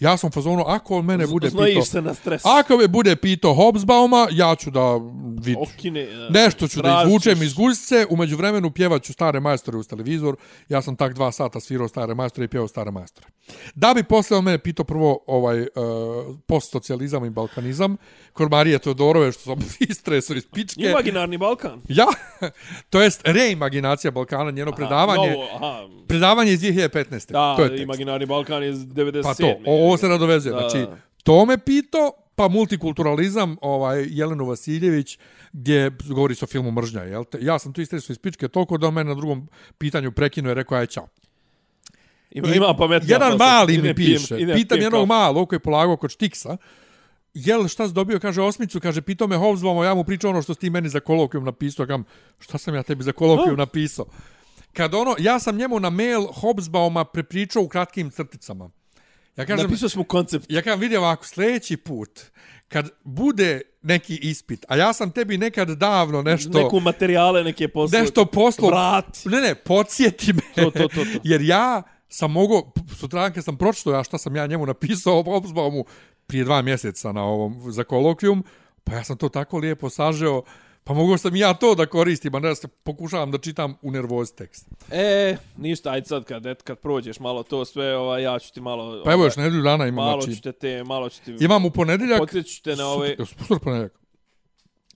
Ja 0.01 0.17
sam 0.17 0.31
fazonu, 0.31 0.65
ako 0.67 0.97
on 0.99 1.05
mene 1.05 1.27
bude 1.27 1.51
Znojiš 1.51 1.73
pitao... 1.75 1.85
se 1.85 2.03
na 2.03 2.15
stres. 2.15 2.43
Ako 2.45 2.77
me 2.77 2.89
bude 2.89 3.17
pitao 3.17 3.55
Hobsbauma, 3.55 4.29
ja 4.31 4.55
ću 4.55 4.71
da 4.71 4.97
vidim. 5.35 5.57
Okine. 5.63 6.01
e, 6.01 6.07
Nešto 6.31 6.69
ću 6.69 6.77
da 6.77 6.83
tražiš. 6.83 7.07
izvučem 7.09 7.43
iz 7.43 7.55
guzice, 7.55 8.07
umeđu 8.11 8.37
vremenu 8.37 8.71
pjevaću 8.71 9.13
stare 9.13 9.41
majstore 9.41 9.77
uz 9.77 9.89
televizor. 9.89 10.37
Ja 10.69 10.83
sam 10.83 10.97
tak 10.97 11.15
dva 11.15 11.33
sata 11.33 11.61
svirao 11.61 11.89
stare 11.89 12.15
majstore 12.15 12.45
i 12.45 12.49
pjevao 12.49 12.69
stare 12.69 12.91
majstore. 12.91 13.27
Da 13.75 13.95
bi 13.95 14.03
posle 14.03 14.37
on 14.37 14.45
mene 14.45 14.59
pitao 14.59 14.85
prvo 14.85 15.19
ovaj 15.27 15.61
uh, 15.61 15.67
postsocijalizam 16.47 17.25
i 17.25 17.31
balkanizam, 17.31 17.97
kod 18.33 18.51
Marije 18.51 18.79
Teodorove, 18.79 19.33
što 19.33 19.43
sam 19.43 19.59
istresor 19.91 20.37
iz 20.37 20.47
pičke. 20.55 20.81
Imaginarni 20.81 21.39
Balkan. 21.39 21.81
Ja, 21.89 22.07
to 22.91 23.03
jest 23.03 23.21
reimaginacija 23.25 24.11
Balkana, 24.11 24.51
njeno 24.51 24.73
predavanje, 24.73 25.31
Novo, 25.31 25.49
aha. 25.55 25.89
predavanje 26.09 26.53
iz 26.53 26.61
2015. 26.61 27.33
Da, 27.33 27.55
to 27.57 27.63
je 27.63 27.69
tekst. 27.69 27.83
Imaginarni 27.83 28.27
Balkan 28.27 28.65
iz 28.65 28.77
97. 28.79 29.23
Pa 29.23 29.35
to, 29.35 29.47
o- 29.67 29.88
ovo 29.89 29.97
se 29.97 30.09
nadovezuje. 30.09 30.53
Da. 30.53 30.59
Znači, 30.61 30.87
to 31.23 31.45
me 31.47 31.59
pito, 31.59 32.11
pa 32.35 32.49
multikulturalizam, 32.49 33.57
ovaj, 33.61 34.07
Jelenu 34.09 34.45
Vasiljević, 34.47 35.19
gdje 35.53 35.91
govori 36.07 36.35
se 36.35 36.45
o 36.45 36.49
filmu 36.49 36.71
Mržnja, 36.71 37.03
jel 37.03 37.25
te? 37.25 37.39
Ja 37.41 37.59
sam 37.59 37.73
tu 37.73 37.81
istresao 37.81 38.13
iz 38.13 38.19
pičke 38.19 38.49
toliko 38.49 38.79
da 38.79 38.87
on 38.87 38.95
mene 38.95 39.09
na 39.09 39.15
drugom 39.15 39.49
pitanju 39.79 40.13
prekinuo 40.13 40.51
i 40.51 40.55
rekao, 40.55 40.79
aj, 40.79 40.87
čao. 40.87 41.09
Ima, 42.31 42.49
ima 42.49 42.75
pametnija 42.79 43.15
Jedan 43.15 43.33
posla. 43.33 43.47
mali 43.47 43.79
mi 43.79 43.95
pijem- 43.95 43.97
piše, 44.19 44.37
idem 44.37 44.57
pitam 44.57 44.77
pijem 44.77 44.83
jednog 44.85 45.01
kafu. 45.01 45.07
malog 45.09 45.49
koji 45.49 45.57
je 45.57 45.61
polagao 45.61 45.97
kod 45.97 46.11
Štiksa, 46.11 46.57
jel 47.35 47.69
šta 47.69 47.89
si 47.89 47.95
dobio, 47.95 48.19
kaže 48.21 48.43
osmicu, 48.43 48.81
kaže 48.81 49.01
pitao 49.03 49.29
me 49.29 49.37
Hobsbawm, 49.37 49.85
ja 49.85 49.95
mu 49.95 50.05
pričao 50.05 50.31
ono 50.31 50.43
što 50.43 50.55
si 50.55 50.61
ti 50.61 50.71
meni 50.71 50.89
za 50.89 51.01
kolokvijum 51.01 51.45
napisao, 51.45 51.87
kam, 51.87 52.05
šta 52.39 52.59
sam 52.59 52.75
ja 52.75 52.83
tebi 52.83 53.05
za 53.05 53.13
kolokvijum 53.13 53.59
napisao? 53.59 54.07
Kad 54.73 54.95
ono, 54.95 55.17
ja 55.19 55.39
sam 55.39 55.57
njemu 55.57 55.81
na 55.81 55.91
mail 55.91 56.21
Hobsbawma 56.21 57.05
prepričao 57.05 57.63
u 57.63 57.69
kratkim 57.69 58.11
crticama. 58.11 58.71
Ja 59.39 59.47
kažem, 59.47 59.67
Napisao 59.67 59.89
smo 59.89 60.05
koncept. 60.05 60.47
ja 60.49 60.63
kažem, 60.63 60.81
vidi 60.81 60.97
ovako, 60.97 61.27
sljedeći 61.27 61.77
put, 61.77 62.21
kad 62.69 62.91
bude 63.05 63.61
neki 63.83 64.17
ispit, 64.17 64.65
a 64.69 64.77
ja 64.77 64.93
sam 64.93 65.11
tebi 65.11 65.39
nekad 65.39 65.69
davno 65.69 66.23
nešto... 66.23 66.59
Neku 66.63 66.81
materijale, 66.81 67.45
neke 67.45 67.69
posle. 67.69 68.01
nešto 68.01 68.25
poslo... 68.25 68.69
Vrati. 68.69 69.29
Ne, 69.29 69.41
ne, 69.41 69.55
podsjeti 69.55 70.33
me. 70.33 70.41
To, 70.55 70.71
to, 70.71 70.89
to, 70.89 71.05
to. 71.05 71.21
Jer 71.25 71.41
ja 71.41 71.83
sam 72.09 72.33
mogao, 72.33 72.73
sutradan 72.97 73.33
kad 73.33 73.45
sam 73.45 73.57
pročito 73.57 73.93
ja 73.93 74.05
šta 74.05 74.19
sam 74.19 74.37
ja 74.37 74.47
njemu 74.47 74.67
napisao, 74.67 75.25
obzbao 75.37 75.71
mu 75.71 75.85
prije 76.27 76.45
dva 76.45 76.63
mjeseca 76.63 77.13
na 77.13 77.25
ovom, 77.25 77.73
za 77.73 77.85
kolokvijum, 77.85 78.45
pa 78.85 78.95
ja 78.95 79.05
sam 79.05 79.17
to 79.17 79.29
tako 79.29 79.59
lijepo 79.59 79.91
sažeo, 79.91 80.43
pa 80.89 80.95
mogao 80.95 81.19
sam 81.19 81.37
ja 81.37 81.55
to 81.55 81.75
da 81.75 81.87
koristim, 81.87 82.35
a 82.35 82.39
ne 82.39 82.49
da 82.49 82.55
se 82.55 82.69
pokušavam 82.69 83.31
da 83.31 83.39
čitam 83.39 83.75
u 83.83 83.91
nervoz 83.91 84.33
tekst. 84.33 84.67
E, 84.91 85.37
ništa, 85.57 85.91
ajde 85.91 86.07
sad 86.07 86.25
kad, 86.25 86.47
et, 86.47 86.63
kad 86.63 86.79
prođeš 86.79 87.21
malo 87.21 87.43
to 87.43 87.65
sve, 87.65 87.97
ovaj, 87.97 88.23
ja 88.23 88.39
ću 88.39 88.53
ti 88.53 88.61
malo... 88.61 89.03
Pa 89.05 89.13
evo 89.13 89.21
ovaj, 89.21 89.27
još 89.27 89.37
nedelju 89.37 89.63
dana 89.63 89.87
imam, 89.87 90.05
Malo 90.05 90.21
znači, 90.21 90.37
ću 90.37 90.43
te, 90.43 90.53
te, 90.53 90.85
malo 90.85 91.09
ću 91.09 91.21
ti... 91.25 91.37
imam 91.41 91.65
u 91.65 91.71
ponedjeljak, 91.71 92.19
Podsjeću 92.19 92.63
te 92.63 92.77
na 92.77 92.87
ove... 92.89 93.09
sutra, 93.09 93.27
sutra 93.27 93.59
ponedjeljak. 93.59 93.93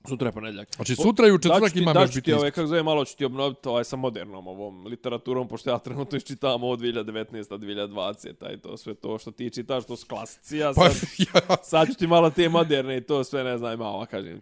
Sutra 0.08 0.28
je 0.28 0.32
ponedjeljak. 0.32 0.68
Znači 0.76 0.96
sutra 0.96 1.28
i 1.28 1.32
u 1.32 1.38
četvrtak 1.38 1.76
imam 1.76 1.96
još 1.96 2.10
ti 2.10 2.16
biti 2.16 2.30
ispit. 2.30 2.54
kako 2.54 2.66
zove, 2.66 2.82
malo 2.82 3.04
ću 3.04 3.16
ti 3.16 3.24
obnoviti 3.24 3.68
ovaj 3.68 3.84
sa 3.84 3.96
modernom 3.96 4.48
ovom 4.48 4.86
literaturom, 4.86 5.48
pošto 5.48 5.70
ja 5.70 5.78
trenutno 5.78 6.18
iščitavam 6.18 6.62
ovo 6.62 6.76
2019. 6.76 7.58
2020. 7.58 8.34
Taj 8.34 8.56
to 8.56 8.76
sve 8.76 8.94
to 8.94 9.18
što 9.18 9.30
ti 9.30 9.50
čitaš, 9.50 9.84
to 9.84 9.96
su 9.96 10.06
klasici, 10.06 10.56
ja 10.56 10.72
Pa, 10.76 10.90
sad, 10.90 11.08
ja, 11.34 11.56
sad 11.62 11.88
ću 11.88 11.94
ti 11.94 12.06
malo 12.06 12.30
te 12.30 12.48
moderne 12.48 12.96
i 12.96 13.00
to 13.00 13.24
sve, 13.24 13.44
ne 13.44 13.58
znam, 13.58 13.78
malo, 13.78 14.06
kažem, 14.06 14.40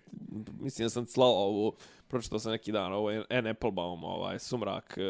mislim 0.61 0.87
da 0.87 0.91
sam 0.91 1.07
slao 1.07 1.33
ovu, 1.33 1.73
pročitao 2.09 2.39
sam 2.39 2.53
neki 2.53 2.73
dan, 2.73 2.93
ovo 2.93 3.11
je 3.11 3.25
N. 3.31 3.47
Applebaum, 3.47 4.05
ovaj, 4.05 4.39
sumrak 4.39 4.99
e, 4.99 5.03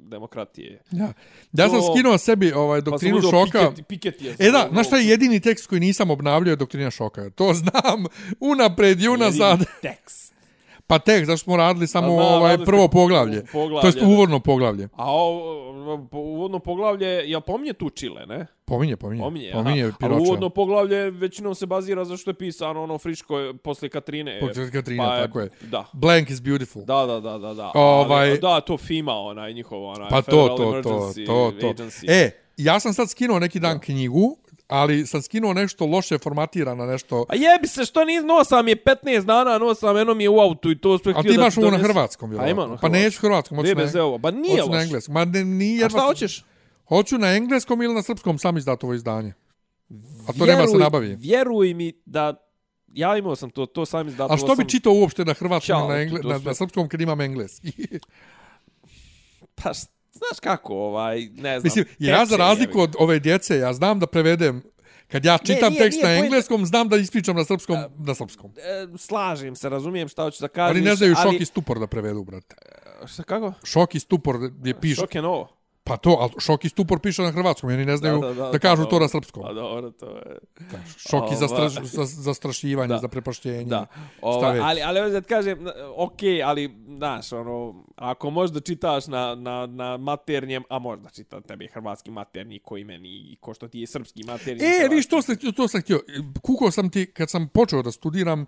demokratije. 0.00 0.80
ja. 0.90 1.12
ja 1.52 1.68
sam 1.68 1.80
To- 1.80 1.92
skinuo 1.92 2.18
sebi 2.18 2.52
ovaj, 2.52 2.80
Pa 2.80 2.84
sam 2.84 2.90
doktrinu 2.90 3.20
šoka. 3.22 3.58
Piketty, 3.60 3.82
Piketty 3.84 4.24
je 4.24 4.36
E 4.38 4.50
da, 4.50 4.68
znaš 4.72 4.86
šta 4.86 4.96
je 4.96 5.08
jedini 5.08 5.40
tekst 5.40 5.66
koji 5.66 5.80
nisam 5.80 6.10
obnavljao 6.10 6.52
je 6.52 6.56
doktrina 6.56 6.90
šoka. 6.90 7.30
To 7.30 7.54
znam 7.54 8.04
unapred 8.40 9.02
i 9.02 9.08
unazad. 9.08 9.58
jedini 9.58 9.66
tekst. 9.82 10.34
Pa 10.88 10.98
tekst, 10.98 11.26
zašto 11.26 11.44
smo 11.44 11.56
radili 11.56 11.86
samo 11.86 12.06
A 12.08 12.10
znam, 12.12 12.26
ovaj 12.26 12.50
radili 12.50 12.66
prvo 12.66 12.88
poglavlje. 12.88 13.44
poglavlje, 13.52 13.80
To 13.80 13.86
jest 13.86 13.98
da. 13.98 14.06
uvodno 14.06 14.40
poglavlje. 14.40 14.88
A 14.92 15.04
po- 16.10 16.18
uvodno 16.18 16.58
poglavlje, 16.58 17.06
jel 17.06 17.40
pominje 17.40 17.72
tu 17.72 17.90
Čile, 17.90 18.26
ne? 18.26 18.46
Pominje, 18.64 18.96
pominje. 18.96 19.22
Pominje, 19.22 19.50
pominje 19.52 19.92
Piroča. 20.00 20.20
uvodno 20.20 20.48
poglavlje 20.50 21.10
većinom 21.10 21.54
se 21.54 21.66
bazira 21.66 22.04
za 22.04 22.16
što 22.16 22.30
je 22.30 22.34
pisano 22.34 22.82
ono 22.82 22.98
friško 22.98 23.34
posle 23.64 23.88
Katrine. 23.88 24.40
Posle 24.40 24.70
Katrine, 24.70 25.04
pa 25.04 25.16
tako 25.16 25.40
je. 25.40 25.48
Da. 25.62 25.84
Blank 25.92 26.30
is 26.30 26.42
beautiful. 26.42 26.84
Da, 26.84 27.06
da, 27.06 27.20
da, 27.20 27.38
da, 27.38 27.54
da. 27.54 27.72
Ovaj- 27.74 28.30
Ali, 28.30 28.38
da, 28.38 28.60
to 28.60 28.78
FIMA, 28.78 29.14
onaj 29.14 29.52
njihov, 29.52 29.84
onaj 29.84 30.08
pa 30.10 30.22
to, 30.22 30.30
to, 30.48 30.56
to, 30.82 31.12
to, 31.26 31.52
to. 31.52 31.66
Agency. 31.68 32.04
E, 32.08 32.30
ja 32.56 32.80
sam 32.80 32.92
sad 32.92 33.10
skinuo 33.10 33.38
neki 33.38 33.60
dan 33.60 33.80
knjigu, 33.80 34.36
ali 34.68 35.06
sam 35.06 35.22
skinuo 35.22 35.52
nešto 35.52 35.86
loše 35.86 36.18
formatirano, 36.18 36.86
nešto... 36.86 37.24
A 37.28 37.34
jebi 37.34 37.66
se, 37.66 37.84
što 37.84 38.04
ni 38.04 38.16
nosam 38.16 38.68
je 38.68 38.76
15 38.76 39.24
dana, 39.24 39.58
nosam, 39.58 39.96
eno 39.96 40.14
mi 40.14 40.24
je 40.24 40.28
u 40.28 40.40
autu 40.40 40.70
i 40.70 40.78
to 40.78 40.98
sve 40.98 41.12
A 41.12 41.18
htio 41.18 41.22
ti 41.22 41.28
da 41.28 41.42
imaš 41.42 41.58
ovo 41.58 41.70
na 41.70 41.78
hrvatskom, 41.78 42.26
A 42.26 42.30
vjerovatno. 42.30 42.52
imam 42.52 42.70
na 42.70 42.76
Pa 42.76 42.80
hrvatskom. 42.80 43.02
neću 43.02 43.20
hrvatskom, 43.20 43.56
hoću 43.56 43.68
na, 43.68 43.84
DBZ-ovo, 43.84 44.18
ba 44.18 44.30
nije 44.30 44.50
hoću 44.52 44.70
na 44.70 44.76
loše. 44.76 44.84
engleskom. 44.84 45.14
Ma 45.14 45.24
ne, 45.24 45.44
nije 45.44 45.84
A 45.84 45.88
šta 45.88 46.00
hoćeš? 46.00 46.44
Hoću 46.84 47.18
na 47.18 47.28
engleskom 47.28 47.82
ili 47.82 47.94
na 47.94 48.02
srpskom 48.02 48.38
sam 48.38 48.56
izdatovo 48.56 48.94
izdanje. 48.94 49.32
A 50.28 50.32
to 50.32 50.46
nema 50.46 50.66
se 50.66 50.76
nabavi. 50.76 51.16
Vjeruj 51.16 51.74
mi 51.74 51.92
da 52.06 52.34
ja 52.88 53.16
imao 53.16 53.36
sam 53.36 53.50
to, 53.50 53.66
to 53.66 53.86
sam 53.86 54.08
izdatilo 54.08 54.34
A 54.34 54.38
što 54.38 54.46
bi 54.48 54.56
sam... 54.56 54.68
čitao 54.68 54.92
uopšte 54.92 55.24
na 55.24 55.34
hrvatskom 55.34 55.66
Ćao, 55.68 55.80
ili 55.80 55.88
na, 55.88 56.00
engle, 56.02 56.20
na, 56.24 56.38
na 56.38 56.54
srpskom 56.54 56.88
kad 56.88 57.00
imam 57.00 57.20
engleski? 57.20 57.72
Pa, 59.54 59.70
š- 59.70 59.86
znaš 60.18 60.40
kako, 60.40 60.74
ovaj, 60.74 61.20
ne 61.20 61.60
znam. 61.60 61.62
Mislim, 61.64 61.84
ja 61.98 62.26
za 62.26 62.36
razliku 62.36 62.80
od 62.80 62.94
ove 62.98 63.18
djece, 63.18 63.56
ja 63.56 63.72
znam 63.72 63.98
da 63.98 64.06
prevedem 64.06 64.62
Kad 65.08 65.24
ja 65.24 65.38
čitam 65.38 65.72
nije- 65.72 65.82
tekst 65.82 66.02
nije 66.02 66.08
na 66.08 66.24
engleskom, 66.24 66.66
znam 66.66 66.88
da 66.88 66.96
ispričam 66.96 67.36
na 67.36 67.44
srpskom, 67.44 67.76
na 67.98 68.14
srpskom. 68.14 68.50
E, 68.56 68.98
slažem 68.98 69.56
se, 69.56 69.68
razumijem 69.68 70.08
šta 70.08 70.22
hoćeš 70.22 70.40
da 70.40 70.48
kažeš. 70.48 70.70
Ali 70.70 70.80
ne 70.80 70.96
znaju 70.96 71.14
ali, 71.16 71.32
šok 71.32 71.40
i 71.40 71.44
stupor 71.44 71.78
da 71.78 71.86
prevedu, 71.86 72.24
brate. 72.24 72.56
Šta, 73.06 73.22
kako? 73.22 73.52
Šok 73.64 73.94
i 73.94 74.00
stupor 74.00 74.36
je 74.64 74.80
piše. 74.80 74.94
Šok 74.94 75.14
je 75.14 75.22
novo. 75.22 75.57
Pa 75.88 75.96
to, 75.96 76.16
ali 76.20 76.30
šok 76.38 76.64
i 76.64 76.68
stupor 76.68 77.00
piše 77.00 77.22
na 77.22 77.30
hrvatskom, 77.30 77.70
oni 77.70 77.84
ne 77.84 77.96
znaju 77.96 78.18
da, 78.18 78.34
da, 78.34 78.50
pa 78.52 78.58
kažu 78.58 78.76
to 78.78 78.90
dobro. 78.90 78.98
na 78.98 79.08
srpskom. 79.08 79.42
Pa 79.42 79.52
dobro, 79.52 79.90
to 79.90 80.06
je... 80.06 80.38
Šok 80.98 81.22
i 81.22 81.26
Ova- 81.26 81.36
zastraš, 81.36 81.72
za, 81.74 82.04
zastrašivanje, 82.04 82.88
Da. 82.88 82.98
za 82.98 83.08
prepaštenje. 83.08 83.64
Da. 83.64 83.86
Šta 84.16 84.18
Ova, 84.22 84.52
već. 84.52 84.62
ali, 84.64 84.82
ali 84.82 85.12
da 85.12 85.20
ti 85.20 85.28
kažem, 85.28 85.66
ok, 85.96 86.12
ali, 86.44 86.70
znaš, 86.88 87.32
ono, 87.32 87.74
ako 87.96 88.30
možda 88.30 88.60
čitaš 88.60 89.06
na, 89.06 89.34
na, 89.34 89.66
na 89.66 89.96
maternjem, 89.96 90.62
a 90.68 90.78
možda 90.78 91.10
čita 91.10 91.40
tebi 91.40 91.68
hrvatski 91.68 92.10
maternji 92.10 92.58
koji 92.58 92.84
meni, 92.84 93.08
ko 93.40 93.54
što 93.54 93.68
ti 93.68 93.80
je 93.80 93.86
srpski 93.86 94.24
maternji. 94.24 94.64
E, 94.64 94.88
viš, 94.90 95.08
to, 95.08 95.22
sam, 95.22 95.36
to 95.56 95.68
sam 95.68 95.80
htio. 95.80 96.00
Kukao 96.42 96.70
sam 96.70 96.90
ti, 96.90 97.06
kad 97.06 97.30
sam 97.30 97.48
počeo 97.48 97.82
da 97.82 97.92
studiram, 97.92 98.40
uh, 98.40 98.46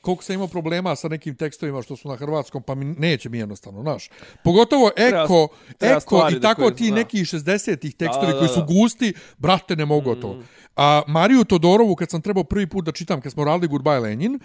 koliko 0.00 0.22
sam 0.24 0.34
imao 0.34 0.48
problema 0.48 0.96
sa 0.96 1.08
nekim 1.08 1.36
tekstovima 1.36 1.82
što 1.82 1.96
su 1.96 2.08
na 2.08 2.16
hrvatskom, 2.16 2.62
pa 2.62 2.74
mi 2.74 2.84
neće 2.84 3.28
mi 3.28 3.38
jednostavno, 3.38 3.82
znaš. 3.82 4.10
Pogotovo 4.44 4.90
Treba- 4.90 5.24
eko, 5.24 5.48
treba 5.78 5.92
eko 5.92 6.00
stvari 6.00 6.36
i 6.36 6.38
da 6.38 6.43
tako 6.48 6.70
ti 6.70 6.86
zna. 6.86 6.96
neki 6.96 7.18
60-ih 7.18 7.94
tekstovi 7.94 8.26
Da, 8.26 8.32
da, 8.32 8.38
koji 8.38 8.48
su 8.48 8.64
gusti, 8.64 9.14
brate, 9.38 9.76
ne 9.76 9.84
mogu 9.84 10.14
to. 10.14 10.38
A 10.76 11.02
Mariju 11.06 11.44
Todorovu, 11.44 11.94
kad 11.94 12.10
sam 12.10 12.22
trebao 12.22 12.44
prvi 12.44 12.66
put 12.66 12.84
da 12.84 12.92
čitam, 12.92 13.20
kad 13.20 13.32
smo 13.32 13.44
radili 13.44 13.68
Goodbye 13.68 14.02
Lenin, 14.02 14.38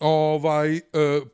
ovaj, 0.00 0.74
uh, 0.74 0.80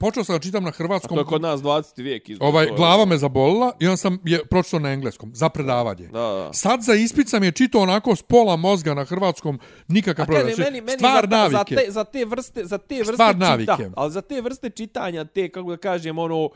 počeo 0.00 0.24
sam 0.24 0.34
da 0.34 0.40
čitam 0.40 0.64
na 0.64 0.68
A 0.68 0.72
hrvatskom, 0.72 1.16
to 1.16 1.20
je 1.20 1.24
kod 1.24 1.42
nas 1.42 1.60
20. 1.60 2.02
vijek. 2.02 2.28
izbor, 2.28 2.48
ovaj, 2.48 2.66
glava 2.76 3.04
me 3.04 3.18
zabolila 3.18 3.72
i 3.80 3.86
on 3.86 3.96
sam 3.96 4.18
je 4.24 4.44
pročitao 4.44 4.80
na 4.80 4.92
engleskom, 4.92 5.30
za 5.34 5.48
predavanje. 5.48 6.06
Da, 6.08 6.20
da. 6.20 6.52
Sad 6.52 6.82
za 6.82 6.94
ispit 6.94 7.28
sam 7.28 7.44
je 7.44 7.52
čitao 7.52 7.80
onako 7.80 8.16
s 8.16 8.22
pola 8.22 8.56
mozga 8.56 8.94
na 8.94 9.04
hrvatskom, 9.04 9.58
nikakav 9.88 10.22
A 10.22 10.26
problem. 10.26 10.54
Znači, 10.54 10.60
meni, 10.70 10.80
meni 10.80 10.98
stvar 10.98 11.24
za, 11.30 11.36
navike. 11.36 11.74
za, 11.74 11.82
te, 11.82 11.90
za 11.90 12.04
te 12.04 12.24
vrste, 12.24 12.64
za 12.64 12.78
te 12.78 12.96
vrste 12.98 13.12
Stvar 13.14 13.34
čita, 13.34 13.48
navike. 13.48 13.90
ali 13.96 14.12
za 14.12 14.20
te 14.20 14.40
vrste 14.40 14.70
čitanja, 14.70 15.24
te, 15.24 15.48
kako 15.48 15.70
da 15.70 15.76
kažem, 15.76 16.18
ono, 16.18 16.50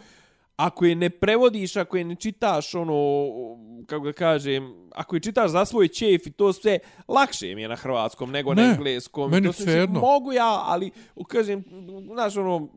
ako 0.61 0.85
je 0.85 0.95
ne 0.95 1.11
prevodiš, 1.11 1.77
ako 1.77 1.97
je 1.97 2.05
ne 2.05 2.15
čitaš, 2.17 2.75
ono, 2.75 2.97
kako 3.87 4.05
da 4.05 4.13
kažem, 4.13 4.75
ako 4.93 5.17
je 5.17 5.21
čitaš 5.21 5.51
za 5.51 5.65
svoj 5.65 5.89
čef 5.89 6.27
i 6.27 6.33
to 6.33 6.53
sve, 6.53 6.79
lakše 7.09 7.55
mi 7.55 7.63
je 7.63 7.69
na 7.69 7.77
hrvatskom 7.77 8.31
nego 8.31 8.55
na 8.55 8.63
Ne, 8.63 8.69
engleskom. 8.71 9.31
meni 9.31 9.47
to 9.47 9.53
se- 9.53 9.63
svejedno. 9.63 10.01
Mogu 10.01 10.33
ja, 10.33 10.63
ali, 10.63 10.91
kažem, 11.25 11.65
znaš, 12.07 12.37
ono, 12.37 12.69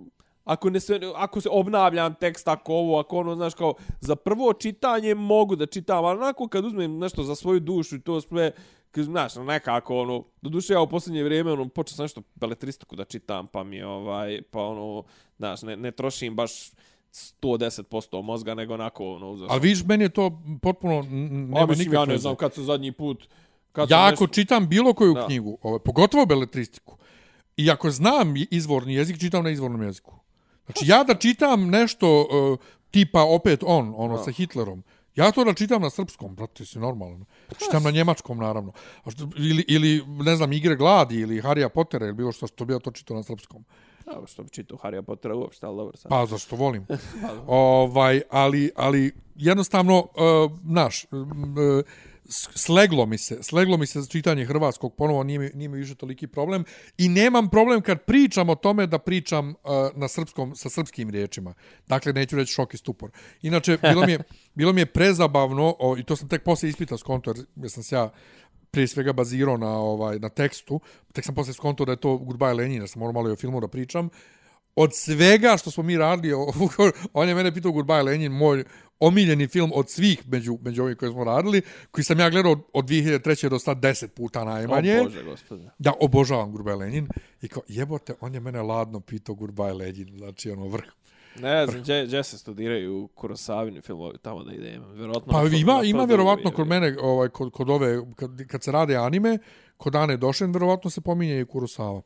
ako, 0.43 0.69
ne 0.69 0.79
se, 0.79 0.99
ako 1.15 1.41
se 1.41 1.49
obnavljam 1.51 2.15
tekst, 2.15 2.47
ako 2.47 2.73
ovo, 2.73 2.99
ako 2.99 3.17
ono, 3.17 3.35
znaš, 3.35 3.53
kao, 3.53 3.73
za 3.99 4.15
prvo 4.15 4.53
čitanje 4.53 5.15
mogu 5.15 5.55
da 5.55 5.65
čitam, 5.65 6.05
ali 6.05 6.17
onako 6.17 6.47
kad 6.47 6.65
uzmem 6.65 6.97
nešto 6.97 7.23
za 7.23 7.35
svoju 7.35 7.59
dušu 7.59 7.95
i 7.95 8.01
to 8.01 8.21
sve, 8.21 8.51
kad, 8.91 9.03
znaš, 9.03 9.35
nekako, 9.37 9.99
ono, 9.99 10.23
do 10.41 10.49
duše 10.49 10.73
ja 10.73 10.81
u 10.81 10.89
posljednje 10.89 11.23
vrijeme, 11.23 11.51
ono, 11.51 11.67
počeo 11.67 11.95
sam 11.95 12.03
nešto 12.03 12.21
beletristiku 12.35 12.95
da 12.95 13.05
čitam, 13.05 13.47
pa 13.47 13.63
mi 13.63 13.83
ovaj, 13.83 14.41
pa 14.43 14.61
ono, 14.61 15.03
znaš, 15.37 15.61
ne, 15.61 15.77
ne 15.77 15.91
trošim 15.91 16.35
baš 16.35 16.51
110% 17.13 18.21
mozga, 18.21 18.55
nego 18.55 18.73
onako, 18.73 19.15
ono, 19.15 19.29
uzeo 19.31 19.47
Ali 19.49 19.59
vidiš, 19.59 19.83
meni 19.85 20.03
je 20.03 20.09
to 20.09 20.41
potpuno, 20.61 20.99
A 20.99 21.03
nema 21.03 21.65
mislim, 21.65 21.77
nikakve 21.77 21.97
ja 21.97 22.05
ne 22.05 22.17
znam 22.17 22.35
kad 22.35 22.53
sam 22.53 22.63
zadnji 22.63 22.91
put... 22.91 23.27
Kad 23.71 23.91
Ja 23.91 24.09
nešto- 24.09 24.23
ako 24.23 24.33
čitam 24.33 24.67
bilo 24.67 24.93
koju 24.93 25.13
Da. 25.13 25.25
knjigu, 25.25 25.57
ovaj, 25.61 25.79
pogotovo 25.79 26.25
beletristiku, 26.25 26.97
i 27.57 27.71
ako 27.71 27.91
znam 27.91 28.33
izvorni 28.51 28.93
jezik, 28.93 29.19
čitam 29.19 29.43
na 29.43 29.49
izvornom 29.49 29.83
jeziku. 29.83 30.15
Znači, 30.65 30.85
ja 30.87 31.03
da 31.03 31.15
čitam 31.15 31.69
nešto 31.69 32.21
uh, 32.21 32.59
tipa 32.91 33.23
opet 33.23 33.63
on, 33.65 33.93
ono, 33.97 34.23
sa 34.23 34.31
Hitlerom, 34.31 34.83
ja 35.15 35.31
to 35.31 35.43
da 35.43 35.53
čitam 35.53 35.81
na 35.81 35.89
srpskom, 35.89 36.35
brate, 36.35 36.65
si 36.65 36.79
normalno. 36.79 37.25
Čitam 37.59 37.83
na 37.83 37.91
njemačkom, 37.91 38.37
naravno. 38.37 38.71
A 39.03 39.11
što, 39.11 39.29
ili, 39.37 39.65
ili, 39.67 40.03
ne 40.07 40.35
znam, 40.35 40.53
Igre 40.53 40.75
gladi, 40.75 41.15
ili 41.15 41.41
Harija 41.41 41.69
Pottera, 41.69 42.05
ili 42.05 42.13
bilo 42.13 42.31
što, 42.31 42.47
što 42.47 42.65
bi 42.65 42.73
ja 42.73 42.79
to 42.79 42.91
čitao 42.91 43.17
na 43.17 43.23
srpskom. 43.23 43.65
Ja, 44.07 44.27
što 44.27 44.43
bi 44.43 44.49
čitao 44.49 44.77
Harry 44.77 45.01
Pottera 45.01 45.35
uopšte, 45.35 45.65
ali 45.65 45.77
dobro 45.77 45.97
sad. 45.97 46.09
Pa, 46.09 46.25
zašto 46.25 46.55
volim. 46.55 46.85
ovaj, 47.47 48.21
ali, 48.29 48.71
ali 48.75 49.11
jednostavno, 49.35 49.99
uh, 49.99 50.51
naš, 50.63 51.03
uh, 51.03 51.83
sleglo 52.29 53.05
mi 53.05 53.17
se, 53.17 53.43
sleglo 53.43 53.77
mi 53.77 53.85
se 53.85 54.01
za 54.01 54.07
čitanje 54.07 54.45
hrvatskog, 54.45 54.95
ponovo 54.95 55.23
nije 55.23 55.39
mi, 55.39 55.51
nije 55.53 55.69
mi 55.69 55.77
više 55.77 55.95
toliki 55.95 56.27
problem. 56.27 56.63
I 56.97 57.09
nemam 57.09 57.49
problem 57.49 57.81
kad 57.81 58.01
pričam 58.01 58.49
o 58.49 58.55
tome 58.55 58.87
da 58.87 58.97
pričam 58.97 59.49
uh, 59.49 59.55
na 59.95 60.07
srpskom, 60.07 60.55
sa 60.55 60.69
srpskim 60.69 61.09
riječima. 61.09 61.53
Dakle, 61.87 62.13
neću 62.13 62.35
reći 62.35 62.53
šok 62.53 62.73
i 62.73 62.77
stupor. 62.77 63.11
Inače, 63.41 63.77
bilo 63.81 64.05
mi 64.05 64.11
je, 64.11 64.19
bilo 64.53 64.73
mi 64.73 64.81
je 64.81 64.85
prezabavno, 64.85 65.75
o, 65.79 65.97
i 65.97 66.03
to 66.03 66.15
sam 66.15 66.29
tek 66.29 66.43
posle 66.43 66.69
ispita 66.69 66.97
skonto, 66.97 67.29
jer, 67.29 67.45
jer 67.55 67.71
sam 67.71 67.83
se 67.83 67.95
ja 67.95 68.11
prije 68.73 68.87
svega 68.87 69.13
bazirao 69.13 69.57
na 69.57 69.69
ovaj 69.69 70.19
na 70.19 70.29
tekstu, 70.29 70.79
tek 71.13 71.25
sam 71.25 71.35
posle 71.35 71.53
skonto 71.53 71.85
da 71.85 71.91
je 71.91 72.01
to 72.01 72.09
Goodbye 72.09 72.55
Lenin, 72.55 72.79
da 72.81 72.87
sam 72.87 72.99
morao 72.99 73.13
malo 73.13 73.29
i 73.29 73.31
o 73.31 73.35
filmu 73.35 73.61
da 73.61 73.67
pričam. 73.67 74.09
Od 74.75 74.95
svega 74.95 75.57
što 75.57 75.71
smo 75.71 75.83
mi 75.83 75.97
radili, 75.97 76.33
on 77.13 77.29
je 77.29 77.35
mene 77.35 77.53
pitao 77.53 77.71
Goodbye 77.71 78.03
Lenin, 78.03 78.31
moj 78.31 78.63
omiljeni 78.99 79.47
film 79.47 79.71
od 79.75 79.89
svih 79.89 80.27
među, 80.27 80.57
među 80.61 80.83
ovih 80.83 80.97
koje 80.97 81.11
smo 81.11 81.23
radili, 81.23 81.61
koji 81.91 82.05
sam 82.05 82.19
ja 82.19 82.29
gledao 82.29 82.55
od 82.73 82.85
2003. 82.85 83.49
do 83.49 83.59
sad 83.59 83.77
10 83.77 84.07
puta 84.07 84.43
najmanje. 84.43 84.99
O 84.99 85.03
Bože, 85.03 85.23
gospodine. 85.23 85.69
Ja 85.79 85.93
obožavam 85.99 86.53
Goodbye 86.53 86.77
Lenin. 86.77 87.07
I 87.41 87.47
kao, 87.47 87.63
jebote, 87.67 88.13
on 88.21 88.33
je 88.33 88.39
mene 88.39 88.61
ladno 88.61 88.99
pitao 88.99 89.35
Goodbye 89.35 89.77
Lenin, 89.77 90.17
znači 90.17 90.51
ono 90.51 90.67
vrh. 90.67 90.85
Ne 91.35 91.65
znam, 91.67 91.81
gdje, 91.81 92.05
gdje 92.05 92.23
se 92.23 92.37
studiraju 92.37 93.07
Kurosavini 93.07 93.81
filmovi, 93.81 94.17
tamo 94.17 94.43
da 94.43 94.53
idem. 94.53 94.83
Vjerojatno 94.87 95.31
Pa 95.33 95.43
ima, 95.47 95.81
ima 95.83 96.03
vjerovatno 96.03 96.49
je- 96.49 96.53
kod 96.53 96.67
mene, 96.67 96.97
ovaj, 97.01 97.29
kod, 97.29 97.51
kod 97.51 97.69
ove, 97.69 98.01
kad, 98.15 98.47
kad 98.47 98.63
se 98.63 98.71
rade 98.71 98.95
anime, 98.95 99.37
kod 99.77 99.95
Ane 99.95 100.17
Došen, 100.17 100.51
vjerovatno 100.51 100.89
se 100.89 101.01
pominje 101.01 101.39
i 101.39 101.45
Kurosawa. 101.45 102.01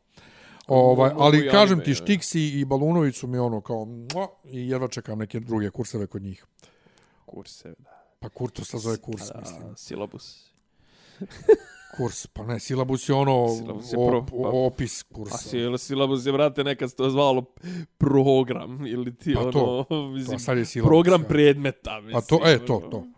Ovaj, 0.67 1.11
ali 1.15 1.37
i 1.37 1.49
kažem 1.49 1.67
anime, 1.69 1.83
ti. 1.85 1.95
Štiksi 1.95 2.41
i 2.41 2.65
Balunović 2.65 3.15
su 3.15 3.27
mi 3.27 3.37
ono 3.37 3.61
kao, 3.61 3.85
mua, 3.85 4.27
i 4.45 4.69
jedva 4.69 4.87
čekam 4.87 5.19
neke 5.19 5.39
druge 5.39 5.69
kurseve 5.69 6.07
kod 6.07 6.21
njih. 6.21 6.45
Kurse, 7.25 7.73
da. 7.79 8.03
Pa 8.19 8.29
Kurto 8.29 8.65
se 8.65 8.77
zove 8.77 8.97
kurs, 8.97 9.27
Da, 9.27 9.39
mislim. 9.39 9.75
Silabus. 9.75 10.51
Kurs, 11.91 12.27
pa 12.27 12.43
ne, 12.43 12.59
silabus 12.59 13.09
je 13.09 13.15
ono 13.15 13.47
Silabus 13.49 13.93
je 13.93 13.97
op, 13.97 14.07
pro- 14.07 14.26
pa- 14.34 14.49
opis 14.49 15.01
A 15.01 15.05
kursa. 15.05 15.38
sil, 15.39 15.72
silabus 15.77 16.26
je, 16.26 16.31
brate, 16.31 16.64
nekad 16.64 16.89
se 16.89 16.95
to 16.95 17.09
zvalo 17.09 17.45
program, 17.97 18.85
ili 18.85 19.15
ti 19.15 19.34
Pa 19.34 19.41
ono, 19.41 19.51
to, 19.51 19.85
mislim, 20.07 20.35
Pa 20.35 20.39
sad 20.39 20.57
je 20.57 20.65
silabus. 20.65 20.89
program 20.89 21.22
ja. 21.22 21.27
predmeta, 21.27 21.95
mislim. 21.95 22.14
Pa 22.14 22.22
to, 22.22 22.39
e, 22.45 22.59
to, 22.59 22.76
ono. 22.76 22.89
to. 22.89 23.03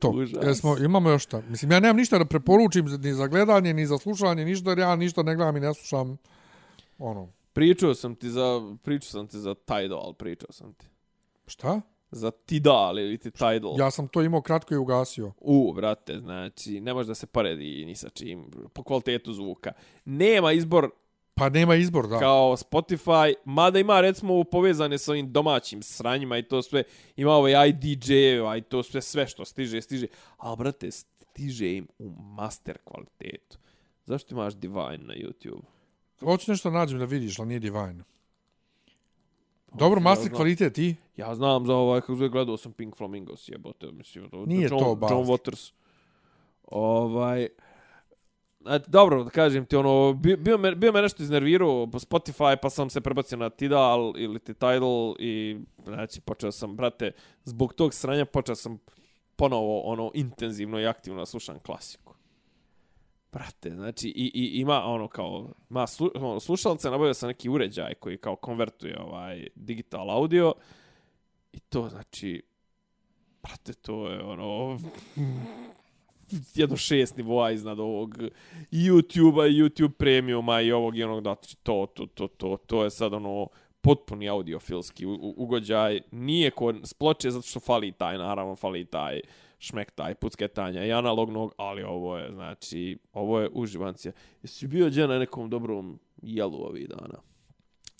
To, 0.00 0.08
Užas. 0.10 0.44
jesmo, 0.44 0.76
imamo 0.78 1.10
još 1.10 1.22
šta. 1.22 1.42
Mislim, 1.42 1.70
ja 1.70 1.80
nemam 1.80 1.96
ništa 1.96 2.18
da 2.18 2.24
preporučim 2.24 2.86
ni 2.94 3.14
za 3.14 3.26
gledanje, 3.26 3.74
ni 3.74 3.86
za 3.86 3.98
slušanje, 3.98 4.44
ništa, 4.44 4.70
jer 4.70 4.78
ja 4.78 4.96
ništa 4.96 5.22
ne 5.22 5.36
gledam 5.36 5.56
i 5.56 5.60
ne 5.60 5.74
slušam. 5.74 6.16
Ono, 6.98 7.28
Pričao 7.52 7.94
sam 7.94 8.14
ti 8.14 8.30
za, 8.30 8.44
pričao 8.82 9.10
sam 9.10 9.26
ti 9.26 9.38
za 9.38 9.54
Tidal, 9.56 10.12
pričao 10.12 10.52
sam 10.52 10.72
ti. 10.72 10.86
šta? 11.46 11.80
Za 12.16 12.30
Tidal 12.30 12.98
ili 12.98 13.18
ti 13.18 13.30
Tidal. 13.30 13.74
Ja 13.78 13.90
sam 13.90 14.08
to 14.08 14.22
imao 14.22 14.40
kratko 14.40 14.74
i 14.74 14.76
ugasio. 14.76 15.32
U, 15.40 15.72
brate, 15.72 16.18
znači, 16.18 16.80
ne 16.80 16.94
može 16.94 17.08
da 17.08 17.14
se 17.14 17.26
poredi 17.26 17.84
ni 17.84 17.94
sa 17.94 18.08
čim, 18.08 18.50
po 18.72 18.82
kvalitetu 18.82 19.32
zvuka. 19.32 19.72
Nema 20.04 20.52
izbor 20.52 20.90
Pa 21.38 21.48
nema 21.48 21.74
izbor, 21.74 22.08
da. 22.08 22.18
kao 22.18 22.56
Spotify, 22.56 23.34
mada 23.44 23.78
ima 23.78 24.00
recimo 24.00 24.44
povezane 24.44 24.98
sa 24.98 25.12
ovim 25.12 25.32
domaćim 25.32 25.82
sranjima 25.82 26.38
i 26.38 26.42
to 26.42 26.62
sve, 26.62 26.82
ima 27.16 27.32
ovaj 27.32 27.68
IDJ-eva 27.68 28.56
i 28.56 28.62
to 28.62 28.82
sve, 28.82 29.02
sve 29.02 29.26
što 29.26 29.44
stiže, 29.44 29.82
stiže, 29.82 30.06
ali 30.36 30.56
brate, 30.56 30.90
stiže 30.90 31.76
im 31.76 31.88
u 31.98 32.10
master 32.10 32.78
kvalitetu. 32.84 33.58
Zašto 34.04 34.34
imaš 34.34 34.54
Divine 34.54 34.98
na 34.98 35.14
YouTube? 35.14 35.62
Hoću 36.20 36.50
nešto 36.50 36.70
nađem 36.70 36.98
da 36.98 37.04
vidiš, 37.04 37.38
ali 37.38 37.48
nije 37.48 37.60
divine. 37.60 38.04
Dobro, 39.78 39.98
ja 39.98 40.02
master 40.02 40.26
znam. 40.26 40.36
kvalitet 40.36 40.78
i? 40.78 40.94
Ja 41.16 41.34
znam 41.34 41.66
za 41.66 41.74
ovaj, 41.74 42.00
kako 42.00 42.14
zove, 42.14 42.28
gledao 42.28 42.56
sam 42.56 42.72
Pink 42.72 42.96
Flamingos, 42.96 43.48
jebote, 43.48 43.92
mislim, 43.92 44.30
to, 44.30 44.46
Nije 44.46 44.68
John, 44.70 44.84
to 44.84 44.94
baš. 44.94 45.10
John 45.10 45.26
Waters. 45.26 45.72
Ovaj, 46.64 47.48
Znači, 48.66 48.90
dobro, 48.90 49.24
da 49.24 49.30
kažem 49.30 49.66
ti, 49.66 49.76
ono, 49.76 50.12
bio, 50.12 50.36
bio, 50.36 50.58
me, 50.58 50.74
bio 50.74 50.92
me 50.92 51.02
nešto 51.02 51.22
iznervirao 51.22 51.86
po 51.86 51.98
Spotify, 51.98 52.56
pa 52.62 52.70
sam 52.70 52.90
se 52.90 53.00
prebacio 53.00 53.38
na 53.38 53.50
Tidal 53.50 54.12
ili 54.16 54.38
ti 54.38 54.54
Tidal 54.54 55.14
i, 55.18 55.60
znači, 55.84 56.20
počeo 56.20 56.52
sam, 56.52 56.76
brate, 56.76 57.12
zbog 57.44 57.72
tog 57.74 57.94
sranja 57.94 58.24
počeo 58.24 58.54
sam 58.54 58.78
ponovo, 59.36 59.80
ono, 59.80 60.10
intenzivno 60.14 60.80
i 60.80 60.86
aktivno 60.86 61.20
da 61.20 61.26
slušam 61.26 61.58
klasiku. 61.58 62.14
Brate, 63.36 63.70
znači, 63.70 64.08
i, 64.08 64.30
i 64.34 64.60
ima, 64.60 64.84
ono, 64.84 65.08
kao, 65.08 65.48
ima 65.70 65.86
slu, 65.86 66.10
ono, 66.14 66.40
slušalce, 66.40 66.90
nabavio 66.90 67.14
sam 67.14 67.28
neki 67.28 67.48
uređaj 67.48 67.94
koji, 67.94 68.18
kao, 68.18 68.36
konvertuje, 68.36 69.00
ovaj, 69.00 69.46
digital 69.54 70.10
audio 70.10 70.54
i 71.52 71.58
to, 71.60 71.88
znači, 71.88 72.42
brate, 73.42 73.72
to 73.72 74.08
je, 74.08 74.22
ono, 74.22 74.78
jedno 76.54 76.76
šest 76.76 77.16
nivoa 77.16 77.50
iznad 77.50 77.80
ovog 77.80 78.18
YouTube-a 78.72 79.48
YouTube 79.48 79.92
premiuma 79.92 80.60
i 80.60 80.72
ovog 80.72 80.96
i 80.96 81.04
onog 81.04 81.22
da 81.22 81.34
to, 81.34 81.86
to, 81.94 82.06
to, 82.06 82.26
to, 82.26 82.56
to 82.66 82.84
je 82.84 82.90
sad 82.90 83.14
ono 83.14 83.48
potpuni 83.80 84.28
audiofilski 84.28 85.06
ugođaj. 85.36 86.00
Nije 86.10 86.50
kod 86.50 86.80
s 86.84 86.94
ploče 86.94 87.30
zato 87.30 87.46
što 87.46 87.60
fali 87.60 87.92
taj, 87.92 88.18
naravno 88.18 88.56
fali 88.56 88.84
taj 88.84 89.20
šmek 89.58 89.90
taj 89.90 90.14
pucketanja 90.14 90.84
i 90.84 90.92
analognog, 90.92 91.52
ali 91.56 91.82
ovo 91.82 92.18
je, 92.18 92.32
znači, 92.32 92.98
ovo 93.12 93.40
je 93.40 93.48
uživancija. 93.52 94.12
Jesi 94.42 94.66
bio 94.66 94.86
gdje 94.86 95.08
na 95.08 95.18
nekom 95.18 95.50
dobrom 95.50 95.98
jelu 96.22 96.62
ovih 96.62 96.88
dana? 96.88 97.18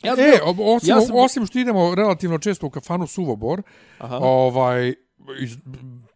Ja 0.03 0.13
E, 0.13 0.17
bio- 0.17 0.65
osim, 0.67 0.89
ja 0.89 1.01
sam- 1.01 1.17
osim 1.17 1.47
što 1.47 1.59
idemo 1.59 1.95
relativno 1.95 2.39
često 2.39 2.67
u 2.67 2.71
kafanu 2.71 3.07
Suvobor, 3.07 3.63
Aha. 3.99 4.19
ovaj, 4.23 4.95
iz, 5.41 5.57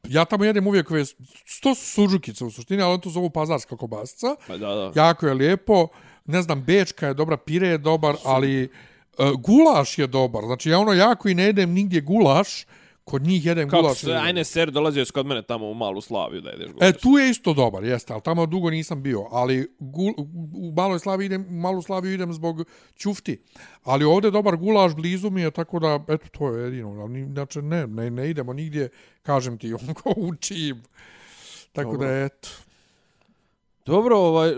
ja 0.04 0.24
tamo 0.24 0.44
jedem 0.44 0.66
uvijek 0.66 0.90
ove, 0.90 1.04
sto 1.46 1.74
su 1.74 1.86
suđukice 1.86 2.44
u 2.44 2.50
suštini, 2.50 2.82
ali 2.82 3.00
to 3.00 3.10
zovu 3.10 3.30
pazarska 3.30 3.76
kobasica. 3.76 4.26
Pa 4.46 4.56
da, 4.56 4.66
da. 4.68 4.92
Jako 4.96 5.26
je 5.26 5.34
lijepo. 5.34 5.88
Ne 6.26 6.42
znam, 6.42 6.62
bečka 6.62 7.06
je 7.06 7.14
dobra, 7.14 7.36
pire 7.36 7.68
je 7.68 7.78
dobar, 7.78 8.16
ali 8.24 8.68
uh, 9.18 9.30
gulaš 9.32 9.98
je 9.98 10.06
dobar. 10.06 10.44
Znači, 10.44 10.70
ja 10.70 10.78
ono 10.78 10.92
jako 10.92 11.28
i 11.28 11.34
ne 11.34 11.42
jedem 11.42 11.72
nigdje 11.72 12.00
gulaš, 12.00 12.66
kod 13.10 13.22
njih 13.22 13.46
jedem 13.46 13.68
Kako 13.68 13.82
gulaš. 13.82 13.98
se, 13.98 14.12
ajne 14.12 14.44
ser, 14.44 14.70
dolazio 14.70 15.04
kod 15.14 15.26
mene 15.26 15.42
tamo 15.42 15.70
u 15.70 15.74
malu 15.74 16.00
Slaviju 16.00 16.40
da 16.40 16.50
jedeš 16.50 16.72
gulaš. 16.72 16.88
E, 16.88 16.92
tu 16.92 17.18
je 17.18 17.30
isto 17.30 17.54
dobar, 17.54 17.84
jeste, 17.84 18.12
ali 18.12 18.22
tamo 18.22 18.46
dugo 18.46 18.70
nisam 18.70 19.02
bio. 19.02 19.26
Ali 19.30 19.76
gul, 19.78 20.12
u 20.54 20.72
maloj 20.76 20.98
Slavi 20.98 21.24
idem, 21.24 21.46
u 21.48 21.52
malu 21.52 21.82
Slaviju 21.82 22.14
idem 22.14 22.32
zbog 22.32 22.64
ćufti. 22.98 23.42
Ali 23.82 24.04
ovdje 24.04 24.28
je 24.28 24.32
dobar 24.32 24.56
gulaš, 24.56 24.94
blizu 24.94 25.30
mi 25.30 25.42
je, 25.42 25.50
tako 25.50 25.78
da, 25.78 26.04
eto, 26.08 26.26
to 26.38 26.48
je 26.48 26.64
jedino. 26.64 27.08
Znači, 27.32 27.62
ne, 27.62 27.86
ne, 27.86 28.10
ne 28.10 28.30
idemo 28.30 28.52
nigdje, 28.52 28.88
kažem 29.22 29.58
ti, 29.58 29.74
on 29.88 29.94
ko 29.94 30.14
učim. 30.16 30.82
Tako 31.72 31.92
Dobro. 31.92 32.08
da, 32.08 32.24
eto. 32.24 32.48
Dobro, 33.86 34.18
ovaj, 34.18 34.50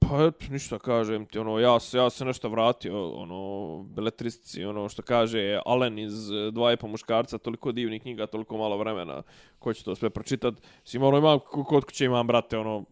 pa 0.00 0.24
eto, 0.24 0.46
ništa 0.50 0.78
kažem 0.78 1.26
ti, 1.26 1.38
ono, 1.38 1.58
ja, 1.58 1.80
se, 1.80 1.98
ja 1.98 2.10
se 2.10 2.24
nešto 2.24 2.48
vratio, 2.48 3.10
ono, 3.10 3.82
beletristici, 3.82 4.64
ono, 4.64 4.88
što 4.88 5.02
kaže 5.02 5.60
Alen 5.66 5.98
iz 5.98 6.30
eh, 6.30 6.50
Dva 6.50 6.72
i 6.72 6.76
po 6.76 6.86
muškarca, 6.88 7.38
toliko 7.38 7.72
divnih 7.72 8.02
knjiga, 8.02 8.26
toliko 8.26 8.56
malo 8.56 8.76
vremena, 8.76 9.22
ko 9.58 9.74
će 9.74 9.84
to 9.84 9.94
sve 9.94 10.10
pročitat. 10.10 10.54
Mislim, 10.82 11.02
ono, 11.02 11.18
imam, 11.18 11.38
ko- 11.38 11.64
kod 11.64 11.84
kuće 11.84 12.04
imam, 12.04 12.26
brate, 12.26 12.58
ono, 12.58 12.84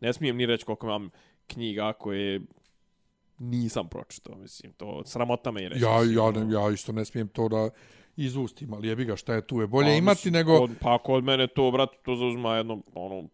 ne 0.00 0.12
smijem 0.12 0.36
ni 0.36 0.46
reći 0.46 0.64
koliko 0.64 0.86
imam 0.86 1.10
knjiga 1.46 1.92
koje 1.92 2.40
nisam 3.38 3.88
pročitao, 3.88 4.36
mislim, 4.36 4.72
to 4.72 5.02
sramota 5.04 5.50
me 5.50 5.62
i 5.64 5.68
reći. 5.68 5.84
Ja, 5.84 5.98
mislim, 5.98 6.16
ja, 6.16 6.22
ono. 6.22 6.44
ne, 6.44 6.54
ja 6.54 6.70
isto 6.70 6.92
ne 6.92 7.04
smijem 7.04 7.28
to 7.28 7.48
da 7.48 7.70
izustim, 8.16 8.74
ali 8.74 8.88
jebi 8.88 9.04
ga, 9.04 9.16
šta 9.16 9.34
je 9.34 9.46
tu 9.46 9.60
je 9.60 9.66
bolje 9.66 9.88
Pa, 9.88 9.94
imati 9.94 10.18
mislim, 10.18 10.32
nego... 10.32 10.58
Kod, 10.58 10.70
pa 10.80 10.98
kod 10.98 11.24
mene 11.24 11.46
to, 11.46 11.70
brate, 11.70 11.96
to 12.04 12.16
zauzma 12.16 12.56
jedno, 12.56 12.82
ono, 12.94 13.28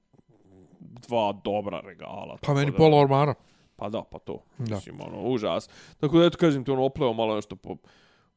dva 0.90 1.32
dobra 1.44 1.80
regala. 1.80 2.36
Pa 2.42 2.54
meni 2.54 2.70
da- 2.70 2.76
pola 2.76 2.96
ormara. 2.96 3.34
Pa 3.76 3.88
da, 3.88 4.02
pa 4.02 4.18
to. 4.18 4.42
Da. 4.58 4.74
Mislim, 4.74 5.00
ono, 5.00 5.22
užas. 5.22 5.68
Tako 6.00 6.18
da, 6.18 6.26
eto, 6.26 6.38
kažem 6.38 6.64
ti, 6.64 6.70
ono, 6.70 6.84
opleo 6.84 7.12
malo 7.12 7.34
nešto 7.36 7.56
po... 7.56 7.76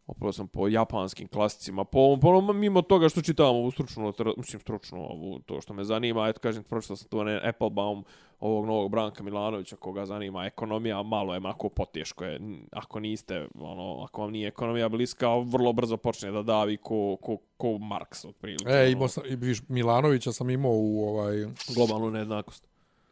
Opleo 0.08 0.32
sam 0.32 0.48
po 0.48 0.68
japanskim 0.68 1.28
klasicima, 1.28 1.84
po, 1.84 2.18
po 2.22 2.28
ono, 2.28 2.54
mimo 2.54 2.82
toga 2.82 3.10
što 3.10 3.22
čitam 3.22 3.46
ovu 3.46 3.72
stručnu, 3.72 4.14
mislim, 4.38 4.62
stručnu, 4.62 5.00
ovu, 5.00 5.40
to 5.40 5.62
što 5.62 5.74
me 5.74 5.84
zanima, 5.84 6.28
eto, 6.28 6.40
kažem, 6.40 6.64
pročitao 6.64 6.96
sam 6.96 7.10
to 7.10 7.24
ne, 7.24 7.50
Applebaum, 7.50 8.04
ovog 8.40 8.66
novog 8.66 8.92
Branka 8.92 9.24
Milanovića, 9.24 9.76
koga 9.76 10.06
zanima 10.06 10.46
ekonomija, 10.46 11.04
malo 11.04 11.34
je 11.34 11.40
mako 11.40 11.70
poteško 11.70 12.26
je, 12.26 12.40
ako 12.72 13.00
niste, 13.00 13.48
ono, 13.60 14.04
ako 14.04 14.22
vam 14.22 14.32
nije 14.32 14.48
ekonomija 14.48 14.90
bliska, 14.90 15.38
vrlo 15.38 15.74
brzo 15.74 15.98
počne 15.98 16.32
da 16.32 16.42
davi 16.42 16.78
ko, 16.78 17.18
ko, 17.22 17.38
ko 17.58 17.78
Marks, 17.78 18.26
otprilike. 18.26 18.70
E, 18.70 18.82
ono, 18.82 18.90
imao 18.90 19.08
sam, 19.08 19.24
i 19.26 19.36
viš, 19.36 19.62
Milanovića 19.68 20.32
sam 20.32 20.50
imao 20.50 20.72
u, 20.72 21.08
ovaj, 21.08 21.46
globalnu 21.76 22.12
nejednakost. 22.12 22.68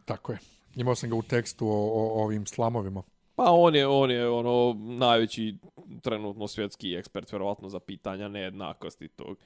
tako 0.05 0.31
je, 0.31 0.39
imao 0.76 0.95
sam 0.95 1.09
ga 1.09 1.15
u 1.15 1.22
tekstu 1.22 1.68
o, 1.68 1.72
o, 1.72 2.19
o 2.19 2.23
ovim 2.23 2.45
slamovima. 2.45 3.03
Pa 3.36 3.44
on 3.52 3.76
je, 3.76 3.88
on 3.88 4.12
je 4.12 4.30
ono 4.30 4.74
najveći 4.80 5.56
trenutno 6.02 6.48
svjetski 6.48 6.95
ekspert 6.95 7.32
vjerovatno 7.32 7.70
za 7.70 7.80
pitanja 7.80 8.28
nejednakosti 8.28 9.08
tog 9.08 9.38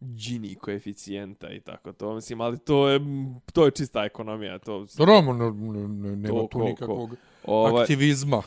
Gini 0.00 0.54
koeficijenta 0.54 1.50
i 1.50 1.60
tako 1.60 1.92
to. 1.92 2.14
Mislim, 2.14 2.40
ali 2.40 2.58
to 2.58 2.88
je, 2.88 3.00
to 3.52 3.64
je 3.64 3.70
čista 3.70 4.04
ekonomija. 4.04 4.58
To, 4.58 4.86
Dobro, 4.96 5.20
ne, 5.20 5.50
ne, 5.52 5.88
ne, 5.88 6.16
nema 6.16 6.28
To 6.40 6.48
tu 6.52 6.58
ko- 6.58 6.64
nikakvog 6.64 7.16
ovaj, 7.44 7.82
aktivizma. 7.82 8.42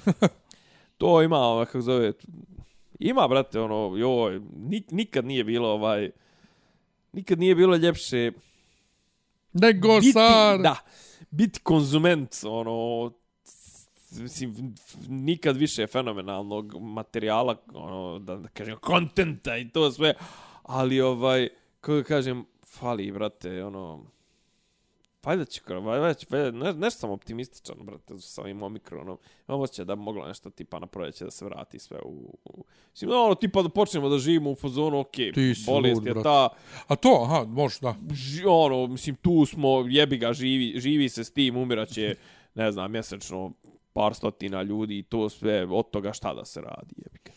to 0.97 1.21
ima, 1.21 1.37
ovaj, 1.37 1.65
kako 1.65 1.81
zove, 1.81 2.13
ima, 2.99 3.27
brate, 3.27 3.59
ono, 3.59 3.97
joj, 3.97 4.41
nik, 4.57 4.91
nikad 4.91 5.25
nije 5.25 5.43
bilo, 5.43 5.69
ovaj, 5.69 6.11
nikad 7.13 7.39
nije 7.39 7.55
bilo 7.55 7.75
ljepše 7.75 8.31
Nego 9.53 9.99
biti, 9.99 10.11
sad! 10.11 10.61
da, 10.61 10.75
biti 11.31 11.59
konzument, 11.59 12.35
ono, 12.43 13.11
mislim, 14.11 14.75
nikad 15.07 15.57
više 15.57 15.87
fenomenalnog 15.87 16.75
materijala, 16.81 17.55
ono, 17.73 18.19
da, 18.19 18.35
da 18.35 18.47
kažem, 18.47 18.77
kontenta 18.81 19.57
i 19.57 19.69
to 19.69 19.91
sve, 19.91 20.13
ali, 20.63 21.01
ovaj, 21.01 21.49
kako 21.81 22.07
kažem, 22.07 22.45
fali, 22.65 23.11
brate, 23.11 23.63
ono, 23.65 24.05
Valjda 25.23 25.45
će, 25.45 25.61
valjda 25.67 26.13
će, 26.13 26.25
valjda, 26.29 26.51
ne, 26.51 26.73
nešto 26.73 26.99
sam 26.99 27.09
optimističan, 27.09 27.75
brate, 27.79 28.17
sa 28.17 28.41
ovim 28.41 28.63
omikronom. 28.63 29.17
Imam 29.47 29.61
osjećaj 29.61 29.85
da 29.85 29.95
bi 29.95 30.01
moglo 30.01 30.27
nešto 30.27 30.49
tipa 30.49 30.79
na 30.79 30.87
proljeće 30.87 31.25
da 31.25 31.31
se 31.31 31.45
vrati 31.45 31.79
sve 31.79 31.97
u... 32.05 32.37
u 32.45 32.65
mislim, 32.91 33.09
no, 33.09 33.25
ono, 33.25 33.35
tipa 33.35 33.61
da 33.61 33.69
počnemo 33.69 34.09
da 34.09 34.19
živimo 34.19 34.51
u 34.51 34.55
fazonu, 34.55 34.99
okej, 34.99 35.33
si 35.33 35.63
bolest 35.65 35.95
lud, 35.95 36.05
je 36.05 36.13
brate. 36.13 36.23
ta, 36.23 36.49
A 36.87 36.95
to, 36.95 37.23
aha, 37.23 37.45
može, 37.47 37.77
da. 37.81 37.95
ži, 38.13 38.43
ono, 38.45 38.87
mislim, 38.87 39.15
tu 39.15 39.45
smo, 39.45 39.85
jebi 39.87 40.17
ga, 40.17 40.33
živi, 40.33 40.79
živi 40.79 41.09
se 41.09 41.23
s 41.23 41.31
tim, 41.31 41.57
umiraće, 41.57 42.15
ne 42.55 42.71
znam, 42.71 42.91
mjesečno 42.91 43.51
par 43.93 44.13
stotina 44.13 44.61
ljudi 44.61 44.97
i 44.99 45.03
to 45.03 45.29
sve, 45.29 45.65
od 45.69 45.89
toga 45.89 46.13
šta 46.13 46.33
da 46.33 46.45
se 46.45 46.61
radi, 46.61 46.93
jebi 46.97 47.19
ga. 47.25 47.31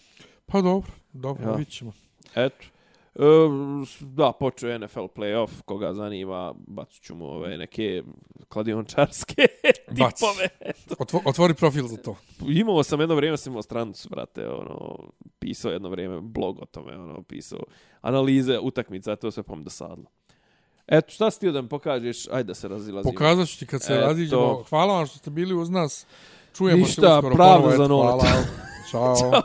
Pa 0.47 0.61
dobro, 0.61 0.93
dobro, 1.13 1.45
Ja. 1.51 1.55
vidit 1.57 1.73
ćemo. 1.75 1.93
Eto. 2.35 2.65
E, 3.15 3.21
da, 4.01 4.33
počeo 4.41 4.71
je 4.71 4.79
NFL 4.79 5.01
playoff, 5.01 5.63
koga 5.65 5.95
zanima, 5.95 6.55
bacit 6.67 7.03
ću 7.03 7.15
mu 7.15 7.27
ove 7.27 7.59
neke 7.59 8.03
kladiončarske 8.49 9.47
tipove. 9.97 10.49
Otvo, 10.99 11.21
otvori 11.25 11.55
profil 11.55 11.87
za 11.87 11.97
to. 11.97 12.17
Imao 12.49 12.83
sam 12.83 13.01
jedno 13.01 13.15
vrijeme, 13.15 13.37
sam 13.37 13.53
imao 13.53 13.63
stranicu, 13.63 14.09
brate, 14.09 14.49
ono, 14.49 14.99
pisao 15.39 15.71
jedno 15.73 15.89
vrijeme 15.89 16.21
blog 16.21 16.59
o 16.63 16.67
tome, 16.67 16.99
ono, 16.99 17.23
pisao 17.23 17.61
analize 18.01 18.59
utakmica, 18.59 19.17
to 19.17 19.31
sve 19.31 19.43
pom 19.43 19.65
dosadlo. 19.65 20.05
Eto, 20.87 21.11
šta 21.11 21.31
si 21.31 21.41
ti 21.41 21.53
da 21.53 21.63
mi 21.63 21.69
pokažeš? 21.69 22.29
Ajde 22.29 22.45
da 22.45 22.55
se 22.55 22.69
razilazimo. 22.69 23.13
Pokazat 23.13 23.49
ću 23.49 23.59
ti 23.59 23.67
kad 23.67 23.83
se 23.83 23.93
Eto. 23.95 24.07
raziđemo. 24.07 24.63
Hvala 24.69 24.95
vam 24.95 25.07
što 25.07 25.19
ste 25.19 25.31
bili 25.31 25.55
uz 25.55 25.71
nas. 25.71 26.07
Čujemo 26.57 26.87
Ništa, 26.87 27.03
se 27.03 27.17
uskoro. 27.17 27.35
pravda 27.35 27.57
ponovo, 27.57 27.77
za 27.77 27.89
novac. 27.89 28.23
Hvala. 28.91 29.17
Ćao. 29.21 29.43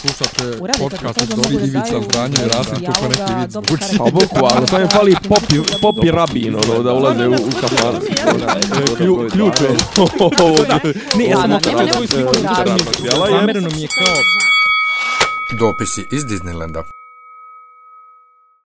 Slušate 0.00 0.62
Urade 0.62 0.78
kako 0.78 0.88
podcast 0.88 1.22
od 1.22 1.38
mogu 1.38 1.48
da 1.48 1.64
Ivica 1.64 1.90
daju 1.90 2.02
Zdanje 2.02 2.36
i 2.44 2.48
Rasim 2.48 2.86
kako 2.86 3.08
neki 3.08 3.52
dobro 3.52 3.76
zvuči. 3.76 3.98
Pa 3.98 4.04
bukvalno, 4.04 4.66
samo 4.66 4.82
mi 4.82 4.88
fali 4.90 5.16
popi, 5.28 5.56
popi 5.82 6.10
rabin, 6.10 6.54
ono, 6.54 6.82
da 6.82 6.92
ulaze 6.92 7.28
u, 7.28 7.32
u 7.32 7.50
kafan. 7.60 8.00
Klju, 8.96 9.28
ključ 9.32 9.60
je. 9.60 9.68
Ne, 11.18 11.24
ja 11.24 11.36
sam 11.36 11.60
svoju 11.62 11.76
nekog 11.76 12.06
sliku 12.06 12.32
zamereno 13.30 13.68
mi 13.74 13.82
je 13.82 13.88
kao 13.88 14.14
Dopisi 15.58 16.06
iz 16.10 16.24
Disneylanda. 16.24 16.97